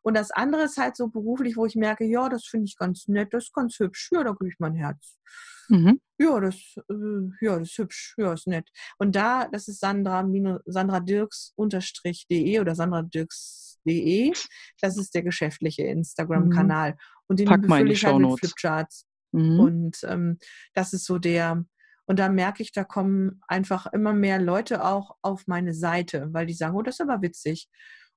Und 0.01 0.15
das 0.15 0.31
andere 0.31 0.63
ist 0.63 0.77
halt 0.77 0.97
so 0.97 1.07
beruflich, 1.07 1.55
wo 1.55 1.65
ich 1.65 1.75
merke, 1.75 2.03
ja, 2.03 2.27
das 2.27 2.45
finde 2.45 2.65
ich 2.65 2.77
ganz 2.77 3.07
nett, 3.07 3.33
das 3.33 3.45
ist 3.45 3.53
ganz 3.53 3.79
hübsch. 3.79 4.09
Ja, 4.11 4.23
da 4.23 4.31
gebe 4.31 4.49
ich 4.49 4.59
mein 4.59 4.75
Herz. 4.75 5.17
Mhm. 5.69 6.01
Ja, 6.19 6.39
das, 6.41 6.55
äh, 6.89 7.45
ja, 7.45 7.57
das 7.57 7.69
ist 7.69 7.77
hübsch, 7.77 8.13
ja, 8.17 8.33
ist 8.33 8.47
nett. 8.47 8.69
Und 8.97 9.15
da, 9.15 9.47
das 9.47 9.69
ist 9.69 9.79
Sandra, 9.79 10.27
Sandra 10.65 10.99
Dirks 10.99 11.53
unterstrich.de 11.55 12.59
oder 12.59 12.75
Sandra 12.75 13.01
Dirks.de. 13.01 14.33
Das 14.81 14.97
ist 14.97 15.15
der 15.15 15.23
geschäftliche 15.23 15.83
Instagram-Kanal. 15.83 16.91
Mhm. 16.91 16.97
Und 17.27 17.39
den 17.39 17.47
Pack 17.47 17.67
mal 17.67 17.89
ich 17.89 18.05
halt 18.05 18.19
mit 18.19 18.39
Flipcharts. 18.39 19.05
Mhm. 19.31 19.59
Und 19.59 19.97
ähm, 20.03 20.37
das 20.73 20.91
ist 20.91 21.05
so 21.05 21.17
der, 21.17 21.63
und 22.05 22.19
da 22.19 22.29
merke 22.29 22.63
ich, 22.63 22.71
da 22.71 22.83
kommen 22.83 23.41
einfach 23.47 23.87
immer 23.87 24.13
mehr 24.13 24.39
Leute 24.39 24.83
auch 24.83 25.15
auf 25.21 25.47
meine 25.47 25.73
Seite, 25.73 26.29
weil 26.31 26.45
die 26.45 26.53
sagen, 26.53 26.75
oh, 26.75 26.81
das 26.81 26.95
ist 26.95 27.01
aber 27.01 27.21
witzig. 27.21 27.69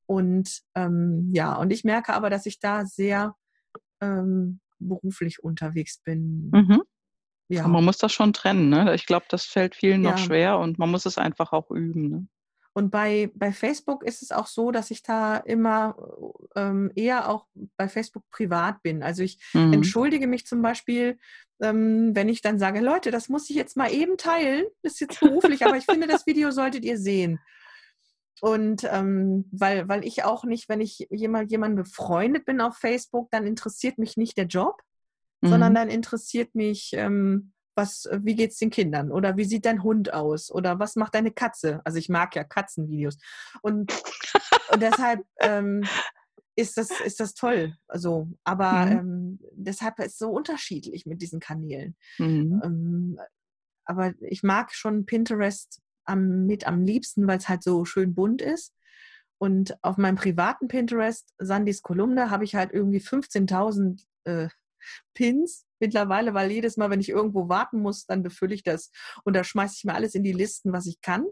Und 0.07 0.63
ähm, 0.75 1.31
ja, 1.33 1.55
und 1.55 1.73
ich 1.73 1.85
merke 1.85 2.15
aber, 2.15 2.31
dass 2.31 2.47
ich 2.47 2.59
da 2.59 2.85
sehr 2.85 3.35
ähm, 4.01 4.61
beruflich 4.79 5.43
unterwegs 5.43 6.01
bin. 6.03 6.51
Mhm. 6.53 6.83
Ja. 7.49 7.69
man 7.69 7.85
muss 7.85 7.99
das 7.99 8.13
schon 8.13 8.33
trennen. 8.33 8.69
Ne? 8.71 8.95
Ich 8.95 9.07
glaube, 9.07 9.27
das 9.29 9.45
fällt 9.45 9.77
vielen 9.77 10.03
ja. 10.03 10.11
noch 10.11 10.19
schwer 10.19 10.59
und 10.59 10.79
man 10.79 10.91
muss 10.91 11.07
es 11.07 11.17
einfach 11.17 11.53
auch 11.53 11.71
üben. 11.71 12.09
Ne? 12.09 12.27
Und 12.77 12.91
bei, 12.91 13.31
bei 13.35 13.53
Facebook 13.53 14.05
ist 14.05 14.21
es 14.21 14.33
auch 14.33 14.47
so, 14.47 14.71
dass 14.71 14.91
ich 14.91 15.03
da 15.03 15.39
immer 15.39 15.97
ähm, 16.55 16.93
eher 16.95 17.31
auch 17.31 17.47
bei 17.79 17.89
Facebook 17.89 18.25
privat 18.31 18.83
bin. 18.83 19.03
Also 19.03 19.23
ich 19.23 19.39
mhm. 19.55 19.73
entschuldige 19.73 20.27
mich 20.27 20.45
zum 20.45 20.61
Beispiel, 20.61 21.17
ähm, 21.63 22.15
wenn 22.15 22.29
ich 22.29 22.43
dann 22.43 22.59
sage, 22.59 22.81
Leute, 22.81 23.11
das 23.11 23.31
muss 23.31 23.49
ich 23.49 23.57
jetzt 23.57 23.79
mal 23.79 23.91
eben 23.91 24.19
teilen. 24.19 24.67
Das 24.83 24.93
ist 24.93 25.01
jetzt 25.01 25.21
beruflich, 25.21 25.65
aber 25.65 25.79
ich 25.79 25.87
finde, 25.87 26.07
das 26.07 26.27
Video 26.27 26.51
solltet 26.51 26.85
ihr 26.85 26.99
sehen. 26.99 27.41
Und 28.43 28.87
ähm, 28.91 29.49
weil, 29.53 29.89
weil 29.89 30.05
ich 30.05 30.25
auch 30.25 30.45
nicht, 30.45 30.69
wenn 30.69 30.83
ich 30.83 31.07
jemand, 31.09 31.51
jemanden 31.51 31.79
befreundet 31.79 32.45
bin 32.45 32.61
auf 32.61 32.77
Facebook, 32.77 33.31
dann 33.31 33.47
interessiert 33.47 33.97
mich 33.97 34.19
nicht 34.19 34.37
der 34.37 34.49
Job, 34.49 34.83
mhm. 35.41 35.49
sondern 35.49 35.75
dann 35.75 35.89
interessiert 35.89 36.55
mich, 36.55 36.91
ähm, 36.93 37.55
was, 37.77 38.09
wie 38.23 38.35
geht's 38.35 38.59
den 38.59 38.71
Kindern? 38.71 39.13
Oder 39.13 39.37
wie 39.37 39.45
sieht 39.45 39.67
dein 39.67 39.83
Hund 39.83 40.13
aus? 40.13 40.51
Oder 40.51 40.79
was 40.79 40.97
macht 40.97 41.15
deine 41.15 41.31
Katze? 41.31 41.81
Also 41.85 41.99
ich 41.99 42.09
mag 42.09 42.35
ja 42.35 42.45
Katzenvideos. 42.45 43.19
Und, 43.63 43.93
und 44.73 44.83
deshalb 44.83 45.25
ähm, 45.41 45.85
ist, 46.57 46.79
das, 46.79 46.91
ist 47.05 47.21
das 47.21 47.35
toll. 47.35 47.77
Also, 47.87 48.29
aber 48.45 48.87
mhm. 48.87 48.93
ähm, 48.93 49.39
deshalb 49.53 49.99
ist 49.99 50.13
es 50.13 50.19
so 50.19 50.31
unterschiedlich 50.31 51.07
mit 51.07 51.21
diesen 51.21 51.39
Kanälen. 51.39 51.97
Mhm. 52.19 52.61
Ähm, 52.65 53.21
aber 53.85 54.15
ich 54.21 54.43
mag 54.43 54.73
schon 54.73 55.07
Pinterest 55.07 55.81
am, 56.05 56.47
mit 56.47 56.67
am 56.67 56.83
liebsten, 56.83 57.27
weil 57.27 57.39
es 57.39 57.49
halt 57.49 57.63
so 57.63 57.85
schön 57.85 58.15
bunt 58.15 58.43
ist. 58.43 58.73
Und 59.39 59.77
auf 59.83 59.99
meinem 59.99 60.17
privaten 60.17 60.67
Pinterest, 60.67 61.35
Sandys 61.39 61.83
Kolumne, 61.83 62.31
habe 62.31 62.45
ich 62.45 62.55
halt 62.55 62.73
irgendwie 62.73 63.01
15.000 63.01 64.03
äh, 64.25 64.49
Pins 65.15 65.67
mittlerweile, 65.81 66.35
weil 66.35 66.51
jedes 66.51 66.77
Mal, 66.77 66.91
wenn 66.91 67.01
ich 67.01 67.09
irgendwo 67.09 67.49
warten 67.49 67.81
muss, 67.81 68.07
dann 68.07 68.23
befülle 68.23 68.55
ich 68.55 68.63
das. 68.63 68.91
Und 69.25 69.35
da 69.35 69.45
schmeiße 69.45 69.75
ich 69.79 69.85
mir 69.85 69.95
alles 69.95 70.15
in 70.15 70.23
die 70.23 70.33
Listen, 70.33 70.73
was 70.73 70.87
ich 70.87 71.01
kann. 71.01 71.27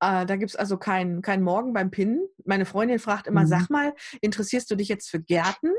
Äh, 0.00 0.26
da 0.26 0.36
gibt 0.36 0.50
es 0.50 0.56
also 0.56 0.78
kein, 0.78 1.22
kein 1.22 1.42
Morgen 1.42 1.72
beim 1.72 1.90
Pinnen. 1.90 2.26
Meine 2.44 2.66
Freundin 2.66 2.98
fragt 2.98 3.28
immer, 3.28 3.42
mhm. 3.42 3.46
sag 3.46 3.70
mal, 3.70 3.94
interessierst 4.20 4.70
du 4.70 4.74
dich 4.74 4.88
jetzt 4.88 5.10
für 5.10 5.20
Gärten? 5.20 5.70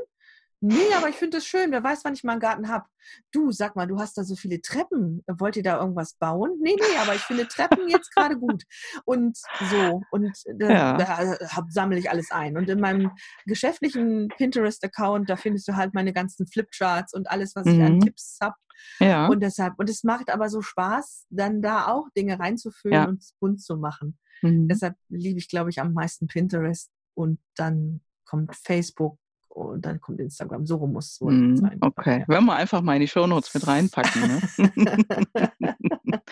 Nee, 0.66 0.94
aber 0.96 1.10
ich 1.10 1.16
finde 1.16 1.38
es 1.38 1.46
schön. 1.46 1.70
Wer 1.72 1.84
weiß, 1.84 2.04
wann 2.04 2.14
ich 2.14 2.24
mal 2.24 2.32
einen 2.32 2.40
Garten 2.40 2.68
habe. 2.68 2.86
Du, 3.32 3.52
sag 3.52 3.76
mal, 3.76 3.86
du 3.86 3.98
hast 3.98 4.16
da 4.16 4.24
so 4.24 4.34
viele 4.34 4.62
Treppen. 4.62 5.22
Wollt 5.26 5.56
ihr 5.56 5.62
da 5.62 5.78
irgendwas 5.78 6.14
bauen? 6.14 6.56
Nee, 6.62 6.74
nee, 6.74 6.98
aber 7.02 7.14
ich 7.14 7.20
finde 7.20 7.46
Treppen 7.46 7.86
jetzt 7.88 8.14
gerade 8.14 8.38
gut. 8.38 8.64
Und 9.04 9.36
so. 9.70 10.02
Und 10.10 10.32
da, 10.58 10.70
ja. 10.70 10.96
da 10.96 11.36
sammle 11.68 11.98
ich 11.98 12.10
alles 12.10 12.30
ein. 12.30 12.56
Und 12.56 12.70
in 12.70 12.80
meinem 12.80 13.10
geschäftlichen 13.44 14.28
Pinterest-Account, 14.28 15.28
da 15.28 15.36
findest 15.36 15.68
du 15.68 15.76
halt 15.76 15.92
meine 15.92 16.14
ganzen 16.14 16.46
Flipcharts 16.46 17.12
und 17.12 17.30
alles, 17.30 17.54
was 17.54 17.66
mhm. 17.66 17.72
ich 17.72 17.82
an 17.82 17.94
mhm. 17.96 18.00
Tipps 18.00 18.38
habe. 18.40 18.56
Ja. 19.00 19.26
Und 19.26 19.40
deshalb, 19.40 19.74
und 19.78 19.90
es 19.90 20.02
macht 20.02 20.30
aber 20.30 20.48
so 20.48 20.62
Spaß, 20.62 21.26
dann 21.28 21.60
da 21.60 21.88
auch 21.88 22.08
Dinge 22.16 22.38
reinzufüllen 22.38 22.94
ja. 22.94 23.04
und 23.04 23.22
bunt 23.38 23.62
zu 23.62 23.76
machen. 23.76 24.18
Mhm. 24.40 24.68
Deshalb 24.68 24.96
liebe 25.10 25.38
ich, 25.38 25.48
glaube 25.48 25.68
ich, 25.68 25.80
am 25.80 25.92
meisten 25.92 26.26
Pinterest 26.26 26.90
und 27.12 27.38
dann 27.54 28.00
kommt 28.24 28.56
Facebook 28.56 29.18
und 29.54 29.86
dann 29.86 30.00
kommt 30.00 30.20
Instagram. 30.20 30.66
So 30.66 30.76
rum 30.76 30.92
muss 30.92 31.12
es 31.12 31.20
wohl 31.20 31.32
mm, 31.32 31.56
sein. 31.56 31.78
Okay, 31.80 32.20
ja. 32.20 32.28
werden 32.28 32.46
wir 32.46 32.56
einfach 32.56 32.82
mal 32.82 32.94
in 32.94 33.00
die 33.00 33.08
Shownotes 33.08 33.54
mit 33.54 33.66
reinpacken. 33.66 34.22
Ne? 34.22 34.40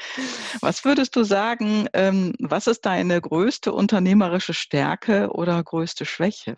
was 0.61 0.85
würdest 0.85 1.15
du 1.15 1.23
sagen, 1.23 1.87
ähm, 1.93 2.35
was 2.41 2.67
ist 2.67 2.85
deine 2.85 3.21
größte 3.21 3.73
unternehmerische 3.73 4.55
Stärke 4.55 5.31
oder 5.31 5.63
größte 5.63 6.05
Schwäche? 6.05 6.57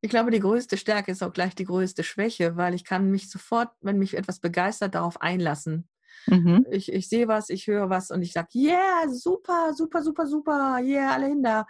Ich 0.00 0.10
glaube, 0.10 0.30
die 0.30 0.40
größte 0.40 0.76
Stärke 0.76 1.12
ist 1.12 1.22
auch 1.22 1.32
gleich 1.32 1.54
die 1.54 1.64
größte 1.64 2.04
Schwäche, 2.04 2.56
weil 2.56 2.74
ich 2.74 2.84
kann 2.84 3.10
mich 3.10 3.30
sofort, 3.30 3.70
wenn 3.80 3.98
mich 3.98 4.16
etwas 4.16 4.40
begeistert, 4.40 4.94
darauf 4.94 5.20
einlassen. 5.20 5.88
Mhm. 6.26 6.66
Ich, 6.70 6.92
ich 6.92 7.08
sehe 7.08 7.28
was, 7.28 7.50
ich 7.50 7.66
höre 7.66 7.90
was 7.90 8.10
und 8.10 8.22
ich 8.22 8.32
sage, 8.32 8.48
yeah, 8.54 9.08
super, 9.08 9.72
super, 9.74 10.02
super, 10.02 10.26
super, 10.26 10.78
yeah, 10.82 11.12
alle 11.12 11.26
hin 11.26 11.42
da. 11.42 11.66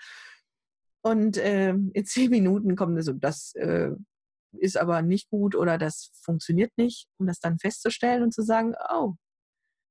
Und 1.04 1.36
äh, 1.36 1.70
in 1.70 2.04
zehn 2.06 2.30
Minuten 2.30 2.76
kommt 2.76 3.02
so, 3.04 3.12
das 3.12 3.54
äh, 3.54 3.90
ist 4.52 4.76
aber 4.76 5.02
nicht 5.02 5.30
gut 5.30 5.54
oder 5.54 5.78
das 5.78 6.10
funktioniert 6.22 6.72
nicht, 6.76 7.06
um 7.18 7.26
das 7.26 7.40
dann 7.40 7.58
festzustellen 7.58 8.22
und 8.22 8.32
zu 8.32 8.42
sagen, 8.42 8.74
oh, 8.90 9.14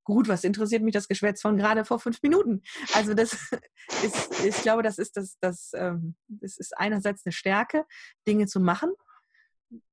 gut, 0.06 0.28
was 0.28 0.44
interessiert 0.44 0.82
mich 0.82 0.94
das 0.94 1.08
Geschwätz 1.08 1.42
von 1.42 1.58
gerade 1.58 1.86
vor 1.86 2.00
fünf 2.00 2.22
Minuten? 2.24 2.62
Also 2.94 3.14
das 3.14 3.34
ist, 4.04 4.44
ich 4.44 4.62
glaube, 4.62 4.84
das 4.84 4.98
ist 4.98 5.16
das, 5.16 5.38
das, 5.40 5.72
ähm, 5.76 6.16
das 6.28 6.58
ist 6.58 6.78
einerseits 6.78 7.26
eine 7.26 7.34
Stärke, 7.34 7.86
Dinge 8.28 8.48
zu 8.48 8.60
machen. 8.60 8.92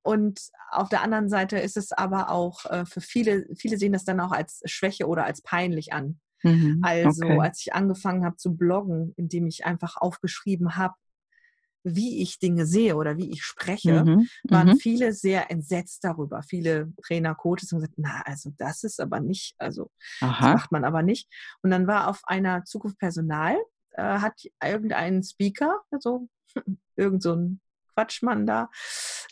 Und 0.02 0.40
auf 0.70 0.88
der 0.88 1.02
anderen 1.02 1.28
Seite 1.28 1.58
ist 1.58 1.76
es 1.76 1.92
aber 1.92 2.30
auch 2.30 2.66
äh, 2.66 2.84
für 2.86 3.00
viele, 3.00 3.46
viele 3.56 3.78
sehen 3.78 3.92
das 3.92 4.04
dann 4.04 4.20
auch 4.20 4.32
als 4.32 4.62
Schwäche 4.64 5.06
oder 5.06 5.24
als 5.24 5.42
peinlich 5.42 5.92
an. 5.92 6.20
Mhm, 6.42 6.80
also 6.82 7.24
okay. 7.24 7.40
als 7.40 7.60
ich 7.60 7.74
angefangen 7.74 8.24
habe 8.24 8.36
zu 8.36 8.56
bloggen, 8.56 9.12
indem 9.16 9.46
ich 9.46 9.66
einfach 9.66 9.96
aufgeschrieben 9.96 10.76
habe, 10.76 10.94
wie 11.82 12.22
ich 12.22 12.38
Dinge 12.38 12.66
sehe 12.66 12.96
oder 12.96 13.16
wie 13.16 13.30
ich 13.30 13.42
spreche, 13.42 14.04
mhm, 14.04 14.28
waren 14.44 14.68
mhm. 14.68 14.76
viele 14.76 15.12
sehr 15.12 15.50
entsetzt 15.50 16.04
darüber. 16.04 16.42
Viele 16.42 16.92
Trainer, 17.02 17.34
Coaches 17.34 17.72
haben 17.72 17.80
gesagt, 17.80 17.94
na, 17.96 18.22
also 18.24 18.50
das 18.58 18.84
ist 18.84 19.00
aber 19.00 19.20
nicht, 19.20 19.54
also 19.58 19.90
Aha. 20.20 20.52
das 20.52 20.60
macht 20.60 20.72
man 20.72 20.84
aber 20.84 21.02
nicht. 21.02 21.28
Und 21.62 21.70
dann 21.70 21.86
war 21.86 22.08
auf 22.08 22.20
einer 22.24 22.64
Zukunft 22.64 22.98
Personal, 22.98 23.56
äh, 23.92 24.02
hat 24.02 24.34
irgendein 24.62 25.22
Speaker, 25.22 25.80
also 25.90 26.28
irgend 26.96 27.22
so 27.22 27.34
ein 27.34 27.60
Quatschmann 27.94 28.46
da, 28.46 28.70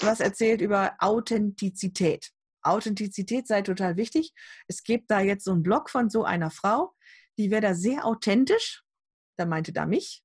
was 0.01 0.21
erzählt 0.21 0.61
über 0.61 0.95
Authentizität. 0.99 2.31
Authentizität 2.63 3.47
sei 3.47 3.63
total 3.63 3.97
wichtig. 3.97 4.33
Es 4.67 4.83
gibt 4.83 5.11
da 5.11 5.21
jetzt 5.21 5.45
so 5.45 5.53
einen 5.53 5.63
Blog 5.63 5.91
von 5.91 6.11
so 6.11 6.25
einer 6.25 6.51
Frau, 6.51 6.95
die 7.39 7.51
wäre 7.51 7.63
da 7.63 7.75
sehr 7.75 8.05
authentisch. 8.05 8.83
Da 9.37 9.47
meinte 9.47 9.73
da 9.73 9.87
mich, 9.87 10.23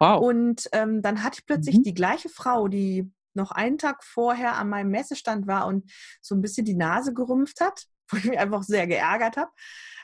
Wow. 0.00 0.22
Und 0.22 0.68
ähm, 0.72 1.02
dann 1.02 1.22
hatte 1.22 1.38
ich 1.40 1.46
plötzlich 1.46 1.78
mhm. 1.78 1.82
die 1.82 1.94
gleiche 1.94 2.28
Frau, 2.28 2.68
die 2.68 3.10
noch 3.34 3.50
einen 3.50 3.78
Tag 3.78 4.04
vorher 4.04 4.56
an 4.56 4.68
meinem 4.68 4.90
Messestand 4.90 5.46
war 5.46 5.66
und 5.66 5.90
so 6.20 6.34
ein 6.34 6.40
bisschen 6.40 6.64
die 6.64 6.76
Nase 6.76 7.12
gerümpft 7.14 7.60
hat. 7.60 7.86
wo 8.10 8.16
ich 8.16 8.24
mich 8.24 8.38
einfach 8.38 8.62
sehr 8.62 8.86
geärgert 8.86 9.36
habe. 9.36 9.50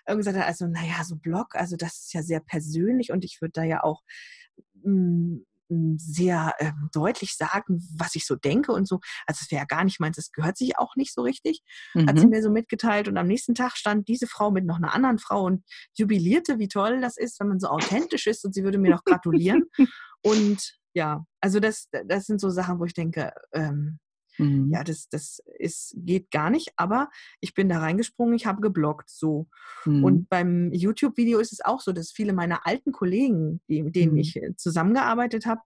Und 0.07 0.16
gesagt 0.16 0.36
habe, 0.36 0.47
also 0.47 0.66
naja, 0.66 1.05
so 1.05 1.16
Blog, 1.16 1.55
also 1.55 1.76
das 1.76 2.01
ist 2.01 2.14
ja 2.14 2.22
sehr 2.22 2.41
persönlich 2.41 3.12
und 3.12 3.24
ich 3.24 3.41
würde 3.41 3.53
da 3.53 3.62
ja 3.62 3.84
auch 3.84 4.03
hm, 4.82 5.45
sehr 5.99 6.55
äh, 6.59 6.73
deutlich 6.93 7.37
sagen, 7.37 7.83
was 7.97 8.14
ich 8.14 8.27
so 8.27 8.37
denke 8.37 8.73
und 8.73 8.87
so. 8.87 9.01
Also 9.27 9.41
es 9.43 9.51
wäre 9.51 9.61
ja 9.61 9.66
gar 9.66 9.85
nicht 9.85 10.01
meins, 10.01 10.18
es 10.18 10.33
gehört 10.33 10.57
sich 10.57 10.79
auch 10.79 10.97
nicht 10.97 11.14
so 11.14 11.23
richtig, 11.23 11.62
mhm. 11.95 12.09
hat 12.09 12.18
sie 12.18 12.25
mhm. 12.25 12.31
mir 12.31 12.43
so 12.43 12.51
mitgeteilt. 12.51 13.09
Und 13.09 13.16
am 13.16 13.27
nächsten 13.27 13.55
Tag 13.55 13.77
stand 13.77 14.09
diese 14.09 14.27
Frau 14.27 14.51
mit 14.51 14.64
noch 14.64 14.77
einer 14.77 14.95
anderen 14.95 15.18
Frau 15.18 15.45
und 15.45 15.64
jubilierte, 15.95 16.59
wie 16.59 16.68
toll 16.68 17.01
das 17.01 17.16
ist, 17.16 17.41
wenn 17.41 17.49
man 17.49 17.61
so 17.61 17.68
authentisch 17.68 18.27
ist 18.27 18.45
und 18.45 18.55
sie 18.55 18.64
würde 18.64 18.79
mir 18.79 18.91
noch 18.91 19.05
gratulieren. 19.05 19.64
und 20.23 20.79
ja, 20.93 21.25
also 21.41 21.61
das, 21.61 21.89
das 22.07 22.27
sind 22.27 22.41
so 22.41 22.51
Sachen, 22.51 22.79
wo 22.81 22.85
ich 22.85 22.95
denke, 22.95 23.33
ähm, 23.53 23.99
Mhm. 24.45 24.70
Ja, 24.72 24.84
das, 24.84 25.09
das 25.09 25.43
ist, 25.59 25.95
geht 25.97 26.30
gar 26.30 26.51
nicht, 26.51 26.72
aber 26.76 27.09
ich 27.41 27.55
bin 27.55 27.68
da 27.68 27.78
reingesprungen, 27.78 28.34
ich 28.34 28.47
habe 28.47 28.61
geblockt 28.61 29.11
so. 29.11 29.49
Mhm. 29.84 30.05
Und 30.05 30.28
beim 30.28 30.72
YouTube-Video 30.72 31.38
ist 31.38 31.53
es 31.53 31.64
auch 31.64 31.80
so, 31.80 31.93
dass 31.93 32.11
viele 32.11 32.32
meiner 32.32 32.66
alten 32.66 32.93
Kollegen, 32.93 33.61
die, 33.68 33.82
mit 33.82 33.97
denen 33.97 34.12
mhm. 34.12 34.18
ich 34.18 34.36
äh, 34.36 34.57
zusammengearbeitet 34.57 35.47
habe, 35.47 35.61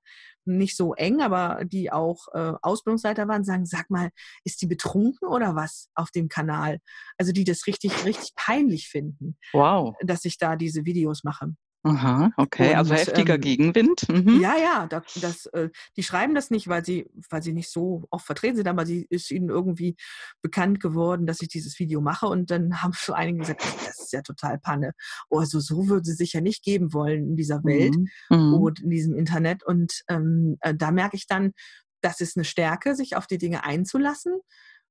nicht 0.47 0.77
so 0.77 0.95
eng, 0.95 1.21
aber 1.23 1.65
die 1.65 1.91
auch 1.91 2.29
äh, 2.35 2.53
Ausbildungsleiter 2.61 3.29
waren, 3.29 3.45
sagen, 3.45 3.65
sag 3.65 3.89
mal, 3.91 4.11
ist 4.45 4.61
die 4.63 4.67
betrunken 4.67 5.29
oder 5.29 5.55
was 5.57 5.89
auf 5.95 6.11
dem 6.11 6.29
Kanal? 6.29 6.81
Also 7.17 7.33
die 7.33 7.45
das 7.45 7.67
richtig, 7.67 8.05
richtig 8.05 8.35
peinlich 8.37 8.89
finden, 8.89 9.37
wow. 9.53 9.95
dass 10.03 10.25
ich 10.25 10.39
da 10.39 10.57
diese 10.57 10.85
Videos 10.85 11.25
mache. 11.25 11.55
Aha, 11.87 12.33
okay, 12.39 12.75
also 12.75 12.93
und, 12.93 12.99
also 12.99 13.11
heftiger 13.11 13.35
ähm, 13.35 13.41
Gegenwind. 13.43 14.09
Mhm. 14.09 14.41
Ja, 14.41 14.57
ja, 14.57 14.87
das, 14.87 15.03
das, 15.21 15.47
äh, 15.47 15.69
die 15.97 16.03
schreiben 16.03 16.35
das 16.35 16.51
nicht, 16.51 16.67
weil 16.67 16.83
sie, 16.83 17.11
weil 17.29 17.43
sie 17.43 17.53
nicht 17.53 17.71
so 17.71 18.05
oft 18.11 18.25
vertreten 18.25 18.57
sind, 18.57 18.69
aber 18.69 18.87
sie 18.87 19.07
ist 19.11 19.31
ihnen 19.31 19.51
irgendwie 19.51 19.95
bekannt 20.41 20.81
geworden, 20.81 21.27
dass 21.27 21.43
ich 21.43 21.49
dieses 21.49 21.79
Video 21.79 22.01
mache 22.01 22.27
und 22.27 22.51
dann 22.51 22.71
haben 22.83 22.93
so 22.95 23.13
einige 23.13 23.41
gesagt, 23.41 23.63
das 23.87 24.01
ist 24.01 24.13
ja 24.15 24.23
total 24.23 24.59
Panne. 24.59 24.93
Oh, 25.29 25.41
also 25.41 25.61
so 25.61 25.87
würde 25.89 26.07
sie 26.07 26.15
sich 26.15 26.33
ja 26.33 26.41
nicht 26.41 26.65
geben 26.65 26.95
wollen 26.95 27.29
in 27.29 27.37
dieser 27.37 27.63
Welt 27.65 27.95
mhm. 27.95 28.09
mhm. 28.31 28.55
und 28.55 28.81
in 28.81 28.89
diesem 28.89 29.15
Internet 29.15 29.63
und 29.63 30.01
ähm, 30.09 30.57
äh, 30.61 30.75
da 30.75 30.91
merke 30.91 31.17
ich 31.17 31.27
dann, 31.27 31.53
das 32.01 32.23
ist 32.23 32.37
eine 32.37 32.45
Stärke, 32.45 32.95
sich 32.95 33.15
auf 33.15 33.27
die 33.27 33.39
Dinge 33.39 33.63
einzulassen 33.65 34.41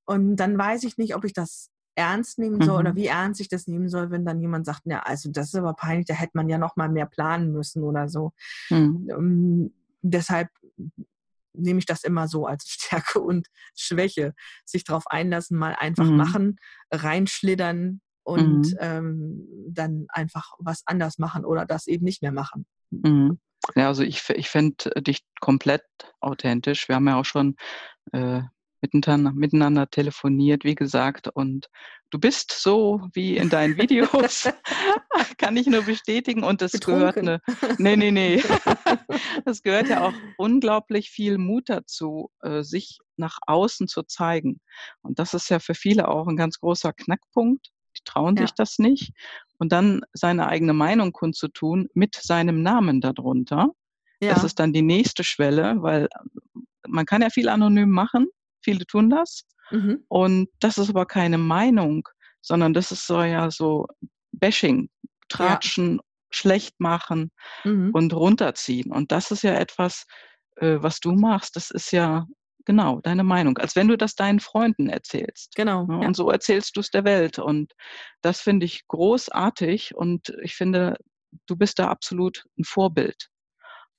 und 0.06 0.36
dann 0.36 0.58
weiß 0.60 0.84
ich 0.84 0.98
nicht, 0.98 1.16
ob 1.16 1.26
ich 1.26 1.34
das 1.34 1.70
ernst 1.96 2.40
nehmen 2.40 2.62
soll 2.62 2.76
mhm. 2.76 2.88
oder 2.88 2.96
wie 2.96 3.08
ernst 3.08 3.42
ich 3.42 3.50
das 3.50 3.68
nehmen 3.68 3.90
soll, 3.90 4.12
wenn 4.12 4.26
dann 4.26 4.42
jemand 4.42 4.66
sagt, 4.66 4.82
ja, 4.86 5.02
also 5.02 5.32
das 5.32 5.48
ist 5.48 5.56
aber 5.56 5.74
peinlich, 5.74 6.08
da 6.08 6.14
hätte 6.14 6.32
man 6.36 6.50
ja 6.50 6.58
noch 6.58 6.76
mal 6.76 6.90
mehr 6.90 7.06
planen 7.06 7.52
müssen 7.52 7.84
oder 7.84 8.10
so. 8.10 8.32
Mhm. 8.70 9.10
Um, 9.10 9.10
ähm, 9.10 9.74
deshalb 10.02 10.50
nehme 11.54 11.80
ich 11.80 11.86
das 11.86 12.04
immer 12.04 12.28
so 12.28 12.46
als 12.46 12.66
Stärke 12.68 13.20
und 13.20 13.48
Schwäche. 13.76 14.34
Sich 14.66 14.84
darauf 14.84 15.08
einlassen, 15.08 15.58
mal 15.58 15.76
einfach 15.78 16.06
mhm. 16.06 16.18
machen, 16.18 16.56
reinschlittern 16.92 18.02
und 18.24 18.72
mhm. 18.72 18.78
ähm, 18.80 19.48
dann 19.70 20.06
einfach 20.10 20.54
was 20.60 20.84
anders 20.86 21.18
machen 21.20 21.46
oder 21.46 21.66
das 21.66 21.88
eben 21.88 22.06
nicht 22.06 22.22
mehr 22.22 22.32
machen. 22.32 22.66
Mhm. 22.90 23.40
Ja, 23.76 23.88
also 23.88 24.04
ich, 24.04 24.30
ich 24.30 24.50
finde 24.50 24.90
dich 25.02 25.24
komplett 25.40 25.84
authentisch. 26.20 26.88
Wir 26.90 26.96
haben 26.96 27.08
ja 27.08 27.20
auch 27.20 27.26
schon 27.26 27.56
äh, 28.12 28.42
miteinander, 28.84 29.32
miteinander 29.32 29.90
telefoniert, 29.90 30.64
wie 30.64 30.76
gesagt. 30.76 31.30
Und 31.30 31.70
du 32.12 32.20
bist 32.20 32.52
so 32.52 33.08
wie 33.14 33.38
in 33.38 33.50
deinen 33.50 33.78
Videos. 33.78 34.50
Kann 35.38 35.58
ich 35.58 35.66
nur 35.68 35.84
bestätigen. 35.84 36.44
Und 36.44 36.62
das 36.62 36.74
gehört 36.74 37.18
eine. 37.18 37.42
Nee, 37.80 37.96
nee, 37.96 38.12
nee. 38.12 38.44
Das 39.46 39.64
gehört 39.64 39.90
ja 39.90 40.06
auch 40.06 40.14
unglaublich 40.38 41.10
viel 41.10 41.38
Mut 41.38 41.70
dazu, 41.70 42.30
äh, 42.42 42.64
sich 42.64 43.00
nach 43.18 43.40
außen 43.48 43.88
zu 43.88 44.04
zeigen. 44.04 44.60
Und 45.02 45.20
das 45.20 45.34
ist 45.34 45.50
ja 45.50 45.60
für 45.60 45.76
viele 45.76 46.08
auch 46.08 46.28
ein 46.28 46.38
ganz 46.38 46.60
großer 46.60 46.94
Knackpunkt. 46.94 47.70
Die 47.98 48.04
trauen 48.06 48.36
ja. 48.36 48.44
sich 48.44 48.54
das 48.54 48.80
nicht. 48.80 49.14
Und 49.58 49.72
dann 49.72 50.02
seine 50.14 50.48
eigene 50.48 50.74
Meinung 50.74 51.14
kundzutun 51.14 51.88
mit 51.94 52.16
seinem 52.16 52.62
Namen 52.62 53.02
darunter. 53.02 53.70
Ja. 54.22 54.34
Das 54.34 54.44
ist 54.44 54.60
dann 54.60 54.74
die 54.74 54.82
nächste 54.82 55.24
Schwelle, 55.24 55.82
weil 55.82 56.10
man 56.88 57.06
kann 57.06 57.22
ja 57.22 57.30
viel 57.30 57.50
anonym 57.50 57.90
machen, 57.90 58.28
Viele 58.64 58.86
tun 58.86 59.10
das. 59.10 59.46
Mhm. 59.72 60.04
Und 60.08 60.50
das 60.60 60.78
ist 60.78 60.90
aber 60.90 61.06
keine 61.06 61.38
Meinung, 61.38 62.08
sondern 62.42 62.74
das 62.74 62.92
ist 62.92 63.08
so 63.08 63.22
ja 63.22 63.50
so 63.52 63.88
Bashing, 64.32 64.90
Tratschen, 65.30 65.96
ja. 65.96 66.02
schlecht 66.32 66.80
machen 66.80 67.32
mhm. 67.64 67.92
und 67.94 68.14
runterziehen. 68.14 68.92
Und 68.92 69.12
das 69.12 69.32
ist 69.32 69.44
ja 69.44 69.54
etwas, 69.54 70.06
äh, 70.58 70.78
was 70.80 71.00
du 71.00 71.14
machst. 71.14 71.56
Das 71.56 71.72
ist 71.72 71.92
ja 71.92 72.26
genau 72.66 73.02
deine 73.02 73.24
Meinung, 73.24 73.58
als 73.58 73.76
wenn 73.76 73.88
du 73.88 73.98
das 73.98 74.16
deinen 74.16 74.40
Freunden 74.40 74.90
erzählst. 74.90 75.56
Genau. 75.56 75.86
Ja. 75.90 76.08
Und 76.08 76.16
so 76.16 76.30
erzählst 76.30 76.76
du 76.76 76.80
es 76.80 76.90
der 76.90 77.04
Welt. 77.04 77.40
Und 77.40 77.74
das 78.22 78.42
finde 78.42 78.66
ich 78.66 78.88
großartig. 78.88 79.96
Und 79.96 80.34
ich 80.42 80.56
finde, 80.56 80.98
du 81.48 81.56
bist 81.56 81.80
da 81.80 81.88
absolut 81.88 82.46
ein 82.58 82.64
Vorbild. 82.64 83.30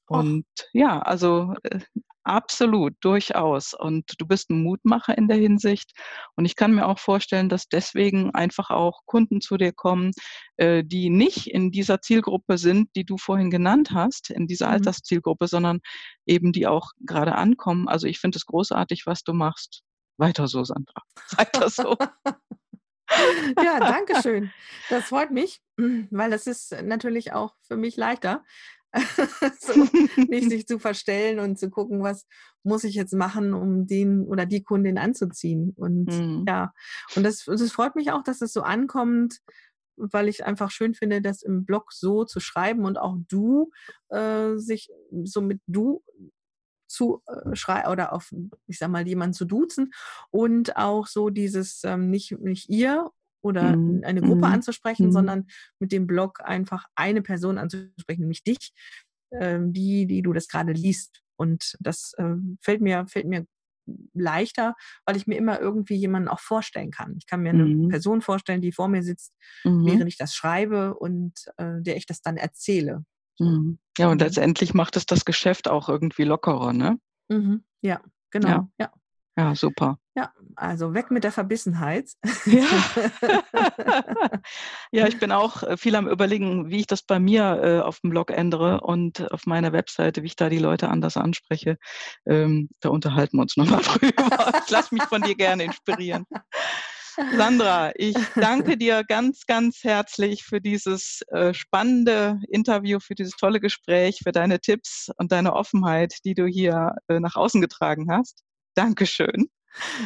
Und 0.07 0.45
Och. 0.61 0.69
ja, 0.73 1.01
also 1.01 1.55
äh, 1.63 1.81
Absolut, 2.27 2.95
durchaus. 3.03 3.75
Und 3.75 4.15
du 4.19 4.27
bist 4.27 4.49
ein 4.49 4.63
Mutmacher 4.63 5.17
in 5.17 5.29
der 5.29 5.37
Hinsicht. 5.37 5.93
Und 6.37 6.47
ich 6.47 6.57
kann 6.57 6.75
mir 6.75 6.87
auch 6.87 6.99
vorstellen, 6.99 7.51
dass 7.51 7.69
deswegen 7.69 8.35
einfach 8.35 8.71
auch 8.71 9.03
Kunden 9.05 9.43
zu 9.43 9.59
dir 9.59 9.73
kommen, 9.73 10.13
äh, 10.57 10.83
die 10.85 11.11
nicht 11.11 11.49
in 11.49 11.71
dieser 11.71 12.01
Zielgruppe 12.01 12.57
sind, 12.57 12.89
die 12.97 13.05
du 13.05 13.19
vorhin 13.19 13.51
genannt 13.51 13.91
hast, 13.93 14.31
in 14.31 14.47
dieser 14.47 14.69
mhm. 14.69 14.73
Alterszielgruppe, 14.73 15.49
sondern 15.49 15.81
eben 16.25 16.53
die 16.53 16.67
auch 16.67 16.93
gerade 17.01 17.35
ankommen. 17.35 17.89
Also 17.89 18.07
ich 18.07 18.19
finde 18.19 18.37
es 18.37 18.47
großartig, 18.47 19.03
was 19.05 19.23
du 19.23 19.35
machst. 19.35 19.83
Weiter 20.17 20.49
so, 20.49 20.65
Sandra. 20.65 21.03
Weiter 21.37 21.69
so. 21.69 21.95
ja, 23.63 23.81
danke 23.81 24.23
schön. 24.23 24.51
Das 24.89 25.05
freut 25.05 25.31
mich, 25.31 25.61
weil 25.77 26.31
das 26.31 26.47
ist 26.47 26.73
natürlich 26.83 27.35
auch 27.35 27.55
für 27.69 27.77
mich 27.77 27.99
leichter, 27.99 28.43
so, 29.61 29.87
nicht 30.29 30.51
sich 30.51 30.67
zu 30.67 30.79
verstellen 30.79 31.41
und 31.41 31.59
zu 31.59 31.71
gucken, 31.71 32.03
was 32.03 32.27
muss 32.63 32.85
ich 32.85 32.95
jetzt 32.95 33.13
machen, 33.13 33.53
um 33.55 33.87
den 33.87 34.23
oder 34.27 34.47
die 34.47 34.63
Kundin 34.63 34.99
anzuziehen. 34.99 35.73
Und 35.77 36.07
mhm. 36.07 36.45
ja, 36.47 36.73
und 37.17 37.25
das, 37.25 37.45
das 37.45 37.73
freut 37.73 37.97
mich 37.97 38.13
auch, 38.13 38.23
dass 38.23 38.41
es 38.41 38.53
so 38.53 38.63
ankommt, 38.63 39.41
weil 39.97 40.29
ich 40.29 40.45
einfach 40.45 40.71
schön 40.71 40.95
finde, 40.95 41.21
das 41.21 41.43
im 41.43 41.65
Blog 41.65 41.93
so 41.93 42.25
zu 42.25 42.41
schreiben 42.41 42.85
und 42.85 42.99
auch 42.99 43.17
du 43.29 43.71
äh, 44.09 44.57
sich 44.57 44.91
so 45.25 45.41
mit 45.41 45.61
du 45.67 46.03
zu 46.87 47.23
äh, 47.27 47.55
schreiben 47.55 47.91
oder 47.91 48.13
auf, 48.13 48.33
ich 48.67 48.79
sag 48.79 48.91
mal, 48.91 49.07
jemanden 49.07 49.35
zu 49.35 49.45
duzen 49.45 49.93
und 50.31 50.77
auch 50.77 51.07
so 51.07 51.31
dieses 51.31 51.83
ähm, 51.85 52.11
nicht, 52.11 52.39
nicht 52.41 52.69
ihr 52.69 53.11
oder 53.45 53.77
mhm. 53.77 54.03
eine 54.05 54.23
Gruppe 54.23 54.47
mhm. 54.47 54.55
anzusprechen, 54.55 55.07
mhm. 55.07 55.13
sondern 55.13 55.47
mit 55.79 55.93
dem 55.93 56.07
Blog 56.07 56.41
einfach 56.43 56.87
eine 56.95 57.23
Person 57.23 57.59
anzusprechen, 57.59 58.23
nämlich 58.23 58.43
dich, 58.43 58.73
äh, 59.31 59.59
die, 59.63 60.07
die 60.07 60.23
du 60.23 60.33
das 60.33 60.49
gerade 60.49 60.73
liest. 60.73 61.21
Und 61.37 61.77
das 61.81 62.15
äh, 62.17 62.37
fällt 62.61 62.81
mir, 62.81 63.07
fällt 63.07 63.27
mir 63.27 63.47
leichter, 64.15 64.75
weil 65.05 65.17
ich 65.17 65.27
mir 65.27 65.37
immer 65.37 65.61
irgendwie 65.61 65.97
jemanden 65.97 66.29
auch 66.29 66.41
vorstellen 66.41 66.91
kann. 66.91 67.17
Ich 67.19 67.27
kann 67.27 67.43
mir 67.43 67.51
eine 67.51 67.67
mhm. 67.67 67.89
Person 67.89 68.23
vorstellen, 68.23 68.63
die 68.63 68.73
vor 68.73 68.89
mir 68.89 69.03
sitzt, 69.03 69.35
mhm. 69.63 69.85
während 69.85 70.09
ich 70.09 70.17
das 70.17 70.35
schreibe 70.35 70.95
und 70.95 71.33
äh, 71.59 71.83
der 71.83 71.97
ich 71.97 72.07
das 72.07 72.23
dann 72.23 72.39
erzähle. 72.39 73.05
Mhm. 73.39 73.79
Ja, 73.99 74.09
und 74.09 74.23
letztendlich 74.23 74.73
macht 74.73 74.97
es 74.97 75.05
das 75.05 75.27
Geschäft 75.27 75.69
auch 75.69 75.91
irgendwie 75.91 76.25
lockerer, 76.25 76.73
ne? 76.73 76.99
Ja, 77.83 78.01
genau. 78.31 78.49
Ja. 78.49 78.69
ja. 78.81 78.93
Ja, 79.37 79.55
super. 79.55 79.99
Ja, 80.17 80.33
also 80.55 80.95
weg 80.95 81.11
mit 81.11 81.25
der 81.25 81.33
Verbissenheit. 81.33 82.09
Ja. 82.47 82.65
ja, 84.93 85.09
ich 85.09 85.19
bin 85.19 85.33
auch 85.33 85.65
äh, 85.65 85.77
viel 85.77 85.97
am 85.97 86.07
Überlegen, 86.07 86.71
wie 86.71 86.79
ich 86.79 86.87
das 86.87 87.03
bei 87.03 87.19
mir 87.19 87.61
äh, 87.63 87.81
auf 87.81 87.99
dem 87.99 88.11
Blog 88.11 88.31
ändere 88.31 88.81
und 88.83 89.33
auf 89.33 89.47
meiner 89.47 89.73
Webseite, 89.73 90.23
wie 90.23 90.27
ich 90.27 90.37
da 90.37 90.49
die 90.49 90.59
Leute 90.59 90.89
anders 90.89 91.17
anspreche. 91.17 91.79
Ähm, 92.27 92.69
da 92.81 92.91
unterhalten 92.91 93.39
wir 93.39 93.43
uns 93.43 93.57
nochmal 93.57 93.83
drüber. 93.83 94.53
Ich 94.65 94.71
lasse 94.71 94.95
mich 94.95 95.03
von 95.05 95.23
dir 95.23 95.35
gerne 95.35 95.65
inspirieren. 95.65 96.27
Sandra, 97.37 97.93
ich 97.97 98.17
danke 98.35 98.77
dir 98.77 99.03
ganz, 99.05 99.47
ganz 99.47 99.83
herzlich 99.83 100.45
für 100.45 100.61
dieses 100.61 101.23
äh, 101.29 101.55
spannende 101.55 102.41
Interview, 102.49 102.99
für 103.01 103.15
dieses 103.15 103.35
tolle 103.37 103.61
Gespräch, 103.61 104.21
für 104.23 104.33
deine 104.33 104.61
Tipps 104.61 105.11
und 105.17 105.33
deine 105.33 105.55
Offenheit, 105.55 106.15
die 106.25 106.35
du 106.35 106.47
hier 106.47 106.93
äh, 107.09 107.21
nach 107.21 107.37
außen 107.37 107.61
getragen 107.61 108.11
hast. 108.11 108.43
Dankeschön. 108.75 109.49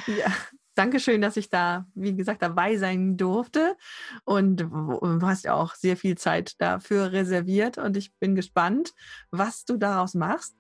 Ja, 0.07 0.33
Dankeschön, 0.79 1.21
dass 1.21 1.37
ich 1.37 1.51
da, 1.51 1.87
wie 1.97 2.15
gesagt, 2.15 2.41
dabei 2.41 2.77
sein 2.77 3.17
durfte. 3.17 3.77
Und 4.23 4.59
du 4.59 5.19
hast 5.23 5.45
ja 5.45 5.55
auch 5.55 5.75
sehr 5.75 5.97
viel 5.97 6.17
Zeit 6.17 6.55
dafür 6.61 7.11
reserviert. 7.11 7.79
Und 7.79 7.97
ich 7.97 8.15
bin 8.21 8.37
gespannt, 8.37 8.95
was 9.33 9.65
du 9.65 9.77
daraus 9.77 10.15
machst. 10.15 10.55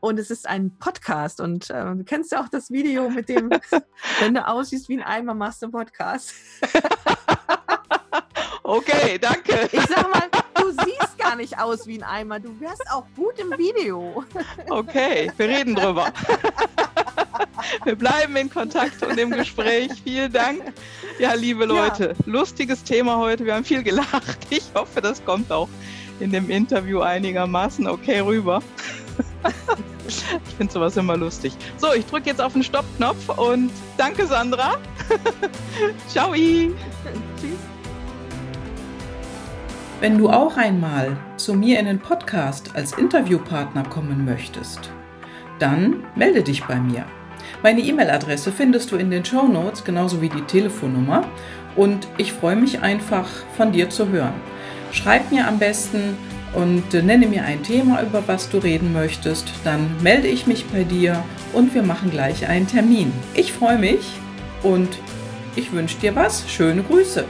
Und 0.00 0.18
es 0.18 0.32
ist 0.32 0.48
ein 0.48 0.76
Podcast. 0.78 1.40
Und 1.40 1.70
äh, 1.70 1.84
du 1.94 2.02
kennst 2.02 2.32
ja 2.32 2.42
auch 2.42 2.48
das 2.48 2.72
Video 2.72 3.08
mit 3.10 3.28
dem, 3.28 3.48
wenn 4.20 4.34
du 4.34 4.44
aussiehst 4.44 4.88
wie 4.88 4.98
ein 4.98 5.04
Eimer, 5.04 5.34
machst 5.34 5.62
du 5.62 5.70
Podcast. 5.70 6.34
okay, 8.64 9.20
danke. 9.20 9.68
Ich 9.70 9.82
sag 9.82 10.12
mal, 10.12 10.28
gar 11.20 11.36
nicht 11.36 11.58
aus 11.58 11.86
wie 11.86 11.98
ein 11.98 12.02
Eimer. 12.02 12.40
Du 12.40 12.58
wärst 12.60 12.90
auch 12.90 13.04
gut 13.16 13.38
im 13.38 13.50
Video. 13.58 14.24
okay, 14.70 15.30
wir 15.36 15.48
reden 15.48 15.74
drüber. 15.74 16.12
Wir 17.84 17.94
bleiben 17.94 18.34
in 18.36 18.50
Kontakt 18.50 19.02
und 19.02 19.18
im 19.18 19.30
Gespräch. 19.30 19.90
Vielen 20.02 20.32
Dank. 20.32 20.60
Ja, 21.18 21.34
liebe 21.34 21.66
Leute, 21.66 22.14
ja. 22.18 22.32
lustiges 22.32 22.82
Thema 22.82 23.18
heute. 23.18 23.44
Wir 23.44 23.54
haben 23.54 23.64
viel 23.64 23.82
gelacht. 23.82 24.38
Ich 24.50 24.64
hoffe, 24.74 25.00
das 25.00 25.24
kommt 25.24 25.52
auch 25.52 25.68
in 26.18 26.32
dem 26.32 26.50
Interview 26.50 27.00
einigermaßen 27.00 27.86
okay 27.86 28.20
rüber. 28.20 28.62
ich 30.08 30.54
finde 30.56 30.72
sowas 30.72 30.96
immer 30.96 31.16
lustig. 31.16 31.52
So, 31.76 31.92
ich 31.92 32.06
drücke 32.06 32.30
jetzt 32.30 32.40
auf 32.40 32.52
den 32.52 32.64
Stoppknopf 32.64 33.28
und 33.38 33.70
danke, 33.96 34.26
Sandra. 34.26 34.76
Ciao. 36.08 36.32
Tschüss. 36.34 36.72
Wenn 40.00 40.16
du 40.16 40.30
auch 40.30 40.56
einmal 40.56 41.14
zu 41.36 41.52
mir 41.52 41.78
in 41.78 41.84
den 41.84 41.98
Podcast 41.98 42.74
als 42.74 42.94
Interviewpartner 42.94 43.82
kommen 43.82 44.24
möchtest, 44.24 44.90
dann 45.58 46.04
melde 46.16 46.42
dich 46.42 46.64
bei 46.64 46.76
mir. 46.76 47.04
Meine 47.62 47.82
E-Mail-Adresse 47.82 48.50
findest 48.50 48.90
du 48.90 48.96
in 48.96 49.10
den 49.10 49.26
Show 49.26 49.46
Notes, 49.46 49.84
genauso 49.84 50.22
wie 50.22 50.30
die 50.30 50.40
Telefonnummer. 50.40 51.24
Und 51.76 52.08
ich 52.16 52.32
freue 52.32 52.56
mich 52.56 52.80
einfach, 52.80 53.28
von 53.58 53.72
dir 53.72 53.90
zu 53.90 54.08
hören. 54.08 54.32
Schreib 54.90 55.30
mir 55.30 55.46
am 55.46 55.58
besten 55.58 56.16
und 56.54 56.94
nenne 56.94 57.26
mir 57.26 57.44
ein 57.44 57.62
Thema, 57.62 58.02
über 58.02 58.22
was 58.26 58.48
du 58.48 58.56
reden 58.56 58.94
möchtest. 58.94 59.52
Dann 59.64 60.02
melde 60.02 60.28
ich 60.28 60.46
mich 60.46 60.64
bei 60.64 60.82
dir 60.82 61.22
und 61.52 61.74
wir 61.74 61.82
machen 61.82 62.10
gleich 62.10 62.48
einen 62.48 62.66
Termin. 62.66 63.12
Ich 63.34 63.52
freue 63.52 63.76
mich 63.76 64.00
und 64.62 64.88
ich 65.56 65.72
wünsche 65.72 65.98
dir 65.98 66.16
was. 66.16 66.50
Schöne 66.50 66.82
Grüße. 66.82 67.26